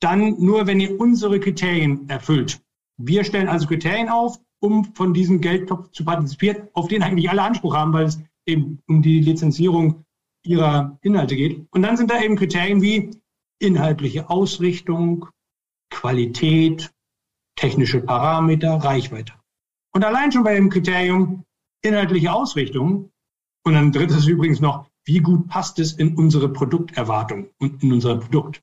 dann 0.00 0.42
nur, 0.42 0.66
wenn 0.66 0.80
ihr 0.80 0.98
unsere 0.98 1.40
Kriterien 1.40 2.08
erfüllt. 2.08 2.63
Wir 2.96 3.24
stellen 3.24 3.48
also 3.48 3.66
Kriterien 3.66 4.08
auf, 4.08 4.38
um 4.60 4.84
von 4.94 5.12
diesem 5.12 5.40
Geldtopf 5.40 5.90
zu 5.90 6.04
partizipieren, 6.04 6.68
auf 6.72 6.88
den 6.88 7.02
eigentlich 7.02 7.28
alle 7.28 7.42
Anspruch 7.42 7.74
haben, 7.74 7.92
weil 7.92 8.06
es 8.06 8.20
eben 8.46 8.80
um 8.86 9.02
die 9.02 9.20
Lizenzierung 9.20 10.04
ihrer 10.44 10.98
Inhalte 11.02 11.36
geht. 11.36 11.66
Und 11.70 11.82
dann 11.82 11.96
sind 11.96 12.10
da 12.10 12.20
eben 12.20 12.36
Kriterien 12.36 12.82
wie 12.82 13.10
inhaltliche 13.58 14.30
Ausrichtung, 14.30 15.28
Qualität, 15.90 16.92
technische 17.56 18.00
Parameter, 18.00 18.74
Reichweite. 18.74 19.32
Und 19.92 20.04
allein 20.04 20.32
schon 20.32 20.44
bei 20.44 20.54
dem 20.54 20.70
Kriterium 20.70 21.44
inhaltliche 21.82 22.32
Ausrichtung 22.32 23.10
und 23.64 23.74
dann 23.74 23.92
drittes 23.92 24.26
übrigens 24.26 24.60
noch, 24.60 24.86
wie 25.04 25.18
gut 25.18 25.48
passt 25.48 25.78
es 25.78 25.92
in 25.92 26.16
unsere 26.16 26.48
Produkterwartung 26.48 27.50
und 27.58 27.82
in 27.82 27.92
unser 27.92 28.16
Produkt. 28.16 28.62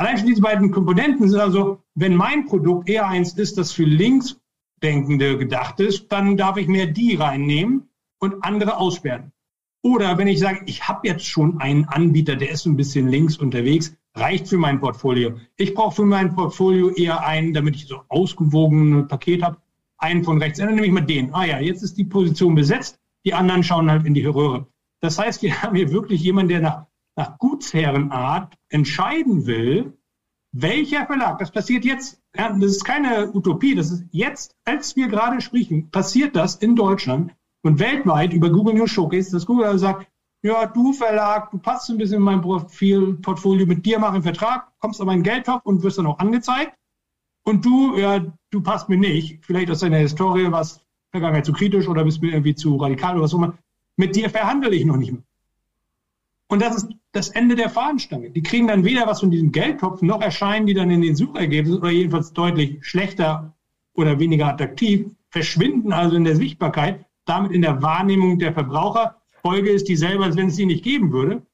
Allein 0.00 0.16
schon 0.16 0.28
diese 0.28 0.40
beiden 0.40 0.70
Komponenten 0.70 1.28
sind 1.28 1.40
also, 1.40 1.82
wenn 1.94 2.16
mein 2.16 2.46
Produkt 2.46 2.88
eher 2.88 3.06
eins 3.06 3.34
ist, 3.34 3.58
das 3.58 3.70
für 3.70 3.84
Linksdenkende 3.84 5.36
gedacht 5.36 5.78
ist, 5.78 6.10
dann 6.10 6.38
darf 6.38 6.56
ich 6.56 6.68
mehr 6.68 6.86
die 6.86 7.16
reinnehmen 7.16 7.86
und 8.18 8.42
andere 8.42 8.78
aussperren. 8.78 9.30
Oder 9.82 10.16
wenn 10.16 10.26
ich 10.26 10.38
sage, 10.38 10.62
ich 10.64 10.88
habe 10.88 11.06
jetzt 11.06 11.26
schon 11.26 11.60
einen 11.60 11.84
Anbieter, 11.84 12.36
der 12.36 12.48
ist 12.48 12.64
ein 12.64 12.78
bisschen 12.78 13.08
links 13.08 13.36
unterwegs, 13.36 13.94
reicht 14.14 14.48
für 14.48 14.56
mein 14.56 14.80
Portfolio. 14.80 15.34
Ich 15.58 15.74
brauche 15.74 15.96
für 15.96 16.06
mein 16.06 16.34
Portfolio 16.34 16.88
eher 16.88 17.22
einen, 17.22 17.52
damit 17.52 17.76
ich 17.76 17.86
so 17.86 18.00
ausgewogen 18.08 19.06
Paket 19.06 19.42
habe, 19.42 19.58
einen 19.98 20.24
von 20.24 20.40
rechts. 20.40 20.60
Dann 20.60 20.74
nehme 20.74 20.86
ich 20.86 20.92
mal 20.94 21.02
den. 21.02 21.34
Ah 21.34 21.44
ja, 21.44 21.60
jetzt 21.60 21.82
ist 21.82 21.98
die 21.98 22.04
Position 22.04 22.54
besetzt. 22.54 22.98
Die 23.26 23.34
anderen 23.34 23.62
schauen 23.62 23.90
halt 23.90 24.06
in 24.06 24.14
die 24.14 24.24
Röhre. 24.24 24.66
Das 25.00 25.18
heißt, 25.18 25.42
wir 25.42 25.52
haben 25.62 25.76
hier 25.76 25.92
wirklich 25.92 26.22
jemanden, 26.22 26.48
der 26.48 26.60
nach, 26.60 26.86
nach 27.20 27.38
Gutsherrenart 27.38 28.56
entscheiden 28.70 29.46
will, 29.46 29.98
welcher 30.52 31.06
Verlag, 31.06 31.38
das 31.38 31.50
passiert 31.52 31.84
jetzt, 31.84 32.22
das 32.32 32.62
ist 32.62 32.84
keine 32.84 33.30
Utopie, 33.34 33.74
das 33.74 33.90
ist 33.90 34.04
jetzt, 34.10 34.56
als 34.64 34.96
wir 34.96 35.08
gerade 35.08 35.40
sprechen, 35.42 35.90
passiert 35.90 36.34
das 36.34 36.56
in 36.56 36.74
Deutschland 36.76 37.34
und 37.62 37.78
weltweit 37.78 38.32
über 38.32 38.50
Google 38.50 38.74
News 38.74 38.90
Showcase, 38.90 39.30
dass 39.30 39.44
Google 39.44 39.66
also 39.66 39.78
sagt, 39.78 40.10
ja, 40.42 40.64
du 40.64 40.94
Verlag, 40.94 41.50
du 41.50 41.58
passt 41.58 41.90
ein 41.90 41.98
bisschen 41.98 42.16
in 42.16 42.22
mein 42.22 42.40
Profil, 42.40 43.18
Portfolio, 43.20 43.66
mit 43.66 43.84
dir 43.84 43.98
mache 43.98 44.12
ich 44.12 44.14
einen 44.14 44.22
Vertrag, 44.22 44.72
kommst 44.78 45.00
aber 45.02 45.12
in 45.12 45.22
Geldtopf 45.22 45.66
und 45.66 45.82
wirst 45.82 45.98
dann 45.98 46.06
auch 46.06 46.18
angezeigt. 46.18 46.72
Und 47.44 47.66
du, 47.66 47.98
ja, 47.98 48.24
du 48.50 48.62
passt 48.62 48.88
mir 48.88 48.96
nicht. 48.96 49.44
Vielleicht 49.44 49.70
aus 49.70 49.80
deiner 49.80 49.98
Historie 49.98 50.50
was 50.50 50.80
Vergangenheit 51.10 51.44
zu 51.44 51.52
kritisch 51.52 51.86
oder 51.88 52.04
bist 52.04 52.22
mir 52.22 52.32
irgendwie 52.32 52.54
zu 52.54 52.76
radikal 52.76 53.18
oder 53.18 53.30
immer. 53.30 53.58
Mit 53.96 54.16
dir 54.16 54.30
verhandle 54.30 54.74
ich 54.74 54.86
noch 54.86 54.96
nicht 54.96 55.12
mehr. 55.12 55.22
Und 56.50 56.60
das 56.60 56.74
ist 56.74 56.88
das 57.12 57.28
Ende 57.28 57.54
der 57.54 57.70
Fahnenstange. 57.70 58.30
Die 58.30 58.42
kriegen 58.42 58.66
dann 58.66 58.84
weder 58.84 59.06
was 59.06 59.20
von 59.20 59.30
diesem 59.30 59.52
Geldtopf, 59.52 60.02
noch 60.02 60.20
erscheinen 60.20 60.66
die 60.66 60.74
dann 60.74 60.90
in 60.90 61.00
den 61.00 61.14
Suchergebnissen 61.14 61.80
oder 61.80 61.92
jedenfalls 61.92 62.32
deutlich 62.32 62.84
schlechter 62.84 63.54
oder 63.94 64.18
weniger 64.18 64.48
attraktiv, 64.48 65.06
verschwinden 65.30 65.92
also 65.92 66.16
in 66.16 66.24
der 66.24 66.34
Sichtbarkeit, 66.34 67.06
damit 67.24 67.52
in 67.52 67.62
der 67.62 67.82
Wahrnehmung 67.82 68.40
der 68.40 68.52
Verbraucher. 68.52 69.22
Folge 69.42 69.70
ist 69.70 69.88
dieselbe, 69.88 70.24
als 70.24 70.36
wenn 70.36 70.48
es 70.48 70.56
sie 70.56 70.66
nicht 70.66 70.82
geben 70.82 71.12
würde. 71.12 71.46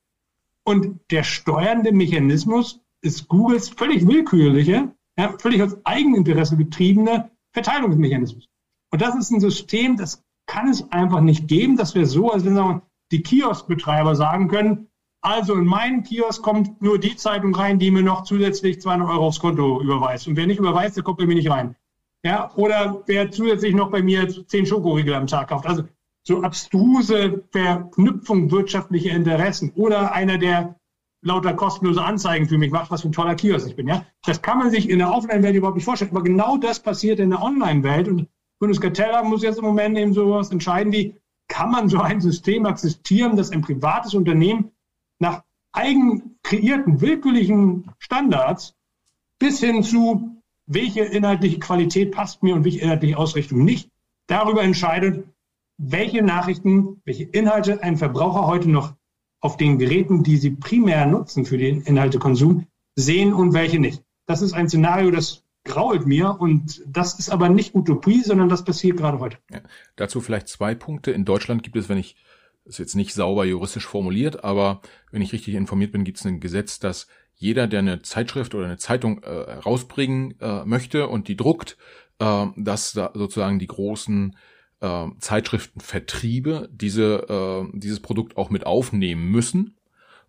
Und 0.64 0.98
der 1.10 1.24
steuernde 1.24 1.92
Mechanismus 1.92 2.80
ist 3.02 3.28
Googles 3.28 3.68
völlig 3.68 4.08
willkürliche, 4.08 4.94
ja, 5.18 5.34
völlig 5.38 5.62
aus 5.62 5.76
Eigeninteresse 5.84 6.56
getriebene 6.56 7.30
Verteilungsmechanismus. 7.52 8.48
Und 8.90 9.02
das 9.02 9.14
ist 9.14 9.30
ein 9.30 9.40
System, 9.40 9.98
das 9.98 10.24
kann 10.46 10.70
es 10.70 10.90
einfach 10.90 11.20
nicht 11.20 11.48
geben, 11.48 11.76
dass 11.76 11.94
wir 11.94 12.06
so, 12.06 12.30
als 12.30 12.46
wenn 12.46 12.54
sagen, 12.54 12.82
die 13.12 13.22
Kioskbetreiber 13.22 14.14
sagen 14.14 14.48
können, 14.48 14.88
also 15.20 15.54
in 15.54 15.64
meinen 15.64 16.02
Kiosk 16.02 16.42
kommt 16.42 16.80
nur 16.80 16.98
die 16.98 17.16
Zeitung 17.16 17.54
rein, 17.54 17.78
die 17.78 17.90
mir 17.90 18.02
noch 18.02 18.22
zusätzlich 18.22 18.80
200 18.80 19.08
Euro 19.08 19.26
aufs 19.26 19.40
Konto 19.40 19.80
überweist. 19.80 20.28
Und 20.28 20.36
wer 20.36 20.46
nicht 20.46 20.58
überweist, 20.58 20.96
der 20.96 21.02
kommt 21.02 21.18
bei 21.18 21.26
mir 21.26 21.34
nicht 21.34 21.50
rein. 21.50 21.74
Ja, 22.22 22.52
oder 22.54 23.02
wer 23.06 23.30
zusätzlich 23.30 23.74
noch 23.74 23.90
bei 23.90 24.02
mir 24.02 24.28
zehn 24.46 24.66
Schokoriegel 24.66 25.14
am 25.14 25.26
Tag 25.26 25.48
kauft. 25.48 25.66
Also 25.66 25.84
so 26.22 26.42
abstruse 26.42 27.44
Verknüpfung 27.50 28.50
wirtschaftlicher 28.50 29.12
Interessen 29.12 29.70
oder 29.74 30.12
einer, 30.12 30.38
der 30.38 30.76
lauter 31.22 31.54
kostenlose 31.54 32.02
Anzeigen 32.02 32.48
für 32.48 32.58
mich 32.58 32.70
macht, 32.70 32.90
was 32.90 33.02
für 33.02 33.08
ein 33.08 33.12
toller 33.12 33.34
Kiosk 33.34 33.68
ich 33.68 33.76
bin. 33.76 33.88
Ja, 33.88 34.04
das 34.24 34.42
kann 34.42 34.58
man 34.58 34.70
sich 34.70 34.88
in 34.88 34.98
der 34.98 35.12
Offline-Welt 35.12 35.56
überhaupt 35.56 35.76
nicht 35.76 35.84
vorstellen. 35.84 36.10
Aber 36.12 36.22
genau 36.22 36.56
das 36.56 36.80
passiert 36.80 37.18
in 37.18 37.30
der 37.30 37.42
Online-Welt 37.42 38.08
und 38.08 38.28
Bundeskartellamt 38.58 39.28
muss 39.28 39.42
jetzt 39.42 39.58
im 39.58 39.64
Moment 39.64 39.98
eben 39.98 40.12
sowas 40.12 40.50
entscheiden 40.50 40.92
wie, 40.92 41.14
kann 41.56 41.70
man 41.70 41.88
so 41.88 42.00
ein 42.00 42.20
System 42.20 42.66
existieren, 42.66 43.34
dass 43.34 43.50
ein 43.50 43.62
privates 43.62 44.12
Unternehmen 44.12 44.72
nach 45.18 45.42
eigen 45.72 46.36
kreierten 46.42 47.00
willkürlichen 47.00 47.90
Standards 47.98 48.74
bis 49.38 49.60
hin 49.60 49.82
zu, 49.82 50.42
welche 50.66 51.00
inhaltliche 51.00 51.58
Qualität 51.58 52.12
passt 52.12 52.42
mir 52.42 52.54
und 52.54 52.64
welche 52.64 52.80
inhaltliche 52.80 53.16
Ausrichtung 53.16 53.64
nicht, 53.64 53.90
darüber 54.26 54.62
entscheidet, 54.64 55.26
welche 55.78 56.20
Nachrichten, 56.20 57.00
welche 57.06 57.24
Inhalte 57.24 57.82
ein 57.82 57.96
Verbraucher 57.96 58.46
heute 58.46 58.68
noch 58.68 58.94
auf 59.40 59.56
den 59.56 59.78
Geräten, 59.78 60.22
die 60.22 60.36
sie 60.36 60.50
primär 60.50 61.06
nutzen 61.06 61.46
für 61.46 61.56
den 61.56 61.80
Inhaltekonsum, 61.80 62.66
sehen 62.96 63.32
und 63.32 63.54
welche 63.54 63.78
nicht. 63.78 64.04
Das 64.26 64.42
ist 64.42 64.52
ein 64.52 64.68
Szenario, 64.68 65.10
das 65.10 65.42
grault 65.66 66.06
mir 66.06 66.36
und 66.40 66.82
das 66.86 67.18
ist 67.18 67.28
aber 67.28 67.48
nicht 67.48 67.74
Utopie, 67.74 68.22
sondern 68.22 68.48
das 68.48 68.64
passiert 68.64 68.96
gerade 68.96 69.18
heute. 69.18 69.38
Ja, 69.50 69.60
dazu 69.96 70.20
vielleicht 70.20 70.48
zwei 70.48 70.74
Punkte. 70.74 71.10
In 71.10 71.24
Deutschland 71.24 71.62
gibt 71.62 71.76
es, 71.76 71.88
wenn 71.88 71.98
ich 71.98 72.16
ist 72.66 72.78
jetzt 72.78 72.96
nicht 72.96 73.14
sauber 73.14 73.44
juristisch 73.44 73.86
formuliert, 73.86 74.44
aber 74.44 74.80
wenn 75.12 75.22
ich 75.22 75.32
richtig 75.32 75.54
informiert 75.54 75.92
bin, 75.92 76.04
gibt 76.04 76.18
es 76.18 76.26
ein 76.26 76.40
Gesetz, 76.40 76.78
dass 76.78 77.06
jeder, 77.34 77.66
der 77.66 77.80
eine 77.80 78.02
Zeitschrift 78.02 78.54
oder 78.54 78.64
eine 78.64 78.78
Zeitung 78.78 79.22
äh, 79.22 79.28
rausbringen 79.30 80.34
äh, 80.40 80.64
möchte 80.64 81.08
und 81.08 81.28
die 81.28 81.36
druckt, 81.36 81.76
äh, 82.18 82.46
dass 82.56 82.92
da 82.92 83.12
sozusagen 83.14 83.58
die 83.58 83.66
großen 83.66 84.36
äh, 84.80 85.06
Zeitschriftenvertriebe 85.18 86.68
diese, 86.72 87.26
äh, 87.28 87.78
dieses 87.78 88.00
Produkt 88.00 88.36
auch 88.36 88.50
mit 88.50 88.66
aufnehmen 88.66 89.30
müssen 89.30 89.76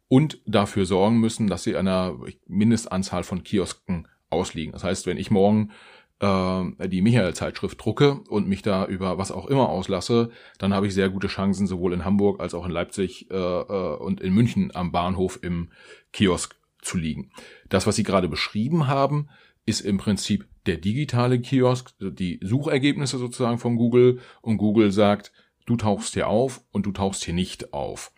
und 0.08 0.40
dafür 0.46 0.86
sorgen 0.86 1.20
müssen, 1.20 1.48
dass 1.48 1.64
sie 1.64 1.76
einer 1.76 2.18
Mindestanzahl 2.46 3.24
von 3.24 3.44
Kiosken 3.44 4.08
ausliegen. 4.30 4.74
Das 4.74 4.84
heißt, 4.84 5.06
wenn 5.06 5.18
ich 5.18 5.32
morgen 5.32 5.72
äh, 6.20 6.88
die 6.88 7.02
Michael-Zeitschrift 7.02 7.84
drucke 7.84 8.22
und 8.30 8.48
mich 8.48 8.62
da 8.62 8.86
über 8.86 9.18
was 9.18 9.32
auch 9.32 9.48
immer 9.48 9.70
auslasse, 9.70 10.32
dann 10.58 10.74
habe 10.74 10.88
ich 10.88 10.94
sehr 10.94 11.10
gute 11.10 11.28
Chancen, 11.28 11.68
sowohl 11.68 11.94
in 11.94 12.06
Hamburg 12.06 12.40
als 12.40 12.54
auch 12.54 12.66
in 12.66 12.72
Leipzig 12.72 13.30
äh, 13.30 13.36
äh, 13.36 13.98
und 13.98 14.22
in 14.22 14.34
München 14.34 14.76
am 14.76 14.92
Bahnhof 14.92 15.40
im 15.42 15.70
Kiosk 16.14 16.56
zu 16.82 16.98
liegen. 16.98 17.32
Das, 17.70 17.88
was 17.88 17.96
Sie 17.96 18.04
gerade 18.04 18.30
beschrieben 18.30 18.88
haben, 18.88 19.30
ist 19.66 19.82
im 19.82 19.98
Prinzip 19.98 20.48
der 20.66 20.78
digitale 20.78 21.40
Kiosk, 21.40 21.94
die 22.00 22.40
Suchergebnisse 22.42 23.18
sozusagen 23.18 23.58
von 23.58 23.76
Google 23.76 24.20
und 24.42 24.58
Google 24.58 24.92
sagt, 24.92 25.32
du 25.66 25.76
tauchst 25.76 26.14
hier 26.14 26.28
auf 26.28 26.62
und 26.72 26.86
du 26.86 26.92
tauchst 26.92 27.26
hier 27.26 27.34
nicht 27.34 27.74
auf. 27.74 28.12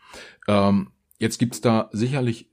Ähm, 0.48 0.92
jetzt 1.18 1.38
gibt's 1.38 1.62
da 1.62 1.90
sicherlich 1.92 2.49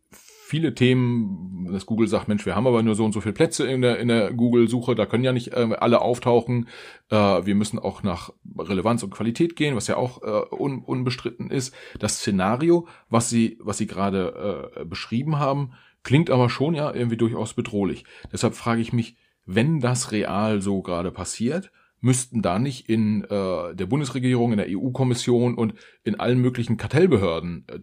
viele 0.46 0.74
Themen, 0.74 1.66
dass 1.72 1.86
Google 1.86 2.06
sagt, 2.06 2.28
Mensch, 2.28 2.46
wir 2.46 2.54
haben 2.54 2.68
aber 2.68 2.80
nur 2.84 2.94
so 2.94 3.04
und 3.04 3.10
so 3.10 3.20
viele 3.20 3.32
Plätze 3.32 3.66
in 3.66 3.82
der, 3.82 3.98
in 3.98 4.06
der 4.06 4.32
Google-Suche, 4.32 4.94
da 4.94 5.04
können 5.04 5.24
ja 5.24 5.32
nicht 5.32 5.52
äh, 5.54 5.68
alle 5.76 6.00
auftauchen. 6.00 6.68
Äh, 7.10 7.16
wir 7.16 7.56
müssen 7.56 7.80
auch 7.80 8.04
nach 8.04 8.32
Relevanz 8.56 9.02
und 9.02 9.10
Qualität 9.10 9.56
gehen, 9.56 9.74
was 9.74 9.88
ja 9.88 9.96
auch 9.96 10.22
äh, 10.22 10.54
un, 10.54 10.84
unbestritten 10.84 11.50
ist. 11.50 11.74
Das 11.98 12.18
Szenario, 12.18 12.86
was 13.10 13.28
Sie, 13.28 13.58
was 13.60 13.78
Sie 13.78 13.88
gerade 13.88 14.70
äh, 14.76 14.84
beschrieben 14.84 15.40
haben, 15.40 15.72
klingt 16.04 16.30
aber 16.30 16.48
schon 16.48 16.76
ja 16.76 16.94
irgendwie 16.94 17.16
durchaus 17.16 17.54
bedrohlich. 17.54 18.04
Deshalb 18.30 18.54
frage 18.54 18.80
ich 18.80 18.92
mich, 18.92 19.16
wenn 19.46 19.80
das 19.80 20.12
real 20.12 20.62
so 20.62 20.80
gerade 20.80 21.10
passiert, 21.10 21.72
müssten 22.00 22.40
da 22.40 22.60
nicht 22.60 22.88
in 22.88 23.24
äh, 23.24 23.74
der 23.74 23.86
Bundesregierung, 23.86 24.52
in 24.52 24.58
der 24.58 24.68
EU-Kommission 24.68 25.56
und 25.56 25.74
in 26.04 26.20
allen 26.20 26.40
möglichen 26.40 26.76
Kartellbehörden, 26.76 27.64
äh, 27.66 27.80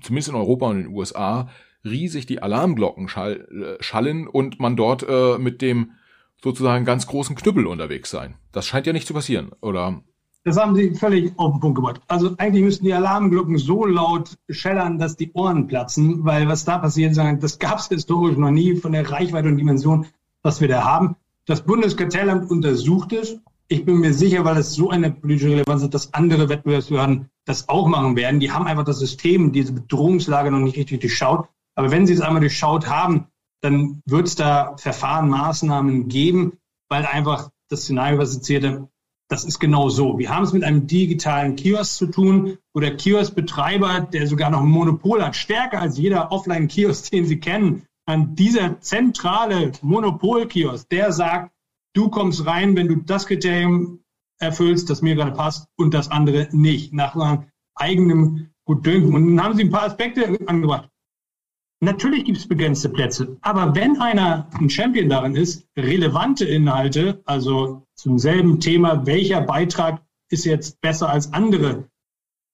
zumindest 0.00 0.30
in 0.30 0.34
Europa 0.34 0.66
und 0.66 0.78
in 0.78 0.82
den 0.84 0.94
USA, 0.94 1.50
riesig 1.84 2.26
die 2.26 2.42
Alarmglocken 2.42 3.08
schall, 3.08 3.76
äh, 3.80 3.82
schallen 3.82 4.26
und 4.26 4.60
man 4.60 4.76
dort 4.76 5.04
äh, 5.08 5.38
mit 5.38 5.62
dem 5.62 5.92
sozusagen 6.42 6.84
ganz 6.84 7.06
großen 7.06 7.36
Knüppel 7.36 7.66
unterwegs 7.66 8.10
sein. 8.10 8.34
Das 8.52 8.66
scheint 8.66 8.86
ja 8.86 8.92
nicht 8.92 9.06
zu 9.06 9.14
passieren, 9.14 9.52
oder? 9.60 10.02
Das 10.42 10.56
haben 10.56 10.74
Sie 10.74 10.94
völlig 10.94 11.32
auf 11.36 11.52
den 11.52 11.60
Punkt 11.60 11.76
gebracht. 11.76 12.00
Also 12.08 12.34
eigentlich 12.38 12.64
müssten 12.64 12.86
die 12.86 12.94
Alarmglocken 12.94 13.58
so 13.58 13.84
laut 13.84 14.38
schellern, 14.48 14.98
dass 14.98 15.16
die 15.16 15.32
Ohren 15.34 15.66
platzen, 15.66 16.24
weil 16.24 16.48
was 16.48 16.64
da 16.64 16.78
passiert, 16.78 17.14
das 17.16 17.58
gab 17.58 17.78
es 17.78 17.88
historisch 17.88 18.38
noch 18.38 18.50
nie 18.50 18.76
von 18.76 18.92
der 18.92 19.10
Reichweite 19.10 19.48
und 19.48 19.58
Dimension, 19.58 20.06
was 20.42 20.62
wir 20.62 20.68
da 20.68 20.82
haben. 20.82 21.16
Das 21.44 21.62
Bundeskartellamt 21.62 22.50
untersucht 22.50 23.12
es. 23.12 23.38
Ich 23.68 23.84
bin 23.84 23.98
mir 23.98 24.14
sicher, 24.14 24.44
weil 24.44 24.56
es 24.56 24.72
so 24.72 24.88
eine 24.88 25.10
politische 25.10 25.50
Relevanz 25.50 25.82
hat, 25.82 25.92
dass 25.92 26.14
andere 26.14 26.48
Wettbewerbsbehörden 26.48 27.28
das 27.44 27.68
auch 27.68 27.86
machen 27.86 28.16
werden. 28.16 28.40
Die 28.40 28.50
haben 28.50 28.66
einfach 28.66 28.84
das 28.84 28.98
System, 28.98 29.52
diese 29.52 29.74
Bedrohungslage 29.74 30.50
noch 30.50 30.58
nicht 30.58 30.76
richtig 30.76 31.00
durchschaut. 31.00 31.48
Aber 31.80 31.90
wenn 31.90 32.06
Sie 32.06 32.12
es 32.12 32.20
einmal 32.20 32.42
durchschaut 32.42 32.90
haben, 32.90 33.28
dann 33.62 34.02
wird 34.04 34.26
es 34.26 34.34
da 34.34 34.76
Verfahren, 34.76 35.30
Maßnahmen 35.30 36.08
geben, 36.08 36.58
weil 36.90 37.06
einfach 37.06 37.48
das 37.70 37.84
Szenario, 37.84 38.18
was 38.18 38.32
ich 38.32 38.36
erzählte, 38.36 38.90
das 39.30 39.44
ist 39.44 39.60
genau 39.60 39.88
so. 39.88 40.18
Wir 40.18 40.28
haben 40.28 40.42
es 40.44 40.52
mit 40.52 40.62
einem 40.62 40.86
digitalen 40.86 41.56
Kiosk 41.56 41.96
zu 41.96 42.08
tun, 42.08 42.58
wo 42.74 42.80
der 42.80 42.98
Kioskbetreiber, 42.98 44.00
der 44.12 44.26
sogar 44.26 44.50
noch 44.50 44.60
ein 44.60 44.68
Monopol 44.68 45.24
hat, 45.24 45.36
stärker 45.36 45.80
als 45.80 45.96
jeder 45.96 46.30
Offline-Kiosk, 46.30 47.10
den 47.12 47.24
Sie 47.24 47.40
kennen, 47.40 47.86
an 48.04 48.34
dieser 48.34 48.78
zentrale 48.82 49.72
Monopol-Kiosk, 49.80 50.86
der 50.90 51.12
sagt, 51.12 51.50
du 51.94 52.10
kommst 52.10 52.44
rein, 52.44 52.76
wenn 52.76 52.88
du 52.88 52.96
das 52.96 53.24
Kriterium 53.24 54.00
erfüllst, 54.38 54.90
das 54.90 55.00
mir 55.00 55.14
gerade 55.14 55.32
passt, 55.32 55.66
und 55.78 55.94
das 55.94 56.10
andere 56.10 56.48
nicht, 56.52 56.92
nach 56.92 57.16
eigenem 57.74 58.50
Gutdünken. 58.66 59.14
Und 59.14 59.34
dann 59.34 59.42
haben 59.42 59.56
Sie 59.56 59.64
ein 59.64 59.70
paar 59.70 59.84
Aspekte 59.84 60.38
angebracht. 60.46 60.89
Natürlich 61.82 62.24
gibt 62.24 62.36
es 62.36 62.46
begrenzte 62.46 62.90
Plätze, 62.90 63.38
aber 63.40 63.74
wenn 63.74 63.98
einer 64.02 64.50
ein 64.52 64.68
Champion 64.68 65.08
darin 65.08 65.34
ist, 65.34 65.66
relevante 65.78 66.44
Inhalte, 66.44 67.22
also 67.24 67.86
zum 67.94 68.18
selben 68.18 68.60
Thema, 68.60 69.06
welcher 69.06 69.40
Beitrag 69.40 70.02
ist 70.28 70.44
jetzt 70.44 70.78
besser 70.82 71.08
als 71.08 71.32
andere, 71.32 71.88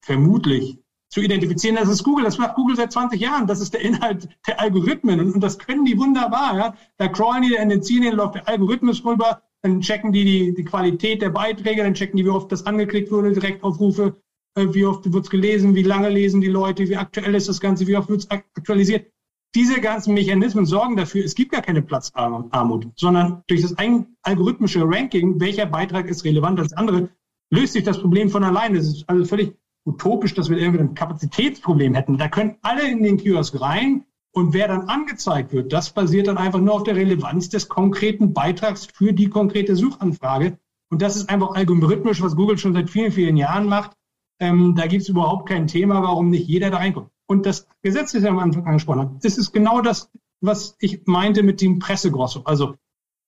vermutlich 0.05 0.79
zu 1.11 1.21
identifizieren, 1.21 1.75
das 1.75 1.89
ist 1.89 2.05
Google, 2.05 2.25
das 2.25 2.39
macht 2.39 2.55
Google 2.55 2.77
seit 2.77 2.93
20 2.93 3.21
Jahren, 3.21 3.49
das 3.49 3.61
ist 3.61 3.75
der 3.75 3.81
Inhalt 3.81 4.29
der 4.47 4.61
Algorithmen. 4.61 5.19
Und, 5.19 5.35
und 5.35 5.41
das 5.41 5.59
können 5.59 5.85
die 5.85 5.99
wunderbar. 5.99 6.57
Ja? 6.57 6.75
Da 6.97 7.09
crawlen 7.09 7.43
die, 7.43 7.81
ziehen 7.81 8.03
den 8.03 8.15
läuft 8.15 8.37
der 8.37 8.49
Algorithmus 8.49 9.05
rüber, 9.05 9.43
dann 9.63 9.81
checken 9.81 10.13
die, 10.13 10.25
die 10.25 10.55
die 10.55 10.65
Qualität 10.65 11.21
der 11.21 11.31
Beiträge, 11.31 11.83
dann 11.83 11.95
checken 11.95 12.17
die, 12.17 12.25
wie 12.25 12.31
oft 12.31 12.53
das 12.53 12.65
angeklickt 12.65 13.11
wurde, 13.11 13.33
Direktaufrufe, 13.33 14.23
äh, 14.55 14.67
wie 14.71 14.85
oft 14.85 15.13
wird 15.13 15.25
es 15.25 15.31
gelesen, 15.31 15.75
wie 15.75 15.83
lange 15.83 16.11
lesen 16.11 16.41
die 16.41 16.47
Leute, 16.47 16.89
wie 16.89 16.97
aktuell 16.97 17.35
ist 17.35 17.49
das 17.49 17.61
Ganze, 17.61 17.89
wie 17.89 17.97
oft 17.97 18.09
wird 18.09 18.21
es 18.21 18.31
aktualisiert 18.31 19.11
diese 19.57 19.81
ganzen 19.81 20.13
Mechanismen 20.13 20.67
sorgen 20.67 20.97
dafür, 20.97 21.25
es 21.25 21.35
gibt 21.35 21.51
gar 21.51 21.63
keine 21.63 21.81
Platzarmut, 21.81 22.89
sondern 22.95 23.43
durch 23.47 23.63
das 23.63 23.75
algorithmische 24.23 24.83
Ranking, 24.85 25.41
welcher 25.41 25.65
Beitrag 25.65 26.09
ist 26.09 26.25
relevant 26.25 26.61
als 26.61 26.75
andere, 26.75 27.09
löst 27.51 27.73
sich 27.73 27.83
das 27.83 27.99
Problem 27.99 28.29
von 28.29 28.45
alleine. 28.45 28.77
Es 28.77 28.87
ist 28.87 29.09
also 29.09 29.25
völlig 29.25 29.57
utopisch, 29.87 30.35
dass 30.35 30.51
wir 30.51 30.59
irgendwie 30.59 30.85
ein 30.85 30.95
Kapazitätsproblem 30.95 31.95
hätten. 31.95 32.19
Da 32.19 32.29
können 32.29 32.57
alle 32.61 32.87
in 32.87 33.03
den 33.03 33.17
Kiosk 33.17 33.59
rein 33.59 34.05
und 34.33 34.53
wer 34.53 34.69
dann 34.69 34.89
angezeigt 34.89 35.55
wird, 35.55 35.73
das 35.73 35.91
basiert 35.91 36.27
dann 36.27 36.37
einfach 36.37 36.61
nur 36.61 36.75
auf 36.75 36.83
der 36.83 36.97
Relevanz 36.97 37.49
des 37.49 37.71
konkreten 37.71 38.35
Beitrags 38.35 38.85
für 38.85 39.15
die 39.15 39.31
konkrete 39.31 39.75
Suchanfrage. 39.75 40.59
Und 40.91 41.01
das 41.01 41.17
ist 41.17 41.31
einfach 41.31 41.55
algorithmisch, 41.55 42.21
was 42.21 42.37
Google 42.37 42.59
schon 42.59 42.75
seit 42.75 42.91
vielen, 42.91 43.11
vielen 43.11 43.39
Jahren 43.39 43.67
macht. 43.67 43.93
Ähm, 44.39 44.75
da 44.77 44.87
gibt 44.87 45.03
es 45.03 45.09
überhaupt 45.09 45.49
kein 45.49 45.67
Thema, 45.67 46.03
warum 46.03 46.29
nicht 46.29 46.47
jeder 46.47 46.71
da 46.71 46.77
reinkommt. 46.77 47.09
Und 47.27 47.47
das 47.47 47.67
Gesetz, 47.83 48.13
das 48.13 48.23
ich 48.23 48.29
am 48.29 48.39
Anfang 48.39 48.67
angesprochen 48.67 49.01
habe, 49.01 49.19
das 49.23 49.39
ist 49.39 49.53
genau 49.53 49.81
das, 49.81 50.11
was 50.41 50.77
ich 50.79 51.07
meinte 51.07 51.43
mit 51.43 51.61
dem 51.61 51.79
Pressegrosso. 51.79 52.43
Also 52.45 52.77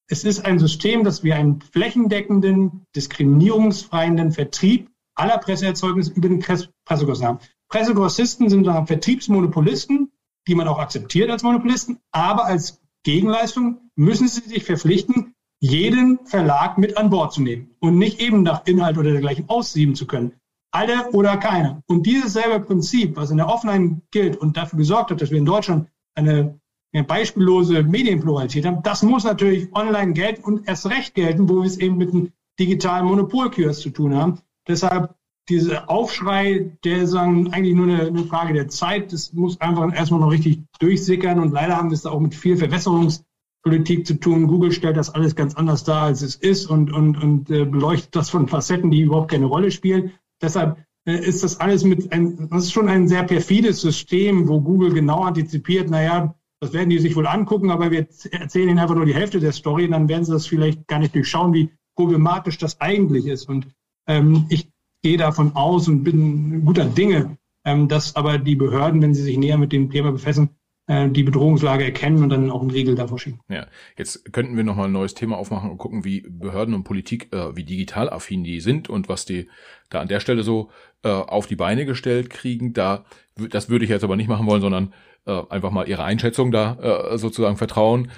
es 0.09 0.25
ist 0.25 0.45
ein 0.45 0.59
System, 0.59 1.05
das 1.05 1.23
wir 1.23 1.37
einen 1.37 1.61
flächendeckenden, 1.61 2.87
diskriminierungsfreien 2.95 4.33
Vertrieb 4.33 4.91
aller 5.15 5.39
Presseerzeugnisse 5.39 6.13
über 6.13 6.29
den 6.29 6.39
Pressegross 6.39 7.23
haben. 7.23 7.41
Pressegrossisten 7.69 8.49
sind 8.49 8.65
Vertriebsmonopolisten, 8.65 10.13
die 10.47 10.55
man 10.55 10.69
auch 10.69 10.79
akzeptiert 10.79 11.31
als 11.31 11.43
Monopolisten, 11.43 11.99
aber 12.13 12.47
als 12.47 12.81
Gegenleistung 13.03 13.91
müssen 13.97 14.29
sie 14.29 14.41
sich 14.41 14.65
verpflichten, 14.65 15.35
jeden 15.61 16.25
Verlag 16.25 16.79
mit 16.79 16.97
an 16.97 17.11
Bord 17.11 17.33
zu 17.33 17.43
nehmen 17.43 17.75
und 17.81 17.99
nicht 17.99 18.21
eben 18.21 18.43
nach 18.43 18.67
Inhalt 18.67 18.97
oder 18.97 19.11
dergleichen 19.11 19.49
aussieben 19.49 19.95
zu 19.95 20.07
können 20.07 20.35
alle 20.71 21.11
oder 21.13 21.37
keine. 21.37 21.83
Und 21.87 22.07
dieses 22.07 22.35
selbe 22.35 22.65
Prinzip, 22.65 23.17
was 23.17 23.31
in 23.31 23.39
der 23.39 23.49
Offline 23.49 24.03
gilt 24.11 24.37
und 24.37 24.57
dafür 24.57 24.79
gesorgt 24.79 25.11
hat, 25.11 25.21
dass 25.21 25.31
wir 25.31 25.39
in 25.39 25.47
Deutschland 25.47 25.89
eine, 26.15 26.61
eine 26.93 27.05
beispiellose 27.05 27.83
Medienpluralität 27.83 28.67
haben, 28.67 28.83
das 28.83 29.03
muss 29.03 29.25
natürlich 29.25 29.75
online 29.75 30.13
gelten 30.13 30.45
und 30.45 30.69
erst 30.69 30.87
recht 30.87 31.15
gelten, 31.15 31.49
wo 31.49 31.57
wir 31.57 31.67
es 31.67 31.79
eben 31.79 31.97
mit 31.97 32.11
einem 32.11 32.33
digitalen 32.59 33.07
Monopolkiosk 33.07 33.81
zu 33.81 33.91
tun 33.91 34.15
haben. 34.15 34.41
Deshalb 34.67 35.15
dieser 35.49 35.89
Aufschrei, 35.89 36.77
der 36.85 37.07
sagen 37.07 37.53
eigentlich 37.53 37.75
nur 37.75 37.87
eine, 37.87 38.07
eine, 38.07 38.25
Frage 38.25 38.53
der 38.53 38.69
Zeit, 38.69 39.13
das 39.13 39.33
muss 39.33 39.61
einfach 39.61 39.93
erstmal 39.95 40.21
noch 40.21 40.31
richtig 40.31 40.61
durchsickern 40.79 41.39
und 41.39 41.53
leider 41.53 41.77
haben 41.77 41.91
wir 41.91 41.95
es 41.95 42.03
da 42.03 42.11
auch 42.11 42.21
mit 42.21 42.35
viel 42.35 42.57
Verwässerungspolitik 42.57 44.07
zu 44.07 44.21
tun. 44.21 44.47
Google 44.47 44.73
stellt 44.73 44.97
das 44.97 45.11
alles 45.11 45.35
ganz 45.35 45.55
anders 45.55 45.85
dar, 45.85 46.03
als 46.03 46.21
es 46.21 46.37
ist 46.37 46.67
und, 46.67 46.93
und, 46.93 47.17
und 47.23 47.51
äh, 47.51 47.65
beleuchtet 47.65 48.15
das 48.15 48.29
von 48.29 48.49
Facetten, 48.49 48.91
die 48.91 49.01
überhaupt 49.01 49.31
keine 49.31 49.47
Rolle 49.47 49.71
spielen. 49.71 50.13
Deshalb 50.41 50.79
äh, 51.05 51.19
ist 51.19 51.43
das 51.43 51.61
alles 51.61 51.85
mit, 51.85 52.13
ein, 52.13 52.49
das 52.51 52.65
ist 52.65 52.73
schon 52.73 52.89
ein 52.89 53.09
sehr 53.09 53.23
perfides 53.23 53.81
System, 53.81 54.49
wo 54.49 54.61
Google 54.61 54.93
genau 54.93 55.23
antizipiert, 55.23 55.91
naja, 55.91 56.35
das 56.61 56.73
werden 56.73 56.91
die 56.91 56.99
sich 56.99 57.15
wohl 57.15 57.27
angucken, 57.27 57.71
aber 57.71 57.91
wir 57.91 58.07
erzählen 58.31 58.69
ihnen 58.69 58.79
einfach 58.79 58.97
nur 58.97 59.07
die 59.07 59.15
Hälfte 59.15 59.39
der 59.39 59.53
Story 59.53 59.89
dann 59.89 60.09
werden 60.09 60.25
sie 60.25 60.33
das 60.33 60.47
vielleicht 60.47 60.89
gar 60.89 60.99
nicht 60.99 61.15
durchschauen, 61.15 61.53
wie 61.53 61.71
problematisch 61.95 62.59
das 62.59 62.81
eigentlich 62.81 63.27
ist. 63.27 63.49
Und 63.49 63.69
ähm, 64.07 64.47
ich 64.49 64.71
gehe 65.03 65.17
davon 65.17 65.55
aus 65.55 65.89
und 65.89 66.03
bin 66.03 66.65
guter 66.65 66.85
Dinge, 66.85 67.39
ähm, 67.65 67.89
dass 67.89 68.17
aber 68.17 68.39
die 68.39 68.57
Behörden, 68.57 69.03
wenn 69.03 69.15
sie 69.15 69.23
sich 69.23 69.39
näher 69.39 69.59
mit 69.59 69.73
dem 69.73 69.91
Thema 69.91 70.11
befassen, 70.11 70.51
äh, 70.89 71.09
die 71.09 71.23
Bedrohungslage 71.23 71.85
erkennen 71.85 72.23
und 72.23 72.31
dann 72.31 72.51
auch 72.51 72.63
einen 72.63 72.71
Riegel 72.71 72.95
davor 72.95 73.19
schieben. 73.19 73.41
Ja, 73.49 73.67
jetzt 73.97 74.33
könnten 74.33 74.57
wir 74.57 74.65
nochmal 74.65 74.87
ein 74.87 74.93
neues 74.93 75.15
Thema 75.15 75.37
aufmachen 75.37 75.71
und 75.71 75.79
gucken, 75.79 76.05
wie 76.05 76.23
Behörden 76.29 76.75
und 76.75 76.85
Politik, 76.85 77.33
äh, 77.33 77.55
wie 77.55 77.65
digital 77.65 78.11
affin 78.11 78.43
die 78.43 78.61
sind 78.61 78.89
und 78.89 79.09
was 79.09 79.25
die 79.25 79.49
da 79.91 80.01
an 80.01 80.09
der 80.09 80.21
Stelle 80.21 80.43
so 80.43 80.71
äh, 81.03 81.09
auf 81.09 81.47
die 81.47 81.57
Beine 81.57 81.87
gestellt 81.87 82.31
kriegen. 82.31 82.73
Da, 82.73 83.05
das 83.37 83.69
würde 83.69 83.85
ich 83.85 83.91
jetzt 83.91 84.05
aber 84.05 84.17
nicht 84.17 84.29
machen 84.29 84.47
wollen, 84.47 84.61
sondern 84.61 84.95
äh, 85.27 85.43
einfach 85.49 85.71
mal 85.71 85.89
ihre 85.89 86.05
Einschätzung 86.05 86.51
da 86.51 87.13
äh, 87.13 87.19
sozusagen 87.19 87.57
vertrauen, 87.57 88.11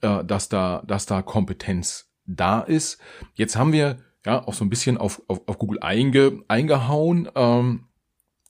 äh, 0.00 0.24
dass 0.24 0.48
da, 0.48 0.82
dass 0.86 1.06
da 1.06 1.22
Kompetenz 1.22 2.10
da 2.26 2.60
ist. 2.60 3.00
Jetzt 3.34 3.56
haben 3.56 3.72
wir 3.72 3.98
ja 4.24 4.46
auch 4.46 4.54
so 4.54 4.64
ein 4.64 4.70
bisschen 4.70 4.98
auf, 4.98 5.22
auf, 5.28 5.40
auf 5.46 5.58
Google 5.58 5.80
einge, 5.80 6.42
eingehauen. 6.48 7.28
Ähm, 7.34 7.84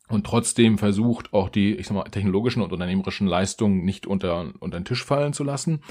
und 0.09 0.24
trotzdem 0.24 0.78
versucht 0.78 1.34
auch 1.34 1.50
die, 1.50 1.74
ich 1.74 1.86
sag 1.86 1.94
mal, 1.94 2.05
technologischen 2.05 2.62
und 2.62 2.72
unternehmerischen 2.72 3.26
Leistungen 3.26 3.84
nicht 3.84 4.06
unter, 4.06 4.52
unter 4.59 4.80
den 4.80 4.86
Tisch 4.86 5.05
fallen 5.05 5.34
zu 5.34 5.44
lassen. 5.44 5.82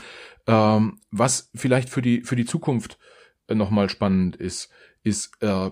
Ähm, 0.47 0.99
was 1.11 1.51
vielleicht 1.53 1.89
für 1.89 2.01
die, 2.01 2.21
für 2.21 2.35
die 2.35 2.45
Zukunft 2.45 2.97
äh, 3.47 3.53
nochmal 3.53 3.89
spannend 3.89 4.35
ist, 4.35 4.71
ist, 5.03 5.31
äh, 5.41 5.69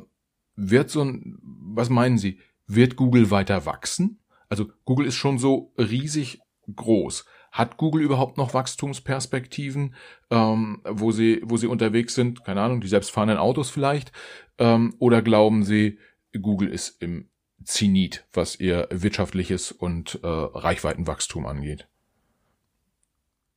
wird 0.56 0.90
so 0.90 1.02
ein, 1.02 1.38
was 1.42 1.90
meinen 1.90 2.18
Sie, 2.18 2.40
wird 2.68 2.96
Google 2.96 3.32
weiter 3.32 3.66
wachsen? 3.66 4.20
Also 4.50 4.68
Google 4.86 5.08
ist 5.08 5.16
schon 5.16 5.38
so 5.38 5.74
riesig 5.78 6.40
groß. 6.74 7.26
Hat 7.52 7.78
Google 7.78 8.02
überhaupt 8.02 8.38
noch 8.38 8.54
Wachstumsperspektiven, 8.54 9.96
ähm, 10.30 10.82
wo 10.84 11.12
sie, 11.12 11.42
wo 11.44 11.58
sie 11.58 11.68
unterwegs 11.68 12.14
sind? 12.16 12.44
Keine 12.44 12.62
Ahnung, 12.62 12.82
die 12.82 12.88
selbstfahrenden 12.88 13.38
Autos 13.38 13.70
vielleicht? 13.70 14.12
Ähm, 14.58 14.94
oder 15.00 15.22
glauben 15.22 15.64
Sie, 15.64 15.98
Google 16.42 16.70
ist 16.70 17.02
im 17.02 17.30
Zenit, 17.64 18.26
was 18.34 18.60
ihr 18.60 18.88
wirtschaftliches 18.92 19.72
und 19.72 20.20
äh, 20.22 20.28
Reichweitenwachstum 20.28 21.46
angeht? 21.46 21.88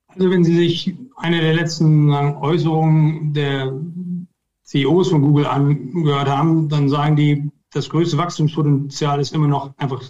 Also 0.09 0.31
wenn 0.31 0.45
Sie 0.45 0.55
sich 0.55 0.95
eine 1.17 1.41
der 1.41 1.55
letzten 1.55 2.13
Äußerungen 2.13 3.35
der 3.35 3.73
CEOs 4.69 5.09
von 5.09 5.23
Google 5.23 5.47
angehört 5.47 6.29
haben, 6.29 6.69
dann 6.69 6.91
sagen 6.91 7.17
die, 7.17 7.51
das 7.73 7.89
größte 7.89 8.19
Wachstumspotenzial 8.19 9.19
ist 9.19 9.35
immer 9.35 9.49
noch 9.49 9.75
einfach 9.79 10.03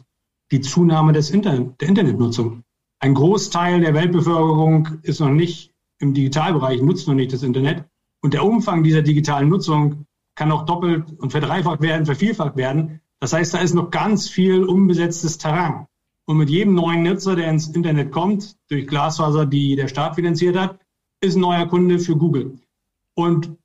die 0.50 0.60
Zunahme 0.60 1.12
des 1.12 1.30
Internet, 1.30 1.80
der 1.80 1.88
Internetnutzung. 1.88 2.64
Ein 2.98 3.14
Großteil 3.14 3.80
der 3.80 3.94
Weltbevölkerung 3.94 4.98
ist 5.02 5.20
noch 5.20 5.30
nicht 5.30 5.72
im 6.00 6.12
Digitalbereich, 6.12 6.82
nutzt 6.82 7.06
noch 7.06 7.14
nicht 7.14 7.32
das 7.32 7.44
Internet. 7.44 7.84
Und 8.20 8.34
der 8.34 8.44
Umfang 8.44 8.82
dieser 8.82 9.02
digitalen 9.02 9.48
Nutzung 9.48 10.06
kann 10.34 10.50
auch 10.50 10.66
doppelt 10.66 11.04
und 11.20 11.30
verdreifacht 11.30 11.80
werden, 11.80 12.06
vervielfacht 12.06 12.56
werden. 12.56 13.00
Das 13.20 13.32
heißt, 13.32 13.54
da 13.54 13.58
ist 13.58 13.74
noch 13.74 13.92
ganz 13.92 14.28
viel 14.28 14.64
unbesetztes 14.64 15.38
Terrain. 15.38 15.86
Und 16.26 16.36
mit 16.36 16.50
jedem 16.50 16.74
neuen 16.74 17.04
Nutzer, 17.04 17.36
der 17.36 17.48
ins 17.48 17.68
Internet 17.68 18.10
kommt, 18.10 18.56
durch 18.68 18.88
Glasfaser, 18.88 19.46
die 19.46 19.76
der 19.76 19.86
Staat 19.86 20.16
finanziert 20.16 20.56
hat, 20.56 20.80
ist 21.20 21.36
ein 21.36 21.42
neuer 21.42 21.66
Kunde 21.66 22.00
für 22.00 22.16
Google. 22.16 22.58
Und 23.14 23.56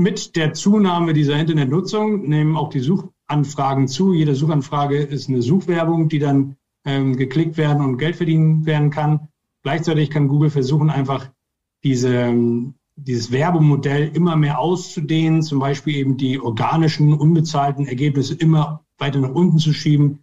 mit 0.00 0.36
der 0.36 0.54
Zunahme 0.54 1.12
dieser 1.12 1.38
Internetnutzung 1.38 2.28
nehmen 2.28 2.56
auch 2.56 2.70
die 2.70 2.80
Suchanfragen 2.80 3.86
zu. 3.86 4.12
Jede 4.12 4.34
Suchanfrage 4.34 4.98
ist 4.98 5.28
eine 5.28 5.42
Suchwerbung, 5.42 6.08
die 6.08 6.18
dann 6.18 6.56
ähm, 6.84 7.16
geklickt 7.16 7.56
werden 7.56 7.84
und 7.84 7.98
Geld 7.98 8.16
verdienen 8.16 8.64
werden 8.66 8.90
kann. 8.90 9.28
Gleichzeitig 9.62 10.10
kann 10.10 10.28
Google 10.28 10.50
versuchen, 10.50 10.88
einfach 10.88 11.28
diese 11.84 12.14
ähm, 12.14 12.74
dieses 13.06 13.30
Werbemodell 13.32 14.10
immer 14.14 14.36
mehr 14.36 14.58
auszudehnen, 14.58 15.42
zum 15.42 15.58
Beispiel 15.58 15.96
eben 15.96 16.16
die 16.16 16.40
organischen, 16.40 17.14
unbezahlten 17.14 17.86
Ergebnisse 17.86 18.34
immer 18.34 18.84
weiter 18.98 19.20
nach 19.20 19.30
unten 19.30 19.58
zu 19.58 19.72
schieben, 19.72 20.20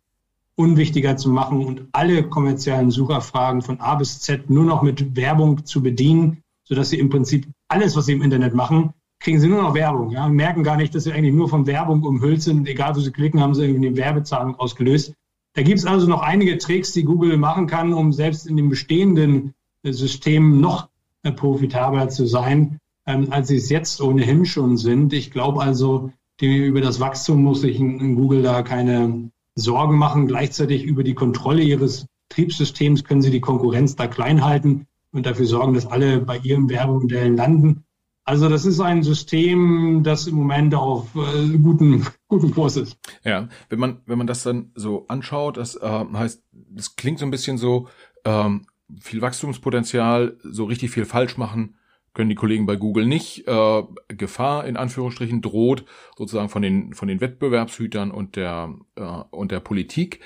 unwichtiger 0.55 1.17
zu 1.17 1.29
machen 1.29 1.65
und 1.65 1.87
alle 1.91 2.23
kommerziellen 2.23 2.91
Sucherfragen 2.91 3.61
von 3.61 3.79
A 3.79 3.95
bis 3.95 4.19
Z 4.19 4.49
nur 4.49 4.65
noch 4.65 4.81
mit 4.81 5.15
Werbung 5.15 5.65
zu 5.65 5.81
bedienen, 5.81 6.43
sodass 6.63 6.89
sie 6.89 6.99
im 6.99 7.09
Prinzip 7.09 7.47
alles, 7.67 7.95
was 7.95 8.05
sie 8.05 8.13
im 8.13 8.21
Internet 8.21 8.53
machen, 8.53 8.93
kriegen 9.19 9.39
sie 9.39 9.48
nur 9.48 9.61
noch 9.61 9.73
Werbung. 9.73 10.11
Ja, 10.11 10.27
merken 10.27 10.64
gar 10.64 10.77
nicht, 10.77 10.94
dass 10.94 11.06
sie 11.06 11.14
eigentlich 11.14 11.34
nur 11.34 11.49
von 11.49 11.68
Werbung 11.68 12.03
umhüllt 12.03 12.41
sind. 12.41 12.68
Egal, 12.68 12.95
wo 12.95 12.99
sie 12.99 13.11
klicken, 13.11 13.41
haben 13.41 13.56
sie 13.56 13.65
irgendwie 13.65 13.88
eine 13.88 13.98
Werbezahlung 13.98 14.56
ausgelöst. 14.56 15.14
Da 15.53 15.64
gibt 15.64 15.80
es 15.80 15.85
also 15.85 16.07
noch 16.07 16.22
einige 16.22 16.57
Tricks, 16.57 16.94
die 16.94 17.03
Google 17.03 17.38
machen 17.38 17.68
kann, 17.68 17.94
um 17.94 18.14
selbst 18.14 18.45
in 18.45 18.57
dem 18.57 18.69
bestehenden 18.69 19.53
System 19.84 20.60
noch 20.60 20.89
äh, 21.23 21.31
profitabler 21.31 22.10
zu 22.10 22.26
sein, 22.26 22.80
ähm, 23.06 23.27
als 23.31 23.48
sie 23.48 23.57
es 23.57 23.69
jetzt 23.69 24.02
ohnehin 24.02 24.45
schon 24.45 24.77
sind. 24.77 25.14
Ich 25.14 25.31
glaube 25.31 25.61
also, 25.61 26.11
die, 26.39 26.57
über 26.57 26.81
das 26.81 26.99
Wachstum 26.99 27.41
muss 27.41 27.61
sich 27.61 27.80
in, 27.80 27.99
in 27.99 28.15
Google 28.15 28.44
da 28.44 28.61
keine 28.61 29.31
Sorgen 29.56 29.98
machen. 29.98 30.27
Gleichzeitig 30.27 30.84
über 30.84 31.03
die 31.03 31.15
Kontrolle 31.15 31.64
ihres 31.64 32.06
Betriebssystems 32.30 33.03
können 33.03 33.22
sie 33.22 33.31
die 33.31 33.41
Konkurrenz 33.41 33.95
da 33.95 34.07
klein 34.07 34.45
halten 34.45 34.85
und 35.11 35.26
dafür 35.26 35.45
sorgen, 35.45 35.73
dass 35.73 35.88
alle 35.88 36.19
bei 36.19 36.38
ihrem 36.38 36.69
Werbemodell 36.69 37.34
landen. 37.34 37.84
Also 38.27 38.49
das 38.49 38.65
ist 38.65 38.81
ein 38.81 39.03
System, 39.03 40.03
das 40.03 40.27
im 40.27 40.35
Moment 40.35 40.75
auf 40.75 41.15
äh, 41.15 41.57
guten, 41.59 42.05
guten 42.27 42.51
Kurs 42.53 42.75
ist. 42.75 42.99
Ja, 43.23 43.47
wenn 43.69 43.79
man, 43.79 44.01
wenn 44.05 44.17
man 44.17 44.27
das 44.27 44.43
dann 44.43 44.71
so 44.75 45.05
anschaut, 45.07 45.55
das 45.55 45.77
äh, 45.77 46.05
heißt, 46.13 46.43
das 46.51 46.97
klingt 46.97 47.19
so 47.19 47.25
ein 47.25 47.31
bisschen 47.31 47.57
so, 47.57 47.87
ähm, 48.25 48.67
viel 48.99 49.21
Wachstumspotenzial, 49.21 50.37
so 50.43 50.65
richtig 50.65 50.91
viel 50.91 51.05
falsch 51.05 51.37
machen 51.37 51.75
können 52.13 52.29
die 52.29 52.35
Kollegen 52.35 52.65
bei 52.65 52.75
Google 52.75 53.05
nicht. 53.05 53.47
Äh, 53.47 53.83
Gefahr 54.07 54.65
in 54.65 54.75
Anführungsstrichen 54.75 55.41
droht 55.41 55.85
sozusagen 56.17 56.49
von 56.49 56.63
den 56.63 56.93
von 56.93 57.07
den 57.07 57.21
Wettbewerbshütern 57.21 58.09
und 58.09 58.35
der 58.35 58.73
äh, 58.95 59.03
und 59.29 59.51
der 59.51 59.59
Politik. 59.59 60.21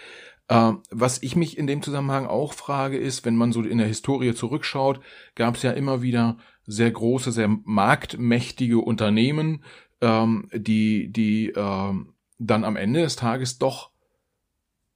Äh, 0.47 0.71
was 0.89 1.21
ich 1.21 1.35
mich 1.35 1.57
in 1.57 1.67
dem 1.67 1.81
Zusammenhang 1.81 2.27
auch 2.27 2.53
frage, 2.53 2.97
ist, 2.97 3.25
wenn 3.25 3.35
man 3.35 3.51
so 3.51 3.61
in 3.61 3.77
der 3.77 3.87
Historie 3.87 4.33
zurückschaut, 4.33 5.01
gab 5.35 5.55
es 5.55 5.63
ja 5.63 5.71
immer 5.71 6.01
wieder 6.01 6.37
sehr 6.65 6.91
große, 6.91 7.31
sehr 7.31 7.47
marktmächtige 7.63 8.79
Unternehmen, 8.79 9.63
ähm, 10.01 10.49
die 10.53 11.11
die 11.11 11.49
äh, 11.49 11.93
dann 12.39 12.63
am 12.63 12.75
Ende 12.75 13.01
des 13.01 13.15
Tages 13.15 13.57
doch 13.57 13.91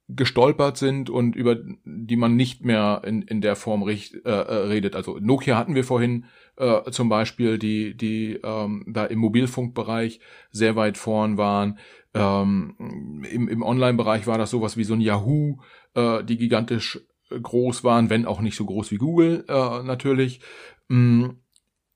gestolpert 0.08 0.76
sind 0.76 1.10
und 1.10 1.34
über 1.34 1.56
die 1.84 2.16
man 2.16 2.36
nicht 2.36 2.64
mehr 2.64 3.02
in, 3.04 3.22
in 3.22 3.40
der 3.40 3.56
Form 3.56 3.82
richt, 3.82 4.14
äh, 4.24 4.30
äh, 4.30 4.54
redet. 4.68 4.94
Also 4.94 5.18
Nokia 5.18 5.56
hatten 5.56 5.74
wir 5.74 5.82
vorhin 5.82 6.26
äh, 6.56 6.90
zum 6.92 7.08
Beispiel, 7.08 7.58
die, 7.58 7.96
die 7.96 8.38
ähm, 8.44 8.84
da 8.86 9.04
im 9.04 9.18
Mobilfunkbereich 9.18 10.20
sehr 10.52 10.76
weit 10.76 10.96
vorn 10.96 11.38
waren. 11.38 11.78
Ähm, 12.14 13.24
Im 13.30 13.48
im 13.48 13.62
Online-Bereich 13.62 14.26
war 14.28 14.38
das 14.38 14.50
sowas 14.50 14.76
wie 14.76 14.84
so 14.84 14.94
ein 14.94 15.00
Yahoo, 15.00 15.58
äh, 15.94 16.22
die 16.22 16.36
gigantisch 16.36 17.00
groß 17.30 17.82
waren, 17.82 18.08
wenn 18.08 18.26
auch 18.26 18.40
nicht 18.40 18.56
so 18.56 18.64
groß 18.64 18.92
wie 18.92 18.98
Google 18.98 19.44
äh, 19.48 19.82
natürlich. 19.82 20.40
Ähm, 20.88 21.40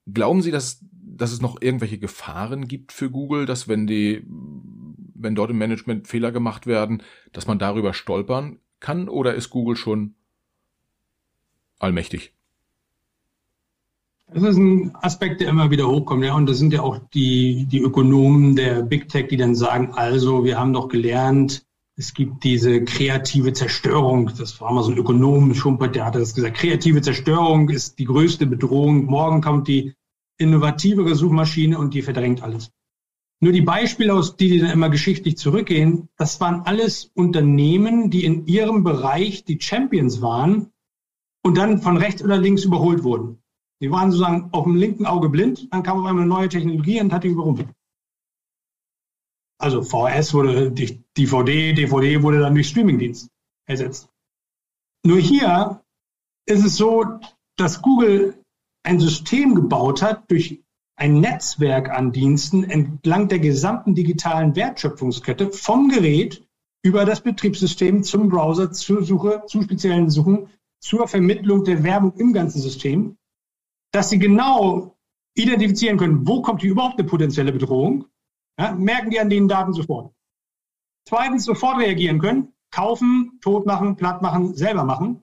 glauben 0.06 0.42
Sie, 0.42 0.50
dass, 0.50 0.84
dass 0.92 1.32
es 1.32 1.40
noch 1.40 1.60
irgendwelche 1.60 1.98
Gefahren 1.98 2.68
gibt 2.68 2.92
für 2.92 3.10
Google, 3.10 3.46
dass 3.46 3.68
wenn 3.68 3.86
die 3.86 4.26
wenn 5.22 5.34
dort 5.34 5.50
im 5.50 5.58
Management 5.58 6.08
Fehler 6.08 6.32
gemacht 6.32 6.66
werden, 6.66 7.02
dass 7.32 7.46
man 7.46 7.58
darüber 7.58 7.92
stolpern 7.92 8.58
kann 8.80 9.08
oder 9.08 9.34
ist 9.34 9.50
Google 9.50 9.76
schon 9.76 10.14
allmächtig? 11.78 12.32
Das 14.32 14.44
ist 14.44 14.56
ein 14.56 14.94
Aspekt, 14.94 15.40
der 15.40 15.48
immer 15.48 15.70
wieder 15.70 15.88
hochkommt. 15.88 16.24
Ja, 16.24 16.34
und 16.34 16.48
das 16.48 16.58
sind 16.58 16.72
ja 16.72 16.82
auch 16.82 16.98
die, 17.12 17.66
die 17.66 17.80
Ökonomen 17.80 18.54
der 18.54 18.82
Big 18.82 19.08
Tech, 19.08 19.26
die 19.28 19.36
dann 19.36 19.56
sagen, 19.56 19.92
also 19.92 20.44
wir 20.44 20.58
haben 20.58 20.72
doch 20.72 20.88
gelernt, 20.88 21.66
es 22.00 22.14
gibt 22.14 22.44
diese 22.44 22.82
kreative 22.82 23.52
Zerstörung. 23.52 24.32
Das 24.38 24.58
war 24.58 24.72
mal 24.72 24.82
so 24.82 24.90
ein 24.90 24.96
Ökonom, 24.96 25.54
Schumpert, 25.54 25.94
der 25.94 26.06
hatte 26.06 26.18
das 26.18 26.34
gesagt. 26.34 26.56
Kreative 26.56 27.02
Zerstörung 27.02 27.68
ist 27.68 27.98
die 27.98 28.06
größte 28.06 28.46
Bedrohung. 28.46 29.04
Morgen 29.04 29.42
kommt 29.42 29.68
die 29.68 29.94
innovativere 30.38 31.14
Suchmaschine 31.14 31.78
und 31.78 31.92
die 31.92 32.00
verdrängt 32.00 32.42
alles. 32.42 32.72
Nur 33.40 33.52
die 33.52 33.60
Beispiele, 33.60 34.14
aus 34.14 34.36
die, 34.36 34.48
die 34.48 34.60
dann 34.60 34.70
immer 34.70 34.88
geschichtlich 34.88 35.36
zurückgehen, 35.36 36.08
das 36.16 36.40
waren 36.40 36.62
alles 36.62 37.10
Unternehmen, 37.14 38.08
die 38.08 38.24
in 38.24 38.46
ihrem 38.46 38.82
Bereich 38.82 39.44
die 39.44 39.60
Champions 39.60 40.22
waren 40.22 40.72
und 41.42 41.58
dann 41.58 41.82
von 41.82 41.98
rechts 41.98 42.24
oder 42.24 42.38
links 42.38 42.64
überholt 42.64 43.02
wurden. 43.04 43.42
Die 43.82 43.90
waren 43.90 44.10
sozusagen 44.10 44.48
auf 44.52 44.64
dem 44.64 44.76
linken 44.76 45.04
Auge 45.04 45.28
blind, 45.28 45.68
dann 45.70 45.82
kam 45.82 45.98
auf 45.98 46.06
einmal 46.06 46.22
eine 46.22 46.34
neue 46.34 46.48
Technologie 46.48 46.98
und 47.02 47.12
hat 47.12 47.24
die 47.24 47.28
überrumpelt. 47.28 47.68
Also 49.60 49.82
VHS 49.82 50.32
wurde 50.32 50.72
durch 50.72 50.98
DVD, 51.16 51.74
DVD 51.74 52.22
wurde 52.22 52.40
dann 52.40 52.54
durch 52.54 52.68
Streamingdienst 52.68 53.28
ersetzt. 53.66 54.08
Nur 55.04 55.18
hier 55.18 55.82
ist 56.46 56.64
es 56.64 56.76
so, 56.76 57.04
dass 57.56 57.82
Google 57.82 58.42
ein 58.82 59.00
System 59.00 59.54
gebaut 59.54 60.00
hat, 60.00 60.30
durch 60.30 60.62
ein 60.96 61.20
Netzwerk 61.20 61.90
an 61.90 62.12
Diensten 62.12 62.64
entlang 62.64 63.28
der 63.28 63.38
gesamten 63.38 63.94
digitalen 63.94 64.56
Wertschöpfungskette 64.56 65.52
vom 65.52 65.90
Gerät 65.90 66.42
über 66.82 67.04
das 67.04 67.20
Betriebssystem 67.20 68.02
zum 68.02 68.30
Browser, 68.30 68.72
zur 68.72 69.02
Suche, 69.04 69.42
zu 69.46 69.62
speziellen 69.62 70.08
Suchen, 70.08 70.48
zur 70.80 71.06
Vermittlung 71.06 71.64
der 71.64 71.84
Werbung 71.84 72.14
im 72.16 72.32
ganzen 72.32 72.62
System, 72.62 73.18
dass 73.92 74.08
sie 74.08 74.18
genau 74.18 74.96
identifizieren 75.34 75.98
können, 75.98 76.26
wo 76.26 76.40
kommt 76.40 76.62
hier 76.62 76.70
überhaupt 76.70 76.98
eine 76.98 77.08
potenzielle 77.08 77.52
Bedrohung, 77.52 78.06
ja, 78.60 78.72
merken 78.72 79.10
die 79.10 79.18
an 79.18 79.30
den 79.30 79.48
Daten 79.48 79.72
sofort. 79.72 80.12
Zweitens 81.08 81.44
sofort 81.44 81.78
reagieren 81.78 82.18
können, 82.18 82.52
kaufen, 82.70 83.38
tot 83.40 83.64
machen, 83.64 83.96
platt 83.96 84.20
machen, 84.20 84.54
selber 84.54 84.84
machen. 84.84 85.22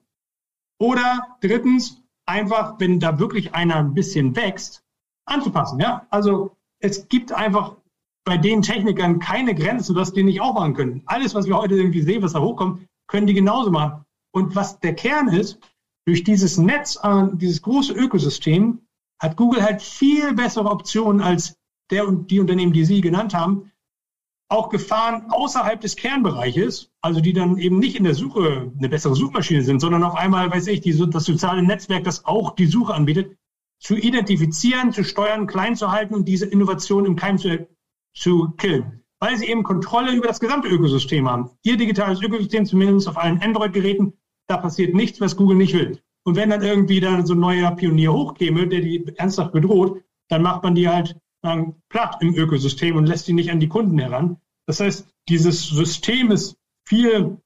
Oder 0.80 1.36
drittens 1.40 2.02
einfach, 2.26 2.78
wenn 2.78 2.98
da 2.98 3.18
wirklich 3.18 3.54
einer 3.54 3.76
ein 3.76 3.94
bisschen 3.94 4.34
wächst, 4.34 4.84
anzupassen. 5.24 5.78
Ja? 5.78 6.06
Also 6.10 6.56
es 6.80 7.08
gibt 7.08 7.32
einfach 7.32 7.76
bei 8.24 8.36
den 8.36 8.60
Technikern 8.60 9.20
keine 9.20 9.54
Grenzen, 9.54 9.94
dass 9.94 10.12
die 10.12 10.24
nicht 10.24 10.40
auch 10.40 10.54
machen 10.54 10.74
können. 10.74 11.02
Alles, 11.06 11.34
was 11.34 11.46
wir 11.46 11.56
heute 11.56 11.76
irgendwie 11.76 12.02
sehen, 12.02 12.22
was 12.22 12.32
da 12.32 12.40
hochkommt, 12.40 12.86
können 13.06 13.26
die 13.26 13.34
genauso 13.34 13.70
machen. 13.70 14.04
Und 14.32 14.56
was 14.56 14.80
der 14.80 14.94
Kern 14.94 15.28
ist, 15.28 15.58
durch 16.06 16.24
dieses 16.24 16.58
Netz, 16.58 16.98
dieses 17.34 17.62
große 17.62 17.92
Ökosystem, 17.92 18.80
hat 19.20 19.36
Google 19.36 19.62
halt 19.62 19.80
viel 19.80 20.34
bessere 20.34 20.70
Optionen 20.70 21.20
als 21.20 21.58
der 21.90 22.06
und 22.06 22.30
die 22.30 22.40
Unternehmen, 22.40 22.72
die 22.72 22.84
Sie 22.84 23.00
genannt 23.00 23.34
haben, 23.34 23.70
auch 24.48 24.70
Gefahren 24.70 25.30
außerhalb 25.30 25.80
des 25.80 25.96
Kernbereiches, 25.96 26.90
also 27.02 27.20
die 27.20 27.34
dann 27.34 27.58
eben 27.58 27.78
nicht 27.78 27.96
in 27.96 28.04
der 28.04 28.14
Suche 28.14 28.72
eine 28.76 28.88
bessere 28.88 29.14
Suchmaschine 29.14 29.62
sind, 29.62 29.80
sondern 29.80 30.02
auf 30.02 30.14
einmal, 30.14 30.50
weiß 30.50 30.68
ich, 30.68 30.80
die, 30.80 30.96
das 31.10 31.24
soziale 31.24 31.62
Netzwerk, 31.62 32.04
das 32.04 32.24
auch 32.24 32.54
die 32.54 32.66
Suche 32.66 32.94
anbietet, 32.94 33.36
zu 33.78 33.94
identifizieren, 33.94 34.92
zu 34.92 35.04
steuern, 35.04 35.46
klein 35.46 35.76
zu 35.76 35.92
halten 35.92 36.14
und 36.14 36.26
diese 36.26 36.46
Innovation 36.46 37.04
im 37.04 37.16
Keim 37.16 37.38
zu, 37.38 37.68
zu 38.14 38.50
killen. 38.56 39.04
Weil 39.20 39.36
sie 39.36 39.46
eben 39.46 39.64
Kontrolle 39.64 40.12
über 40.12 40.28
das 40.28 40.40
gesamte 40.40 40.68
Ökosystem 40.68 41.28
haben. 41.28 41.50
Ihr 41.62 41.76
digitales 41.76 42.22
Ökosystem, 42.22 42.64
zumindest 42.64 43.08
auf 43.08 43.18
allen 43.18 43.42
Android-Geräten, 43.42 44.14
da 44.48 44.56
passiert 44.56 44.94
nichts, 44.94 45.20
was 45.20 45.36
Google 45.36 45.56
nicht 45.56 45.74
will. 45.74 46.00
Und 46.24 46.36
wenn 46.36 46.50
dann 46.50 46.62
irgendwie 46.62 47.00
dann 47.00 47.26
so 47.26 47.34
ein 47.34 47.40
neuer 47.40 47.70
Pionier 47.72 48.12
hochkäme, 48.12 48.66
der 48.66 48.80
die 48.80 49.06
ernsthaft 49.16 49.52
bedroht, 49.52 50.02
dann 50.28 50.42
macht 50.42 50.62
man 50.62 50.74
die 50.74 50.88
halt 50.88 51.16
ähm, 51.44 51.74
platt 51.88 52.16
im 52.20 52.34
Ökosystem 52.34 52.96
und 52.96 53.06
lässt 53.06 53.28
die 53.28 53.32
nicht 53.32 53.50
an 53.50 53.60
die 53.60 53.68
Kunden 53.68 53.98
heran. 53.98 54.38
Das 54.66 54.80
heißt, 54.80 55.08
dieses 55.28 55.68
System 55.68 56.30
ist 56.30 56.56
viel 56.86 57.38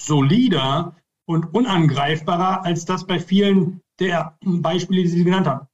solider 0.00 0.96
und 1.26 1.54
unangreifbarer 1.54 2.64
als 2.64 2.84
das 2.84 3.06
bei 3.06 3.18
vielen 3.18 3.80
der 3.98 4.38
Beispiele, 4.42 5.02
die 5.02 5.08
Sie 5.08 5.24
genannt 5.24 5.46
haben. 5.46 5.66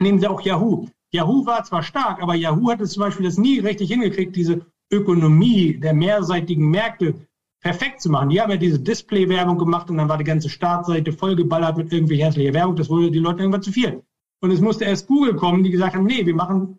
Nehmen 0.00 0.18
Sie 0.18 0.26
auch 0.26 0.40
Yahoo. 0.40 0.88
Yahoo 1.12 1.46
war 1.46 1.62
zwar 1.64 1.82
stark, 1.82 2.22
aber 2.22 2.34
Yahoo 2.34 2.70
hat 2.70 2.80
es 2.80 2.92
zum 2.92 3.02
Beispiel 3.02 3.26
das 3.26 3.38
nie 3.38 3.58
richtig 3.60 3.90
hingekriegt, 3.90 4.34
diese 4.34 4.66
Ökonomie 4.90 5.78
der 5.78 5.94
mehrseitigen 5.94 6.68
Märkte 6.68 7.14
perfekt 7.60 8.00
zu 8.00 8.10
machen. 8.10 8.28
Die 8.28 8.40
haben 8.40 8.50
ja 8.50 8.56
diese 8.56 8.78
Display-Werbung 8.78 9.58
gemacht 9.58 9.90
und 9.90 9.96
dann 9.96 10.08
war 10.08 10.18
die 10.18 10.24
ganze 10.24 10.48
Startseite 10.48 11.12
vollgeballert 11.12 11.76
mit 11.76 11.92
irgendwie 11.92 12.22
hässlicher 12.22 12.54
Werbung. 12.54 12.76
Das 12.76 12.88
wurde 12.88 13.10
die 13.10 13.18
Leute 13.18 13.40
irgendwann 13.40 13.62
zu 13.62 13.72
viel. 13.72 14.02
Und 14.40 14.50
es 14.50 14.60
musste 14.60 14.84
erst 14.84 15.06
Google 15.06 15.34
kommen, 15.34 15.64
die 15.64 15.70
gesagt 15.70 15.96
haben, 15.96 16.04
nee, 16.04 16.24
wir 16.24 16.34
machen 16.34 16.78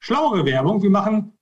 schlauere 0.00 0.44
Werbung, 0.44 0.82
wir 0.82 0.90
machen 0.90 1.32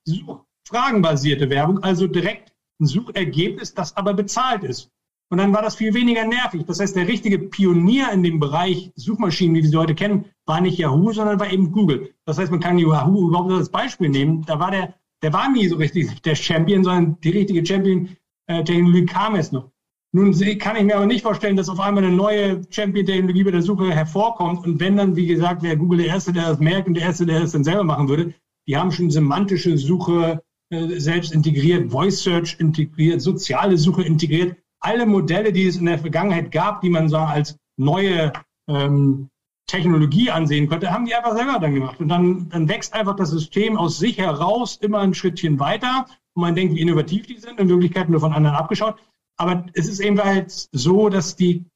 fragenbasierte 0.67 1.49
Werbung, 1.49 1.83
also 1.83 2.07
direkt 2.07 2.53
ein 2.81 2.87
Suchergebnis, 2.87 3.75
das 3.75 3.97
aber 3.97 4.15
bezahlt 4.15 4.65
ist. 4.65 4.91
Und 5.31 5.39
dann 5.39 5.53
war 5.53 5.63
das 5.63 5.77
viel 5.77 5.93
weniger 5.93 6.25
nervig. 6.25 6.65
Das 6.67 6.81
heißt, 6.81 6.97
der 6.97 7.07
richtige 7.07 7.39
Pionier 7.39 8.11
in 8.13 8.23
dem 8.23 8.41
Bereich 8.41 8.93
Suchmaschinen, 8.97 9.57
wie 9.57 9.63
wir 9.63 9.69
sie 9.69 9.77
heute 9.77 9.95
kennen, 9.95 10.25
war 10.47 10.61
nicht 10.61 10.79
Yahoo, 10.79 11.13
sondern 11.13 11.39
war 11.39 11.53
eben 11.53 11.71
Google. 11.71 12.15
Das 12.25 12.39
heißt, 12.39 12.51
man 12.51 12.61
kann 12.61 12.79
Yahoo 12.79 13.29
überhaupt 13.29 13.53
als 13.53 13.69
Beispiel 13.69 14.09
nehmen. 14.09 14.43
Da 14.47 14.59
war 14.59 14.71
der, 14.71 14.95
der 15.23 15.33
war 15.33 15.51
nie 15.51 15.69
so 15.69 15.77
richtig 15.77 16.23
der 16.23 16.35
Champion, 16.35 16.83
sondern 16.83 17.21
die 17.21 17.31
richtige 17.31 17.65
Champion-Technologie 17.65 19.05
kam 19.05 19.35
es 19.35 19.53
noch. 19.53 19.71
Nun 20.13 20.33
kann 20.59 20.77
ich 20.77 20.85
mir 20.85 20.97
aber 20.97 21.05
nicht 21.05 21.23
vorstellen, 21.23 21.57
dass 21.57 21.69
auf 21.69 21.81
einmal 21.81 22.05
eine 22.05 22.17
neue 22.17 22.63
Champion-Technologie 22.71 23.45
bei 23.45 23.51
der 23.51 23.61
Suche 23.61 23.91
hervorkommt. 23.91 24.65
Und 24.65 24.81
wenn 24.81 24.97
dann, 24.97 25.15
wie 25.17 25.27
gesagt, 25.27 25.63
wäre 25.63 25.77
Google 25.77 25.99
der 25.99 26.07
Erste, 26.07 26.33
der 26.33 26.49
das 26.49 26.59
merkt 26.59 26.89
und 26.89 26.95
der 26.95 27.03
Erste, 27.03 27.27
der 27.27 27.43
es 27.43 27.53
dann 27.53 27.65
selber 27.65 27.85
machen 27.85 28.09
würde. 28.09 28.33
Die 28.69 28.77
haben 28.77 28.93
schon 28.93 29.11
semantische 29.11 29.77
Suche 29.79 30.43
äh, 30.71 31.01
selbst 31.01 31.33
integriert, 31.33 31.91
Voice 31.91 32.23
Search 32.23 32.57
integriert, 32.61 33.21
soziale 33.21 33.77
Suche 33.79 34.03
integriert 34.03 34.57
alle 34.81 35.07
Modelle, 35.07 35.53
die 35.53 35.67
es 35.67 35.77
in 35.77 35.87
der 35.87 35.99
Vergangenheit 35.99 36.53
gab, 36.53 36.81
die 36.81 36.91
man 36.91 37.09
so 37.09 37.17
als 37.17 37.57
neue 37.77 38.33
ähm, 38.69 39.29
Technologie 39.67 40.31
ansehen 40.31 40.69
konnte, 40.69 40.91
haben 40.91 41.05
die 41.05 41.15
einfach 41.15 41.37
selber 41.37 41.59
dann 41.59 41.75
gemacht. 41.75 42.01
Und 42.01 42.09
dann, 42.09 42.49
dann 42.49 42.69
wächst 42.69 42.95
einfach 42.95 43.17
das 43.17 43.31
System 43.31 43.77
aus 43.77 43.99
sich 43.99 44.19
heraus 44.19 44.77
immer 44.77 45.01
ein 45.01 45.15
Schrittchen 45.15 45.61
weiter. 45.61 46.07
Und 46.35 46.41
man 46.43 46.55
denkt, 46.55 46.75
wie 46.75 46.81
innovativ 46.81 47.27
die 47.27 47.39
sind, 47.39 47.61
in 47.61 47.69
Wirklichkeit 47.69 48.09
nur 48.09 48.21
von 48.21 48.33
anderen 48.33 48.57
abgeschaut. 48.57 48.97
Aber 49.37 49.67
es 49.75 49.89
ist 49.89 50.01
eben 50.01 50.19
halt 50.19 50.69
so, 50.73 51.09
dass 51.09 51.37
die 51.37 51.67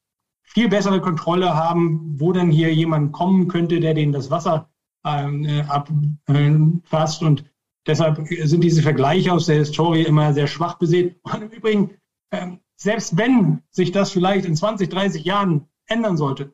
viel 0.41 0.69
bessere 0.69 1.01
Kontrolle 1.01 1.55
haben, 1.55 2.19
wo 2.19 2.31
dann 2.33 2.49
hier 2.49 2.73
jemand 2.73 3.11
kommen 3.11 3.47
könnte, 3.47 3.79
der 3.79 3.93
denen 3.93 4.11
das 4.11 4.31
Wasser 4.31 4.69
abfasst. 5.03 7.21
Äh, 7.21 7.25
und 7.25 7.45
deshalb 7.85 8.27
sind 8.27 8.63
diese 8.63 8.81
Vergleiche 8.81 9.33
aus 9.33 9.45
der 9.45 9.57
Historie 9.57 10.03
immer 10.03 10.33
sehr 10.33 10.47
schwach 10.47 10.77
besät. 10.77 11.19
Und 11.23 11.41
im 11.41 11.49
Übrigen, 11.49 11.91
ähm, 12.31 12.59
selbst 12.75 13.17
wenn 13.17 13.61
sich 13.69 13.91
das 13.91 14.11
vielleicht 14.11 14.45
in 14.45 14.55
20, 14.55 14.89
30 14.89 15.23
Jahren 15.23 15.67
ändern 15.87 16.17
sollte, 16.17 16.53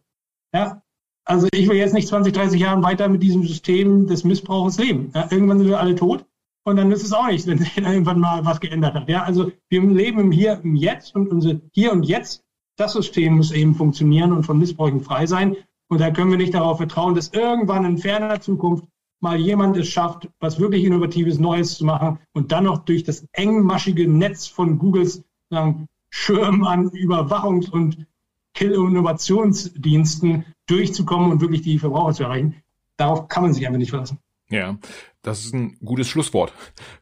ja, 0.53 0.81
also 1.25 1.47
ich 1.51 1.69
will 1.69 1.77
jetzt 1.77 1.93
nicht 1.93 2.07
20, 2.07 2.33
30 2.33 2.59
Jahren 2.59 2.83
weiter 2.83 3.07
mit 3.07 3.21
diesem 3.21 3.45
System 3.45 4.07
des 4.07 4.23
Missbrauchs 4.23 4.79
leben. 4.79 5.11
Ja, 5.13 5.27
irgendwann 5.29 5.59
sind 5.59 5.67
wir 5.67 5.79
alle 5.79 5.95
tot 5.95 6.25
und 6.63 6.75
dann 6.75 6.91
ist 6.91 7.03
es 7.03 7.13
auch 7.13 7.27
nichts, 7.27 7.47
wenn 7.47 7.59
sich 7.59 7.77
irgendwann 7.77 8.19
mal 8.19 8.45
was 8.45 8.59
geändert 8.59 8.95
hat. 8.95 9.09
Ja, 9.09 9.23
also 9.23 9.51
wir 9.69 9.81
leben 9.81 10.19
im 10.19 10.31
Hier, 10.31 10.59
im 10.63 10.75
Jetzt 10.75 11.15
und 11.15 11.29
unser 11.29 11.59
Hier 11.71 11.91
und 11.91 12.03
Jetzt, 12.03 12.43
Das 12.77 12.93
System 12.93 13.35
muss 13.35 13.51
eben 13.51 13.75
funktionieren 13.75 14.31
und 14.31 14.43
von 14.43 14.57
Missbräuchen 14.57 15.01
frei 15.01 15.25
sein. 15.25 15.57
Und 15.89 15.99
da 15.99 16.11
können 16.11 16.31
wir 16.31 16.37
nicht 16.37 16.53
darauf 16.53 16.77
vertrauen, 16.77 17.15
dass 17.15 17.29
irgendwann 17.29 17.83
in 17.83 17.97
ferner 17.97 18.39
Zukunft 18.39 18.85
mal 19.21 19.37
jemand 19.39 19.75
es 19.75 19.89
schafft, 19.89 20.29
was 20.39 20.59
wirklich 20.59 20.85
Innovatives 20.85 21.39
Neues 21.39 21.77
zu 21.77 21.85
machen 21.85 22.19
und 22.33 22.51
dann 22.51 22.65
noch 22.65 22.79
durch 22.85 23.03
das 23.03 23.25
engmaschige 23.33 24.07
Netz 24.07 24.47
von 24.47 24.77
Googles 24.77 25.23
sagen, 25.49 25.87
Schirm 26.09 26.63
an 26.63 26.89
Überwachungs- 26.89 27.69
und 27.69 28.05
Kill-Innovationsdiensten 28.53 30.45
durchzukommen 30.67 31.31
und 31.31 31.41
wirklich 31.41 31.61
die 31.61 31.79
Verbraucher 31.79 32.13
zu 32.13 32.23
erreichen. 32.23 32.55
Darauf 32.97 33.27
kann 33.27 33.43
man 33.43 33.53
sich 33.53 33.65
einfach 33.65 33.77
nicht 33.77 33.91
verlassen. 33.91 34.19
Ja, 34.49 34.77
das 35.21 35.45
ist 35.45 35.53
ein 35.53 35.77
gutes 35.83 36.07
Schlusswort, 36.07 36.53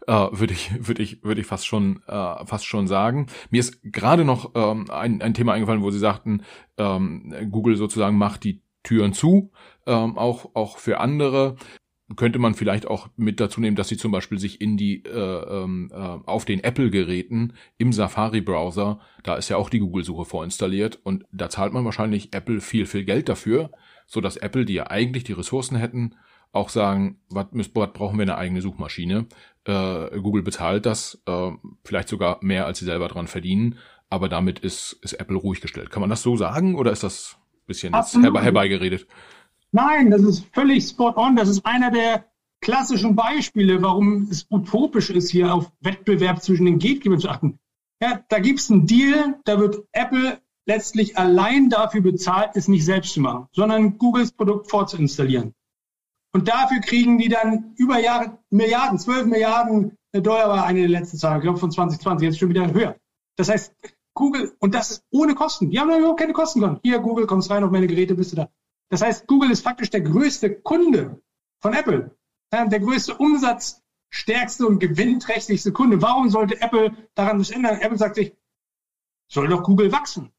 äh, 0.05 0.11
würde 0.11 0.53
ich, 0.53 0.87
würde 0.87 1.01
ich, 1.01 1.23
würde 1.23 1.39
ich 1.39 1.47
fast 1.47 1.65
schon, 1.65 2.01
äh, 2.07 2.45
fast 2.45 2.65
schon 2.65 2.87
sagen. 2.87 3.27
Mir 3.49 3.59
ist 3.59 3.81
gerade 3.83 4.25
noch 4.25 4.51
ähm, 4.53 4.89
ein, 4.89 5.21
ein 5.21 5.33
Thema 5.33 5.53
eingefallen, 5.53 5.81
wo 5.81 5.91
Sie 5.91 5.99
sagten, 5.99 6.43
ähm, 6.77 7.33
Google 7.49 7.77
sozusagen 7.77 8.17
macht 8.17 8.43
die 8.43 8.61
Türen 8.87 9.13
zu, 9.13 9.51
ähm, 9.85 10.17
auch 10.17 10.55
auch 10.55 10.77
für 10.77 10.99
andere 10.99 11.57
könnte 12.15 12.39
man 12.39 12.53
vielleicht 12.53 12.87
auch 12.87 13.09
mit 13.17 13.39
dazu 13.39 13.59
nehmen, 13.59 13.75
dass 13.75 13.89
sie 13.89 13.97
zum 13.97 14.13
Beispiel 14.13 14.39
sich 14.39 14.61
in 14.61 14.77
die 14.77 15.03
äh, 15.03 15.09
ähm, 15.09 15.91
äh, 15.91 15.95
auf 15.95 16.45
den 16.45 16.63
Apple-Geräten 16.63 17.53
im 17.77 17.91
Safari-Browser, 17.91 18.99
da 19.23 19.35
ist 19.35 19.49
ja 19.49 19.57
auch 19.57 19.69
die 19.69 19.79
Google-Suche 19.79 20.23
vorinstalliert 20.23 20.99
und 21.03 21.25
da 21.31 21.49
zahlt 21.49 21.73
man 21.73 21.83
wahrscheinlich 21.83 22.33
Apple 22.33 22.61
viel, 22.61 22.85
viel 22.85 23.03
Geld 23.03 23.27
dafür, 23.27 23.71
so 24.05 24.21
dass 24.21 24.37
Apple, 24.37 24.63
die 24.63 24.75
ja 24.75 24.89
eigentlich 24.89 25.25
die 25.25 25.33
Ressourcen 25.33 25.75
hätten, 25.75 26.15
auch 26.53 26.69
sagen, 26.69 27.19
was, 27.29 27.47
brauchen 27.67 28.17
wir 28.17 28.23
eine 28.23 28.37
eigene 28.37 28.61
Suchmaschine? 28.61 29.25
Äh, 29.65 30.19
Google 30.21 30.43
bezahlt 30.43 30.85
das, 30.85 31.21
äh, 31.25 31.51
vielleicht 31.83 32.07
sogar 32.07 32.39
mehr, 32.41 32.65
als 32.65 32.79
sie 32.79 32.85
selber 32.85 33.09
dran 33.09 33.27
verdienen, 33.27 33.79
aber 34.09 34.29
damit 34.29 34.59
ist, 34.59 34.93
ist 35.01 35.13
Apple 35.13 35.35
ruhig 35.35 35.59
gestellt. 35.59 35.89
Kann 35.89 35.99
man 35.99 36.09
das 36.09 36.21
so 36.21 36.37
sagen 36.37 36.75
oder 36.75 36.93
ist 36.93 37.03
das 37.03 37.36
bisschen 37.67 37.93
jetzt 37.93 38.15
herbe 38.15 38.41
herbeigeredet? 38.41 39.07
Nein, 39.71 40.09
das 40.09 40.23
ist 40.23 40.45
völlig 40.53 40.87
spot 40.87 41.13
on. 41.15 41.35
Das 41.35 41.49
ist 41.49 41.65
einer 41.65 41.91
der 41.91 42.25
klassischen 42.61 43.15
Beispiele, 43.15 43.81
warum 43.81 44.27
es 44.31 44.47
utopisch 44.49 45.09
ist, 45.09 45.29
hier 45.29 45.53
auf 45.53 45.71
Wettbewerb 45.81 46.41
zwischen 46.41 46.65
den 46.65 46.79
Gatekeepern 46.79 47.19
zu 47.19 47.29
achten. 47.29 47.59
Ja, 48.01 48.23
da 48.29 48.39
gibt 48.39 48.59
es 48.59 48.71
einen 48.71 48.85
Deal, 48.87 49.39
da 49.45 49.59
wird 49.59 49.83
Apple 49.91 50.39
letztlich 50.65 51.17
allein 51.17 51.69
dafür 51.69 52.01
bezahlt, 52.01 52.51
es 52.55 52.67
nicht 52.67 52.85
selbst 52.85 53.13
zu 53.13 53.21
machen, 53.21 53.47
sondern 53.51 53.97
Googles 53.97 54.31
Produkt 54.31 54.69
vorzuinstallieren. 54.69 55.53
Und 56.33 56.47
dafür 56.47 56.81
kriegen 56.81 57.17
die 57.17 57.29
dann 57.29 57.73
über 57.77 57.99
Jahre 57.99 58.37
Milliarden, 58.49 58.99
12 58.99 59.27
Milliarden 59.27 59.97
Dollar 60.13 60.49
war 60.49 60.65
eine 60.65 60.81
der 60.81 60.89
letzten 60.89 61.17
Zahlen, 61.17 61.37
ich 61.37 61.43
glaube 61.43 61.59
von 61.59 61.71
2020, 61.71 62.25
jetzt 62.25 62.39
schon 62.39 62.49
wieder 62.49 62.71
höher. 62.71 62.95
Das 63.35 63.49
heißt, 63.49 63.73
Google, 64.17 64.55
und 64.59 64.73
das 64.73 64.91
ist 64.91 65.05
ohne 65.11 65.35
Kosten. 65.35 65.69
Die 65.69 65.79
haben 65.79 65.91
überhaupt 65.91 66.19
keine 66.19 66.33
Kosten 66.33 66.59
gehabt. 66.59 66.79
Hier, 66.83 66.99
Google, 66.99 67.27
kommst 67.27 67.51
rein 67.51 67.63
auf 67.63 67.71
meine 67.71 67.87
Geräte, 67.87 68.15
bist 68.15 68.31
du 68.31 68.37
da. 68.37 68.49
Das 68.89 69.01
heißt, 69.01 69.27
Google 69.27 69.51
ist 69.51 69.61
faktisch 69.61 69.91
der 69.91 70.01
größte 70.01 70.55
Kunde 70.55 71.21
von 71.61 71.73
Apple. 71.73 72.17
Der 72.51 72.79
größte 72.79 73.15
Umsatz, 73.15 73.83
stärkste 74.09 74.65
und 74.65 74.79
gewinnträchtigste 74.79 75.71
Kunde. 75.71 76.01
Warum 76.01 76.29
sollte 76.29 76.59
Apple 76.61 76.95
daran 77.13 77.39
was 77.39 77.51
ändern? 77.51 77.79
Apple 77.79 77.97
sagt 77.97 78.15
sich, 78.15 78.35
soll 79.27 79.49
doch 79.49 79.63
Google 79.63 79.91
wachsen. 79.91 80.31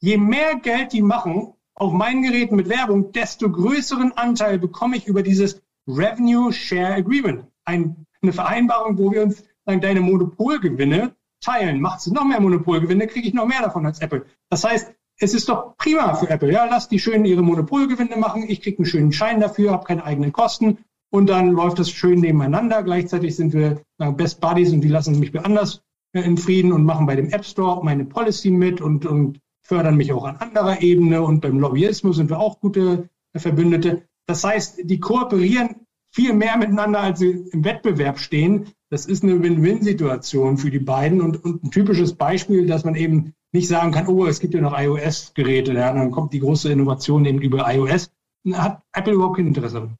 Je 0.00 0.16
mehr 0.16 0.56
Geld 0.56 0.92
die 0.92 1.02
machen 1.02 1.54
auf 1.74 1.92
meinen 1.92 2.22
Geräten 2.22 2.56
mit 2.56 2.68
Werbung, 2.68 3.12
desto 3.12 3.50
größeren 3.50 4.12
Anteil 4.12 4.58
bekomme 4.58 4.96
ich 4.96 5.06
über 5.06 5.22
dieses 5.22 5.62
Revenue 5.86 6.52
Share 6.52 6.94
Agreement. 6.94 7.46
Ein, 7.64 8.06
eine 8.20 8.32
Vereinbarung, 8.32 8.98
wo 8.98 9.12
wir 9.12 9.22
uns 9.22 9.44
sagen, 9.64 9.80
deine 9.80 10.00
Monopolgewinne 10.00 11.14
teilen. 11.42 11.80
Macht 11.80 12.06
noch 12.06 12.24
mehr 12.24 12.40
Monopolgewinne, 12.40 13.06
kriege 13.06 13.28
ich 13.28 13.34
noch 13.34 13.46
mehr 13.46 13.60
davon 13.60 13.84
als 13.84 14.00
Apple. 14.00 14.24
Das 14.48 14.64
heißt, 14.64 14.94
es 15.18 15.34
ist 15.34 15.48
doch 15.48 15.76
prima 15.76 16.14
für 16.14 16.30
Apple. 16.30 16.52
Ja, 16.52 16.64
lass 16.64 16.88
die 16.88 16.98
schön 16.98 17.24
ihre 17.24 17.42
Monopolgewinne 17.42 18.16
machen. 18.16 18.44
Ich 18.48 18.62
kriege 18.62 18.78
einen 18.78 18.86
schönen 18.86 19.12
Schein 19.12 19.40
dafür, 19.40 19.72
habe 19.72 19.84
keine 19.84 20.04
eigenen 20.04 20.32
Kosten 20.32 20.78
und 21.10 21.28
dann 21.28 21.50
läuft 21.50 21.78
das 21.78 21.90
schön 21.90 22.20
nebeneinander. 22.20 22.82
Gleichzeitig 22.82 23.36
sind 23.36 23.52
wir 23.52 23.82
Best 23.98 24.40
Buddies 24.40 24.72
und 24.72 24.80
die 24.80 24.88
lassen 24.88 25.20
mich 25.20 25.38
anders 25.38 25.82
äh, 26.12 26.22
in 26.22 26.38
Frieden 26.38 26.72
und 26.72 26.84
machen 26.84 27.06
bei 27.06 27.16
dem 27.16 27.30
App 27.30 27.44
Store 27.44 27.84
meine 27.84 28.04
Policy 28.04 28.50
mit 28.50 28.80
und, 28.80 29.06
und 29.06 29.40
fördern 29.62 29.96
mich 29.96 30.12
auch 30.12 30.24
an 30.24 30.36
anderer 30.36 30.80
Ebene 30.82 31.22
und 31.22 31.40
beim 31.40 31.58
Lobbyismus 31.58 32.16
sind 32.16 32.30
wir 32.30 32.38
auch 32.38 32.60
gute 32.60 33.08
äh, 33.32 33.38
Verbündete. 33.38 34.02
Das 34.26 34.44
heißt, 34.44 34.80
die 34.84 35.00
kooperieren 35.00 35.86
viel 36.10 36.32
mehr 36.32 36.56
miteinander, 36.56 37.00
als 37.00 37.20
sie 37.20 37.46
im 37.52 37.64
Wettbewerb 37.64 38.18
stehen. 38.18 38.66
Das 38.92 39.06
ist 39.06 39.22
eine 39.22 39.42
Win-Win-Situation 39.42 40.58
für 40.58 40.70
die 40.70 40.78
beiden 40.78 41.22
und, 41.22 41.42
und 41.42 41.64
ein 41.64 41.70
typisches 41.70 42.12
Beispiel, 42.12 42.66
dass 42.66 42.84
man 42.84 42.94
eben 42.94 43.32
nicht 43.50 43.66
sagen 43.66 43.90
kann, 43.90 44.06
oh, 44.06 44.26
es 44.26 44.38
gibt 44.38 44.52
ja 44.52 44.60
noch 44.60 44.78
iOS-Geräte, 44.78 45.72
ja, 45.72 45.94
dann 45.94 46.10
kommt 46.10 46.34
die 46.34 46.40
große 46.40 46.70
Innovation 46.70 47.24
eben 47.24 47.40
über 47.40 47.72
iOS. 47.72 48.10
Hat 48.52 48.82
Apple 48.92 49.14
überhaupt 49.14 49.38
kein 49.38 49.46
Interesse. 49.46 49.96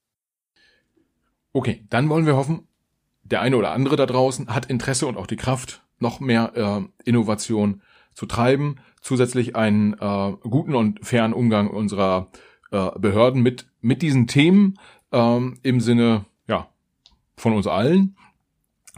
Okay, 1.54 1.86
dann 1.88 2.10
wollen 2.10 2.26
wir 2.26 2.36
hoffen, 2.36 2.68
der 3.22 3.40
eine 3.40 3.56
oder 3.56 3.72
andere 3.72 3.96
da 3.96 4.04
draußen 4.04 4.54
hat 4.54 4.66
Interesse 4.66 5.06
und 5.06 5.16
auch 5.16 5.26
die 5.26 5.36
Kraft, 5.36 5.82
noch 5.98 6.20
mehr 6.20 6.52
äh, 6.54 7.08
Innovation 7.08 7.80
zu 8.12 8.26
treiben, 8.26 8.76
zusätzlich 9.00 9.56
einen 9.56 9.94
äh, 9.94 10.32
guten 10.42 10.74
und 10.74 11.02
fairen 11.02 11.32
Umgang 11.32 11.70
unserer 11.70 12.28
äh, 12.70 12.90
Behörden 12.98 13.40
mit, 13.42 13.70
mit 13.80 14.02
diesen 14.02 14.26
Themen 14.26 14.78
ähm, 15.12 15.56
im 15.62 15.80
Sinne 15.80 16.26
ja, 16.46 16.68
von 17.38 17.54
uns 17.54 17.66
allen 17.66 18.16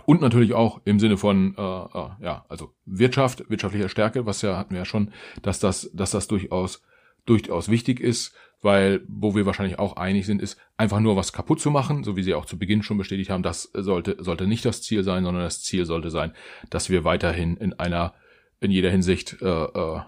und 0.06 0.20
natürlich 0.20 0.54
auch 0.54 0.80
im 0.84 0.98
Sinne 0.98 1.16
von 1.16 1.54
äh, 1.56 1.60
äh, 1.60 2.08
ja 2.20 2.44
also 2.48 2.74
Wirtschaft 2.84 3.48
wirtschaftlicher 3.48 3.88
Stärke 3.88 4.26
was 4.26 4.42
ja 4.42 4.56
hatten 4.56 4.72
wir 4.72 4.78
ja 4.78 4.84
schon 4.84 5.12
dass 5.42 5.58
das 5.58 5.90
dass 5.92 6.10
das 6.10 6.28
durchaus 6.28 6.82
durchaus 7.26 7.68
wichtig 7.68 8.00
ist 8.00 8.34
weil 8.62 9.02
wo 9.08 9.34
wir 9.34 9.46
wahrscheinlich 9.46 9.78
auch 9.78 9.96
einig 9.96 10.26
sind 10.26 10.40
ist 10.42 10.58
einfach 10.76 11.00
nur 11.00 11.16
was 11.16 11.32
kaputt 11.32 11.60
zu 11.60 11.70
machen 11.70 12.04
so 12.04 12.16
wie 12.16 12.22
Sie 12.22 12.34
auch 12.34 12.46
zu 12.46 12.58
Beginn 12.58 12.82
schon 12.82 12.98
bestätigt 12.98 13.30
haben 13.30 13.42
das 13.42 13.70
sollte 13.74 14.16
sollte 14.18 14.46
nicht 14.46 14.64
das 14.64 14.82
Ziel 14.82 15.02
sein 15.02 15.24
sondern 15.24 15.44
das 15.44 15.62
Ziel 15.62 15.86
sollte 15.86 16.10
sein 16.10 16.32
dass 16.70 16.90
wir 16.90 17.04
weiterhin 17.04 17.56
in 17.56 17.72
einer 17.74 18.14
in 18.60 18.70
jeder 18.70 18.90
Hinsicht 18.90 19.36
äh, 19.42 19.46
äh, 19.46 20.00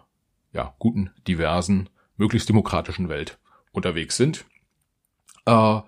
ja 0.52 0.74
guten 0.78 1.10
diversen 1.26 1.88
möglichst 2.16 2.48
demokratischen 2.48 3.08
Welt 3.08 3.38
unterwegs 3.72 4.16
sind. 4.16 4.44
Äh, 5.44 5.80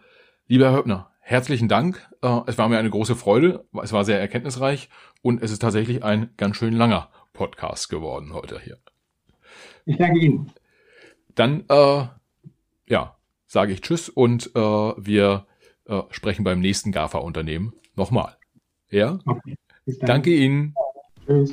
lieber 0.46 0.66
Herr 0.66 0.76
Höppner 0.76 1.10
herzlichen 1.28 1.68
Dank. 1.68 2.08
Äh, 2.22 2.40
es 2.46 2.56
war 2.56 2.68
mir 2.68 2.78
eine 2.78 2.90
große 2.90 3.14
Freude. 3.14 3.66
Es 3.82 3.92
war 3.92 4.04
sehr 4.04 4.18
erkenntnisreich 4.18 4.88
und 5.20 5.42
es 5.42 5.50
ist 5.50 5.60
tatsächlich 5.60 6.02
ein 6.02 6.30
ganz 6.38 6.56
schön 6.56 6.72
langer 6.72 7.10
Podcast 7.34 7.90
geworden 7.90 8.32
heute 8.32 8.58
hier. 8.60 8.78
Ich 9.84 9.98
danke 9.98 10.18
Ihnen. 10.18 10.52
Dann, 11.34 11.64
äh, 11.68 12.06
ja, 12.88 13.16
sage 13.46 13.72
ich 13.72 13.82
Tschüss 13.82 14.08
und 14.08 14.50
äh, 14.54 14.60
wir 14.60 15.46
äh, 15.84 16.02
sprechen 16.10 16.44
beim 16.44 16.60
nächsten 16.60 16.92
GAFA-Unternehmen 16.92 17.74
nochmal. 17.94 18.36
Ja? 18.90 19.18
Okay. 19.26 19.56
Danke 20.00 20.34
Ihnen. 20.34 20.74
Tschüss. 21.26 21.52